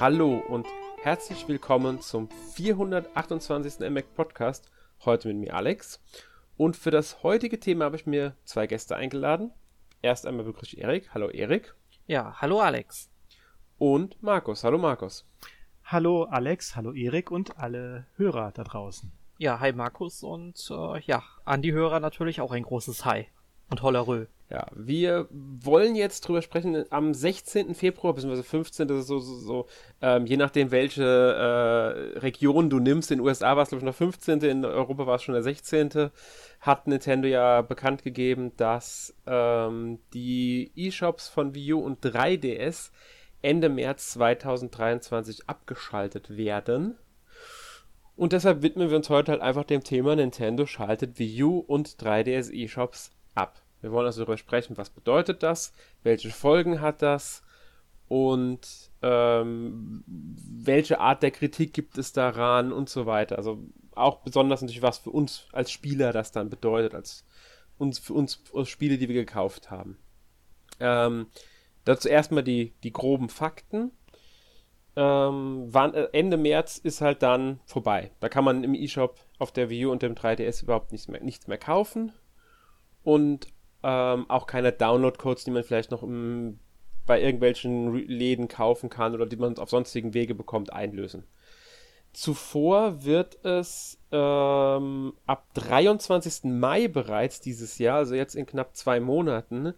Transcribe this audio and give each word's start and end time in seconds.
Hallo 0.00 0.42
und 0.48 0.66
herzlich 1.02 1.46
willkommen 1.46 2.00
zum 2.00 2.30
428. 2.54 3.80
MMAC 3.80 4.14
Podcast. 4.14 4.70
Heute 5.04 5.28
mit 5.28 5.36
mir 5.36 5.54
Alex. 5.54 6.02
Und 6.56 6.74
für 6.78 6.90
das 6.90 7.22
heutige 7.22 7.60
Thema 7.60 7.84
habe 7.84 7.96
ich 7.96 8.06
mir 8.06 8.34
zwei 8.44 8.66
Gäste 8.66 8.96
eingeladen. 8.96 9.52
Erst 10.00 10.26
einmal 10.26 10.46
begrüße 10.46 10.74
ich 10.74 10.82
Erik. 10.82 11.12
Hallo 11.12 11.28
Erik. 11.28 11.74
Ja, 12.06 12.40
hallo 12.40 12.60
Alex. 12.60 13.10
Und 13.76 14.22
Markus. 14.22 14.64
Hallo 14.64 14.78
Markus. 14.78 15.28
Hallo 15.84 16.24
Alex, 16.24 16.76
hallo 16.76 16.94
Erik 16.94 17.30
und 17.30 17.58
alle 17.58 18.06
Hörer 18.16 18.52
da 18.52 18.64
draußen. 18.64 19.12
Ja, 19.36 19.60
hi 19.60 19.74
Markus 19.74 20.22
und 20.22 20.66
äh, 20.70 21.00
ja, 21.00 21.22
an 21.44 21.60
die 21.60 21.74
Hörer 21.74 22.00
natürlich 22.00 22.40
auch 22.40 22.52
ein 22.52 22.62
großes 22.62 23.04
Hi 23.04 23.26
und 23.70 23.82
Hollerö. 23.82 24.26
Ja, 24.50 24.66
wir 24.74 25.28
wollen 25.30 25.94
jetzt 25.94 26.22
drüber 26.22 26.42
sprechen. 26.42 26.84
Am 26.90 27.14
16. 27.14 27.76
Februar, 27.76 28.14
bzw. 28.14 28.42
15. 28.42 28.88
Das 28.88 28.98
ist 28.98 29.06
so, 29.06 29.20
so, 29.20 29.36
so 29.36 29.66
ähm, 30.02 30.26
je 30.26 30.36
nachdem, 30.36 30.72
welche 30.72 31.04
äh, 31.04 32.18
Region 32.18 32.68
du 32.68 32.80
nimmst. 32.80 33.12
In 33.12 33.18
den 33.18 33.26
USA 33.26 33.54
war 33.54 33.62
es, 33.62 33.68
glaube 33.68 33.80
ich, 33.80 33.86
noch 33.86 33.94
15. 33.94 34.40
In 34.40 34.64
Europa 34.64 35.06
war 35.06 35.14
es 35.14 35.22
schon 35.22 35.34
der 35.34 35.44
16. 35.44 36.10
Hat 36.60 36.88
Nintendo 36.88 37.28
ja 37.28 37.62
bekannt 37.62 38.02
gegeben, 38.02 38.50
dass 38.56 39.14
ähm, 39.24 40.00
die 40.12 40.72
eShops 40.74 41.28
von 41.28 41.54
Wii 41.54 41.74
U 41.74 41.78
und 41.78 42.04
3DS 42.04 42.90
Ende 43.42 43.68
März 43.68 44.10
2023 44.10 45.48
abgeschaltet 45.48 46.36
werden. 46.36 46.98
Und 48.16 48.32
deshalb 48.32 48.62
widmen 48.62 48.90
wir 48.90 48.96
uns 48.96 49.08
heute 49.08 49.30
halt 49.30 49.42
einfach 49.42 49.64
dem 49.64 49.84
Thema 49.84 50.16
Nintendo 50.16 50.66
schaltet 50.66 51.20
Wii 51.20 51.44
U 51.44 51.58
und 51.60 51.88
3DS 51.88 52.52
eShops 52.52 53.12
ab. 53.34 53.62
Wir 53.80 53.92
wollen 53.92 54.06
also 54.06 54.20
darüber 54.20 54.36
sprechen, 54.36 54.76
was 54.76 54.90
bedeutet 54.90 55.42
das, 55.42 55.72
welche 56.02 56.30
Folgen 56.30 56.80
hat 56.80 57.02
das 57.02 57.42
und 58.08 58.90
ähm, 59.02 60.04
welche 60.06 61.00
Art 61.00 61.22
der 61.22 61.30
Kritik 61.30 61.72
gibt 61.72 61.96
es 61.96 62.12
daran 62.12 62.72
und 62.72 62.88
so 62.88 63.06
weiter. 63.06 63.38
Also 63.38 63.62
auch 63.94 64.18
besonders 64.18 64.60
natürlich, 64.60 64.82
was 64.82 64.98
für 64.98 65.10
uns 65.10 65.46
als 65.52 65.70
Spieler 65.70 66.12
das 66.12 66.32
dann 66.32 66.50
bedeutet, 66.50 66.94
als 66.94 67.24
uns 67.78 67.98
für 67.98 68.12
uns 68.12 68.42
Spiele, 68.64 68.98
die 68.98 69.08
wir 69.08 69.14
gekauft 69.14 69.70
haben. 69.70 69.98
Ähm, 70.80 71.26
dazu 71.84 72.08
erstmal 72.08 72.42
die, 72.42 72.74
die 72.82 72.92
groben 72.92 73.28
Fakten. 73.28 73.92
Ähm, 74.96 75.66
wann, 75.68 75.94
äh, 75.94 76.08
Ende 76.12 76.36
März 76.36 76.78
ist 76.78 77.00
halt 77.00 77.22
dann 77.22 77.60
vorbei. 77.64 78.10
Da 78.20 78.28
kann 78.28 78.44
man 78.44 78.64
im 78.64 78.74
eShop 78.74 79.20
auf 79.38 79.52
der 79.52 79.70
Wii 79.70 79.86
U 79.86 79.92
und 79.92 80.02
dem 80.02 80.14
3DS 80.14 80.64
überhaupt 80.64 80.92
nichts 80.92 81.08
mehr, 81.08 81.22
nichts 81.22 81.46
mehr 81.46 81.58
kaufen. 81.58 82.12
Und 83.02 83.46
ähm, 83.82 84.28
auch 84.28 84.46
keine 84.46 84.72
Download-Codes, 84.72 85.44
die 85.44 85.50
man 85.50 85.64
vielleicht 85.64 85.90
noch 85.90 86.02
im, 86.02 86.58
bei 87.06 87.20
irgendwelchen 87.20 87.94
Läden 87.94 88.48
kaufen 88.48 88.90
kann 88.90 89.14
oder 89.14 89.26
die 89.26 89.36
man 89.36 89.56
auf 89.58 89.70
sonstigen 89.70 90.14
Wege 90.14 90.34
bekommt, 90.34 90.72
einlösen. 90.72 91.24
Zuvor 92.12 93.04
wird 93.04 93.44
es 93.44 93.98
ähm, 94.10 95.14
ab 95.26 95.46
23. 95.54 96.44
Mai 96.44 96.88
bereits 96.88 97.40
dieses 97.40 97.78
Jahr, 97.78 97.98
also 97.98 98.14
jetzt 98.14 98.34
in 98.34 98.46
knapp 98.46 98.76
zwei 98.76 98.98
Monaten, 98.98 99.74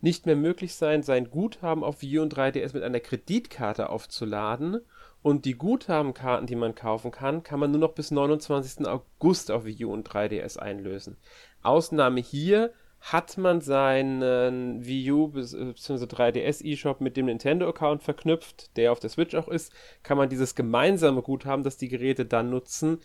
nicht 0.00 0.26
mehr 0.26 0.36
möglich 0.36 0.74
sein, 0.74 1.02
sein 1.02 1.30
Guthaben 1.30 1.84
auf 1.84 2.02
Wii 2.02 2.20
und 2.20 2.36
3DS 2.36 2.74
mit 2.74 2.82
einer 2.82 3.00
Kreditkarte 3.00 3.88
aufzuladen. 3.88 4.80
Und 5.22 5.44
die 5.44 5.54
Guthabenkarten, 5.54 6.48
die 6.48 6.56
man 6.56 6.74
kaufen 6.74 7.12
kann, 7.12 7.44
kann 7.44 7.60
man 7.60 7.70
nur 7.70 7.80
noch 7.80 7.94
bis 7.94 8.10
29. 8.10 8.86
August 8.86 9.52
auf 9.52 9.64
Wii 9.64 9.84
und 9.84 10.08
3DS 10.08 10.58
einlösen. 10.58 11.16
Ausnahme 11.62 12.20
hier 12.20 12.72
hat 13.00 13.36
man 13.36 13.60
seinen 13.60 14.84
Wii 14.84 15.10
U 15.10 15.28
bzw. 15.28 16.04
3DS 16.04 16.64
eShop 16.64 17.00
mit 17.00 17.16
dem 17.16 17.26
Nintendo-Account 17.26 18.02
verknüpft, 18.02 18.76
der 18.76 18.92
auf 18.92 19.00
der 19.00 19.10
Switch 19.10 19.34
auch 19.34 19.48
ist, 19.48 19.72
kann 20.04 20.16
man 20.16 20.28
dieses 20.28 20.54
gemeinsame 20.54 21.20
Guthaben, 21.22 21.64
das 21.64 21.76
die 21.76 21.88
Geräte 21.88 22.24
dann 22.24 22.50
nutzen, 22.50 23.00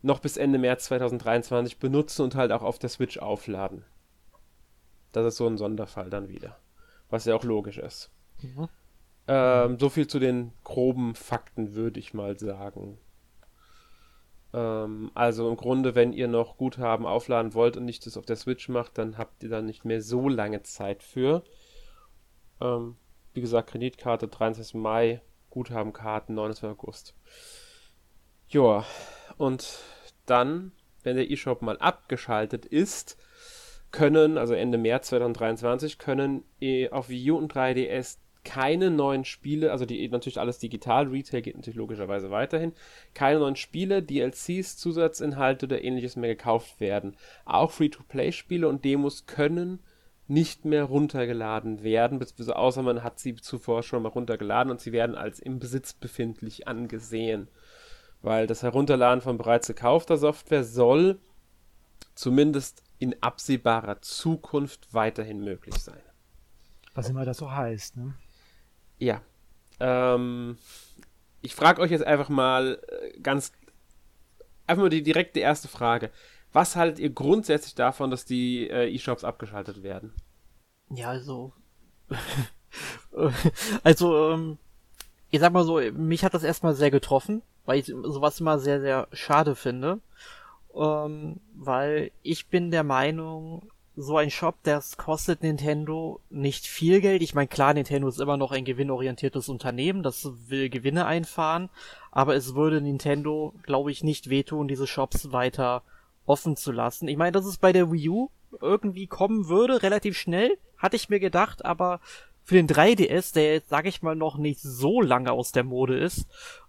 noch 0.00 0.20
bis 0.20 0.38
Ende 0.38 0.58
März 0.58 0.84
2023 0.84 1.78
benutzen 1.78 2.22
und 2.22 2.34
halt 2.34 2.52
auch 2.52 2.62
auf 2.62 2.78
der 2.78 2.88
Switch 2.88 3.18
aufladen. 3.18 3.84
Das 5.12 5.26
ist 5.26 5.36
so 5.36 5.46
ein 5.46 5.58
Sonderfall 5.58 6.08
dann 6.08 6.28
wieder. 6.28 6.58
Was 7.10 7.26
ja 7.26 7.34
auch 7.34 7.44
logisch 7.44 7.78
ist. 7.78 8.10
Mhm. 8.40 8.68
Ähm, 9.28 9.78
so 9.78 9.90
viel 9.90 10.06
zu 10.06 10.18
den 10.18 10.52
groben 10.64 11.14
Fakten, 11.14 11.74
würde 11.74 12.00
ich 12.00 12.14
mal 12.14 12.38
sagen. 12.38 12.98
Ähm, 14.52 15.10
also 15.14 15.48
im 15.48 15.56
Grunde, 15.56 15.94
wenn 15.94 16.12
ihr 16.12 16.28
noch 16.28 16.56
Guthaben 16.56 17.06
aufladen 17.06 17.54
wollt 17.54 17.76
und 17.76 17.84
nicht 17.84 18.06
das 18.06 18.16
auf 18.16 18.26
der 18.26 18.36
Switch 18.36 18.68
macht, 18.68 18.98
dann 18.98 19.18
habt 19.18 19.42
ihr 19.42 19.48
da 19.48 19.62
nicht 19.62 19.84
mehr 19.84 20.02
so 20.02 20.28
lange 20.28 20.62
Zeit 20.62 21.02
für. 21.02 21.42
Ähm, 22.60 22.96
wie 23.34 23.40
gesagt, 23.40 23.70
Kreditkarte 23.70 24.28
23. 24.28 24.74
Mai, 24.74 25.22
Guthabenkarten 25.50 26.34
29. 26.34 26.78
August. 26.78 27.14
Joa, 28.48 28.84
und 29.38 29.78
dann, 30.26 30.72
wenn 31.02 31.16
der 31.16 31.30
E-Shop 31.30 31.62
mal 31.62 31.78
abgeschaltet 31.78 32.66
ist, 32.66 33.16
können, 33.90 34.38
also 34.38 34.54
Ende 34.54 34.78
März 34.78 35.08
2023, 35.08 35.98
können 35.98 36.44
eh 36.60 36.90
auf 36.90 37.08
Wii 37.08 37.32
U 37.32 37.38
und 37.38 37.52
3DS 37.52 38.18
keine 38.44 38.90
neuen 38.90 39.24
Spiele, 39.24 39.70
also 39.70 39.84
die 39.84 40.08
natürlich 40.08 40.40
alles 40.40 40.58
digital, 40.58 41.08
Retail 41.08 41.42
geht 41.42 41.56
natürlich 41.56 41.76
logischerweise 41.76 42.30
weiterhin, 42.30 42.72
keine 43.14 43.38
neuen 43.38 43.56
Spiele, 43.56 44.02
DLCs, 44.02 44.76
Zusatzinhalte 44.76 45.66
oder 45.66 45.84
ähnliches 45.84 46.16
mehr 46.16 46.34
gekauft 46.34 46.80
werden. 46.80 47.16
Auch 47.44 47.70
Free-to-Play-Spiele 47.70 48.68
und 48.68 48.84
Demos 48.84 49.26
können 49.26 49.80
nicht 50.28 50.64
mehr 50.64 50.84
runtergeladen 50.84 51.82
werden, 51.82 52.18
beziehungsweise 52.18 52.56
außer 52.56 52.82
man 52.82 53.02
hat 53.02 53.18
sie 53.18 53.36
zuvor 53.36 53.82
schon 53.82 54.02
mal 54.02 54.08
runtergeladen 54.08 54.70
und 54.70 54.80
sie 54.80 54.92
werden 54.92 55.14
als 55.14 55.40
im 55.40 55.58
Besitz 55.58 55.92
befindlich 55.92 56.68
angesehen. 56.68 57.48
Weil 58.22 58.46
das 58.46 58.62
Herunterladen 58.62 59.20
von 59.20 59.36
bereits 59.36 59.66
gekaufter 59.66 60.16
Software 60.16 60.64
soll 60.64 61.18
zumindest 62.14 62.82
in 62.98 63.20
absehbarer 63.20 64.00
Zukunft 64.00 64.94
weiterhin 64.94 65.42
möglich 65.42 65.74
sein. 65.74 66.00
Was 66.94 67.08
immer 67.08 67.24
das 67.24 67.38
so 67.38 67.50
heißt, 67.50 67.96
ne? 67.96 68.14
Ja. 69.02 69.20
Ähm, 69.80 70.56
ich 71.40 71.56
frage 71.56 71.82
euch 71.82 71.90
jetzt 71.90 72.06
einfach 72.06 72.28
mal 72.28 72.80
äh, 72.86 73.18
ganz, 73.20 73.52
einfach 74.68 74.84
mal 74.84 74.90
die 74.90 75.02
direkte 75.02 75.40
erste 75.40 75.66
Frage. 75.66 76.10
Was 76.52 76.76
haltet 76.76 77.00
ihr 77.00 77.10
grundsätzlich 77.10 77.74
davon, 77.74 78.12
dass 78.12 78.24
die 78.24 78.70
äh, 78.70 78.88
E-Shops 78.94 79.24
abgeschaltet 79.24 79.82
werden? 79.82 80.14
Ja, 80.90 81.08
also, 81.08 81.52
also, 83.82 84.30
ähm, 84.30 84.58
ich 85.30 85.40
sag 85.40 85.52
mal 85.52 85.64
so, 85.64 85.80
mich 85.80 86.24
hat 86.24 86.34
das 86.34 86.44
erstmal 86.44 86.74
sehr 86.74 86.92
getroffen, 86.92 87.42
weil 87.64 87.80
ich 87.80 87.86
sowas 87.86 88.38
immer 88.38 88.60
sehr, 88.60 88.80
sehr 88.80 89.08
schade 89.12 89.56
finde. 89.56 90.00
Ähm, 90.74 91.40
weil 91.54 92.12
ich 92.22 92.46
bin 92.48 92.70
der 92.70 92.84
Meinung, 92.84 93.71
so 93.96 94.16
ein 94.16 94.30
Shop, 94.30 94.56
das 94.62 94.96
kostet 94.96 95.42
Nintendo 95.42 96.20
nicht 96.30 96.66
viel 96.66 97.00
Geld. 97.00 97.22
Ich 97.22 97.34
meine, 97.34 97.48
klar, 97.48 97.74
Nintendo 97.74 98.08
ist 98.08 98.20
immer 98.20 98.36
noch 98.36 98.52
ein 98.52 98.64
gewinnorientiertes 98.64 99.48
Unternehmen, 99.48 100.02
das 100.02 100.28
will 100.48 100.70
Gewinne 100.70 101.04
einfahren, 101.04 101.68
aber 102.10 102.34
es 102.34 102.54
würde 102.54 102.80
Nintendo, 102.80 103.54
glaube 103.64 103.90
ich, 103.90 104.02
nicht 104.02 104.30
wehtun, 104.30 104.68
diese 104.68 104.86
Shops 104.86 105.32
weiter 105.32 105.82
offen 106.24 106.56
zu 106.56 106.72
lassen. 106.72 107.08
Ich 107.08 107.16
meine, 107.16 107.32
dass 107.32 107.44
es 107.44 107.58
bei 107.58 107.72
der 107.72 107.92
Wii 107.92 108.08
U 108.08 108.30
irgendwie 108.60 109.06
kommen 109.06 109.48
würde, 109.48 109.82
relativ 109.82 110.16
schnell, 110.16 110.56
hatte 110.78 110.96
ich 110.96 111.08
mir 111.08 111.20
gedacht, 111.20 111.64
aber 111.64 112.00
für 112.44 112.54
den 112.54 112.68
3DS, 112.68 113.34
der 113.34 113.54
jetzt, 113.54 113.68
sag 113.68 113.86
ich 113.86 114.02
mal, 114.02 114.16
noch 114.16 114.36
nicht 114.36 114.60
so 114.60 115.00
lange 115.00 115.32
aus 115.32 115.52
der 115.52 115.64
Mode 115.64 115.98
ist, 115.98 116.26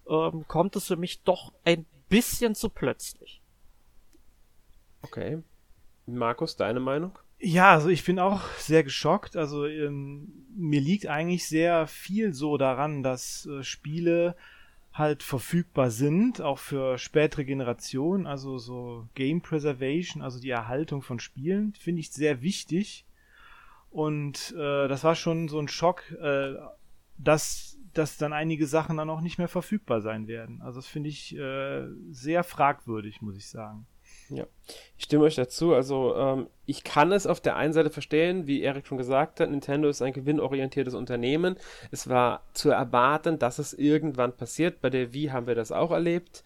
ähm, 0.09 0.45
kommt 0.47 0.75
es 0.75 0.87
für 0.87 0.97
mich 0.97 1.23
doch 1.23 1.53
ein 1.63 1.85
bisschen 2.09 2.53
zu 2.53 2.69
plötzlich. 2.69 3.41
Okay. 5.01 5.41
Markus, 6.05 6.55
deine 6.55 6.79
Meinung? 6.79 7.17
Ja, 7.45 7.73
also 7.73 7.89
ich 7.89 8.05
bin 8.05 8.19
auch 8.19 8.47
sehr 8.57 8.85
geschockt. 8.85 9.35
Also 9.35 9.65
ähm, 9.65 10.31
mir 10.55 10.79
liegt 10.79 11.07
eigentlich 11.07 11.45
sehr 11.45 11.87
viel 11.87 12.33
so 12.33 12.57
daran, 12.57 13.03
dass 13.03 13.45
äh, 13.47 13.63
Spiele 13.63 14.37
halt 14.93 15.23
verfügbar 15.23 15.91
sind, 15.91 16.39
auch 16.39 16.57
für 16.57 16.97
spätere 16.97 17.43
Generationen. 17.43 18.27
Also 18.27 18.59
so 18.59 19.09
Game 19.13 19.41
Preservation, 19.41 20.21
also 20.21 20.39
die 20.39 20.51
Erhaltung 20.51 21.01
von 21.01 21.19
Spielen, 21.19 21.73
finde 21.73 21.99
ich 21.99 22.11
sehr 22.11 22.41
wichtig. 22.41 23.03
Und 23.91 24.53
äh, 24.57 24.87
das 24.87 25.03
war 25.03 25.15
schon 25.15 25.49
so 25.49 25.59
ein 25.59 25.67
Schock, 25.67 26.11
äh, 26.21 26.53
dass, 27.17 27.77
dass 27.93 28.17
dann 28.17 28.31
einige 28.31 28.67
Sachen 28.67 28.95
dann 28.95 29.09
auch 29.09 29.19
nicht 29.19 29.37
mehr 29.37 29.49
verfügbar 29.49 29.99
sein 29.99 30.27
werden. 30.29 30.61
Also 30.61 30.77
das 30.79 30.87
finde 30.87 31.09
ich 31.09 31.35
äh, 31.35 31.89
sehr 32.09 32.45
fragwürdig, 32.45 33.21
muss 33.21 33.35
ich 33.35 33.49
sagen. 33.49 33.85
Ja, 34.33 34.45
ich 34.97 35.03
stimme 35.03 35.25
euch 35.25 35.35
dazu. 35.35 35.73
Also, 35.73 36.15
ähm, 36.15 36.47
ich 36.65 36.83
kann 36.83 37.11
es 37.11 37.27
auf 37.27 37.39
der 37.39 37.55
einen 37.55 37.73
Seite 37.73 37.91
verstehen, 37.91 38.47
wie 38.47 38.61
Erik 38.61 38.87
schon 38.87 38.97
gesagt 38.97 39.39
hat, 39.39 39.49
Nintendo 39.49 39.89
ist 39.89 40.01
ein 40.01 40.13
gewinnorientiertes 40.13 40.95
Unternehmen. 40.95 41.55
Es 41.91 42.09
war 42.09 42.43
zu 42.53 42.71
erwarten, 42.71 43.37
dass 43.37 43.59
es 43.59 43.73
irgendwann 43.73 44.35
passiert. 44.35 44.81
Bei 44.81 44.89
der 44.89 45.13
Wii 45.13 45.27
haben 45.27 45.45
wir 45.45 45.55
das 45.55 45.71
auch 45.71 45.91
erlebt. 45.91 46.43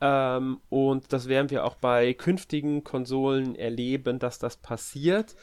Ähm, 0.00 0.60
und 0.68 1.12
das 1.12 1.26
werden 1.26 1.50
wir 1.50 1.64
auch 1.64 1.76
bei 1.76 2.12
künftigen 2.12 2.84
Konsolen 2.84 3.54
erleben, 3.56 4.18
dass 4.18 4.38
das 4.38 4.56
passiert. 4.58 5.34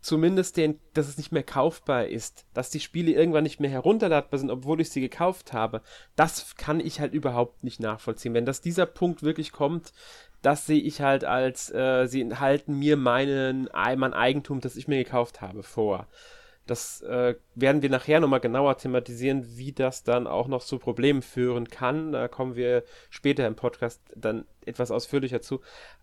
Zumindest, 0.00 0.56
den, 0.56 0.80
dass 0.94 1.08
es 1.08 1.18
nicht 1.18 1.30
mehr 1.30 1.44
kaufbar 1.44 2.06
ist, 2.06 2.44
dass 2.52 2.70
die 2.70 2.80
Spiele 2.80 3.12
irgendwann 3.12 3.44
nicht 3.44 3.60
mehr 3.60 3.70
herunterladbar 3.70 4.38
sind, 4.38 4.50
obwohl 4.50 4.80
ich 4.80 4.90
sie 4.90 5.00
gekauft 5.00 5.52
habe. 5.52 5.82
Das 6.16 6.56
kann 6.56 6.80
ich 6.80 6.98
halt 6.98 7.14
überhaupt 7.14 7.62
nicht 7.62 7.78
nachvollziehen. 7.80 8.34
Wenn 8.34 8.46
das 8.46 8.60
dieser 8.60 8.86
Punkt 8.86 9.22
wirklich 9.22 9.52
kommt, 9.52 9.92
das 10.42 10.66
sehe 10.66 10.80
ich 10.80 11.00
halt 11.00 11.24
als, 11.24 11.72
äh, 11.72 12.06
sie 12.06 12.20
enthalten 12.20 12.78
mir 12.78 12.96
meinen, 12.96 13.68
mein 13.72 14.12
Eigentum, 14.12 14.60
das 14.60 14.76
ich 14.76 14.88
mir 14.88 15.02
gekauft 15.02 15.40
habe, 15.40 15.62
vor. 15.62 16.08
Das 16.66 17.02
äh, 17.02 17.34
werden 17.54 17.82
wir 17.82 17.90
nachher 17.90 18.20
nochmal 18.20 18.40
genauer 18.40 18.76
thematisieren, 18.76 19.56
wie 19.56 19.72
das 19.72 20.04
dann 20.04 20.26
auch 20.26 20.46
noch 20.46 20.62
zu 20.62 20.78
Problemen 20.78 21.22
führen 21.22 21.68
kann. 21.68 22.12
Da 22.12 22.28
kommen 22.28 22.54
wir 22.54 22.84
später 23.10 23.46
im 23.46 23.56
Podcast 23.56 24.00
dann 24.14 24.44
etwas 24.64 24.90
ausführlicher 24.92 25.40
zu. 25.40 25.60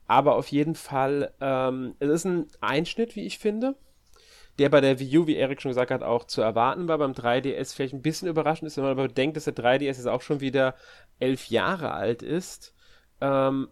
Aber 0.08 0.36
auf 0.36 0.48
jeden 0.48 0.76
Fall, 0.76 1.34
ähm, 1.40 1.96
es 2.00 2.10
ist 2.10 2.26
ein 2.26 2.48
Einschnitt, 2.60 3.16
wie 3.16 3.26
ich 3.26 3.40
finde, 3.40 3.76
der 4.58 4.70
bei 4.70 4.82
der 4.82 5.00
Wii 5.00 5.20
U, 5.20 5.28
wie 5.28 5.38
Erik 5.38 5.62
schon 5.62 5.72
gesagt 5.72 5.92
hat, 5.92 6.04
auch 6.04 6.26
zu 6.26 6.42
erwarten 6.42 6.90
war. 6.90 6.98
Beim 6.98 7.14
3DS 7.14 7.74
vielleicht 7.74 7.94
ein 7.94 8.02
bisschen 8.02 8.28
überraschend 8.28 8.68
ist, 8.68 8.76
wenn 8.76 8.84
man 8.84 8.92
aber 8.92 9.08
bedenkt, 9.08 9.38
dass 9.38 9.46
der 9.46 9.56
3DS 9.56 9.82
jetzt 9.82 10.08
auch 10.08 10.22
schon 10.22 10.42
wieder 10.42 10.76
elf 11.20 11.48
Jahre 11.48 11.94
alt 11.94 12.22
ist. 12.22 12.74
Ähm, 13.22 13.70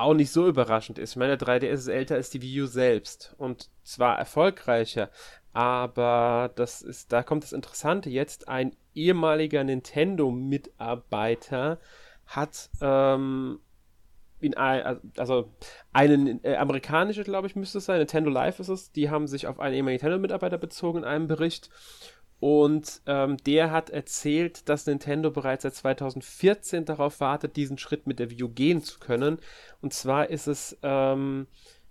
auch 0.00 0.14
nicht 0.14 0.30
so 0.30 0.48
überraschend 0.48 0.98
ist. 0.98 1.10
Ich 1.10 1.16
meine, 1.16 1.36
der 1.36 1.46
3DS 1.46 1.72
ist 1.72 1.88
älter 1.88 2.14
als 2.16 2.30
die 2.30 2.40
Wii 2.42 2.62
U 2.62 2.66
selbst 2.66 3.34
und 3.38 3.70
zwar 3.82 4.18
erfolgreicher, 4.18 5.10
aber 5.52 6.50
das 6.54 6.82
ist, 6.82 7.12
da 7.12 7.22
kommt 7.22 7.44
das 7.44 7.52
Interessante. 7.52 8.10
Jetzt, 8.10 8.48
ein 8.48 8.74
ehemaliger 8.94 9.64
Nintendo-Mitarbeiter 9.64 11.78
hat 12.26 12.70
ähm, 12.80 13.60
in 14.40 14.56
also 14.56 15.52
einen 15.92 16.42
äh, 16.44 16.56
amerikanische, 16.56 17.24
glaube 17.24 17.46
ich, 17.46 17.56
müsste 17.56 17.78
es 17.78 17.84
sein, 17.84 17.98
Nintendo 17.98 18.30
Live 18.30 18.60
ist 18.60 18.68
es, 18.68 18.92
die 18.92 19.10
haben 19.10 19.26
sich 19.26 19.46
auf 19.46 19.60
einen 19.60 19.74
ehemaligen 19.74 20.02
Nintendo-Mitarbeiter 20.02 20.58
bezogen 20.58 21.00
in 21.00 21.04
einem 21.04 21.26
Bericht 21.26 21.70
und 22.40 23.02
ähm, 23.06 23.36
der 23.36 23.70
hat 23.70 23.90
erzählt, 23.90 24.68
dass 24.70 24.86
Nintendo 24.86 25.30
bereits 25.30 25.62
seit 25.62 25.74
2014 25.74 26.86
darauf 26.86 27.20
wartet, 27.20 27.56
diesen 27.56 27.76
Schritt 27.76 28.06
mit 28.06 28.18
der 28.18 28.30
Wii 28.30 28.44
U 28.44 28.48
gehen 28.48 28.82
zu 28.82 28.98
können. 28.98 29.38
Und 29.82 29.92
zwar 29.92 30.30
ist 30.30 30.46
es 30.46 30.76
ähm, 30.82 31.46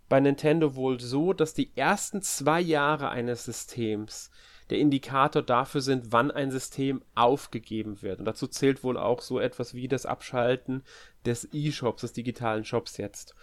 bei 0.10 0.20
Nintendo 0.20 0.76
wohl 0.76 1.00
so, 1.00 1.34
dass 1.34 1.54
die 1.54 1.72
ersten 1.78 2.24
zwei 2.24 2.60
Jahre 2.60 3.10
eines 3.10 3.46
Systems 3.46 4.32
der 4.72 4.80
Indikator 4.80 5.44
dafür 5.44 5.82
sind, 5.82 6.12
wann 6.12 6.32
ein 6.32 6.50
System 6.50 7.04
aufgegeben 7.14 8.02
wird. 8.02 8.20
Und 8.20 8.26
dazu 8.26 8.48
zählt 8.48 8.84
wohl 8.84 8.98
auch 8.98 9.22
so 9.22 9.40
etwas 9.40 9.76
wie 9.76 9.88
das 9.88 10.08
Abschalten 10.08 10.84
des 11.26 11.48
E-Shops, 11.52 12.02
des 12.02 12.14
digitalen 12.14 12.66
Shops 12.66 12.98
jetzt. 12.98 13.36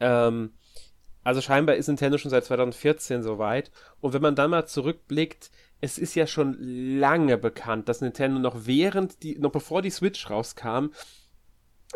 Ähm, 0.00 0.54
also 1.24 1.40
scheinbar 1.40 1.76
ist 1.76 1.88
Nintendo 1.88 2.18
schon 2.18 2.30
seit 2.30 2.44
2014 2.44 3.22
soweit. 3.22 3.70
Und 4.00 4.12
wenn 4.12 4.22
man 4.22 4.36
dann 4.36 4.50
mal 4.50 4.66
zurückblickt, 4.66 5.50
es 5.84 5.98
ist 5.98 6.14
ja 6.14 6.26
schon 6.26 6.56
lange 6.98 7.36
bekannt, 7.36 7.90
dass 7.90 8.00
Nintendo 8.00 8.38
noch 8.38 8.64
während 8.64 9.22
die, 9.22 9.38
noch 9.38 9.52
bevor 9.52 9.82
die 9.82 9.90
Switch 9.90 10.30
rauskam, 10.30 10.86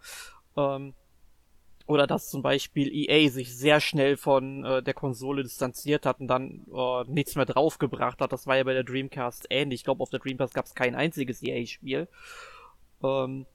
Ähm, 0.56 0.92
oder 1.86 2.06
dass 2.06 2.28
zum 2.28 2.42
Beispiel 2.42 2.92
EA 2.92 3.30
sich 3.30 3.56
sehr 3.56 3.80
schnell 3.80 4.16
von 4.16 4.64
äh, 4.64 4.82
der 4.82 4.94
Konsole 4.94 5.42
distanziert 5.44 6.04
hat 6.04 6.20
und 6.20 6.26
dann 6.26 6.66
äh, 6.74 7.04
nichts 7.06 7.36
mehr 7.36 7.46
draufgebracht 7.46 8.20
hat. 8.20 8.32
Das 8.32 8.46
war 8.46 8.56
ja 8.56 8.64
bei 8.64 8.74
der 8.74 8.84
Dreamcast 8.84 9.46
ähnlich. 9.50 9.80
Ich 9.80 9.84
glaube, 9.84 10.02
auf 10.02 10.10
der 10.10 10.18
Dreamcast 10.18 10.52
gab 10.52 10.66
es 10.66 10.74
kein 10.74 10.96
einziges 10.96 11.42
EA-Spiel. 11.42 12.08
Ähm, 13.02 13.46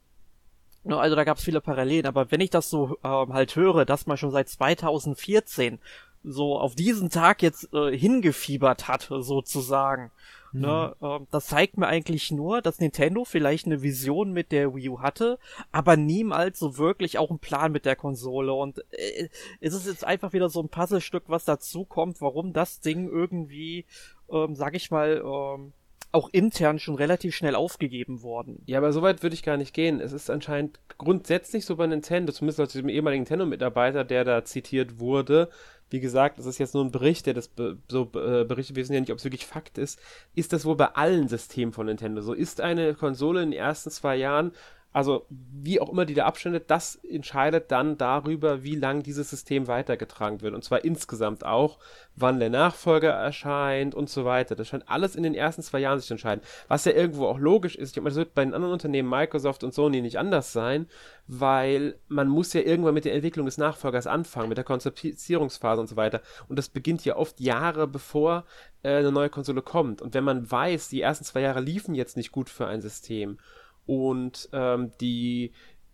also 0.85 1.15
da 1.15 1.23
gab 1.23 1.37
es 1.37 1.43
viele 1.43 1.61
Parallelen, 1.61 2.07
aber 2.07 2.31
wenn 2.31 2.41
ich 2.41 2.49
das 2.49 2.69
so 2.69 2.97
ähm, 3.03 3.33
halt 3.33 3.55
höre, 3.55 3.85
dass 3.85 4.07
man 4.07 4.17
schon 4.17 4.31
seit 4.31 4.49
2014 4.49 5.79
so 6.23 6.59
auf 6.59 6.75
diesen 6.75 7.09
Tag 7.09 7.41
jetzt 7.41 7.73
äh, 7.73 7.95
hingefiebert 7.95 8.87
hat, 8.87 9.07
sozusagen. 9.09 10.11
Mhm. 10.51 10.61
Ne, 10.61 10.95
äh, 11.01 11.19
das 11.31 11.47
zeigt 11.47 11.77
mir 11.77 11.87
eigentlich 11.87 12.31
nur, 12.31 12.61
dass 12.61 12.79
Nintendo 12.79 13.25
vielleicht 13.25 13.65
eine 13.65 13.81
Vision 13.81 14.31
mit 14.31 14.51
der 14.51 14.75
Wii 14.75 14.89
U 14.89 14.99
hatte, 14.99 15.39
aber 15.71 15.97
niemals 15.97 16.59
so 16.59 16.77
wirklich 16.77 17.17
auch 17.17 17.29
einen 17.29 17.39
Plan 17.39 17.71
mit 17.71 17.85
der 17.85 17.95
Konsole. 17.95 18.53
Und 18.53 18.79
äh, 18.91 19.29
es 19.61 19.73
ist 19.73 19.87
jetzt 19.87 20.05
einfach 20.05 20.33
wieder 20.33 20.49
so 20.49 20.61
ein 20.61 20.69
Puzzlestück, 20.69 21.23
was 21.27 21.45
dazu 21.45 21.85
kommt, 21.85 22.21
warum 22.21 22.53
das 22.53 22.81
Ding 22.81 23.07
irgendwie, 23.07 23.85
ähm, 24.29 24.55
sag 24.55 24.75
ich 24.75 24.91
mal, 24.91 25.23
ähm, 25.25 25.73
auch 26.11 26.29
intern 26.31 26.79
schon 26.79 26.95
relativ 26.95 27.35
schnell 27.35 27.55
aufgegeben 27.55 28.21
worden. 28.21 28.61
Ja, 28.65 28.79
aber 28.79 28.91
so 28.91 29.01
weit 29.01 29.23
würde 29.23 29.33
ich 29.33 29.43
gar 29.43 29.57
nicht 29.57 29.73
gehen. 29.73 29.99
Es 29.99 30.11
ist 30.11 30.29
anscheinend 30.29 30.79
grundsätzlich 30.97 31.65
so 31.65 31.77
bei 31.77 31.87
Nintendo, 31.87 32.33
zumindest 32.33 32.59
aus 32.59 32.73
dem 32.73 32.89
ehemaligen 32.89 33.23
Nintendo-Mitarbeiter, 33.23 34.03
der 34.03 34.25
da 34.25 34.43
zitiert 34.43 34.99
wurde. 34.99 35.49
Wie 35.89 35.99
gesagt, 35.99 36.37
das 36.37 36.45
ist 36.45 36.57
jetzt 36.57 36.73
nur 36.73 36.85
ein 36.85 36.91
Bericht, 36.91 37.25
der 37.25 37.33
das 37.33 37.47
be 37.47 37.77
so 37.89 38.03
äh, 38.15 38.45
berichtet. 38.45 38.75
Wir 38.75 38.83
wissen 38.83 38.93
ja 38.93 38.99
nicht, 38.99 39.11
ob 39.11 39.17
es 39.17 39.25
wirklich 39.25 39.45
Fakt 39.45 39.77
ist. 39.77 39.99
Ist 40.35 40.53
das 40.53 40.65
wohl 40.65 40.75
bei 40.75 40.87
allen 40.87 41.27
Systemen 41.27 41.73
von 41.73 41.85
Nintendo 41.85 42.21
so? 42.21 42.33
Ist 42.33 42.61
eine 42.61 42.93
Konsole 42.93 43.43
in 43.43 43.51
den 43.51 43.59
ersten 43.59 43.89
zwei 43.89 44.15
Jahren 44.15 44.51
also 44.93 45.25
wie 45.29 45.79
auch 45.79 45.89
immer 45.89 46.05
die 46.05 46.13
da 46.13 46.25
abständet, 46.25 46.69
das 46.69 46.95
entscheidet 46.95 47.71
dann 47.71 47.97
darüber, 47.97 48.63
wie 48.63 48.75
lang 48.75 49.03
dieses 49.03 49.29
System 49.29 49.67
weitergetragen 49.67 50.41
wird. 50.41 50.53
Und 50.53 50.65
zwar 50.65 50.83
insgesamt 50.83 51.45
auch, 51.45 51.79
wann 52.15 52.39
der 52.39 52.49
Nachfolger 52.49 53.11
erscheint 53.11 53.95
und 53.95 54.09
so 54.09 54.25
weiter. 54.25 54.55
Das 54.55 54.67
scheint 54.67 54.89
alles 54.89 55.15
in 55.15 55.23
den 55.23 55.33
ersten 55.33 55.61
zwei 55.61 55.79
Jahren 55.79 55.97
sich 55.97 56.07
zu 56.07 56.15
entscheiden. 56.15 56.43
Was 56.67 56.83
ja 56.83 56.91
irgendwo 56.91 57.27
auch 57.27 57.39
logisch 57.39 57.75
ist. 57.75 57.89
Ich 57.89 57.93
glaube, 57.93 58.09
das 58.09 58.17
wird 58.17 58.33
bei 58.33 58.43
den 58.43 58.53
anderen 58.53 58.73
Unternehmen, 58.73 59.09
Microsoft 59.09 59.63
und 59.63 59.73
Sony, 59.73 60.01
nicht 60.01 60.19
anders 60.19 60.51
sein, 60.51 60.87
weil 61.27 61.95
man 62.09 62.27
muss 62.27 62.51
ja 62.51 62.61
irgendwann 62.61 62.93
mit 62.93 63.05
der 63.05 63.13
Entwicklung 63.13 63.45
des 63.45 63.57
Nachfolgers 63.57 64.07
anfangen, 64.07 64.49
mit 64.49 64.57
der 64.57 64.65
Konzeptierungsphase 64.65 65.79
und 65.79 65.87
so 65.87 65.95
weiter. 65.95 66.21
Und 66.49 66.59
das 66.59 66.67
beginnt 66.67 67.05
ja 67.05 67.15
oft 67.15 67.39
Jahre 67.39 67.87
bevor 67.87 68.43
äh, 68.83 68.97
eine 68.97 69.13
neue 69.13 69.29
Konsole 69.29 69.61
kommt. 69.61 70.01
Und 70.01 70.13
wenn 70.13 70.25
man 70.25 70.51
weiß, 70.51 70.89
die 70.89 71.01
ersten 71.01 71.23
zwei 71.23 71.39
Jahre 71.39 71.61
liefen 71.61 71.95
jetzt 71.95 72.17
nicht 72.17 72.33
gut 72.33 72.49
für 72.49 72.67
ein 72.67 72.81
System 72.81 73.37
und 73.85 74.49
ähm, 74.53 74.91
die 75.01 75.51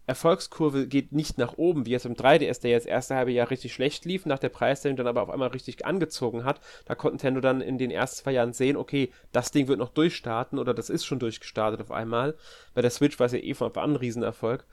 Erfolgskurve 0.07 0.87
geht 0.87 1.11
nicht 1.11 1.37
nach 1.37 1.57
oben, 1.57 1.85
wie 1.85 1.91
jetzt 1.91 2.05
im 2.05 2.15
3DS, 2.15 2.61
der 2.61 2.71
jetzt 2.71 2.87
erste 2.87 3.15
halbe 3.15 3.31
Jahr 3.31 3.49
richtig 3.51 3.73
schlecht 3.73 4.05
lief, 4.05 4.25
nach 4.25 4.39
der 4.39 4.47
Preisstellung 4.47 4.95
dann 4.95 5.07
aber 5.07 5.21
auf 5.21 5.29
einmal 5.29 5.49
richtig 5.49 5.85
angezogen 5.85 6.45
hat. 6.45 6.61
Da 6.85 6.95
konnte 6.95 7.15
Nintendo 7.17 7.41
dann 7.41 7.59
in 7.59 7.77
den 7.77 7.91
ersten 7.91 8.23
zwei 8.23 8.31
Jahren 8.31 8.53
sehen, 8.53 8.77
okay, 8.77 9.11
das 9.33 9.51
Ding 9.51 9.67
wird 9.67 9.79
noch 9.79 9.89
durchstarten 9.89 10.59
oder 10.59 10.73
das 10.73 10.89
ist 10.89 11.05
schon 11.05 11.19
durchgestartet 11.19 11.81
auf 11.81 11.91
einmal. 11.91 12.37
Bei 12.73 12.81
der 12.81 12.89
Switch 12.89 13.19
war 13.19 13.25
es 13.25 13.33
ja 13.33 13.39
eh 13.39 13.53
von 13.53 13.67
Anfang 13.67 13.83
an 13.83 13.91
ein 13.91 13.95
Riesenerfolg. 13.97 14.65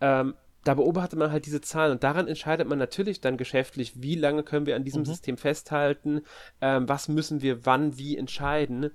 Ähm, 0.00 0.34
da 0.62 0.74
beobachtet 0.74 1.18
man 1.18 1.32
halt 1.32 1.46
diese 1.46 1.60
Zahlen 1.60 1.92
und 1.92 2.04
daran 2.04 2.28
entscheidet 2.28 2.68
man 2.68 2.78
natürlich 2.78 3.20
dann 3.20 3.38
geschäftlich, 3.38 4.02
wie 4.02 4.14
lange 4.14 4.44
können 4.44 4.66
wir 4.66 4.76
an 4.76 4.84
diesem 4.84 5.02
mhm. 5.02 5.06
System 5.06 5.36
festhalten, 5.36 6.20
ähm, 6.60 6.88
was 6.88 7.08
müssen 7.08 7.42
wir 7.42 7.66
wann 7.66 7.98
wie 7.98 8.16
entscheiden. 8.16 8.90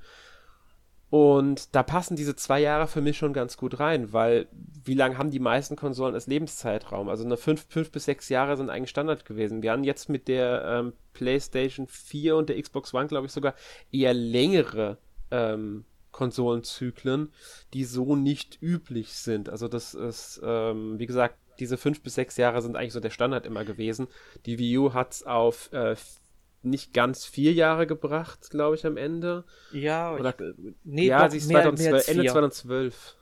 Und 1.10 1.76
da 1.76 1.84
passen 1.84 2.16
diese 2.16 2.36
zwei 2.36 2.60
Jahre 2.60 2.88
für 2.88 3.02
mich 3.02 3.18
schon 3.18 3.34
ganz 3.34 3.58
gut 3.58 3.80
rein, 3.80 4.12
weil 4.12 4.48
wie 4.84 4.96
lange 4.96 5.18
haben 5.18 5.32
die 5.32 5.40
meisten 5.40 5.76
Konsolen 5.76 6.14
als 6.14 6.28
Lebenszeitraum? 6.28 7.10
Also 7.10 7.24
eine 7.24 7.38
fünf, 7.38 7.66
fünf 7.70 7.92
bis 7.92 8.06
sechs 8.06 8.30
Jahre 8.30 8.58
sind 8.58 8.70
eigentlich 8.70 8.90
Standard 8.90 9.26
gewesen. 9.26 9.62
Wir 9.62 9.72
haben 9.72 9.84
jetzt 9.84 10.10
mit 10.10 10.28
der 10.28 10.66
ähm, 10.66 10.94
PlayStation 11.14 11.88
4 11.88 12.36
und 12.36 12.50
der 12.50 12.62
Xbox 12.62 12.94
One, 12.94 13.08
glaube 13.08 13.28
ich, 13.28 13.32
sogar 13.32 13.54
eher 13.92 14.14
längere 14.14 14.98
ähm, 15.32 15.86
Konsolenzyklen, 16.12 17.32
die 17.74 17.84
so 17.84 18.16
nicht 18.16 18.62
üblich 18.62 19.14
sind. 19.14 19.50
Also 19.50 19.68
das 19.68 19.94
ist, 19.94 20.42
ähm, 20.44 20.98
wie 20.98 21.06
gesagt, 21.06 21.38
diese 21.60 21.78
fünf 21.78 22.02
bis 22.02 22.16
sechs 22.16 22.38
Jahre 22.38 22.62
sind 22.62 22.76
eigentlich 22.76 22.94
so 22.94 23.00
der 23.00 23.10
Standard 23.10 23.46
immer 23.46 23.64
gewesen. 23.64 24.08
Die 24.46 24.60
Wii 24.60 24.78
U 24.78 24.94
hat 24.94 25.14
es 25.14 25.24
auf 25.24 25.72
äh, 25.72 25.96
nicht 26.66 26.94
ganz 26.94 27.26
vier 27.26 27.54
Jahre 27.54 27.88
gebracht, 27.88 28.50
glaube 28.50 28.76
ich, 28.76 28.86
am 28.86 28.98
Ende. 28.98 29.44
Ja, 29.72 30.14
Oder, 30.16 30.36
ich, 30.40 30.74
nee, 30.84 31.08
ja, 31.08 31.30
sie 31.30 31.38
ist 31.38 31.48
mehr, 31.48 31.64
2012, 31.64 32.08
mehr 32.08 32.10
Ende 32.10 32.32
2012. 32.32 33.16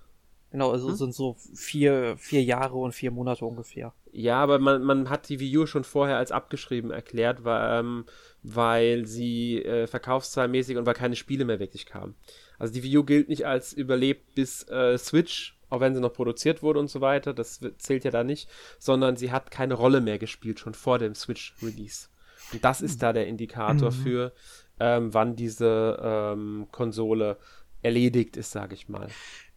Genau, 0.52 0.72
also 0.72 0.90
hm? 0.90 0.96
sind 0.96 1.16
so 1.16 1.36
vier, 1.56 2.16
vier 2.18 2.44
Jahre 2.44 2.76
und 2.76 2.94
vier 2.94 3.10
Monate 3.10 3.44
ungefähr. 3.46 3.94
Ja, 4.12 4.36
aber 4.36 4.60
man, 4.60 4.84
man 4.84 5.10
hat 5.10 5.30
die 5.30 5.40
Wii 5.40 5.58
U 5.58 5.66
schon 5.66 5.84
vorher 5.84 6.18
als 6.18 6.32
abgeschrieben 6.32 6.92
erklärt, 6.92 7.44
weil, 7.44 7.80
ähm, 7.80 8.06
weil 8.44 9.08
sie 9.08 9.64
äh, 9.64 9.88
verkaufszahlmäßig 9.88 10.78
und 10.78 10.86
weil 10.86 10.94
keine 10.94 11.16
Spiele 11.16 11.46
mehr 11.46 11.60
wirklich 11.60 11.88
kamen. 11.88 12.14
Also 12.60 12.74
die 12.74 12.84
Wii 12.84 12.98
U 13.00 13.04
gilt 13.04 13.30
nicht 13.30 13.48
als 13.48 13.74
überlebt 13.74 14.36
bis 14.36 14.68
äh, 14.70 14.98
Switch 14.98 15.58
auch 15.74 15.80
wenn 15.80 15.96
sie 15.96 16.02
noch 16.02 16.14
produziert 16.14 16.62
wurde 16.62 16.80
und 16.80 16.88
so 16.88 17.02
weiter, 17.02 17.34
das 17.34 17.60
zählt 17.80 18.04
ja 18.04 18.12
da 18.12 18.24
nicht, 18.24 18.48
sondern 18.78 19.16
sie 19.16 19.32
hat 19.32 19.50
keine 19.50 19.74
Rolle 19.74 20.02
mehr 20.02 20.20
gespielt, 20.20 20.60
schon 20.60 20.76
vor 20.76 21.00
dem 21.00 21.16
Switch-Release. 21.16 22.10
Und 22.52 22.64
das 22.64 22.82
ist 22.82 23.02
da 23.02 23.14
der 23.14 23.28
Indikator 23.28 23.92
mhm. 23.92 23.96
für, 23.96 24.34
ähm, 24.80 25.14
wann 25.14 25.36
diese 25.36 26.00
ähm, 26.02 26.68
Konsole 26.72 27.38
erledigt 27.82 28.38
ist, 28.38 28.52
sage 28.52 28.74
ich 28.74 28.90
mal. 28.90 29.08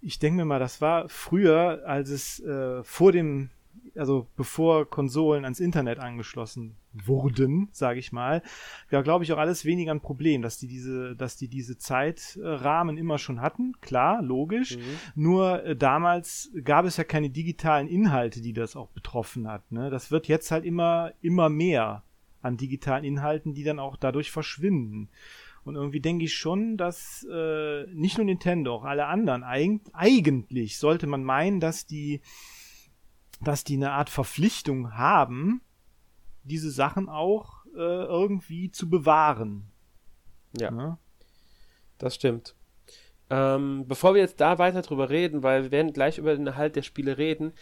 Ich 0.00 0.18
denke 0.18 0.38
mir 0.38 0.44
mal, 0.44 0.58
das 0.58 0.80
war 0.80 1.08
früher, 1.08 1.82
als 1.86 2.10
es 2.10 2.40
äh, 2.40 2.82
vor 2.82 3.12
dem 3.12 3.50
also 3.94 4.26
bevor 4.36 4.88
Konsolen 4.88 5.44
ans 5.44 5.60
Internet 5.60 5.98
angeschlossen 5.98 6.76
wurden, 6.92 7.68
sage 7.72 7.98
ich 7.98 8.12
mal, 8.12 8.42
ja, 8.90 9.02
glaube 9.02 9.24
ich 9.24 9.32
auch 9.32 9.38
alles 9.38 9.64
weniger 9.64 9.92
ein 9.92 10.00
Problem, 10.00 10.42
dass 10.42 10.58
die 10.58 10.66
diese, 10.66 11.14
dass 11.14 11.36
die 11.36 11.48
diese 11.48 11.78
Zeitrahmen 11.78 12.96
immer 12.96 13.18
schon 13.18 13.40
hatten. 13.40 13.74
Klar, 13.80 14.22
logisch. 14.22 14.76
Mhm. 14.76 14.82
Nur 15.14 15.64
äh, 15.64 15.76
damals 15.76 16.50
gab 16.64 16.84
es 16.84 16.96
ja 16.96 17.04
keine 17.04 17.30
digitalen 17.30 17.88
Inhalte, 17.88 18.40
die 18.40 18.52
das 18.52 18.76
auch 18.76 18.88
betroffen 18.88 19.48
hat. 19.48 19.70
Ne? 19.70 19.90
Das 19.90 20.10
wird 20.10 20.28
jetzt 20.28 20.50
halt 20.50 20.64
immer, 20.64 21.12
immer 21.20 21.48
mehr 21.48 22.02
an 22.42 22.56
digitalen 22.56 23.04
Inhalten, 23.04 23.54
die 23.54 23.64
dann 23.64 23.78
auch 23.78 23.96
dadurch 23.96 24.30
verschwinden. 24.30 25.08
Und 25.64 25.74
irgendwie 25.74 26.00
denke 26.00 26.24
ich 26.24 26.34
schon, 26.34 26.76
dass 26.76 27.26
äh, 27.30 27.86
nicht 27.92 28.18
nur 28.18 28.24
Nintendo, 28.24 28.74
auch 28.74 28.84
alle 28.84 29.06
anderen, 29.06 29.42
eig 29.42 29.80
eigentlich 29.92 30.78
sollte 30.78 31.06
man 31.06 31.24
meinen, 31.24 31.58
dass 31.60 31.86
die 31.86 32.20
dass 33.40 33.64
die 33.64 33.74
eine 33.74 33.92
Art 33.92 34.10
Verpflichtung 34.10 34.94
haben, 34.94 35.60
diese 36.42 36.70
Sachen 36.70 37.08
auch 37.08 37.66
äh, 37.74 37.78
irgendwie 37.78 38.70
zu 38.70 38.88
bewahren. 38.88 39.70
Ja. 40.56 40.66
ja? 40.66 40.70
Ne? 40.70 40.98
Das 41.98 42.14
stimmt. 42.14 42.54
Ähm, 43.28 43.86
bevor 43.88 44.14
wir 44.14 44.20
jetzt 44.20 44.40
da 44.40 44.58
weiter 44.58 44.82
drüber 44.82 45.10
reden, 45.10 45.42
weil 45.42 45.64
wir 45.64 45.70
werden 45.72 45.92
gleich 45.92 46.18
über 46.18 46.34
den 46.36 46.46
Erhalt 46.46 46.76
der 46.76 46.82
Spiele 46.82 47.18
reden, 47.18 47.52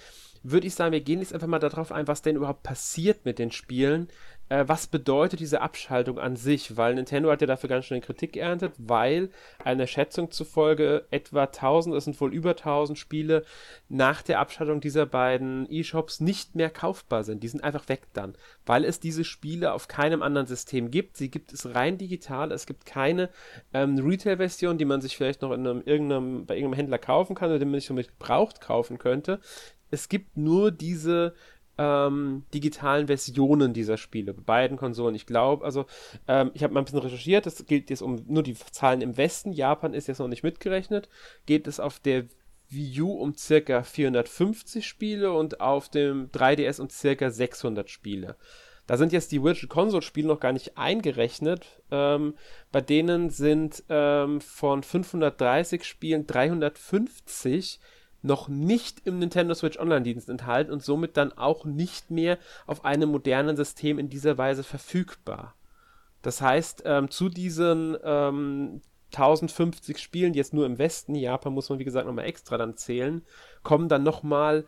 würde 0.43 0.67
ich 0.67 0.75
sagen, 0.75 0.93
wir 0.93 1.01
gehen 1.01 1.21
jetzt 1.21 1.33
einfach 1.33 1.47
mal 1.47 1.59
darauf 1.59 1.91
ein, 1.91 2.07
was 2.07 2.21
denn 2.21 2.37
überhaupt 2.37 2.63
passiert 2.63 3.25
mit 3.25 3.39
den 3.39 3.51
Spielen, 3.51 4.09
äh, 4.49 4.65
was 4.67 4.87
bedeutet 4.87 5.41
diese 5.41 5.63
Abschaltung 5.63 6.19
an 6.19 6.37
sich? 6.37 6.77
Weil 6.77 6.95
Nintendo 6.95 7.31
hat 7.31 7.41
ja 7.41 7.47
dafür 7.47 7.69
ganz 7.69 7.87
schön 7.87 8.01
Kritik 8.01 8.35
geerntet, 8.35 8.75
weil 8.79 9.31
einer 9.63 9.87
Schätzung 9.87 10.31
zufolge 10.31 11.07
etwa 11.11 11.45
1000, 11.45 11.97
es 11.97 12.05
sind 12.05 12.21
wohl 12.21 12.33
über 12.33 12.51
1000 12.51 12.99
Spiele 12.99 13.45
nach 13.89 14.23
der 14.23 14.41
Abschaltung 14.41 14.81
dieser 14.81 15.07
beiden 15.07 15.67
E-Shops 15.71 16.21
nicht 16.21 16.55
mehr 16.55 16.71
kaufbar 16.71 17.25
sind. 17.25 17.43
Die 17.43 17.49
sind 17.49 17.65
einfach 17.65 17.89
weg 17.89 18.03
dann, 18.13 18.35
weil 18.67 18.85
es 18.85 19.01
diese 19.01 19.25
Spiele 19.25 19.73
auf 19.73 19.89
keinem 19.89 20.23
anderen 20.23 20.47
System 20.47 20.91
gibt. 20.91 21.17
Sie 21.17 21.31
gibt 21.31 21.53
es 21.53 21.75
rein 21.75 21.97
digital, 21.99 22.53
es 22.53 22.67
gibt 22.67 22.85
keine 22.87 23.31
ähm, 23.73 23.99
Retail-Version, 23.99 24.79
die 24.79 24.85
man 24.85 25.01
sich 25.01 25.17
vielleicht 25.17 25.43
noch 25.43 25.53
in 25.53 25.67
einem, 25.67 25.83
irgendeinem, 25.85 26.47
bei 26.47 26.57
irgendeinem 26.57 26.79
Händler 26.79 26.99
kaufen 26.99 27.35
kann 27.35 27.49
oder 27.49 27.59
den 27.59 27.71
man 27.71 27.81
sich 27.81 27.89
so 27.89 27.95
mit 27.95 28.09
gebraucht 28.09 28.61
kaufen 28.61 28.99
könnte. 28.99 29.41
Es 29.91 30.09
gibt 30.09 30.37
nur 30.37 30.73
diese 30.73 31.35
ähm, 31.79 32.45
digitalen 32.53 33.07
Versionen 33.07 33.73
dieser 33.73 33.97
Spiele, 33.97 34.35
bei 34.35 34.43
beiden 34.43 34.77
Konsolen. 34.77 35.15
Ich 35.15 35.27
glaube, 35.27 35.65
also 35.65 35.87
ähm, 36.29 36.51
ich 36.55 36.63
habe 36.63 36.75
mal 36.75 36.81
ein 36.81 36.85
bisschen 36.85 37.01
recherchiert, 37.01 37.47
das 37.47 37.65
gilt 37.67 37.91
jetzt 37.91 38.03
um 38.03 38.25
nur 38.27 38.43
die 38.43 38.55
Zahlen 38.55 39.01
im 39.01 39.17
Westen, 39.17 39.53
Japan 39.53 39.95
ist 39.95 40.09
jetzt 40.09 40.19
noch 40.19 40.29
nicht 40.29 40.43
mitgerechnet, 40.43 41.09
geht 41.47 41.67
es 41.67 41.81
auf 41.81 41.99
der 41.99 42.25
Wii 42.71 43.03
U 43.03 43.13
um 43.13 43.35
circa 43.37 43.83
450 43.83 44.87
Spiele 44.87 45.33
und 45.33 45.61
auf 45.61 45.89
dem 45.89 46.31
3DS 46.31 46.81
um 46.81 46.89
circa 46.91 47.31
600 47.31 47.91
Spiele. 47.91 48.37
Da 48.87 48.99
sind 48.99 49.13
jetzt 49.13 49.33
die 49.33 49.43
Virtual 49.43 49.69
Console 49.69 50.03
Spiele 50.03 50.29
noch 50.29 50.41
gar 50.41 50.53
nicht 50.53 50.77
eingerechnet. 50.77 51.81
Ähm, 51.91 52.35
bei 52.71 52.83
denen 52.83 53.31
sind 53.31 53.83
ähm, 53.89 54.41
von 54.41 54.83
530 54.83 55.85
Spielen 55.85 56.27
350 56.27 57.81
noch 58.25 58.49
nicht 58.49 59.07
im 59.07 59.19
Nintendo 59.19 59.55
Switch 59.55 59.79
Online-Dienst 59.79 60.29
enthalten 60.31 60.73
und 60.73 60.83
somit 60.83 61.17
dann 61.17 61.33
auch 61.33 61.65
nicht 61.65 62.11
mehr 62.11 62.39
auf 62.67 62.85
einem 62.85 63.11
modernen 63.11 63.57
System 63.57 63.99
in 63.99 64.09
dieser 64.09 64.39
Weise 64.39 64.65
verfügbar. 64.65 65.55
Das 66.23 66.41
heißt, 66.41 66.85
ähm, 66.87 67.11
zu 67.11 67.29
diesen 67.29 67.97
ähm, 68.03 68.81
1050 69.13 69.99
Spielen, 69.99 70.33
jetzt 70.33 70.55
nur 70.55 70.65
im 70.65 70.79
Westen, 70.79 71.15
Japan 71.15 71.53
muss 71.53 71.69
man 71.69 71.79
wie 71.79 71.85
gesagt 71.85 72.07
nochmal 72.07 72.25
extra 72.25 72.57
dann 72.57 72.79
zählen, 72.79 73.23
kommen 73.63 73.89
dann 73.91 74.03
nochmal 74.03 74.65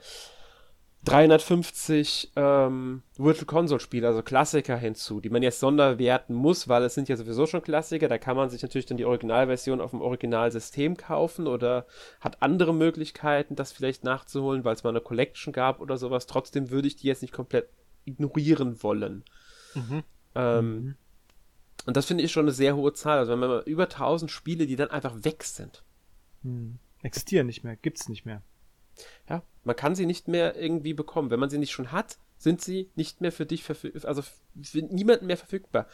350 1.07 2.33
ähm, 2.35 3.03
Virtual 3.17 3.47
Console 3.47 3.79
Spiele, 3.81 4.09
also 4.09 4.23
Klassiker 4.23 4.77
hinzu, 4.77 5.21
die 5.21 5.31
man 5.31 5.43
jetzt 5.43 5.61
sonderwerten 5.61 6.35
muss, 6.35 6.69
weil 6.69 6.83
es 6.83 6.95
sind 6.95 7.09
ja 7.09 7.17
sowieso 7.17 7.47
schon 7.47 7.63
Klassiker. 7.63 8.09
Da 8.09 8.19
kann 8.19 8.37
man 8.37 8.51
sich 8.51 8.61
natürlich 8.61 8.87
dann 8.87 8.97
die 8.97 9.05
Originalversion 9.05 9.81
auf 9.81 9.93
dem 9.93 10.01
Originalsystem 10.01 10.97
kaufen 10.97 11.47
oder 11.47 11.87
hat 12.21 12.43
andere 12.43 12.75
Möglichkeiten, 12.75 13.55
das 13.55 13.71
vielleicht 13.71 14.03
nachzuholen, 14.03 14.65
weil 14.65 14.75
es 14.75 14.83
mal 14.83 14.91
eine 14.91 15.01
Collection 15.01 15.53
gab 15.53 15.81
oder 15.81 15.97
sowas. 15.97 16.27
Trotzdem 16.27 16.71
würde 16.71 16.89
ich 16.89 16.97
die 16.97 17.07
jetzt 17.07 17.23
nicht 17.23 17.33
komplett 17.33 17.69
ignorieren 18.05 18.83
wollen. 18.83 19.25
Mhm. 19.75 20.03
Ähm, 20.35 20.75
mhm. 20.75 20.95
Und 21.87 21.97
das 21.97 22.07
finde 22.07 22.25
ich 22.25 22.33
schon 22.33 22.47
eine 22.47 22.53
sehr 22.53 22.75
hohe 22.75 22.93
Zahl. 22.95 23.19
Also 23.19 23.31
wenn 23.31 23.39
man 23.39 23.63
über 23.63 23.85
1000 23.85 24.29
Spiele, 24.29 24.67
die 24.67 24.75
dann 24.75 24.91
einfach 24.91 25.15
weg 25.23 25.45
sind. 25.45 25.85
Hm. 26.43 26.79
Existieren 27.03 27.47
nicht 27.47 27.63
mehr, 27.63 27.77
gibt's 27.77 28.09
nicht 28.09 28.27
mehr. 28.27 28.43
Ja, 29.29 29.43
man 29.65 29.77
kann 29.77 29.95
sie 29.95 30.07
nicht 30.07 30.29
mehr 30.29 30.57
irgendwie 30.57 30.95
bekommen. 30.95 31.31
Wenn 31.31 31.41
man 31.41 31.51
sie 31.51 31.59
nicht 31.59 31.73
schon 31.73 31.93
hat, 31.93 32.19
sind 32.39 32.61
sie 32.61 32.91
nicht 32.95 33.21
mehr 33.21 33.33
für 33.33 33.47
dich 33.47 33.65
verfügbar, 33.65 34.09
also 34.09 34.23
für 34.63 34.79
niemanden 34.79 35.27
mehr 35.27 35.37
verfügbar. 35.37 35.87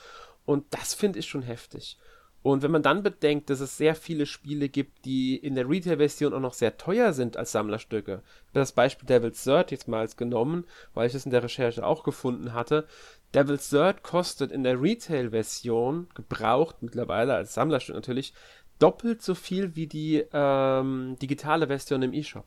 Und 0.45 0.67
das 0.71 0.95
finde 0.95 1.19
ich 1.19 1.27
schon 1.27 1.43
heftig. 1.43 1.99
Und 2.43 2.63
wenn 2.63 2.73
man 2.73 2.83
dann 2.83 3.05
bedenkt, 3.05 3.51
dass 3.51 3.61
es 3.61 3.77
sehr 3.77 3.95
viele 3.95 4.27
Spiele 4.27 4.69
gibt, 4.69 5.05
die 5.05 5.37
in 5.37 5.55
der 5.55 5.69
Retail-Version 5.69 6.35
auch 6.35 6.41
noch 6.41 6.55
sehr 6.55 6.77
teuer 6.77 7.13
sind 7.13 7.37
als 7.37 7.53
Sammlerstücke. 7.53 8.23
Ich 8.25 8.49
habe 8.49 8.61
das 8.61 8.73
Beispiel 8.73 9.07
Devil's 9.07 9.45
Third 9.45 9.71
jetzt 9.71 9.87
mal 9.87 10.01
als 10.01 10.17
genommen, 10.17 10.67
weil 10.93 11.07
ich 11.07 11.15
es 11.15 11.25
in 11.25 11.31
der 11.31 11.45
Recherche 11.45 11.87
auch 11.87 12.03
gefunden 12.03 12.53
hatte. 12.53 12.89
Devil's 13.33 13.71
Third 13.71 14.03
kostet 14.03 14.51
in 14.51 14.65
der 14.65 14.83
Retail-Version, 14.83 16.09
gebraucht 16.15 16.83
mittlerweile 16.83 17.35
als 17.35 17.55
Sammlerstück 17.55 17.95
natürlich, 17.95 18.35
doppelt 18.81 19.23
so 19.23 19.37
viel 19.37 19.77
wie 19.77 19.87
die 19.87 20.25
ähm, 20.33 21.17
digitale 21.23 21.69
Version 21.69 22.03
im 22.03 22.13
eShop. 22.13 22.45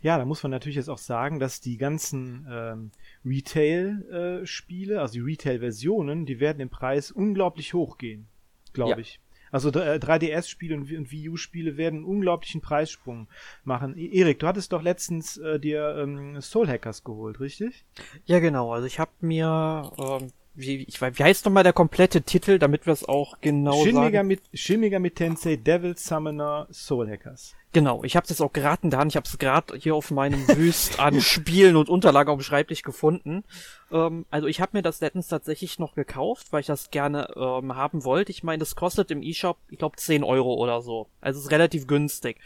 Ja, 0.00 0.18
da 0.18 0.24
muss 0.24 0.42
man 0.42 0.50
natürlich 0.50 0.76
jetzt 0.76 0.90
auch 0.90 0.98
sagen, 0.98 1.38
dass 1.38 1.60
die 1.60 1.76
ganzen 1.76 2.46
ähm, 2.50 2.90
Retail-Spiele, 3.24 4.94
äh, 4.94 4.98
also 4.98 5.14
die 5.14 5.20
Retail-Versionen, 5.20 6.26
die 6.26 6.40
werden 6.40 6.60
im 6.60 6.70
Preis 6.70 7.10
unglaublich 7.10 7.74
hoch 7.74 7.98
gehen, 7.98 8.26
glaube 8.72 8.92
ja. 8.92 8.98
ich. 8.98 9.20
Also 9.54 9.68
äh, 9.68 10.00
3DS-Spiele 10.00 10.74
und, 10.74 10.90
und 10.90 11.12
Wii 11.12 11.28
U-Spiele 11.28 11.76
werden 11.76 11.98
einen 12.00 12.04
unglaublichen 12.04 12.60
Preissprung 12.60 13.28
machen. 13.62 13.96
E 13.96 14.06
Erik, 14.06 14.40
du 14.40 14.48
hattest 14.48 14.72
doch 14.72 14.82
letztens 14.82 15.36
äh, 15.36 15.60
dir 15.60 15.96
ähm, 15.96 16.40
Soul 16.40 16.66
Hackers 16.66 17.04
geholt, 17.04 17.38
richtig? 17.38 17.84
Ja, 18.24 18.40
genau. 18.40 18.72
Also 18.72 18.88
ich 18.88 18.98
habe 18.98 19.12
mir 19.20 19.92
ähm, 19.96 20.32
wie, 20.54 20.84
ich 20.84 21.00
weiß, 21.00 21.18
wie 21.18 21.24
heißt 21.24 21.44
nochmal 21.44 21.64
der 21.64 21.72
komplette 21.72 22.22
Titel, 22.22 22.58
damit 22.58 22.86
wir 22.86 22.92
es 22.92 23.08
auch 23.08 23.40
genau 23.40 23.82
Shin 23.82 23.94
sagen? 23.94 24.06
Megami, 24.06 24.38
Shin 24.52 24.80
Megami 24.80 25.10
Tensei 25.10 25.56
Devil 25.56 25.96
Summoner 25.96 26.68
Soul 26.70 27.10
Hackers. 27.10 27.54
Genau, 27.74 28.04
ich 28.04 28.14
habe 28.14 28.22
es 28.22 28.30
jetzt 28.30 28.40
auch 28.40 28.52
gerade 28.52 28.84
in 28.84 28.90
der 28.90 29.00
Hand. 29.00 29.10
Ich 29.10 29.16
habe 29.16 29.26
es 29.26 29.36
gerade 29.36 29.76
hier 29.76 29.96
auf 29.96 30.12
meinem 30.12 30.46
Wüst 30.56 31.00
an 31.00 31.20
Spielen 31.20 31.74
und 31.74 31.88
Unterlagen 31.88 32.30
auf 32.30 32.38
dem 32.38 32.44
Schreibtisch 32.44 32.82
gefunden. 32.82 33.42
Ähm, 33.90 34.26
also 34.30 34.46
ich 34.46 34.60
habe 34.60 34.76
mir 34.76 34.82
das 34.82 35.00
letztens 35.00 35.26
tatsächlich 35.26 35.80
noch 35.80 35.96
gekauft, 35.96 36.52
weil 36.52 36.60
ich 36.60 36.68
das 36.68 36.92
gerne 36.92 37.34
ähm, 37.34 37.74
haben 37.74 38.04
wollte. 38.04 38.30
Ich 38.30 38.44
meine, 38.44 38.60
das 38.60 38.76
kostet 38.76 39.10
im 39.10 39.24
eShop, 39.24 39.58
ich 39.70 39.78
glaube, 39.78 39.96
10 39.96 40.22
Euro 40.22 40.54
oder 40.54 40.82
so. 40.82 41.08
Also 41.20 41.40
es 41.40 41.46
ist 41.46 41.50
relativ 41.50 41.88
günstig. 41.88 42.38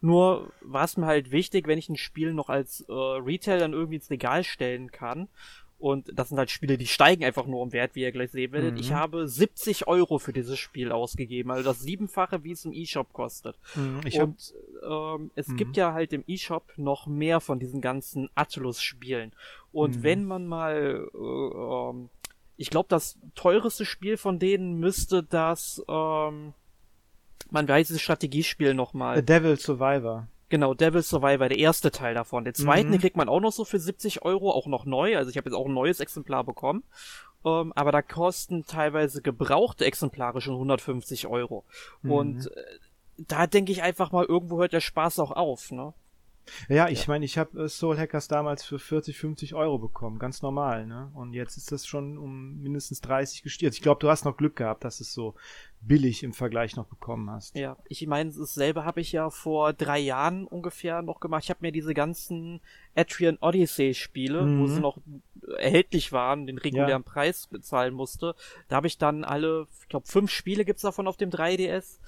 Nur 0.00 0.52
war 0.62 0.82
es 0.82 0.96
mir 0.96 1.06
halt 1.06 1.30
wichtig, 1.30 1.68
wenn 1.68 1.78
ich 1.78 1.88
ein 1.88 1.96
Spiel 1.96 2.34
noch 2.34 2.48
als 2.48 2.80
äh, 2.88 2.92
Retail 2.92 3.60
dann 3.60 3.74
irgendwie 3.74 3.96
ins 3.96 4.10
Regal 4.10 4.42
stellen 4.42 4.90
kann. 4.90 5.28
Und 5.82 6.16
das 6.16 6.28
sind 6.28 6.38
halt 6.38 6.48
Spiele, 6.50 6.78
die 6.78 6.86
steigen 6.86 7.24
einfach 7.24 7.44
nur 7.46 7.60
im 7.64 7.72
Wert, 7.72 7.96
wie 7.96 8.02
ihr 8.02 8.12
gleich 8.12 8.30
sehen 8.30 8.52
werdet. 8.52 8.74
Mhm. 8.74 8.80
Ich 8.80 8.92
habe 8.92 9.26
70 9.26 9.88
Euro 9.88 10.20
für 10.20 10.32
dieses 10.32 10.56
Spiel 10.56 10.92
ausgegeben. 10.92 11.50
Also 11.50 11.64
das 11.64 11.80
siebenfache, 11.80 12.44
wie 12.44 12.52
es 12.52 12.64
im 12.64 12.72
eShop 12.72 13.12
kostet. 13.12 13.58
Ich 14.04 14.20
hab, 14.20 14.28
und 14.28 14.54
ähm, 14.88 15.30
es 15.34 15.48
Mhm. 15.48 15.56
gibt 15.56 15.76
ja 15.76 15.92
halt 15.92 16.12
im 16.12 16.22
eShop 16.28 16.72
noch 16.76 17.08
mehr 17.08 17.40
von 17.40 17.58
diesen 17.58 17.80
ganzen 17.80 18.30
Atlus-Spielen. 18.36 19.32
Und 19.72 19.96
Mhm. 19.96 20.02
wenn 20.04 20.24
man 20.24 20.46
mal, 20.46 21.08
äh, 21.12 21.18
ähm, 21.18 22.10
ich 22.56 22.70
glaube, 22.70 22.86
das 22.88 23.18
teureste 23.34 23.84
Spiel 23.84 24.16
von 24.16 24.38
denen 24.38 24.78
müsste 24.78 25.24
das, 25.24 25.82
ähm, 25.88 26.52
man 27.50 27.66
weiß 27.66 27.88
dieses 27.88 28.02
Strategiespiel 28.02 28.72
nochmal. 28.74 29.16
The 29.16 29.24
Devil 29.26 29.56
Survivor. 29.58 30.28
Genau, 30.52 30.74
Devil 30.74 31.00
Survivor, 31.00 31.48
der 31.48 31.58
erste 31.58 31.90
Teil 31.90 32.12
davon. 32.12 32.44
Den 32.44 32.52
zweiten, 32.52 32.88
Mhm. 32.88 32.92
den 32.92 33.00
kriegt 33.00 33.16
man 33.16 33.30
auch 33.30 33.40
noch 33.40 33.52
so 33.52 33.64
für 33.64 33.78
70 33.78 34.20
Euro, 34.20 34.50
auch 34.50 34.66
noch 34.66 34.84
neu. 34.84 35.16
Also 35.16 35.30
ich 35.30 35.38
habe 35.38 35.48
jetzt 35.48 35.56
auch 35.56 35.64
ein 35.64 35.72
neues 35.72 35.98
Exemplar 35.98 36.44
bekommen. 36.44 36.84
Ähm, 37.42 37.72
aber 37.74 37.90
da 37.90 38.02
kosten 38.02 38.66
teilweise 38.66 39.22
gebrauchte 39.22 39.86
Exemplare 39.86 40.42
schon 40.42 40.56
150 40.58 41.26
Euro. 41.26 41.64
Mhm. 42.02 42.12
Und 42.12 42.46
äh, 42.54 42.64
da 43.16 43.46
denke 43.46 43.72
ich 43.72 43.82
einfach 43.82 44.12
mal, 44.12 44.26
irgendwo 44.26 44.58
hört 44.60 44.74
der 44.74 44.80
Spaß 44.82 45.20
auch 45.20 45.30
auf, 45.30 45.70
ne? 45.70 45.94
Ja, 46.68 46.88
ich 46.88 47.06
meine, 47.08 47.24
ich 47.24 47.38
habe 47.38 47.64
äh, 47.64 47.68
Soul 47.68 47.96
Hackers 47.96 48.28
damals 48.28 48.64
für 48.64 48.78
40, 48.78 49.16
50 49.16 49.54
Euro 49.54 49.78
bekommen, 49.78 50.18
ganz 50.18 50.42
normal, 50.42 50.86
ne? 50.86 51.10
Und 51.14 51.32
jetzt 51.34 51.56
ist 51.56 51.70
das 51.72 51.86
schon 51.86 52.18
um 52.18 52.60
mindestens 52.60 53.00
30 53.00 53.42
gestiert. 53.42 53.74
Ich 53.74 53.80
glaube, 53.82 54.00
du 54.00 54.08
hast 54.10 54.24
noch 54.24 54.36
Glück 54.36 54.56
gehabt, 54.56 54.84
dass 54.84 55.00
es 55.00 55.12
so 55.12 55.34
billig 55.80 56.22
im 56.22 56.32
Vergleich 56.32 56.76
noch 56.76 56.86
bekommen 56.86 57.30
hast. 57.30 57.56
Ja, 57.56 57.76
ich 57.88 58.06
meine, 58.06 58.30
dasselbe 58.32 58.84
habe 58.84 59.00
ich 59.00 59.12
ja 59.12 59.30
vor 59.30 59.72
drei 59.72 59.98
Jahren 59.98 60.46
ungefähr 60.46 61.02
noch 61.02 61.20
gemacht. 61.20 61.44
Ich 61.44 61.50
habe 61.50 61.58
mir 61.62 61.72
diese 61.72 61.94
ganzen 61.94 62.60
Atrian 62.94 63.38
Odyssey 63.40 63.94
Spiele, 63.94 64.40
wo 64.40 64.62
Mhm. 64.62 64.68
sie 64.68 64.80
noch 64.80 64.98
erhältlich 65.58 66.12
waren, 66.12 66.46
den 66.46 66.58
regulären 66.58 67.02
Preis 67.04 67.46
bezahlen 67.48 67.94
musste. 67.94 68.34
Da 68.68 68.76
habe 68.76 68.86
ich 68.86 68.98
dann 68.98 69.24
alle, 69.24 69.66
ich 69.80 69.88
glaube, 69.88 70.06
fünf 70.06 70.30
Spiele 70.30 70.64
gibt's 70.64 70.82
davon 70.82 71.08
auf 71.08 71.16
dem 71.16 71.30
3DS. 71.30 71.98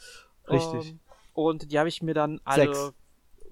Richtig. 0.48 0.90
Ähm, 0.90 1.00
und 1.32 1.72
die 1.72 1.78
habe 1.78 1.88
ich 1.88 2.00
mir 2.02 2.14
dann 2.14 2.40
alle 2.44 2.66
Sechs. 2.66 2.92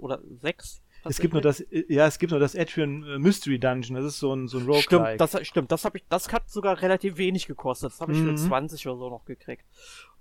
Oder 0.02 0.21
sechs. 0.40 0.82
Es 1.04 1.18
gibt 1.18 1.32
nur 1.32 1.42
das, 1.42 1.59
äh, 1.61 1.85
ja, 1.88 2.06
es 2.06 2.21
gibt 2.21 2.30
nur 2.30 2.38
das 2.38 2.54
Atrian 2.54 3.02
äh, 3.02 3.18
Mystery 3.18 3.59
Dungeon, 3.59 3.97
das 3.97 4.04
ist 4.04 4.21
so 4.21 4.32
ein, 4.37 4.47
so 4.47 4.59
ein 4.59 4.66
Roguelike. 4.66 4.82
Stimmt, 5.16 5.21
das 5.21 5.47
stimmt, 5.49 5.73
das 5.73 5.85
habe 5.85 5.99
ich, 5.99 6.04
das 6.09 6.32
hat 6.32 6.49
sogar 6.49 6.80
relativ 6.80 7.16
wenig 7.16 7.49
gekostet. 7.49 7.90
Das 7.90 8.00
habe 8.00 8.12
ich 8.12 8.21
für 8.21 8.30
Mhm. 8.30 8.37
20 8.37 8.87
oder 8.87 8.97
so 8.99 9.11
noch 9.11 9.25
gekriegt. 9.25 9.64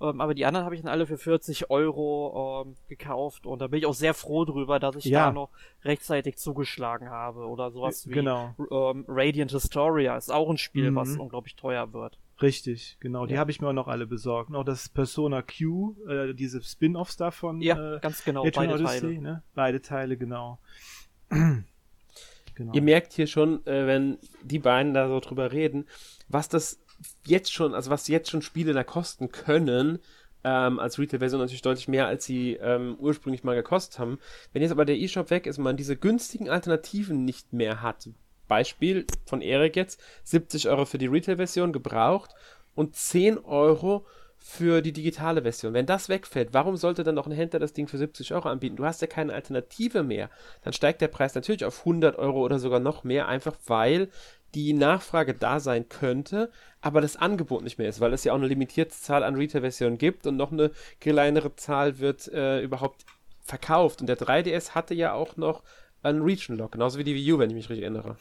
Ähm, 0.02 0.20
aber 0.20 0.34
die 0.34 0.44
anderen 0.44 0.66
habe 0.66 0.74
ich 0.74 0.82
dann 0.82 0.90
alle 0.90 1.06
für 1.06 1.20
40 1.20 1.70
Euro 1.70 2.64
ähm, 2.66 2.76
gekauft 2.90 3.46
und 3.46 3.60
da 3.62 3.68
bin 3.68 3.78
ich 3.78 3.86
auch 3.86 3.94
sehr 3.94 4.16
froh 4.16 4.44
drüber, 4.44 4.80
dass 4.80 4.96
ich 4.96 5.06
Ja. 5.06 5.28
da 5.28 5.32
noch 5.34 5.50
rechtzeitig 5.84 6.38
zugeschlagen 6.38 7.12
habe 7.12 7.46
oder 7.46 7.70
sowas 7.70 8.08
wie 8.08 8.14
Genau. 8.14 8.56
ähm, 8.72 9.06
Radiant 9.08 9.52
Historia 9.52 10.18
ist 10.18 10.32
auch 10.32 10.50
ein 10.50 10.58
Spiel, 10.58 10.90
Mhm. 10.90 10.96
was 10.96 11.16
unglaublich 11.16 11.56
teuer 11.56 11.94
wird. 11.94 12.18
Richtig, 12.42 12.98
genau. 13.00 13.26
Die 13.26 13.36
Ja. 13.36 13.40
habe 13.40 13.52
ich 13.52 13.62
mir 13.62 13.68
auch 13.70 13.74
noch 13.74 13.88
alle 13.88 14.08
besorgt. 14.08 14.50
Noch 14.50 14.64
das 14.64 14.90
Persona 14.90 15.42
Q, 15.42 15.96
äh, 16.08 16.34
diese 16.34 16.62
Spin-offs 16.62 17.18
davon. 17.18 17.62
Ja, 17.62 17.96
äh, 17.96 18.00
ganz 18.00 18.24
genau, 18.24 18.44
beide 18.44 18.74
Odyssey, 18.74 19.00
Teile. 19.02 19.22
Ne? 19.22 19.44
Beide 19.54 19.82
Teile, 19.82 20.18
genau. 20.18 20.60
genau. 21.30 22.74
Ihr 22.74 22.82
merkt 22.82 23.14
hier 23.14 23.28
schon, 23.28 23.66
äh, 23.66 23.86
wenn 23.88 24.18
die 24.44 24.60
beiden 24.60 24.94
da 24.94 25.08
so 25.08 25.20
drüber 25.20 25.52
reden, 25.52 25.86
was 26.28 26.50
das 26.50 26.82
jetzt 27.26 27.52
schon, 27.52 27.74
also 27.74 27.90
was 27.90 28.08
jetzt 28.08 28.30
schon 28.30 28.42
Spiele 28.42 28.74
da 28.74 28.84
kosten 28.84 29.32
können, 29.32 30.00
ähm, 30.44 30.80
als 30.80 30.98
Retail-Version 30.98 31.40
natürlich 31.40 31.62
deutlich 31.62 31.88
mehr, 31.88 32.08
als 32.08 32.26
sie 32.26 32.54
ähm, 32.54 32.96
ursprünglich 33.00 33.44
mal 33.44 33.56
gekostet 33.56 34.00
haben. 34.00 34.18
Wenn 34.54 34.64
jetzt 34.64 34.72
aber 34.72 34.86
der 34.86 35.00
eShop 35.00 35.30
weg 35.30 35.46
ist 35.46 35.60
und 35.60 35.64
man 35.64 35.78
diese 35.78 35.96
günstigen 35.96 36.50
Alternativen 36.50 37.26
nicht 37.26 37.54
mehr 37.54 37.82
hat, 37.84 38.10
Beispiel 38.52 39.06
von 39.26 39.42
Erik 39.42 39.78
jetzt, 39.78 39.98
70 40.26 40.68
Euro 40.68 40.84
für 40.84 40.98
die 40.98 41.08
Retail-Version 41.08 41.72
gebraucht 41.72 42.32
und 42.76 42.98
10 42.98 43.38
Euro 43.38 44.06
für 44.40 44.82
die 44.82 44.92
digitale 44.92 45.44
Version. 45.44 45.74
Wenn 45.74 45.86
das 45.86 46.10
wegfällt, 46.10 46.50
warum 46.52 46.76
sollte 46.76 47.06
dann 47.06 47.16
noch 47.16 47.28
ein 47.28 47.32
Händler 47.32 47.62
das 47.62 47.72
Ding 47.72 47.88
für 47.88 47.98
70 47.98 48.34
Euro 48.34 48.50
anbieten? 48.50 48.76
Du 48.76 48.84
hast 48.84 49.00
ja 49.00 49.08
keine 49.08 49.34
Alternative 49.34 50.04
mehr. 50.04 50.30
Dann 50.66 50.74
steigt 50.74 51.00
der 51.00 51.08
Preis 51.08 51.34
natürlich 51.34 51.64
auf 51.64 51.80
100 51.80 52.18
Euro 52.18 52.42
oder 52.42 52.60
sogar 52.60 52.82
noch 52.82 53.06
mehr, 53.06 53.30
einfach 53.30 53.56
weil 53.68 54.10
die 54.54 54.74
Nachfrage 54.74 55.34
da 55.34 55.62
sein 55.62 55.88
könnte, 55.88 56.52
aber 56.82 57.00
das 57.00 57.16
Angebot 57.16 57.64
nicht 57.64 57.78
mehr 57.78 57.88
ist, 57.88 58.02
weil 58.02 58.12
es 58.12 58.26
ja 58.26 58.34
auch 58.34 58.38
eine 58.38 58.48
limitierte 58.48 58.92
Zahl 58.92 59.24
an 59.24 59.36
Retail-Versionen 59.36 59.98
gibt 59.98 60.28
und 60.28 60.36
noch 60.36 60.52
eine 60.52 60.72
kleinere 61.00 61.56
Zahl 61.56 62.00
wird 62.00 62.28
äh, 62.28 62.60
überhaupt 62.60 63.06
verkauft. 63.40 64.02
Und 64.02 64.08
der 64.08 64.18
3DS 64.18 64.72
hatte 64.72 64.94
ja 64.94 65.14
auch 65.14 65.38
noch 65.38 65.64
einen 66.04 66.22
Region 66.22 66.58
Lock, 66.58 66.74
genauso 66.74 67.00
wie 67.00 67.04
die 67.04 67.16
Wii 67.16 67.34
U, 67.34 67.40
wenn 67.40 67.50
ich 67.50 67.56
mich 67.56 67.70
richtig 67.70 67.84
erinnere. 67.84 68.18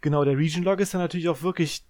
Genau, 0.00 0.24
der 0.24 0.36
Region 0.36 0.64
Log 0.64 0.80
ist 0.80 0.94
dann 0.94 1.00
natürlich 1.00 1.28
auch 1.28 1.42
wirklich 1.42 1.84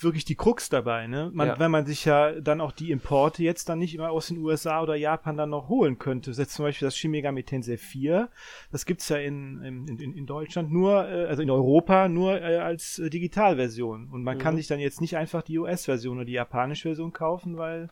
wirklich 0.00 0.24
die 0.24 0.34
Krux 0.36 0.68
dabei, 0.68 1.06
ne? 1.06 1.30
Man, 1.34 1.48
Ja. 1.48 1.58
Wenn 1.58 1.70
man 1.70 1.86
sich 1.86 2.04
ja 2.04 2.32
dann 2.40 2.60
auch 2.60 2.72
die 2.72 2.90
Importe 2.90 3.42
jetzt 3.42 3.68
dann 3.68 3.78
nicht 3.78 3.94
immer 3.94 4.10
aus 4.10 4.28
den 4.28 4.38
USA 4.38 4.82
oder 4.82 4.94
Japan 4.94 5.36
dann 5.36 5.50
noch 5.50 5.68
holen 5.68 5.98
könnte. 5.98 6.30
Jetzt 6.30 6.54
zum 6.54 6.64
Beispiel 6.64 6.86
das 6.86 6.96
Shin 6.96 7.10
Megami 7.10 7.44
Tensei 7.44 7.76
4, 7.76 8.28
das 8.70 8.86
gibt's 8.86 9.08
ja 9.10 9.18
in, 9.18 9.62
in, 9.62 9.98
in, 9.98 10.26
Deutschland 10.26 10.72
nur, 10.72 11.08
äh, 11.08 11.26
also 11.26 11.42
in 11.42 11.50
Europa 11.50 12.08
nur 12.08 12.40
äh, 12.40 12.56
als 12.56 12.98
äh, 12.98 13.10
Digitalversion. 13.10 14.08
Und 14.10 14.22
man 14.22 14.38
kann 14.38 14.54
Mhm. 14.54 14.58
sich 14.58 14.66
dann 14.66 14.80
jetzt 14.80 15.00
nicht 15.00 15.16
einfach 15.16 15.42
die 15.42 15.58
US-Version 15.58 16.16
oder 16.16 16.24
die 16.24 16.32
japanische 16.32 16.88
Version 16.88 17.12
kaufen, 17.12 17.58
weil 17.58 17.90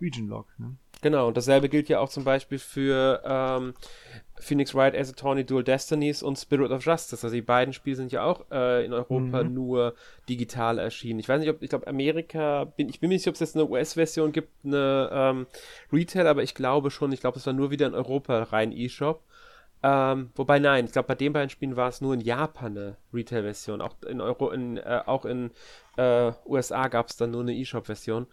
Region 0.00 0.28
Log, 0.28 0.46
ne? 0.58 0.76
Genau, 1.02 1.28
und 1.28 1.36
dasselbe 1.36 1.68
gilt 1.68 1.88
ja 1.88 1.98
auch 2.00 2.08
zum 2.08 2.24
Beispiel 2.24 2.58
für 2.58 3.20
ähm, 3.26 3.74
Phoenix 4.40 4.74
Wright 4.74 4.94
As 4.96 5.10
Attorney 5.10 5.44
Dual 5.44 5.62
Destinies 5.64 6.22
und 6.22 6.36
Spirit 6.36 6.70
of 6.70 6.84
Justice. 6.84 7.24
Also 7.24 7.34
die 7.34 7.42
beiden 7.42 7.72
Spiele 7.72 7.96
sind 7.96 8.12
ja 8.12 8.24
auch 8.24 8.44
äh, 8.50 8.84
in 8.84 8.92
Europa 8.92 9.42
Mhm. 9.44 9.54
nur 9.54 9.94
digital 10.28 10.78
erschienen. 10.78 11.20
Ich 11.20 11.28
weiß 11.28 11.40
nicht, 11.40 11.50
ob, 11.50 11.62
ich 11.62 11.70
glaube, 11.70 11.86
Amerika, 11.86 12.64
bin, 12.64 12.88
ich 12.88 13.00
bin 13.00 13.08
mir 13.08 13.14
nicht 13.14 13.22
sicher, 13.22 13.30
ob 13.30 13.34
es 13.34 13.40
jetzt 13.40 13.56
eine 13.56 13.68
US-Version 13.68 14.32
gibt, 14.32 14.50
eine 14.64 15.08
ähm, 15.12 15.46
Retail, 15.92 16.26
aber 16.26 16.42
ich 16.42 16.54
glaube 16.54 16.90
schon, 16.90 17.12
ich 17.12 17.20
glaube, 17.20 17.38
es 17.38 17.46
war 17.46 17.52
nur 17.52 17.70
wieder 17.70 17.86
in 17.86 17.94
Europa 17.94 18.42
rein 18.44 18.72
E-Shop. 18.72 19.22
Ähm, 19.82 20.30
wobei 20.34 20.58
nein, 20.58 20.86
ich 20.86 20.92
glaube, 20.92 21.08
bei 21.08 21.14
den 21.14 21.34
beiden 21.34 21.50
Spielen 21.50 21.76
war 21.76 21.88
es 21.88 22.00
nur 22.00 22.14
in 22.14 22.20
Japan 22.20 22.76
eine 22.76 22.96
Retail-Version. 23.12 23.82
Auch 23.82 23.94
in 24.08 24.20
Euro, 24.22 24.50
in, 24.50 24.78
äh, 24.78 25.02
auch 25.04 25.26
in 25.26 25.50
äh, 25.96 26.32
USA 26.46 26.88
gab 26.88 27.08
es 27.08 27.16
dann 27.16 27.32
nur 27.32 27.42
eine 27.42 27.52
E-Shop-Version. 27.54 28.26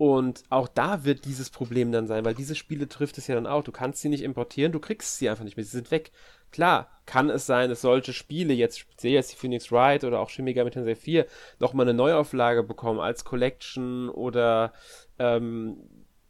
Und 0.00 0.44
auch 0.48 0.66
da 0.66 1.04
wird 1.04 1.26
dieses 1.26 1.50
Problem 1.50 1.92
dann 1.92 2.06
sein, 2.06 2.24
weil 2.24 2.32
diese 2.32 2.54
Spiele 2.54 2.88
trifft 2.88 3.18
es 3.18 3.26
ja 3.26 3.34
dann 3.34 3.46
auch. 3.46 3.62
Du 3.62 3.70
kannst 3.70 4.00
sie 4.00 4.08
nicht 4.08 4.22
importieren, 4.22 4.72
du 4.72 4.80
kriegst 4.80 5.18
sie 5.18 5.28
einfach 5.28 5.44
nicht 5.44 5.58
mehr, 5.58 5.64
sie 5.64 5.72
sind 5.76 5.90
weg. 5.90 6.10
Klar, 6.50 6.88
kann 7.04 7.28
es 7.28 7.44
sein, 7.44 7.68
dass 7.68 7.82
solche 7.82 8.14
Spiele, 8.14 8.54
jetzt 8.54 8.78
speziell 8.78 9.12
jetzt 9.12 9.32
die 9.32 9.36
Phoenix 9.36 9.70
Wright 9.70 10.02
oder 10.04 10.20
auch 10.20 10.30
Shin 10.30 10.46
Megami 10.46 10.70
Tensei 10.70 10.94
4, 10.94 11.26
nochmal 11.58 11.84
eine 11.84 11.92
Neuauflage 11.92 12.62
bekommen 12.62 12.98
als 12.98 13.26
Collection 13.26 14.08
oder 14.08 14.72
ähm, 15.18 15.76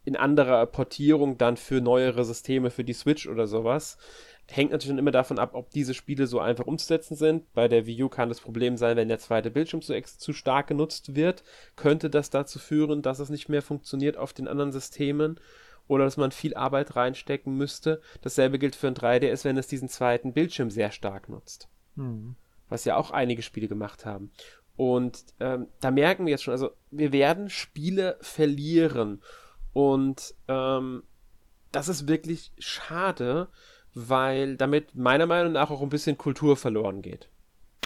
in 0.03 0.17
anderer 0.17 0.65
Portierung 0.65 1.37
dann 1.37 1.55
für 1.55 1.79
neuere 1.79 2.25
Systeme, 2.25 2.71
für 2.71 2.83
die 2.83 2.91
Switch 2.91 3.25
oder 3.25 3.47
sowas. 3.47 3.97
Hängt 4.51 4.71
natürlich 4.71 4.91
dann 4.91 4.99
immer 4.99 5.11
davon 5.11 5.39
ab, 5.39 5.51
ob 5.53 5.69
diese 5.71 5.93
Spiele 5.93 6.27
so 6.27 6.39
einfach 6.39 6.67
umzusetzen 6.67 7.15
sind. 7.15 7.51
Bei 7.53 7.67
der 7.69 7.85
Wii 7.85 8.03
U 8.03 8.09
kann 8.09 8.29
das 8.29 8.41
Problem 8.41 8.75
sein, 8.75 8.97
wenn 8.97 9.07
der 9.07 9.19
zweite 9.19 9.49
Bildschirm 9.49 9.81
zu, 9.81 9.99
zu 10.01 10.33
stark 10.33 10.67
genutzt 10.67 11.15
wird, 11.15 11.43
könnte 11.77 12.09
das 12.09 12.29
dazu 12.29 12.59
führen, 12.59 13.01
dass 13.01 13.19
es 13.19 13.29
nicht 13.29 13.47
mehr 13.47 13.61
funktioniert 13.61 14.17
auf 14.17 14.33
den 14.33 14.49
anderen 14.49 14.73
Systemen 14.73 15.39
oder 15.87 16.03
dass 16.03 16.17
man 16.17 16.31
viel 16.31 16.53
Arbeit 16.53 16.95
reinstecken 16.95 17.55
müsste. 17.55 18.01
Dasselbe 18.21 18.59
gilt 18.59 18.75
für 18.75 18.87
ein 18.87 18.95
3DS, 18.95 19.45
wenn 19.45 19.57
es 19.57 19.67
diesen 19.67 19.89
zweiten 19.89 20.33
Bildschirm 20.33 20.69
sehr 20.69 20.91
stark 20.91 21.29
nutzt. 21.29 21.69
Hm. 21.95 22.35
Was 22.67 22.85
ja 22.85 22.97
auch 22.97 23.11
einige 23.11 23.41
Spiele 23.41 23.67
gemacht 23.67 24.05
haben. 24.05 24.31
Und 24.75 25.23
ähm, 25.39 25.67
da 25.79 25.91
merken 25.91 26.25
wir 26.25 26.31
jetzt 26.31 26.43
schon, 26.43 26.53
also 26.53 26.71
wir 26.91 27.11
werden 27.11 27.49
Spiele 27.49 28.17
verlieren. 28.19 29.21
Und 29.73 30.33
ähm, 30.47 31.03
das 31.71 31.87
ist 31.87 32.07
wirklich 32.07 32.51
schade, 32.57 33.47
weil 33.93 34.57
damit 34.57 34.95
meiner 34.95 35.25
Meinung 35.25 35.53
nach 35.53 35.69
auch 35.71 35.81
ein 35.81 35.89
bisschen 35.89 36.17
Kultur 36.17 36.57
verloren 36.57 37.01
geht. 37.01 37.29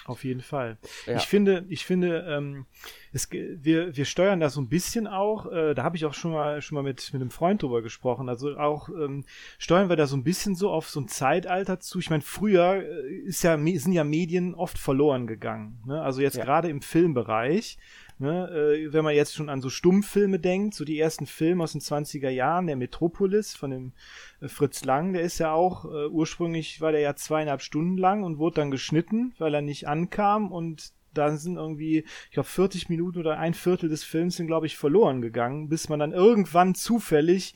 Auf 0.06 0.22
jeden 0.22 0.40
Fall. 0.40 0.78
Ja. 1.06 1.16
Ich 1.16 1.24
finde, 1.24 1.64
ich 1.68 1.84
finde, 1.84 2.24
ähm, 2.28 2.66
es, 3.12 3.28
wir, 3.32 3.96
wir 3.96 4.04
steuern 4.04 4.38
da 4.38 4.50
so 4.50 4.60
ein 4.60 4.68
bisschen 4.68 5.08
auch, 5.08 5.50
äh, 5.50 5.74
da 5.74 5.82
habe 5.82 5.96
ich 5.96 6.04
auch 6.04 6.14
schon 6.14 6.30
mal 6.30 6.62
schon 6.62 6.76
mal 6.76 6.82
mit, 6.82 7.12
mit 7.12 7.20
einem 7.20 7.30
Freund 7.32 7.60
drüber 7.62 7.82
gesprochen. 7.82 8.28
Also 8.28 8.56
auch 8.56 8.88
ähm, 8.88 9.24
steuern 9.58 9.88
wir 9.88 9.96
da 9.96 10.06
so 10.06 10.16
ein 10.16 10.22
bisschen 10.22 10.54
so 10.54 10.70
auf 10.70 10.88
so 10.88 11.00
ein 11.00 11.08
Zeitalter 11.08 11.80
zu. 11.80 11.98
Ich 11.98 12.08
meine, 12.08 12.22
früher 12.22 12.84
äh, 12.84 13.08
ist 13.24 13.42
ja, 13.42 13.58
sind 13.58 13.92
ja 13.92 14.04
Medien 14.04 14.54
oft 14.54 14.78
verloren 14.78 15.26
gegangen. 15.26 15.82
Ne? 15.86 16.00
Also 16.00 16.20
jetzt 16.20 16.36
Ja. 16.36 16.44
gerade 16.44 16.68
im 16.68 16.82
Filmbereich 16.82 17.76
Ne? 18.18 18.48
Äh, 18.48 18.92
wenn 18.92 19.04
man 19.04 19.14
jetzt 19.14 19.34
schon 19.34 19.50
an 19.50 19.60
so 19.60 19.68
Stummfilme 19.68 20.38
denkt, 20.38 20.74
so 20.74 20.84
die 20.84 20.98
ersten 20.98 21.26
Filme 21.26 21.62
aus 21.62 21.72
den 21.72 21.82
20er 21.82 22.30
Jahren, 22.30 22.66
der 22.66 22.76
Metropolis 22.76 23.54
von 23.54 23.70
dem 23.70 23.92
äh, 24.40 24.48
Fritz 24.48 24.84
Lang, 24.84 25.12
der 25.12 25.22
ist 25.22 25.38
ja 25.38 25.52
auch, 25.52 25.84
äh, 25.84 26.06
ursprünglich 26.08 26.80
war 26.80 26.92
der 26.92 27.02
ja 27.02 27.14
zweieinhalb 27.14 27.60
Stunden 27.60 27.98
lang 27.98 28.24
und 28.24 28.38
wurde 28.38 28.56
dann 28.56 28.70
geschnitten, 28.70 29.34
weil 29.38 29.54
er 29.54 29.62
nicht 29.62 29.86
ankam 29.86 30.50
und 30.50 30.92
da 31.12 31.36
sind 31.36 31.56
irgendwie, 31.56 32.04
ich 32.26 32.32
glaube, 32.32 32.48
40 32.48 32.88
Minuten 32.88 33.18
oder 33.18 33.38
ein 33.38 33.54
Viertel 33.54 33.88
des 33.88 34.04
Films 34.04 34.36
sind, 34.36 34.46
glaube 34.46 34.66
ich, 34.66 34.76
verloren 34.76 35.22
gegangen, 35.22 35.68
bis 35.68 35.88
man 35.88 35.98
dann 35.98 36.12
irgendwann 36.12 36.74
zufällig 36.74 37.54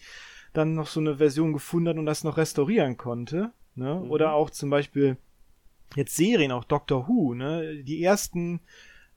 dann 0.53 0.75
noch 0.75 0.87
so 0.87 1.01
eine 1.01 1.17
Version 1.17 1.53
gefunden 1.53 1.91
hat 1.91 1.97
und 1.99 2.07
das 2.07 2.25
noch 2.25 2.37
restaurieren 2.37 2.97
konnte. 2.97 3.53
Ne? 3.75 4.01
Mhm. 4.03 4.11
Oder 4.11 4.33
auch 4.33 4.51
zum 4.51 4.71
Beispiel 4.71 5.17
jetzt 5.95 6.17
Serien, 6.17 6.53
auch 6.53 6.65
Doctor 6.65 7.09
Who, 7.09 7.35
ne? 7.35 7.83
Die 7.83 8.03
ersten 8.03 8.61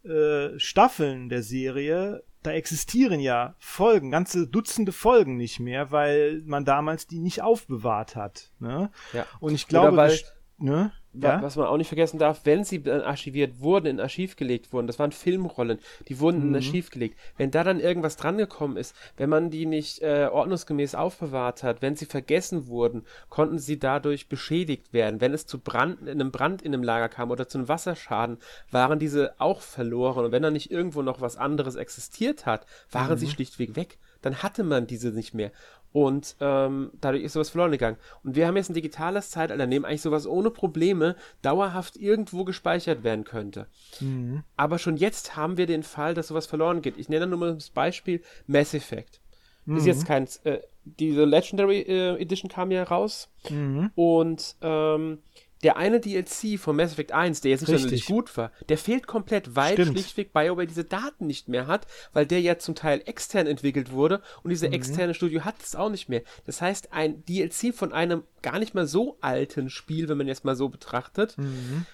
äh, 0.03 0.59
Staffeln 0.59 1.29
der 1.29 1.43
Serie, 1.43 2.23
da 2.43 2.51
existieren 2.51 3.19
ja 3.19 3.55
Folgen, 3.59 4.11
ganze 4.11 4.47
Dutzende 4.47 4.91
Folgen 4.91 5.37
nicht 5.37 5.59
mehr, 5.59 5.91
weil 5.91 6.41
man 6.45 6.65
damals 6.65 7.07
die 7.07 7.19
nicht 7.19 7.41
aufbewahrt 7.41 8.15
hat. 8.15 8.51
Ne? 8.59 8.91
Ja. 9.13 9.25
Und 9.39 9.53
ich 9.53 9.67
glaube, 9.67 9.95
weil, 9.95 10.19
ne? 10.57 10.91
Ja? 11.13 11.41
Was 11.41 11.55
man 11.55 11.67
auch 11.67 11.77
nicht 11.77 11.87
vergessen 11.87 12.17
darf, 12.17 12.41
wenn 12.43 12.63
sie 12.63 12.81
dann 12.81 13.01
archiviert 13.01 13.59
wurden, 13.59 13.85
in 13.85 13.99
Archiv 13.99 14.35
gelegt 14.35 14.73
wurden, 14.73 14.87
das 14.87 14.97
waren 14.99 15.11
Filmrollen, 15.11 15.79
die 16.07 16.19
wurden 16.19 16.41
mhm. 16.41 16.49
in 16.49 16.55
Archiv 16.55 16.89
gelegt. 16.89 17.17
Wenn 17.37 17.51
da 17.51 17.63
dann 17.63 17.79
irgendwas 17.79 18.17
drangekommen 18.17 18.77
ist, 18.77 18.95
wenn 19.17 19.29
man 19.29 19.49
die 19.49 19.65
nicht 19.65 20.01
äh, 20.01 20.29
ordnungsgemäß 20.31 20.95
aufbewahrt 20.95 21.63
hat, 21.63 21.81
wenn 21.81 21.95
sie 21.95 22.05
vergessen 22.05 22.67
wurden, 22.67 23.05
konnten 23.29 23.59
sie 23.59 23.77
dadurch 23.77 24.27
beschädigt 24.27 24.91
werden. 24.91 25.21
Wenn 25.21 25.33
es 25.33 25.45
zu 25.45 25.59
Brand, 25.59 26.01
in 26.01 26.09
einem 26.09 26.31
Brand 26.31 26.61
in 26.61 26.73
einem 26.73 26.83
Lager 26.83 27.09
kam 27.09 27.29
oder 27.29 27.47
zu 27.47 27.59
einem 27.59 27.67
Wasserschaden, 27.67 28.37
waren 28.71 28.97
diese 28.97 29.33
auch 29.39 29.61
verloren. 29.61 30.25
Und 30.25 30.31
wenn 30.31 30.43
da 30.43 30.49
nicht 30.49 30.71
irgendwo 30.71 31.03
noch 31.03 31.21
was 31.21 31.37
anderes 31.37 31.75
existiert 31.75 32.45
hat, 32.45 32.65
waren 32.91 33.11
mhm. 33.11 33.17
sie 33.17 33.27
schlichtweg 33.29 33.75
weg 33.75 33.97
dann 34.23 34.41
hatte 34.41 34.63
man 34.63 34.87
diese 34.87 35.09
nicht 35.09 35.33
mehr. 35.33 35.51
Und 35.93 36.35
ähm, 36.39 36.91
dadurch 36.99 37.23
ist 37.23 37.33
sowas 37.33 37.51
verloren 37.51 37.71
gegangen. 37.71 37.97
Und 38.23 38.35
wir 38.35 38.47
haben 38.47 38.57
jetzt 38.57 38.69
ein 38.69 38.73
digitales 38.73 39.29
Zeitalter, 39.29 39.63
in 39.63 39.71
dem 39.71 39.85
eigentlich 39.85 40.01
sowas 40.01 40.25
ohne 40.25 40.49
Probleme 40.49 41.15
dauerhaft 41.43 41.97
irgendwo 41.97 42.43
gespeichert 42.43 43.03
werden 43.03 43.23
könnte. 43.23 43.67
Mhm. 43.99 44.43
Aber 44.57 44.79
schon 44.79 44.97
jetzt 44.97 45.35
haben 45.35 45.57
wir 45.57 45.67
den 45.67 45.83
Fall, 45.83 46.15
dass 46.15 46.29
sowas 46.29 46.47
verloren 46.47 46.81
geht. 46.81 46.97
Ich 46.97 47.09
nenne 47.09 47.27
nur 47.27 47.37
mal 47.37 47.53
das 47.53 47.69
Beispiel 47.69 48.21
Mass 48.47 48.73
Effect. 48.73 49.21
Mhm. 49.65 49.77
Ist 49.77 49.85
jetzt 49.85 50.05
kein. 50.05 50.27
Äh, 50.43 50.59
diese 50.85 51.23
Legendary 51.23 51.79
äh, 51.81 52.19
Edition 52.21 52.49
kam 52.49 52.71
ja 52.71 52.83
raus. 52.83 53.29
Mhm. 53.49 53.91
Und 53.95 54.55
ähm, 54.61 55.19
der 55.63 55.77
eine 55.77 55.99
DLC 55.99 56.59
von 56.59 56.75
Mass 56.75 56.91
Effect 56.91 57.13
1, 57.13 57.41
der 57.41 57.51
jetzt 57.51 57.67
nicht 57.67 57.79
sonderlich 57.79 58.05
gut 58.05 58.35
war, 58.35 58.51
der 58.67 58.77
fehlt 58.77 59.07
komplett, 59.07 59.55
weil 59.55 59.73
Stimmt. 59.73 59.93
schlichtweg 59.93 60.33
BioWare 60.33 60.67
diese 60.67 60.83
Daten 60.83 61.25
nicht 61.25 61.47
mehr 61.47 61.67
hat, 61.67 61.87
weil 62.11 62.25
der 62.25 62.41
ja 62.41 62.59
zum 62.59 62.75
Teil 62.75 63.01
extern 63.05 63.47
entwickelt 63.47 63.91
wurde 63.91 64.21
und 64.43 64.49
diese 64.49 64.67
mhm. 64.67 64.73
externe 64.73 65.13
Studio 65.13 65.45
hat 65.45 65.55
es 65.61 65.75
auch 65.75 65.89
nicht 65.89 66.09
mehr. 66.09 66.21
Das 66.45 66.61
heißt, 66.61 66.91
ein 66.91 67.23
DLC 67.25 67.73
von 67.73 67.93
einem 67.93 68.23
gar 68.41 68.59
nicht 68.59 68.75
mal 68.75 68.85
so 68.85 69.17
alten 69.21 69.69
Spiel, 69.69 70.09
wenn 70.09 70.17
man 70.17 70.27
jetzt 70.27 70.43
mal 70.43 70.57
so 70.57 70.67
betrachtet, 70.67 71.37
mhm. 71.37 71.85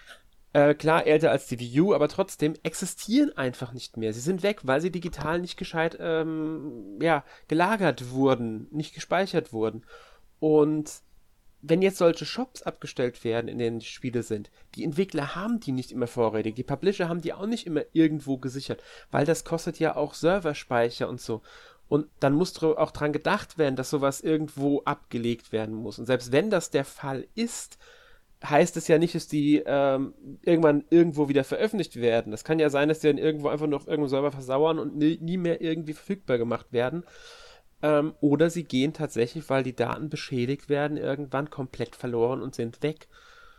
äh, 0.53 0.73
klar 0.73 1.05
älter 1.05 1.29
als 1.29 1.45
die 1.45 1.59
Wii 1.59 1.81
U, 1.81 1.93
aber 1.93 2.07
trotzdem 2.07 2.55
existieren 2.63 3.37
einfach 3.37 3.71
nicht 3.71 3.97
mehr. 3.97 4.13
Sie 4.13 4.19
sind 4.19 4.41
weg, 4.41 4.61
weil 4.63 4.81
sie 4.81 4.91
digital 4.91 5.39
nicht 5.39 5.57
gescheit 5.57 5.95
ähm, 5.99 6.97
ja, 6.99 7.23
gelagert 7.47 8.09
wurden, 8.09 8.67
nicht 8.71 8.95
gespeichert 8.95 9.53
wurden. 9.53 9.85
Und 10.39 11.01
wenn 11.61 11.81
jetzt 11.81 11.97
solche 11.97 12.25
Shops 12.25 12.63
abgestellt 12.63 13.23
werden, 13.23 13.47
in 13.47 13.57
denen 13.57 13.79
die 13.79 13.85
Spiele 13.85 14.23
sind, 14.23 14.49
die 14.75 14.83
Entwickler 14.83 15.35
haben 15.35 15.59
die 15.59 15.71
nicht 15.71 15.91
immer 15.91 16.07
vorrätig, 16.07 16.55
die 16.55 16.63
Publisher 16.63 17.09
haben 17.09 17.21
die 17.21 17.33
auch 17.33 17.45
nicht 17.45 17.67
immer 17.67 17.81
irgendwo 17.91 18.37
gesichert, 18.37 18.81
weil 19.11 19.25
das 19.25 19.43
kostet 19.43 19.79
ja 19.79 19.95
auch 19.95 20.13
Serverspeicher 20.13 21.09
und 21.09 21.19
so. 21.19 21.41
Und 21.89 22.07
dann 22.19 22.33
muss 22.33 22.61
auch 22.61 22.91
dran 22.91 23.11
gedacht 23.11 23.57
werden, 23.57 23.75
dass 23.75 23.89
sowas 23.89 24.21
irgendwo 24.21 24.81
abgelegt 24.85 25.51
werden 25.51 25.73
muss. 25.73 25.97
Und 25.97 26.05
selbst 26.05 26.31
wenn 26.31 26.51
das 26.51 26.69
der 26.69 26.85
Fall 26.85 27.27
ist, 27.33 27.79
heißt 28.43 28.77
es 28.77 28.87
ja 28.87 28.97
nicht, 28.97 29.15
dass 29.15 29.27
die 29.27 29.61
ähm, 29.65 30.13
irgendwann 30.43 30.85
irgendwo 30.89 31.27
wieder 31.27 31.43
veröffentlicht 31.43 31.97
werden. 31.97 32.31
Das 32.31 32.43
kann 32.43 32.59
ja 32.59 32.69
sein, 32.69 32.87
dass 32.87 32.99
die 32.99 33.07
dann 33.07 33.17
irgendwo 33.17 33.49
einfach 33.49 33.65
auf 33.65 33.87
irgendeinem 33.87 34.07
Server 34.07 34.31
versauern 34.31 34.79
und 34.79 34.95
nie, 34.95 35.17
nie 35.19 35.37
mehr 35.37 35.61
irgendwie 35.61 35.93
verfügbar 35.93 36.37
gemacht 36.37 36.67
werden. 36.71 37.03
Ähm, 37.81 38.13
oder 38.19 38.49
sie 38.49 38.63
gehen 38.63 38.93
tatsächlich, 38.93 39.49
weil 39.49 39.63
die 39.63 39.75
Daten 39.75 40.09
beschädigt 40.09 40.69
werden, 40.69 40.97
irgendwann 40.97 41.49
komplett 41.49 41.95
verloren 41.95 42.41
und 42.41 42.55
sind 42.55 42.83
weg. 42.83 43.07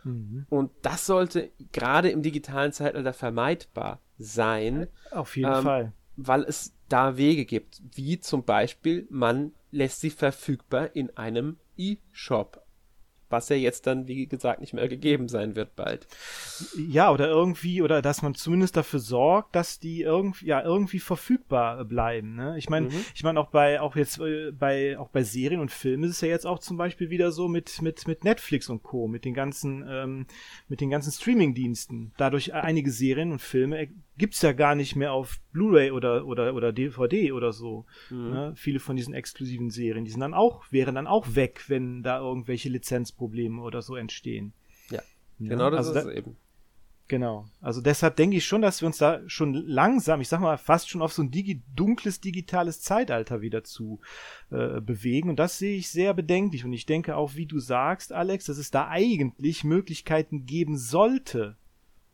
Mhm. 0.03 0.45
Und 0.49 0.71
das 0.81 1.05
sollte 1.05 1.51
gerade 1.71 2.09
im 2.09 2.21
digitalen 2.21 2.71
Zeitalter 2.71 3.13
vermeidbar 3.13 3.99
sein. 4.17 4.87
Auf 5.11 5.35
jeden 5.37 5.53
ähm, 5.53 5.63
Fall. 5.63 5.93
Weil 6.15 6.43
es 6.43 6.73
da 6.89 7.17
Wege 7.17 7.45
gibt, 7.45 7.81
wie 7.93 8.19
zum 8.19 8.43
Beispiel 8.43 9.07
man 9.09 9.53
lässt 9.71 10.01
sie 10.01 10.09
verfügbar 10.09 10.95
in 10.95 11.15
einem 11.17 11.57
E-Shop 11.77 12.60
was 13.31 13.49
ja 13.49 13.55
jetzt 13.55 13.87
dann, 13.87 14.07
wie 14.07 14.27
gesagt, 14.27 14.61
nicht 14.61 14.73
mehr 14.73 14.87
gegeben 14.87 15.27
sein 15.27 15.55
wird 15.55 15.75
bald. 15.75 16.07
Ja, 16.89 17.11
oder 17.11 17.27
irgendwie, 17.27 17.81
oder 17.81 18.01
dass 18.01 18.21
man 18.21 18.35
zumindest 18.35 18.77
dafür 18.77 18.99
sorgt, 18.99 19.55
dass 19.55 19.79
die 19.79 20.01
irgendwie, 20.01 20.47
ja, 20.47 20.61
irgendwie 20.61 20.99
verfügbar 20.99 21.85
bleiben. 21.85 22.35
Ne? 22.35 22.57
Ich 22.57 22.69
meine, 22.69 22.87
mhm. 22.87 23.05
ich 23.15 23.23
meine 23.23 23.39
auch 23.39 23.49
bei, 23.49 23.81
auch 23.81 23.95
jetzt 23.95 24.19
äh, 24.19 24.51
bei, 24.51 24.97
auch 24.97 25.09
bei 25.09 25.23
Serien 25.23 25.61
und 25.61 25.71
Filmen 25.71 26.03
ist 26.03 26.11
es 26.11 26.21
ja 26.21 26.27
jetzt 26.27 26.45
auch 26.45 26.59
zum 26.59 26.77
Beispiel 26.77 27.09
wieder 27.09 27.31
so 27.31 27.47
mit, 27.47 27.81
mit, 27.81 28.07
mit 28.07 28.23
Netflix 28.23 28.69
und 28.69 28.83
Co., 28.83 29.07
mit 29.07 29.25
den 29.25 29.33
ganzen, 29.33 29.85
ähm, 29.87 30.25
mit 30.67 30.81
den 30.81 30.89
ganzen 30.89 31.11
Streaming-Diensten. 31.11 32.13
Dadurch 32.17 32.53
einige 32.53 32.91
Serien 32.91 33.31
und 33.31 33.41
Filme 33.41 33.89
gibt's 34.21 34.43
ja 34.43 34.53
gar 34.53 34.75
nicht 34.75 34.95
mehr 34.95 35.13
auf 35.13 35.39
Blu-ray 35.51 35.89
oder, 35.89 36.27
oder, 36.27 36.53
oder 36.53 36.71
DVD 36.71 37.31
oder 37.31 37.51
so. 37.51 37.85
Mhm. 38.11 38.29
Ne? 38.29 38.53
Viele 38.55 38.79
von 38.79 38.95
diesen 38.95 39.15
exklusiven 39.15 39.71
Serien, 39.71 40.05
die 40.05 40.11
sind 40.11 40.19
dann 40.19 40.35
auch, 40.35 40.63
wären 40.69 40.93
dann 40.93 41.07
auch 41.07 41.33
weg, 41.33 41.63
wenn 41.69 42.03
da 42.03 42.19
irgendwelche 42.19 42.69
Lizenzprobleme 42.69 43.59
oder 43.59 43.81
so 43.81 43.95
entstehen. 43.95 44.53
Ja, 44.91 45.01
genau 45.39 45.71
das 45.71 45.87
also 45.87 45.99
ist 45.99 46.05
da, 46.05 46.11
eben. 46.11 46.37
Genau. 47.07 47.47
Also 47.61 47.81
deshalb 47.81 48.15
denke 48.15 48.37
ich 48.37 48.45
schon, 48.45 48.61
dass 48.61 48.79
wir 48.81 48.85
uns 48.85 48.99
da 48.99 49.27
schon 49.27 49.55
langsam, 49.55 50.21
ich 50.21 50.27
sag 50.27 50.39
mal, 50.39 50.59
fast 50.59 50.87
schon 50.87 51.01
auf 51.01 51.11
so 51.11 51.23
ein 51.23 51.31
digi 51.31 51.63
dunkles 51.75 52.21
digitales 52.21 52.79
Zeitalter 52.81 53.41
wieder 53.41 53.63
zu 53.63 54.01
äh, 54.51 54.79
bewegen. 54.81 55.31
Und 55.31 55.37
das 55.37 55.57
sehe 55.57 55.77
ich 55.77 55.89
sehr 55.89 56.13
bedenklich. 56.13 56.63
Und 56.63 56.73
ich 56.73 56.85
denke 56.85 57.15
auch, 57.15 57.33
wie 57.35 57.47
du 57.47 57.59
sagst, 57.59 58.13
Alex, 58.13 58.45
dass 58.45 58.59
es 58.59 58.69
da 58.69 58.87
eigentlich 58.87 59.63
Möglichkeiten 59.63 60.45
geben 60.45 60.77
sollte. 60.77 61.57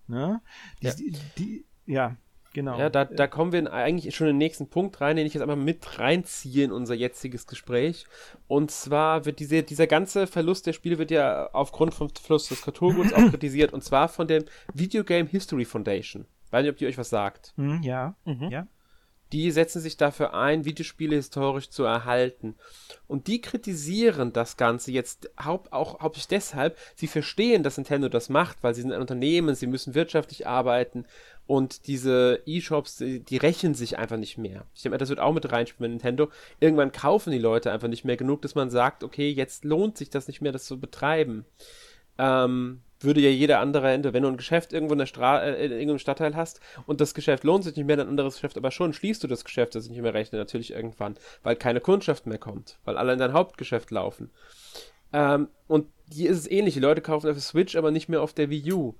Ne? 0.07 0.41
Die, 0.81 0.85
ja. 0.85 0.93
die, 1.37 1.65
ja, 1.87 2.15
genau. 2.53 2.77
Ja, 2.77 2.89
da, 2.89 3.05
da 3.05 3.27
kommen 3.27 3.51
wir 3.51 3.71
eigentlich 3.73 4.15
schon 4.15 4.27
in 4.27 4.33
den 4.33 4.37
nächsten 4.37 4.69
Punkt 4.69 5.01
rein, 5.01 5.15
den 5.15 5.25
ich 5.25 5.33
jetzt 5.33 5.41
einmal 5.41 5.57
mit 5.57 5.99
reinziehe 5.99 6.65
in 6.65 6.71
unser 6.71 6.93
jetziges 6.93 7.47
Gespräch. 7.47 8.05
Und 8.47 8.69
zwar 8.69 9.25
wird 9.25 9.39
diese, 9.39 9.63
dieser 9.63 9.87
ganze 9.87 10.27
Verlust 10.27 10.67
der 10.67 10.73
Spiele 10.73 10.97
wird 10.97 11.11
ja 11.11 11.49
aufgrund 11.53 11.93
vom 11.93 12.09
Verlust 12.09 12.51
des 12.51 12.61
Kulturguts 12.61 13.13
auch 13.13 13.17
kritisiert. 13.29 13.73
Und 13.73 13.83
zwar 13.83 14.09
von 14.09 14.27
der 14.27 14.43
Video 14.73 15.03
Game 15.03 15.27
History 15.27 15.65
Foundation. 15.65 16.25
Weiß 16.51 16.61
nicht, 16.63 16.71
ob 16.71 16.77
die 16.77 16.85
euch 16.87 16.97
was 16.97 17.09
sagt. 17.09 17.53
Mhm, 17.57 17.81
ja. 17.83 18.15
Mhm. 18.25 18.49
ja. 18.49 18.67
Die 19.31 19.51
setzen 19.51 19.81
sich 19.81 19.97
dafür 19.97 20.33
ein, 20.33 20.65
Videospiele 20.65 21.15
historisch 21.15 21.69
zu 21.69 21.83
erhalten. 21.83 22.55
Und 23.07 23.27
die 23.27 23.41
kritisieren 23.41 24.33
das 24.33 24.57
Ganze 24.57 24.91
jetzt 24.91 25.29
haupt, 25.43 25.73
auch 25.73 25.99
hauptsächlich 25.99 26.27
deshalb, 26.27 26.77
sie 26.95 27.07
verstehen, 27.07 27.63
dass 27.63 27.77
Nintendo 27.77 28.09
das 28.09 28.29
macht, 28.29 28.57
weil 28.61 28.73
sie 28.73 28.81
sind 28.81 28.93
ein 28.93 29.01
Unternehmen, 29.01 29.55
sie 29.55 29.67
müssen 29.67 29.95
wirtschaftlich 29.95 30.47
arbeiten 30.47 31.05
und 31.47 31.87
diese 31.87 32.41
E-Shops, 32.45 32.97
die, 32.97 33.21
die, 33.21 33.37
rächen 33.37 33.73
sich 33.73 33.97
einfach 33.97 34.17
nicht 34.17 34.37
mehr. 34.37 34.65
Ich 34.75 34.83
denke 34.83 34.97
das 34.97 35.09
wird 35.09 35.21
auch 35.21 35.33
mit 35.33 35.49
reinspielen 35.49 35.91
bei 35.91 35.93
Nintendo. 35.93 36.29
Irgendwann 36.59 36.91
kaufen 36.91 37.31
die 37.31 37.39
Leute 37.39 37.71
einfach 37.71 37.87
nicht 37.87 38.03
mehr 38.03 38.17
genug, 38.17 38.41
dass 38.41 38.53
man 38.53 38.69
sagt, 38.69 39.03
okay, 39.03 39.29
jetzt 39.29 39.63
lohnt 39.63 39.97
sich 39.97 40.09
das 40.09 40.27
nicht 40.27 40.41
mehr, 40.41 40.51
das 40.51 40.65
zu 40.65 40.77
betreiben. 40.77 41.45
Ähm, 42.17 42.81
würde 42.99 43.21
ja 43.21 43.29
jeder 43.29 43.59
andere 43.59 43.91
Ende, 43.91 44.13
wenn 44.13 44.23
du 44.23 44.29
ein 44.29 44.37
Geschäft 44.37 44.73
irgendwo 44.73 44.93
in, 44.93 44.99
der 44.99 45.05
Stra 45.05 45.43
äh, 45.43 45.65
in 45.65 45.71
irgendeinem 45.71 45.99
Stadtteil 45.99 46.35
hast 46.35 46.59
und 46.85 47.01
das 47.01 47.13
Geschäft 47.13 47.43
lohnt 47.43 47.63
sich 47.63 47.75
nicht 47.75 47.85
mehr, 47.85 47.97
ein 47.97 48.07
anderes 48.07 48.35
Geschäft, 48.35 48.57
aber 48.57 48.71
schon 48.71 48.93
schließt 48.93 49.23
du 49.23 49.27
das 49.27 49.45
Geschäft, 49.45 49.75
das 49.75 49.83
sich 49.83 49.91
nicht 49.91 50.01
mehr 50.01 50.13
rechnet, 50.13 50.39
natürlich 50.39 50.73
irgendwann, 50.73 51.15
weil 51.43 51.55
keine 51.55 51.81
Kundschaft 51.81 52.25
mehr 52.25 52.39
kommt, 52.39 52.79
weil 52.85 52.97
alle 52.97 53.13
in 53.13 53.19
dein 53.19 53.33
Hauptgeschäft 53.33 53.91
laufen. 53.91 54.31
Ähm, 55.13 55.49
und 55.67 55.87
hier 56.11 56.29
ist 56.29 56.37
es 56.37 56.51
ähnlich, 56.51 56.73
die 56.73 56.79
Leute 56.79 57.01
kaufen 57.01 57.27
auf 57.27 57.35
der 57.35 57.41
Switch, 57.41 57.75
aber 57.75 57.91
nicht 57.91 58.09
mehr 58.09 58.21
auf 58.21 58.33
der 58.33 58.49
Wii 58.49 58.73
U. 58.73 58.95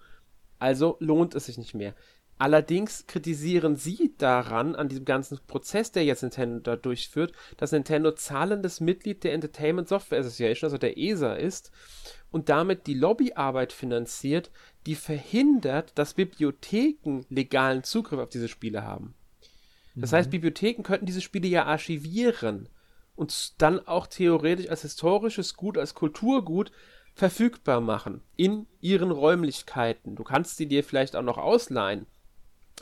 Also 0.60 0.98
lohnt 1.00 1.36
es 1.36 1.46
sich 1.46 1.58
nicht 1.58 1.74
mehr. 1.74 1.94
Allerdings 2.40 3.08
kritisieren 3.08 3.76
sie 3.78 4.14
daran, 4.18 4.76
an 4.76 4.90
diesem 4.90 5.06
ganzen 5.06 5.40
Prozess, 5.48 5.92
der 5.92 6.06
jetzt 6.06 6.22
Nintendo 6.22 6.60
da 6.60 6.76
durchführt, 6.76 7.34
dass 7.58 7.72
Nintendo 7.72 8.12
zahlendes 8.12 8.80
Mitglied 8.80 9.24
der 9.24 9.34
Entertainment 9.34 9.88
Software 9.88 10.20
Association, 10.20 10.68
also 10.68 10.78
der 10.78 10.98
ESA 10.98 11.34
ist, 11.34 11.72
und 12.30 12.50
damit 12.50 12.86
die 12.86 12.94
Lobbyarbeit 12.94 13.74
finanziert, 13.74 14.52
die 14.86 14.96
verhindert, 14.96 15.94
dass 15.96 16.14
Bibliotheken 16.14 17.26
legalen 17.30 17.84
Zugriff 17.84 18.20
auf 18.20 18.30
diese 18.30 18.48
Spiele 18.50 18.84
haben. 18.84 19.16
Das 19.96 20.12
mhm. 20.12 20.18
heißt, 20.18 20.30
Bibliotheken 20.30 20.84
könnten 20.84 21.08
diese 21.08 21.22
Spiele 21.22 21.48
ja 21.48 21.66
archivieren 21.66 22.70
und 23.16 23.60
dann 23.62 23.80
auch 23.80 24.06
theoretisch 24.06 24.70
als 24.70 24.84
historisches 24.84 25.56
Gut, 25.56 25.78
als 25.78 25.96
Kulturgut 25.96 26.72
verfügbar 27.16 27.82
machen 27.82 28.22
in 28.36 28.68
ihren 28.80 29.10
Räumlichkeiten. 29.10 30.16
Du 30.16 30.24
kannst 30.24 30.58
sie 30.58 30.68
dir 30.68 30.84
vielleicht 30.84 31.16
auch 31.16 31.24
noch 31.24 31.40
ausleihen 31.40 32.06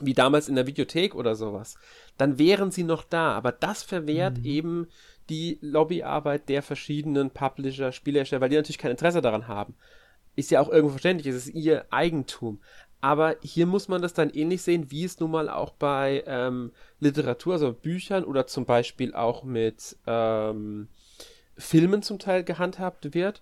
wie 0.01 0.13
damals 0.13 0.49
in 0.49 0.55
der 0.55 0.67
Videothek 0.67 1.15
oder 1.15 1.36
sowas, 1.36 1.75
dann 2.17 2.38
wären 2.38 2.71
sie 2.71 2.84
noch 2.84 3.03
da. 3.03 3.34
Aber 3.34 3.51
das 3.51 3.84
verwehrt 3.84 4.39
mhm. 4.39 4.45
eben 4.45 4.88
die 5.29 5.58
Lobbyarbeit 5.62 6.49
der 6.49 6.62
verschiedenen 6.62 7.31
Publisher, 7.31 7.91
Spielhersteller, 7.91 8.41
weil 8.41 8.49
die 8.49 8.58
natürlich 8.58 8.77
kein 8.77 8.91
Interesse 8.91 9.21
daran 9.21 9.47
haben. 9.47 9.75
Ist 10.36 10.51
ja 10.51 10.60
auch 10.60 10.69
irgendwo 10.69 10.91
verständlich, 10.91 11.34
es 11.34 11.47
ist 11.47 11.55
ihr 11.55 11.86
Eigentum. 11.91 12.60
Aber 13.01 13.36
hier 13.41 13.67
muss 13.67 13.88
man 13.88 14.01
das 14.01 14.13
dann 14.13 14.31
ähnlich 14.31 14.63
sehen, 14.63 14.89
wie 14.89 15.03
es 15.03 15.19
nun 15.19 15.31
mal 15.31 15.49
auch 15.49 15.71
bei 15.71 16.23
ähm, 16.25 16.71
Literatur, 16.99 17.53
also 17.53 17.71
Büchern 17.71 18.23
oder 18.23 18.47
zum 18.47 18.65
Beispiel 18.65 19.13
auch 19.13 19.43
mit 19.43 19.97
ähm, 20.08 20.88
Filmen 21.58 22.02
zum 22.02 22.20
Teil 22.20 22.44
gehandhabt 22.44 23.13
wird, 23.13 23.41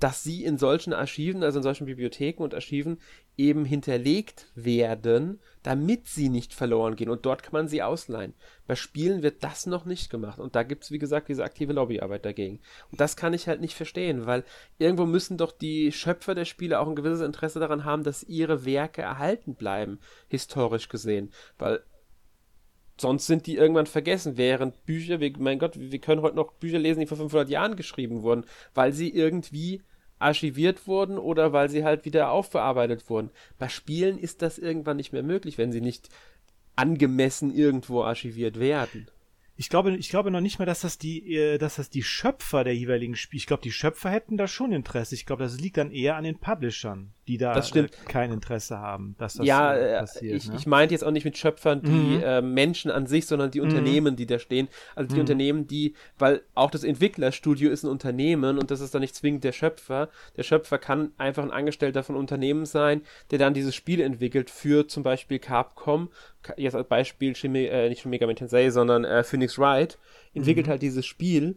dass 0.00 0.22
sie 0.22 0.44
in 0.44 0.58
solchen 0.58 0.92
Archiven, 0.92 1.44
also 1.44 1.58
in 1.58 1.62
solchen 1.62 1.86
Bibliotheken 1.86 2.42
und 2.42 2.54
Archiven 2.54 2.98
eben 3.36 3.64
hinterlegt 3.64 4.46
werden, 4.54 5.38
damit 5.62 6.08
sie 6.08 6.28
nicht 6.28 6.54
verloren 6.54 6.96
gehen. 6.96 7.08
Und 7.08 7.24
dort 7.24 7.42
kann 7.42 7.52
man 7.52 7.68
sie 7.68 7.82
ausleihen. 7.82 8.34
Bei 8.66 8.74
Spielen 8.74 9.22
wird 9.22 9.44
das 9.44 9.66
noch 9.66 9.84
nicht 9.84 10.10
gemacht. 10.10 10.38
Und 10.38 10.56
da 10.56 10.64
gibt 10.64 10.84
es, 10.84 10.90
wie 10.90 10.98
gesagt, 10.98 11.28
diese 11.28 11.44
aktive 11.44 11.72
Lobbyarbeit 11.72 12.24
dagegen. 12.24 12.60
Und 12.90 13.00
das 13.00 13.16
kann 13.16 13.32
ich 13.32 13.48
halt 13.48 13.60
nicht 13.60 13.74
verstehen, 13.74 14.26
weil 14.26 14.44
irgendwo 14.78 15.06
müssen 15.06 15.36
doch 15.36 15.52
die 15.52 15.92
Schöpfer 15.92 16.34
der 16.34 16.46
Spiele 16.46 16.80
auch 16.80 16.88
ein 16.88 16.96
gewisses 16.96 17.20
Interesse 17.20 17.60
daran 17.60 17.84
haben, 17.84 18.02
dass 18.02 18.24
ihre 18.24 18.64
Werke 18.64 19.02
erhalten 19.02 19.54
bleiben, 19.54 20.00
historisch 20.28 20.88
gesehen. 20.88 21.32
Weil 21.58 21.82
sonst 23.00 23.26
sind 23.26 23.46
die 23.46 23.56
irgendwann 23.56 23.86
vergessen, 23.86 24.36
während 24.36 24.84
Bücher, 24.84 25.20
wir, 25.20 25.32
mein 25.38 25.58
Gott, 25.58 25.78
wir 25.78 25.98
können 25.98 26.22
heute 26.22 26.36
noch 26.36 26.52
Bücher 26.52 26.78
lesen, 26.78 27.00
die 27.00 27.06
vor 27.06 27.16
500 27.16 27.48
Jahren 27.48 27.76
geschrieben 27.76 28.22
wurden, 28.22 28.44
weil 28.74 28.92
sie 28.92 29.10
irgendwie 29.10 29.82
archiviert 30.18 30.86
wurden 30.86 31.18
oder 31.18 31.52
weil 31.52 31.68
sie 31.68 31.84
halt 31.84 32.04
wieder 32.04 32.30
aufbearbeitet 32.30 33.10
wurden. 33.10 33.30
Bei 33.58 33.68
Spielen 33.68 34.18
ist 34.18 34.40
das 34.40 34.58
irgendwann 34.58 34.96
nicht 34.96 35.12
mehr 35.12 35.22
möglich, 35.22 35.58
wenn 35.58 35.72
sie 35.72 35.80
nicht 35.80 36.08
angemessen 36.76 37.52
irgendwo 37.54 38.02
archiviert 38.02 38.58
werden. 38.58 39.08
Ich 39.62 39.68
glaube, 39.68 39.94
ich 39.94 40.08
glaube 40.08 40.32
noch 40.32 40.40
nicht 40.40 40.58
mal, 40.58 40.64
dass 40.64 40.80
das 40.80 40.98
die, 40.98 41.36
äh, 41.36 41.56
dass 41.56 41.76
das 41.76 41.88
die 41.88 42.02
Schöpfer 42.02 42.64
der 42.64 42.74
jeweiligen 42.74 43.14
Spiele, 43.14 43.38
ich 43.38 43.46
glaube, 43.46 43.62
die 43.62 43.70
Schöpfer 43.70 44.10
hätten 44.10 44.36
da 44.36 44.48
schon 44.48 44.72
Interesse. 44.72 45.14
Ich 45.14 45.24
glaube, 45.24 45.44
das 45.44 45.60
liegt 45.60 45.76
dann 45.76 45.92
eher 45.92 46.16
an 46.16 46.24
den 46.24 46.40
Publishern, 46.40 47.12
die 47.28 47.38
da 47.38 47.56
äh, 47.56 47.88
kein 48.08 48.32
Interesse 48.32 48.78
haben, 48.78 49.14
dass 49.18 49.34
das 49.34 49.46
ja, 49.46 49.72
äh, 49.72 50.00
passiert. 50.00 50.34
Ich, 50.34 50.48
ne? 50.48 50.56
ich 50.56 50.66
meinte 50.66 50.94
jetzt 50.94 51.04
auch 51.04 51.12
nicht 51.12 51.24
mit 51.24 51.38
Schöpfern 51.38 51.80
die 51.80 51.90
mhm. 52.16 52.22
äh, 52.24 52.42
Menschen 52.42 52.90
an 52.90 53.06
sich, 53.06 53.26
sondern 53.26 53.52
die 53.52 53.60
mhm. 53.60 53.68
Unternehmen, 53.68 54.16
die 54.16 54.26
da 54.26 54.40
stehen. 54.40 54.66
Also 54.96 55.10
die 55.10 55.14
mhm. 55.14 55.20
Unternehmen, 55.20 55.66
die, 55.68 55.94
weil 56.18 56.42
auch 56.54 56.72
das 56.72 56.82
Entwicklerstudio 56.82 57.70
ist 57.70 57.84
ein 57.84 57.88
Unternehmen 57.88 58.58
und 58.58 58.72
das 58.72 58.80
ist 58.80 58.96
dann 58.96 59.02
nicht 59.02 59.14
zwingend 59.14 59.44
der 59.44 59.52
Schöpfer. 59.52 60.08
Der 60.36 60.42
Schöpfer 60.42 60.78
kann 60.78 61.12
einfach 61.18 61.44
ein 61.44 61.52
Angestellter 61.52 62.02
von 62.02 62.16
Unternehmen 62.16 62.66
sein, 62.66 63.02
der 63.30 63.38
dann 63.38 63.54
dieses 63.54 63.76
Spiel 63.76 64.00
entwickelt 64.00 64.50
für 64.50 64.88
zum 64.88 65.04
Beispiel 65.04 65.38
Capcom 65.38 66.08
jetzt 66.56 66.74
als 66.74 66.88
Beispiel 66.88 67.36
Shime, 67.36 67.68
äh, 67.68 67.88
nicht 67.88 68.02
schon 68.02 68.10
Mega 68.10 68.26
Man 68.26 68.36
Tensei, 68.36 68.70
sondern 68.70 69.04
äh, 69.04 69.24
Phoenix 69.24 69.58
Wright, 69.58 69.98
entwickelt 70.34 70.66
mhm. 70.66 70.70
halt 70.70 70.82
dieses 70.82 71.06
Spiel 71.06 71.56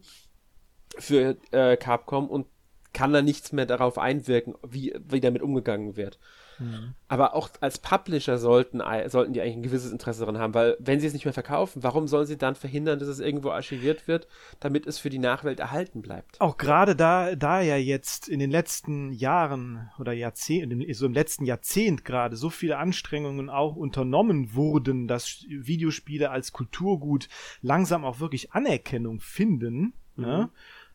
für 0.97 1.37
äh, 1.51 1.77
Capcom 1.77 2.29
und 2.29 2.47
kann 2.93 3.11
da 3.11 3.21
nichts 3.21 3.51
mehr 3.51 3.65
darauf 3.65 3.97
einwirken, 3.97 4.55
wie, 4.65 4.95
wie 5.07 5.19
damit 5.19 5.41
umgegangen 5.41 5.97
wird. 5.97 6.17
Mhm. 6.59 6.95
Aber 7.07 7.35
auch 7.35 7.49
als 7.61 7.79
Publisher 7.79 8.37
sollten, 8.37 8.81
sollten 9.07 9.33
die 9.33 9.41
eigentlich 9.41 9.57
ein 9.57 9.63
gewisses 9.63 9.91
Interesse 9.91 10.21
daran 10.21 10.37
haben, 10.37 10.53
weil 10.53 10.75
wenn 10.79 10.99
sie 10.99 11.07
es 11.07 11.13
nicht 11.13 11.25
mehr 11.25 11.33
verkaufen, 11.33 11.83
warum 11.83 12.07
sollen 12.07 12.25
sie 12.25 12.37
dann 12.37 12.55
verhindern, 12.55 12.99
dass 12.99 13.07
es 13.07 13.19
irgendwo 13.19 13.49
archiviert 13.49 14.07
wird, 14.07 14.27
damit 14.59 14.87
es 14.87 14.99
für 14.99 15.09
die 15.09 15.19
Nachwelt 15.19 15.59
erhalten 15.59 16.01
bleibt? 16.01 16.39
Auch 16.41 16.57
gerade 16.57 16.95
da, 16.95 17.35
da 17.35 17.61
ja 17.61 17.77
jetzt 17.77 18.27
in 18.27 18.39
den 18.39 18.51
letzten 18.51 19.11
Jahren 19.11 19.89
oder 19.99 20.13
Jahrzehnten, 20.13 20.85
so 20.93 21.05
im 21.05 21.13
letzten 21.13 21.45
Jahrzehnt 21.45 22.05
gerade 22.05 22.35
so 22.35 22.49
viele 22.49 22.77
Anstrengungen 22.77 23.49
auch 23.49 23.75
unternommen 23.75 24.55
wurden, 24.55 25.07
dass 25.07 25.45
Videospiele 25.47 26.31
als 26.31 26.51
Kulturgut 26.51 27.27
langsam 27.61 28.05
auch 28.05 28.19
wirklich 28.19 28.53
Anerkennung 28.53 29.19
finden, 29.19 29.93
ne, 30.15 30.49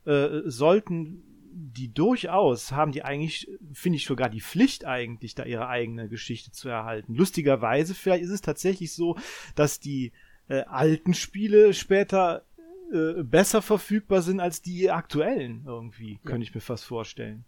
mhm. 0.06 0.10
ne, 0.12 0.12
äh, 0.12 0.42
sollten 0.50 1.29
die 1.52 1.92
durchaus 1.92 2.72
haben 2.72 2.92
die 2.92 3.02
eigentlich, 3.02 3.48
finde 3.72 3.96
ich 3.96 4.06
sogar 4.06 4.28
die 4.28 4.40
Pflicht 4.40 4.84
eigentlich, 4.84 5.34
da 5.34 5.44
ihre 5.44 5.68
eigene 5.68 6.08
Geschichte 6.08 6.52
zu 6.52 6.68
erhalten. 6.68 7.14
Lustigerweise, 7.14 7.94
vielleicht 7.94 8.24
ist 8.24 8.30
es 8.30 8.40
tatsächlich 8.40 8.92
so, 8.92 9.16
dass 9.54 9.80
die 9.80 10.12
äh, 10.48 10.62
alten 10.62 11.14
Spiele 11.14 11.74
später 11.74 12.44
äh, 12.92 13.22
besser 13.22 13.62
verfügbar 13.62 14.22
sind 14.22 14.40
als 14.40 14.62
die 14.62 14.90
aktuellen 14.90 15.64
irgendwie, 15.66 16.14
ja. 16.14 16.18
könnte 16.24 16.42
ich 16.42 16.54
mir 16.54 16.60
fast 16.60 16.84
vorstellen. 16.84 17.44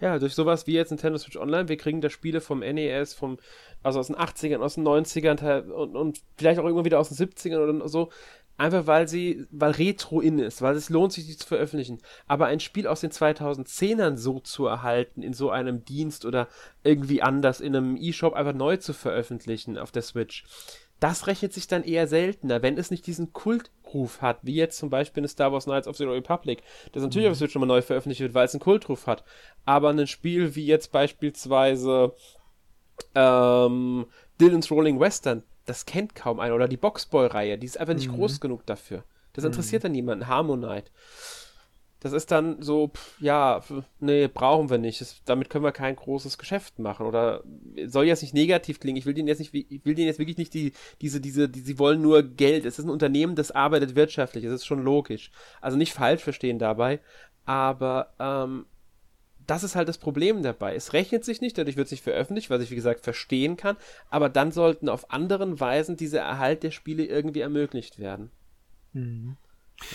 Ja, 0.00 0.20
durch 0.20 0.34
sowas 0.34 0.68
wie 0.68 0.74
jetzt 0.74 0.90
Nintendo 0.90 1.18
Switch 1.18 1.36
Online, 1.36 1.68
wir 1.68 1.76
kriegen 1.76 2.00
da 2.00 2.08
Spiele 2.08 2.40
vom 2.40 2.60
NES, 2.60 3.14
vom, 3.14 3.38
also 3.82 3.98
aus 3.98 4.06
den 4.06 4.14
80ern, 4.16 4.58
aus 4.58 4.76
den 4.76 4.86
90ern 4.86 5.70
und, 5.70 5.96
und 5.96 6.22
vielleicht 6.36 6.60
auch 6.60 6.64
irgendwann 6.64 6.84
wieder 6.84 7.00
aus 7.00 7.08
den 7.08 7.16
70ern 7.16 7.58
oder 7.58 7.88
so, 7.88 8.10
Einfach 8.58 8.88
weil 8.88 9.06
sie, 9.06 9.46
weil 9.52 9.70
Retro 9.70 10.20
in 10.20 10.40
ist, 10.40 10.62
weil 10.62 10.74
es 10.74 10.90
lohnt 10.90 11.12
sich, 11.12 11.26
die 11.26 11.36
zu 11.36 11.46
veröffentlichen. 11.46 12.00
Aber 12.26 12.46
ein 12.46 12.58
Spiel 12.58 12.88
aus 12.88 13.00
den 13.00 13.12
2010ern 13.12 14.16
so 14.16 14.40
zu 14.40 14.66
erhalten, 14.66 15.22
in 15.22 15.32
so 15.32 15.50
einem 15.50 15.84
Dienst 15.84 16.24
oder 16.24 16.48
irgendwie 16.82 17.22
anders 17.22 17.60
in 17.60 17.76
einem 17.76 17.96
E-Shop 17.96 18.34
einfach 18.34 18.54
neu 18.54 18.76
zu 18.76 18.92
veröffentlichen 18.92 19.78
auf 19.78 19.92
der 19.92 20.02
Switch, 20.02 20.44
das 21.00 21.28
rechnet 21.28 21.52
sich 21.52 21.68
dann 21.68 21.84
eher 21.84 22.08
seltener, 22.08 22.60
wenn 22.62 22.76
es 22.76 22.90
nicht 22.90 23.06
diesen 23.06 23.32
Kultruf 23.32 24.20
hat, 24.20 24.40
wie 24.42 24.56
jetzt 24.56 24.78
zum 24.78 24.90
Beispiel 24.90 25.20
eine 25.20 25.28
Star 25.28 25.52
Wars 25.52 25.64
Knights 25.64 25.86
of 25.86 25.96
the 25.96 26.04
Republic, 26.04 26.62
das 26.90 27.04
natürlich 27.04 27.26
mhm. 27.26 27.32
auf 27.32 27.38
Switch 27.38 27.52
schon 27.52 27.60
mal 27.60 27.66
neu 27.66 27.82
veröffentlicht 27.82 28.20
wird, 28.20 28.34
weil 28.34 28.46
es 28.46 28.54
einen 28.54 28.60
Kultruf 28.60 29.06
hat. 29.06 29.22
Aber 29.64 29.90
ein 29.90 30.06
Spiel 30.08 30.56
wie 30.56 30.66
jetzt 30.66 30.90
beispielsweise 30.90 32.12
ähm, 33.14 34.06
Dylan's 34.40 34.70
Rolling 34.70 34.98
Western, 34.98 35.44
das 35.68 35.86
kennt 35.86 36.14
kaum 36.14 36.40
einer. 36.40 36.54
Oder 36.54 36.68
die 36.68 36.76
Boxboy-Reihe, 36.76 37.58
die 37.58 37.66
ist 37.66 37.78
einfach 37.78 37.94
nicht 37.94 38.10
mhm. 38.10 38.16
groß 38.16 38.40
genug 38.40 38.66
dafür. 38.66 39.04
Das 39.32 39.44
interessiert 39.44 39.82
mhm. 39.82 39.84
dann 39.84 39.92
niemanden. 39.92 40.26
Harmonite. 40.26 40.90
Das 42.00 42.12
ist 42.12 42.30
dann 42.30 42.62
so, 42.62 42.88
pff, 42.88 43.20
ja, 43.20 43.60
nee, 43.98 44.28
brauchen 44.28 44.70
wir 44.70 44.78
nicht. 44.78 45.00
Das, 45.00 45.22
damit 45.24 45.50
können 45.50 45.64
wir 45.64 45.72
kein 45.72 45.96
großes 45.96 46.38
Geschäft 46.38 46.78
machen. 46.78 47.06
Oder 47.06 47.42
soll 47.86 48.06
jetzt 48.06 48.22
nicht 48.22 48.34
negativ 48.34 48.78
klingen. 48.78 48.96
Ich 48.96 49.06
will 49.06 49.14
denen 49.14 49.26
jetzt 49.26 49.40
nicht, 49.40 49.52
ich 49.52 49.84
will 49.84 49.96
denen 49.96 50.06
jetzt 50.06 50.20
wirklich 50.20 50.38
nicht 50.38 50.54
die, 50.54 50.72
diese, 51.00 51.20
diese, 51.20 51.48
die, 51.48 51.60
sie 51.60 51.78
wollen 51.78 52.00
nur 52.00 52.22
Geld. 52.22 52.64
Es 52.64 52.78
ist 52.78 52.84
ein 52.84 52.90
Unternehmen, 52.90 53.34
das 53.34 53.50
arbeitet 53.50 53.96
wirtschaftlich. 53.96 54.44
Das 54.44 54.52
ist 54.52 54.66
schon 54.66 54.82
logisch. 54.82 55.32
Also 55.60 55.76
nicht 55.76 55.92
falsch 55.92 56.22
verstehen 56.22 56.58
dabei. 56.58 57.00
Aber, 57.44 58.14
ähm, 58.20 58.66
das 59.48 59.64
ist 59.64 59.74
halt 59.74 59.88
das 59.88 59.98
Problem 59.98 60.42
dabei. 60.42 60.74
Es 60.74 60.92
rechnet 60.92 61.24
sich 61.24 61.40
nicht, 61.40 61.56
dadurch 61.56 61.76
wird 61.76 61.86
es 61.86 61.90
nicht 61.90 62.04
veröffentlicht, 62.04 62.50
was 62.50 62.62
ich 62.62 62.70
wie 62.70 62.76
gesagt 62.76 63.02
verstehen 63.02 63.56
kann, 63.56 63.76
aber 64.10 64.28
dann 64.28 64.52
sollten 64.52 64.88
auf 64.88 65.10
anderen 65.10 65.58
Weisen 65.58 65.96
dieser 65.96 66.20
Erhalt 66.20 66.62
der 66.62 66.70
Spiele 66.70 67.04
irgendwie 67.04 67.40
ermöglicht 67.40 67.98
werden. 67.98 68.30
Mhm. 68.92 69.36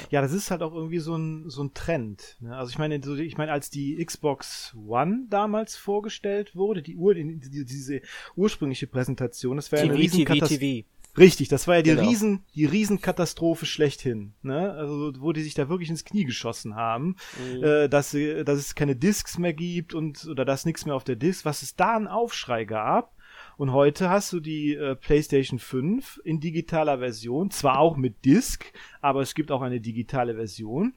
Ja, 0.09 0.21
das 0.21 0.31
ist 0.31 0.49
halt 0.49 0.61
auch 0.61 0.73
irgendwie 0.73 0.99
so 0.99 1.15
ein, 1.15 1.49
so 1.49 1.61
ein 1.63 1.73
Trend. 1.73 2.37
Ne? 2.39 2.55
Also 2.55 2.71
ich 2.71 2.77
meine, 2.77 2.95
ich 2.95 3.37
meine, 3.37 3.51
als 3.51 3.69
die 3.69 4.03
Xbox 4.03 4.75
One 4.87 5.27
damals 5.29 5.75
vorgestellt 5.75 6.55
wurde, 6.55 6.81
die 6.81 6.95
Ur, 6.95 7.13
die, 7.13 7.37
diese 7.65 8.01
ursprüngliche 8.35 8.87
Präsentation, 8.87 9.57
das 9.57 9.71
wäre 9.71 9.83
eine 9.83 9.95
Riesenkatastrophe. 9.95 10.85
Richtig, 11.17 11.47
das 11.47 11.67
war 11.67 11.75
ja 11.75 11.81
die 11.83 11.91
genau. 11.91 12.09
Riesen, 12.09 12.43
die 12.55 12.65
Riesenkatastrophe 12.65 13.67
schlechthin, 13.67 14.33
ne? 14.41 14.71
Also, 14.71 15.13
wo 15.19 15.31
die 15.31 15.43
sich 15.43 15.53
da 15.53 15.69
wirklich 15.69 15.89
ins 15.89 16.05
Knie 16.05 16.25
geschossen 16.25 16.75
haben, 16.75 17.17
mhm. 17.37 17.63
äh, 17.63 17.87
dass, 17.87 18.11
dass 18.11 18.57
es 18.57 18.73
keine 18.73 18.95
Discs 18.95 19.37
mehr 19.37 19.53
gibt 19.53 19.93
und, 19.93 20.25
oder 20.25 20.43
dass 20.43 20.65
nichts 20.65 20.85
mehr 20.85 20.95
auf 20.95 21.03
der 21.03 21.15
Disc, 21.15 21.45
was 21.45 21.61
es 21.61 21.75
da 21.75 21.95
einen 21.95 22.07
Aufschrei 22.07 22.65
gab. 22.65 23.13
Und 23.57 23.71
heute 23.71 24.09
hast 24.09 24.33
du 24.33 24.39
die 24.39 24.73
äh, 24.73 24.95
PlayStation 24.95 25.59
5 25.59 26.21
in 26.23 26.39
digitaler 26.39 26.97
Version, 26.97 27.51
zwar 27.51 27.77
auch 27.77 27.95
mit 27.95 28.25
Disc, 28.25 28.65
aber 28.99 29.21
es 29.21 29.35
gibt 29.35 29.51
auch 29.51 29.61
eine 29.61 29.79
digitale 29.79 30.35
Version. 30.35 30.93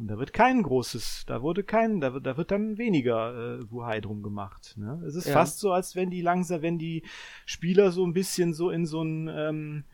Und 0.00 0.08
da 0.08 0.18
wird 0.18 0.32
kein 0.32 0.62
großes, 0.62 1.24
da 1.26 1.42
wurde 1.42 1.62
kein, 1.62 2.00
da 2.00 2.14
wird, 2.14 2.24
da 2.24 2.38
wird 2.38 2.50
dann 2.50 2.78
weniger 2.78 3.58
äh, 3.58 3.70
Wuhai 3.70 4.00
drum 4.00 4.22
gemacht. 4.22 4.74
Ne? 4.78 5.02
Es 5.06 5.14
ist 5.14 5.26
ja. 5.26 5.34
fast 5.34 5.58
so, 5.58 5.72
als 5.72 5.94
wenn 5.94 6.08
die 6.08 6.22
langsam, 6.22 6.62
wenn 6.62 6.78
die 6.78 7.02
Spieler 7.44 7.92
so 7.92 8.06
ein 8.06 8.14
bisschen 8.14 8.54
so 8.54 8.70
in 8.70 8.86
so 8.86 9.02
ein 9.02 9.28
ähm, 9.28 9.84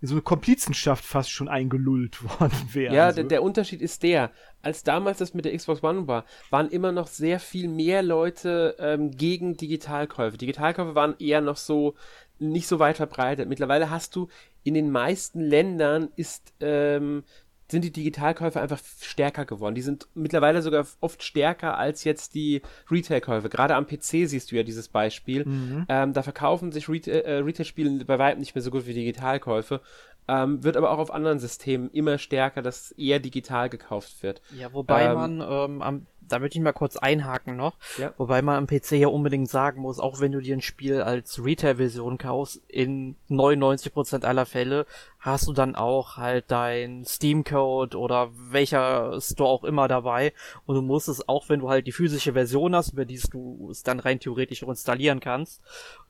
in 0.00 0.06
so 0.06 0.14
eine 0.14 0.22
Komplizenschaft 0.22 1.04
fast 1.04 1.32
schon 1.32 1.48
eingelullt 1.48 2.22
worden 2.40 2.68
wären. 2.72 2.94
Ja, 2.94 3.10
der, 3.10 3.24
der 3.24 3.42
Unterschied 3.42 3.82
ist 3.82 4.04
der, 4.04 4.30
als 4.62 4.84
damals 4.84 5.18
das 5.18 5.34
mit 5.34 5.44
der 5.44 5.56
Xbox 5.56 5.82
One 5.82 6.06
war, 6.06 6.24
waren 6.50 6.70
immer 6.70 6.92
noch 6.92 7.08
sehr 7.08 7.40
viel 7.40 7.66
mehr 7.66 8.04
Leute 8.04 8.76
ähm, 8.78 9.10
gegen 9.10 9.56
Digitalkäufe. 9.56 10.38
Digitalkäufe 10.38 10.94
waren 10.94 11.16
eher 11.18 11.40
noch 11.40 11.56
so 11.56 11.96
nicht 12.38 12.68
so 12.68 12.78
weit 12.78 12.96
verbreitet. 12.96 13.48
Mittlerweile 13.48 13.90
hast 13.90 14.14
du 14.14 14.28
in 14.62 14.74
den 14.74 14.92
meisten 14.92 15.40
Ländern 15.40 16.10
ist 16.14 16.52
ähm, 16.60 17.24
sind 17.70 17.84
die 17.84 17.92
Digitalkäufe 17.92 18.60
einfach 18.60 18.80
stärker 19.00 19.44
geworden. 19.44 19.74
Die 19.74 19.82
sind 19.82 20.08
mittlerweile 20.14 20.62
sogar 20.62 20.86
oft 21.00 21.22
stärker 21.22 21.76
als 21.76 22.04
jetzt 22.04 22.34
die 22.34 22.62
Retail-Käufe. 22.90 23.48
Gerade 23.50 23.74
am 23.74 23.86
PC 23.86 24.26
siehst 24.26 24.50
du 24.50 24.56
ja 24.56 24.62
dieses 24.62 24.88
Beispiel. 24.88 25.44
Mhm. 25.44 25.86
Ähm, 25.88 26.12
da 26.14 26.22
verkaufen 26.22 26.72
sich 26.72 26.88
Retail, 26.88 27.20
äh, 27.20 27.38
Retail-Spiele 27.38 28.04
bei 28.06 28.18
weitem 28.18 28.40
nicht 28.40 28.54
mehr 28.54 28.62
so 28.62 28.70
gut 28.70 28.86
wie 28.86 28.94
Digitalkäufe. 28.94 29.82
Ähm, 30.28 30.62
wird 30.62 30.76
aber 30.76 30.90
auch 30.90 30.98
auf 30.98 31.10
anderen 31.12 31.38
Systemen 31.38 31.90
immer 31.90 32.18
stärker, 32.18 32.62
dass 32.62 32.92
eher 32.92 33.18
digital 33.18 33.68
gekauft 33.68 34.22
wird. 34.22 34.42
Ja, 34.56 34.72
wobei 34.72 35.04
ähm, 35.04 35.14
man 35.14 35.40
ähm, 35.40 35.82
am 35.82 36.06
da 36.28 36.38
möchte 36.38 36.58
ich 36.58 36.64
mal 36.64 36.72
kurz 36.72 36.96
einhaken 36.96 37.56
noch. 37.56 37.76
Ja. 37.96 38.12
Wobei 38.16 38.42
man 38.42 38.56
am 38.56 38.66
PC 38.66 38.92
ja 38.92 39.08
unbedingt 39.08 39.48
sagen 39.48 39.80
muss, 39.80 39.98
auch 39.98 40.20
wenn 40.20 40.32
du 40.32 40.40
dir 40.40 40.56
ein 40.56 40.62
Spiel 40.62 41.00
als 41.00 41.42
Retail-Version 41.42 42.18
kaufst, 42.18 42.60
in 42.68 43.16
99% 43.30 44.24
aller 44.24 44.46
Fälle 44.46 44.86
hast 45.18 45.48
du 45.48 45.52
dann 45.52 45.74
auch 45.74 46.16
halt 46.16 46.44
dein 46.48 47.04
Steam-Code 47.04 47.98
oder 47.98 48.30
welcher 48.34 49.20
Store 49.20 49.50
auch 49.50 49.64
immer 49.64 49.88
dabei. 49.88 50.32
Und 50.66 50.76
du 50.76 50.82
musst 50.82 51.08
es 51.08 51.28
auch, 51.28 51.48
wenn 51.48 51.60
du 51.60 51.68
halt 51.68 51.86
die 51.86 51.92
physische 51.92 52.34
Version 52.34 52.74
hast, 52.74 52.92
über 52.92 53.04
die 53.04 53.20
du 53.30 53.68
es 53.70 53.82
dann 53.82 54.00
rein 54.00 54.20
theoretisch 54.20 54.62
auch 54.62 54.68
installieren 54.68 55.20
kannst, 55.20 55.62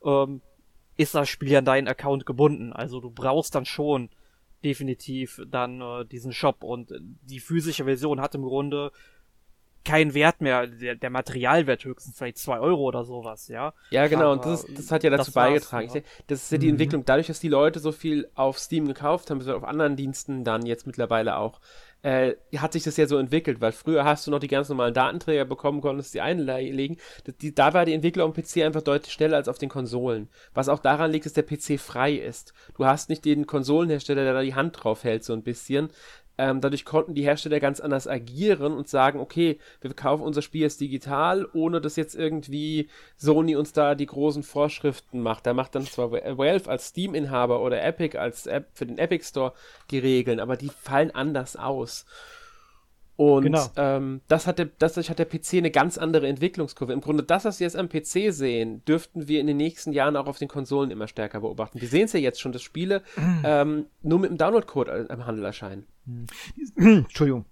ähm, 0.03 0.41
ist 0.99 1.15
das 1.15 1.29
Spiel 1.29 1.51
ja 1.51 1.59
an 1.59 1.65
deinen 1.65 1.87
Account 1.87 2.25
gebunden. 2.25 2.73
Also 2.73 2.99
du 2.99 3.09
brauchst 3.09 3.55
dann 3.55 3.63
schon 3.63 4.09
definitiv 4.65 5.41
dann 5.47 5.79
äh, 5.79 6.05
diesen 6.05 6.33
Shop 6.33 6.61
und 6.61 6.91
die 6.99 7.39
physische 7.39 7.85
Version 7.85 8.19
hat 8.19 8.35
im 8.35 8.43
Grunde 8.43 8.91
keinen 9.85 10.13
Wert 10.13 10.41
mehr, 10.41 10.67
der, 10.67 10.95
der 10.95 11.09
Materialwert 11.09 11.85
höchstens 11.85 12.17
vielleicht 12.17 12.37
zwei 12.37 12.59
Euro 12.59 12.83
oder 12.83 13.05
sowas, 13.05 13.47
ja. 13.47 13.73
Ja, 13.91 14.07
genau, 14.07 14.23
Aber 14.23 14.31
und 14.33 14.45
das, 14.45 14.65
das 14.65 14.91
hat 14.91 15.05
ja 15.05 15.09
dazu 15.09 15.31
beigetragen. 15.31 15.89
Ja. 15.93 16.01
das 16.27 16.43
ist 16.43 16.51
ja 16.51 16.57
die 16.57 16.65
mhm. 16.65 16.73
Entwicklung, 16.73 17.05
dadurch, 17.05 17.27
dass 17.27 17.39
die 17.39 17.47
Leute 17.47 17.79
so 17.79 17.93
viel 17.93 18.29
auf 18.35 18.59
Steam 18.59 18.85
gekauft 18.85 19.31
haben, 19.31 19.41
auf 19.49 19.63
anderen 19.63 19.95
Diensten 19.95 20.43
dann 20.43 20.65
jetzt 20.65 20.85
mittlerweile 20.85 21.37
auch, 21.37 21.61
äh, 22.01 22.33
hat 22.57 22.73
sich 22.73 22.83
das 22.83 22.97
ja 22.97 23.07
so 23.07 23.17
entwickelt, 23.17 23.59
weil 23.61 23.71
früher 23.71 24.05
hast 24.05 24.25
du 24.25 24.31
noch 24.31 24.39
die 24.39 24.47
ganz 24.47 24.69
normalen 24.69 24.93
Datenträger 24.93 25.45
bekommen, 25.45 25.81
konntest 25.81 26.13
die 26.13 26.21
einlegen. 26.21 26.97
Die, 27.41 27.53
da 27.53 27.73
war 27.73 27.85
die 27.85 27.93
Entwicklung 27.93 28.29
am 28.29 28.33
PC 28.33 28.63
einfach 28.63 28.81
deutlich 28.81 29.13
schneller 29.13 29.37
als 29.37 29.47
auf 29.47 29.57
den 29.57 29.69
Konsolen. 29.69 30.29
Was 30.53 30.69
auch 30.69 30.79
daran 30.79 31.11
liegt, 31.11 31.25
dass 31.25 31.33
der 31.33 31.43
PC 31.43 31.79
frei 31.79 32.13
ist. 32.13 32.53
Du 32.75 32.85
hast 32.85 33.09
nicht 33.09 33.25
den 33.25 33.45
Konsolenhersteller, 33.45 34.23
der 34.23 34.33
da 34.33 34.41
die 34.41 34.55
Hand 34.55 34.83
drauf 34.83 35.03
hält, 35.03 35.23
so 35.23 35.33
ein 35.33 35.43
bisschen, 35.43 35.89
ähm, 36.39 36.61
dadurch 36.61 36.85
konnten 36.85 37.15
die 37.15 37.23
Hersteller 37.23 37.59
ganz 37.59 37.81
anders 37.81 38.07
agieren 38.07 38.71
und 38.71 38.87
sagen, 38.87 39.19
okay, 39.19 39.59
wir 39.81 39.93
kaufen 39.93 40.23
unser 40.23 40.41
Spiel 40.41 40.61
jetzt 40.61 40.79
digital, 40.79 41.45
ohne 41.51 41.81
dass 41.81 41.97
jetzt 41.97 42.15
irgendwie 42.15 42.87
Sony 43.17 43.57
uns 43.57 43.73
da 43.73 43.93
die 43.93 44.05
großen 44.05 44.43
Vorschriften 44.43 45.21
macht. 45.21 45.45
Da 45.45 45.53
macht 45.53 45.75
dann 45.75 45.85
zwar 45.85 46.13
Valve 46.13 46.69
als 46.69 46.87
Steam-Inhaber 46.87 47.61
oder 47.61 47.83
Epic 47.83 48.17
als 48.17 48.47
App 48.47 48.67
für 48.73 48.85
den 48.85 48.97
Epic 48.97 49.25
Store 49.25 49.51
die 49.91 49.99
Regeln, 49.99 50.39
aber 50.39 50.55
die 50.55 50.69
fallen 50.69 51.11
anders 51.11 51.57
aus. 51.57 52.05
Und 53.19 53.43
genau. 53.43 53.65
ähm, 53.75 54.21
das 54.29 54.47
hat 54.47 54.59
der, 54.59 54.69
das 54.79 54.95
hat 55.09 55.19
der 55.19 55.25
PC 55.25 55.55
eine 55.55 55.71
ganz 55.71 55.97
andere 55.97 56.25
Entwicklungskurve. 56.25 56.93
Im 56.93 57.01
Grunde, 57.01 57.21
das, 57.21 57.43
was 57.43 57.59
wir 57.59 57.65
jetzt 57.65 57.75
am 57.75 57.89
PC 57.89 58.33
sehen, 58.33 58.81
dürften 58.85 59.27
wir 59.27 59.41
in 59.41 59.47
den 59.47 59.57
nächsten 59.57 59.91
Jahren 59.91 60.15
auch 60.15 60.25
auf 60.25 60.37
den 60.37 60.47
Konsolen 60.47 60.89
immer 60.89 61.05
stärker 61.05 61.41
beobachten. 61.41 61.81
Wir 61.81 61.89
sehen 61.89 62.05
es 62.05 62.13
ja 62.13 62.21
jetzt 62.21 62.39
schon, 62.39 62.53
dass 62.53 62.61
Spiele 62.61 63.03
ähm, 63.43 63.87
nur 64.03 64.19
mit 64.19 64.29
dem 64.29 64.37
Download-Code 64.37 65.07
im 65.09 65.25
Handel 65.25 65.43
erscheinen. 65.43 65.85
Entschuldigung 66.77 67.43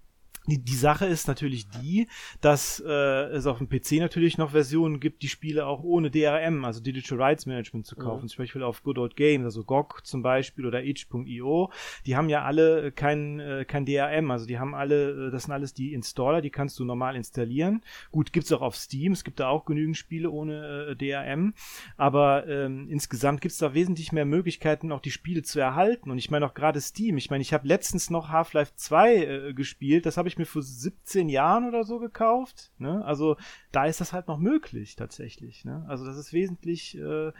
die, 0.56 0.74
Sache 0.74 1.06
ist 1.06 1.28
natürlich 1.28 1.68
die, 1.68 2.08
dass 2.40 2.82
äh, 2.86 2.90
es 2.90 3.46
auf 3.46 3.58
dem 3.58 3.68
PC 3.68 3.92
natürlich 4.00 4.38
noch 4.38 4.50
Versionen 4.50 4.98
gibt, 5.00 5.22
die 5.22 5.28
Spiele 5.28 5.66
auch 5.66 5.82
ohne 5.82 6.10
DRM, 6.10 6.64
also 6.64 6.80
Digital 6.80 7.20
Rights 7.20 7.44
Management 7.44 7.86
zu 7.86 7.96
kaufen. 7.96 8.24
Mhm. 8.24 8.28
Zum 8.28 8.38
Beispiel 8.38 8.62
auf 8.62 8.82
Good 8.82 8.98
Old 8.98 9.16
Games, 9.16 9.44
also 9.44 9.64
GOG 9.64 10.00
zum 10.04 10.22
Beispiel 10.22 10.64
oder 10.64 10.82
itch.io. 10.82 11.70
Die 12.06 12.16
haben 12.16 12.30
ja 12.30 12.42
alle 12.44 12.92
kein, 12.92 13.40
äh, 13.40 13.64
kein 13.66 13.84
DRM, 13.84 14.30
also 14.30 14.46
die 14.46 14.58
haben 14.58 14.74
alle, 14.74 15.28
äh, 15.28 15.30
das 15.30 15.44
sind 15.44 15.52
alles 15.52 15.74
die 15.74 15.92
Installer, 15.92 16.40
die 16.40 16.50
kannst 16.50 16.78
du 16.78 16.84
normal 16.84 17.16
installieren. 17.16 17.82
Gut, 18.10 18.32
gibt's 18.32 18.50
auch 18.52 18.62
auf 18.62 18.76
Steam, 18.76 19.12
es 19.12 19.24
gibt 19.24 19.40
da 19.40 19.48
auch 19.48 19.66
genügend 19.66 19.96
Spiele 19.96 20.30
ohne 20.30 20.88
äh, 20.90 20.96
DRM, 20.96 21.52
aber 21.96 22.46
ähm, 22.46 22.88
insgesamt 22.88 23.42
gibt's 23.42 23.58
da 23.58 23.74
wesentlich 23.74 24.12
mehr 24.12 24.24
Möglichkeiten, 24.24 24.92
auch 24.92 25.00
die 25.00 25.10
Spiele 25.10 25.42
zu 25.42 25.60
erhalten. 25.60 26.10
Und 26.10 26.18
ich 26.18 26.30
meine 26.30 26.46
auch 26.46 26.54
gerade 26.54 26.80
Steam. 26.80 27.18
Ich 27.18 27.30
meine, 27.30 27.42
ich 27.42 27.52
habe 27.52 27.68
letztens 27.68 28.08
noch 28.08 28.30
Half-Life 28.30 28.72
2 28.76 29.14
äh, 29.16 29.54
gespielt, 29.54 30.06
das 30.06 30.16
habe 30.16 30.28
ich 30.28 30.37
mir 30.38 30.46
vor 30.46 30.62
17 30.62 31.28
Jahren 31.28 31.68
oder 31.68 31.84
so 31.84 31.98
gekauft. 31.98 32.72
Ne? 32.78 33.04
Also 33.04 33.36
da 33.72 33.86
ist 33.86 34.00
das 34.00 34.12
halt 34.12 34.28
noch 34.28 34.38
möglich 34.38 34.96
tatsächlich. 34.96 35.64
Ne? 35.64 35.84
Also 35.88 36.04
das 36.04 36.16
ist 36.16 36.32
wesentlich, 36.32 36.96
äh, 36.98 37.32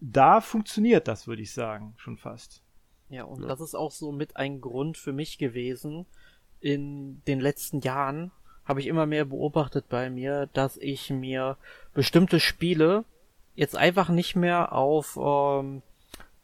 da 0.00 0.40
funktioniert 0.40 1.08
das, 1.08 1.26
würde 1.26 1.42
ich 1.42 1.52
sagen, 1.52 1.94
schon 1.96 2.16
fast. 2.16 2.62
Ja, 3.08 3.24
und 3.24 3.42
ja. 3.42 3.48
das 3.48 3.60
ist 3.60 3.74
auch 3.74 3.92
so 3.92 4.12
mit 4.12 4.36
ein 4.36 4.60
Grund 4.60 4.96
für 4.96 5.12
mich 5.12 5.38
gewesen. 5.38 6.06
In 6.60 7.22
den 7.26 7.40
letzten 7.40 7.80
Jahren 7.80 8.32
habe 8.64 8.80
ich 8.80 8.86
immer 8.86 9.06
mehr 9.06 9.24
beobachtet 9.24 9.88
bei 9.88 10.10
mir, 10.10 10.48
dass 10.52 10.76
ich 10.76 11.10
mir 11.10 11.56
bestimmte 11.94 12.40
Spiele 12.40 13.04
jetzt 13.54 13.76
einfach 13.76 14.08
nicht 14.08 14.36
mehr 14.36 14.72
auf 14.72 15.16
ähm, 15.20 15.82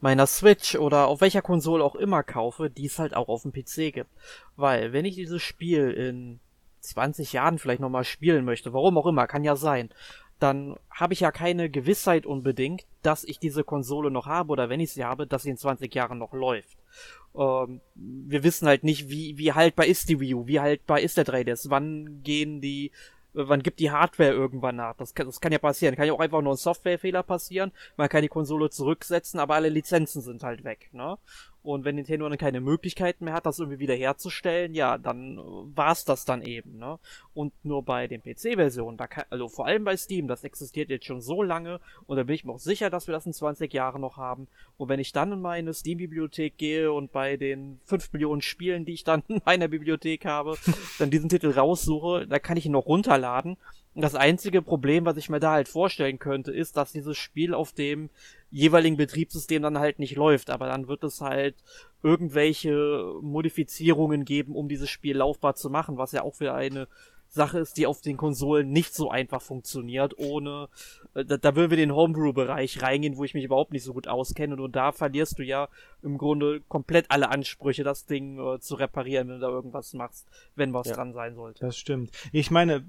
meiner 0.03 0.27
Switch 0.27 0.75
oder 0.75 1.07
auf 1.07 1.21
welcher 1.21 1.43
Konsole 1.43 1.83
auch 1.83 1.95
immer 1.95 2.25
kaufe, 2.25 2.69
die 2.69 2.87
es 2.87 2.99
halt 2.99 3.15
auch 3.15 3.29
auf 3.29 3.43
dem 3.43 3.53
PC 3.53 3.95
gibt. 3.95 4.11
Weil, 4.57 4.93
wenn 4.93 5.05
ich 5.05 5.15
dieses 5.15 5.41
Spiel 5.41 5.91
in 5.93 6.41
20 6.81 7.33
Jahren 7.33 7.59
vielleicht 7.59 7.81
nochmal 7.81 8.05
spielen 8.05 8.45
möchte, 8.45 8.73
warum 8.73 8.99
auch 8.99 9.07
immer, 9.07 9.29
kann 9.29 9.45
ja 9.45 9.55
sein, 9.55 9.91
dann 10.41 10.77
habe 10.91 11.13
ich 11.13 11.21
ja 11.21 11.31
keine 11.31 11.71
Gewissheit 11.71 12.27
unbedingt, 12.27 12.85
dass 13.03 13.23
ich 13.23 13.39
diese 13.39 13.63
Konsole 13.63 14.11
noch 14.11 14.27
habe 14.27 14.51
oder 14.51 14.69
wenn 14.69 14.81
ich 14.81 14.91
sie 14.91 15.05
habe, 15.05 15.25
dass 15.25 15.45
sie 15.45 15.51
in 15.51 15.57
20 15.57 15.95
Jahren 15.95 16.19
noch 16.19 16.33
läuft. 16.33 16.77
Ähm, 17.37 17.81
wir 17.95 18.43
wissen 18.43 18.67
halt 18.67 18.83
nicht, 18.83 19.09
wie, 19.09 19.39
wie 19.39 19.53
haltbar 19.53 19.87
ist 19.87 20.09
die 20.09 20.19
Wii 20.19 20.35
U, 20.35 20.47
wie 20.49 20.59
haltbar 20.59 20.99
ist 20.99 21.17
der 21.17 21.27
3DS, 21.27 21.71
wann 21.71 22.23
gehen 22.25 22.61
die 22.61 22.91
wann 23.35 23.63
gibt 23.63 23.81
die 23.81 23.91
Hardware 23.91 24.33
irgendwann 24.33 24.77
nach? 24.77 24.97
Das 24.97 25.15
kann, 25.15 25.27
das 25.27 25.41
kann 25.41 25.53
ja 25.53 25.59
passieren. 25.59 25.97
Kann 25.97 26.07
ja 26.07 26.13
auch 26.13 26.21
einfach 26.21 26.43
nur 26.43 26.55
ein 26.55 26.57
Softwarefehler 26.59 27.23
passieren. 27.23 27.73
Man 27.97 28.09
kann 28.09 28.23
die 28.23 28.29
Konsole 28.29 28.71
zurücksetzen, 28.71 29.41
aber 29.41 29.55
alle 29.55 29.69
Lizenzen 29.69 30.23
sind 30.23 30.43
halt 30.43 30.65
weg, 30.65 30.91
ne? 30.93 31.19
Und 31.63 31.85
wenn 31.85 31.95
Nintendo 31.95 32.29
dann 32.29 32.39
keine 32.39 32.61
Möglichkeiten 32.61 33.25
mehr 33.25 33.35
hat, 33.35 33.47
das 33.47 33.61
irgendwie 33.61 33.79
wieder 33.79 33.95
herzustellen, 33.95 34.75
ja, 34.75 34.99
dann 34.99 35.39
äh, 35.39 35.43
war's 35.77 36.05
das 36.05 36.25
dann 36.25 36.43
eben, 36.43 36.79
ne? 36.79 36.99
Und 37.35 37.53
nur 37.63 37.85
bei 37.85 38.09
den 38.09 38.21
PC-Versionen, 38.21 38.97
da 38.97 39.07
kann, 39.07 39.25
also 39.31 39.49
vor 39.49 39.67
allem 39.67 39.85
bei 39.85 39.97
Steam, 39.97 40.27
das 40.27 40.43
existiert 40.43 40.91
jetzt 40.91 41.07
schon 41.07 41.21
so 41.21 41.43
lange 41.43 41.81
und 42.07 42.17
da 42.17 42.25
bin 42.25 42.35
ich 42.35 42.45
mir 42.45 42.53
auch 42.53 42.59
sicher, 42.59 42.91
dass 42.91 43.07
wir 43.07 43.13
das 43.13 43.27
in 43.27 43.33
20 43.33 43.73
Jahren 43.73 44.01
noch 44.01 44.17
haben. 44.17 44.49
Und 44.77 44.89
wenn 44.89 44.99
ich 44.99 45.13
dann 45.13 45.33
in 45.33 45.41
meine 45.41 45.73
Steam-Bibliothek 45.73 46.59
gehe 46.59 46.93
und 46.93 47.13
bei 47.13 47.37
den 47.37 47.79
5 47.85 48.13
Millionen 48.13 48.43
Spielen, 48.43 48.85
die 48.85 48.95
ich 48.95 49.05
dann 49.05 49.23
in 49.29 49.41
meiner 49.45 49.69
Bibliothek 49.69 50.25
habe, 50.25 50.57
dann 50.99 51.11
diesen 51.11 51.29
Titel 51.29 51.51
raussuche, 51.51 52.27
da 52.27 52.41
kann 52.41 52.57
ich 52.57 52.67
ihn 52.67 52.73
noch 52.73 52.87
runterladen. 52.87 53.57
Und 53.95 54.03
das 54.03 54.15
einzige 54.15 54.63
Problem, 54.63 55.05
was 55.05 55.17
ich 55.19 55.29
mir 55.29 55.41
da 55.41 55.53
halt 55.53 55.69
vorstellen 55.69 56.19
könnte, 56.19 56.51
ist, 56.51 56.77
dass 56.77 56.93
dieses 56.93 57.17
Spiel 57.19 57.53
auf 57.53 57.73
dem 57.73 58.09
jeweiligen 58.53 58.97
Betriebssystem 58.97 59.63
dann 59.63 59.79
halt 59.79 59.99
nicht 59.99 60.15
läuft. 60.15 60.51
Aber 60.51 60.67
dann 60.67 60.87
wird 60.87 61.03
es 61.03 61.21
halt 61.21 61.57
irgendwelche 62.03 63.15
Modifizierungen 63.21 64.25
geben, 64.25 64.55
um 64.55 64.69
dieses 64.69 64.91
Spiel 64.91 65.17
laufbar 65.17 65.55
zu 65.57 65.71
machen, 65.71 65.97
was 65.97 66.13
ja 66.13 66.23
auch 66.23 66.35
für 66.35 66.53
eine 66.55 66.87
Sache 67.33 67.59
ist, 67.61 67.79
die 67.79 67.87
auf 67.87 68.03
den 68.03 68.19
Konsolen 68.19 68.71
nicht 68.71 68.95
so 68.95 69.11
einfach 69.11 69.41
funktioniert, 69.41 70.19
ohne, 70.19 70.69
äh, 71.15 71.25
da, 71.25 71.39
da 71.39 71.57
würden 71.57 71.71
wir 71.71 71.79
den 71.79 71.95
Homebrew-Bereich 71.95 72.83
reingehen, 72.83 73.17
wo 73.17 73.25
ich 73.25 73.33
mich 73.33 73.45
überhaupt 73.45 73.73
nicht 73.73 73.85
so 73.85 73.95
gut 73.95 74.07
auskenne 74.07 74.57
und 74.57 74.77
da 74.77 74.93
verlierst 74.93 75.39
du 75.39 75.43
ja 75.43 75.69
im 76.03 76.19
Grunde 76.19 76.61
komplett 76.69 77.07
alle 77.11 77.31
Ansprüche, 77.31 77.85
das 77.85 78.05
Ding 78.05 78.39
äh, 78.39 78.61
zu 78.61 78.75
reparieren, 78.75 79.29
wenn 79.29 79.37
du 79.37 79.41
da 79.41 79.49
irgendwas 79.49 79.95
machst, 79.95 80.29
wenn 80.57 80.75
was 80.75 80.89
ja, 80.89 80.95
dran 80.95 81.15
sein 81.15 81.35
sollte. 81.35 81.65
Das 81.65 81.79
stimmt. 81.79 82.11
Ich 82.33 82.51
meine, 82.51 82.85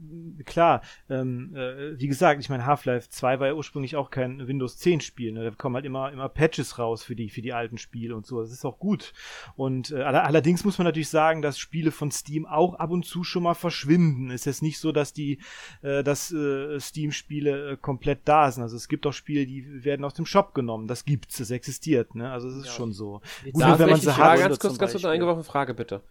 klar, 0.46 0.82
ähm, 1.10 1.56
äh, 1.56 1.98
wie 1.98 2.08
gesagt, 2.08 2.42
ich 2.42 2.50
meine, 2.50 2.66
Half-Life 2.66 3.10
2 3.10 3.40
war 3.40 3.48
ja 3.48 3.54
ursprünglich 3.54 3.96
auch 3.96 4.10
kein 4.10 4.46
Windows 4.46 4.78
10 4.78 5.00
Spiel, 5.00 5.32
ne? 5.32 5.44
da 5.46 5.52
kommen 5.52 5.76
halt 5.76 5.86
immer, 5.86 6.12
immer 6.12 6.28
Patches 6.28 6.80
raus 6.80 7.04
für 7.04 7.16
die, 7.16 7.30
für 7.30 7.42
die 7.42 7.54
alten 7.54 7.78
Spiele 7.78 8.14
und 8.14 8.26
so, 8.26 8.42
das 8.42 8.52
ist 8.52 8.66
auch 8.66 8.80
gut. 8.80 9.14
Und 9.56 9.92
äh, 9.92 10.02
allerdings 10.02 10.66
muss 10.66 10.78
man 10.78 10.86
natürlich 10.86 11.10
sagen, 11.10 11.42
dass 11.42 11.58
Spiele 11.58 11.92
von 11.92 12.12
Steam 12.12 12.46
auch 12.46 12.74
ab 12.74 12.92
und 12.92 13.06
zu 13.06 13.24
schon 13.24 13.44
mal 13.44 13.54
verschwinden 13.54 14.33
ist 14.34 14.46
jetzt 14.46 14.62
nicht 14.62 14.80
so, 14.80 14.92
dass 14.92 15.14
die, 15.14 15.40
äh, 15.82 16.04
dass 16.04 16.32
äh, 16.32 16.80
Steam-Spiele 16.80 17.72
äh, 17.72 17.78
komplett 17.78 18.22
da 18.26 18.52
sind. 18.52 18.64
Also 18.64 18.76
es 18.76 18.88
gibt 18.88 19.06
auch 19.06 19.14
Spiele, 19.14 19.46
die 19.46 19.84
werden 19.84 20.06
aus 20.06 20.14
dem 20.14 20.26
Shop 20.26 20.54
genommen. 20.54 20.88
Das 20.88 21.06
gibt's, 21.06 21.38
das 21.38 21.52
existiert. 21.52 22.16
Ne? 22.16 22.32
Also 22.32 22.48
es 22.48 22.56
ist 22.56 22.66
ja. 22.66 22.72
schon 22.72 22.94
so. 22.94 23.22
Gut, 23.52 23.64
wenn 23.80 23.90
man 23.90 24.00
sie 24.00 24.16
hat, 24.16 24.40
ganz 24.40 24.60
kurz, 24.60 24.78
ganz 24.78 24.92
kurz 24.92 25.04
eine 25.06 25.14
eingeworfene 25.14 25.44
Frage 25.44 25.74
bitte. 25.74 26.02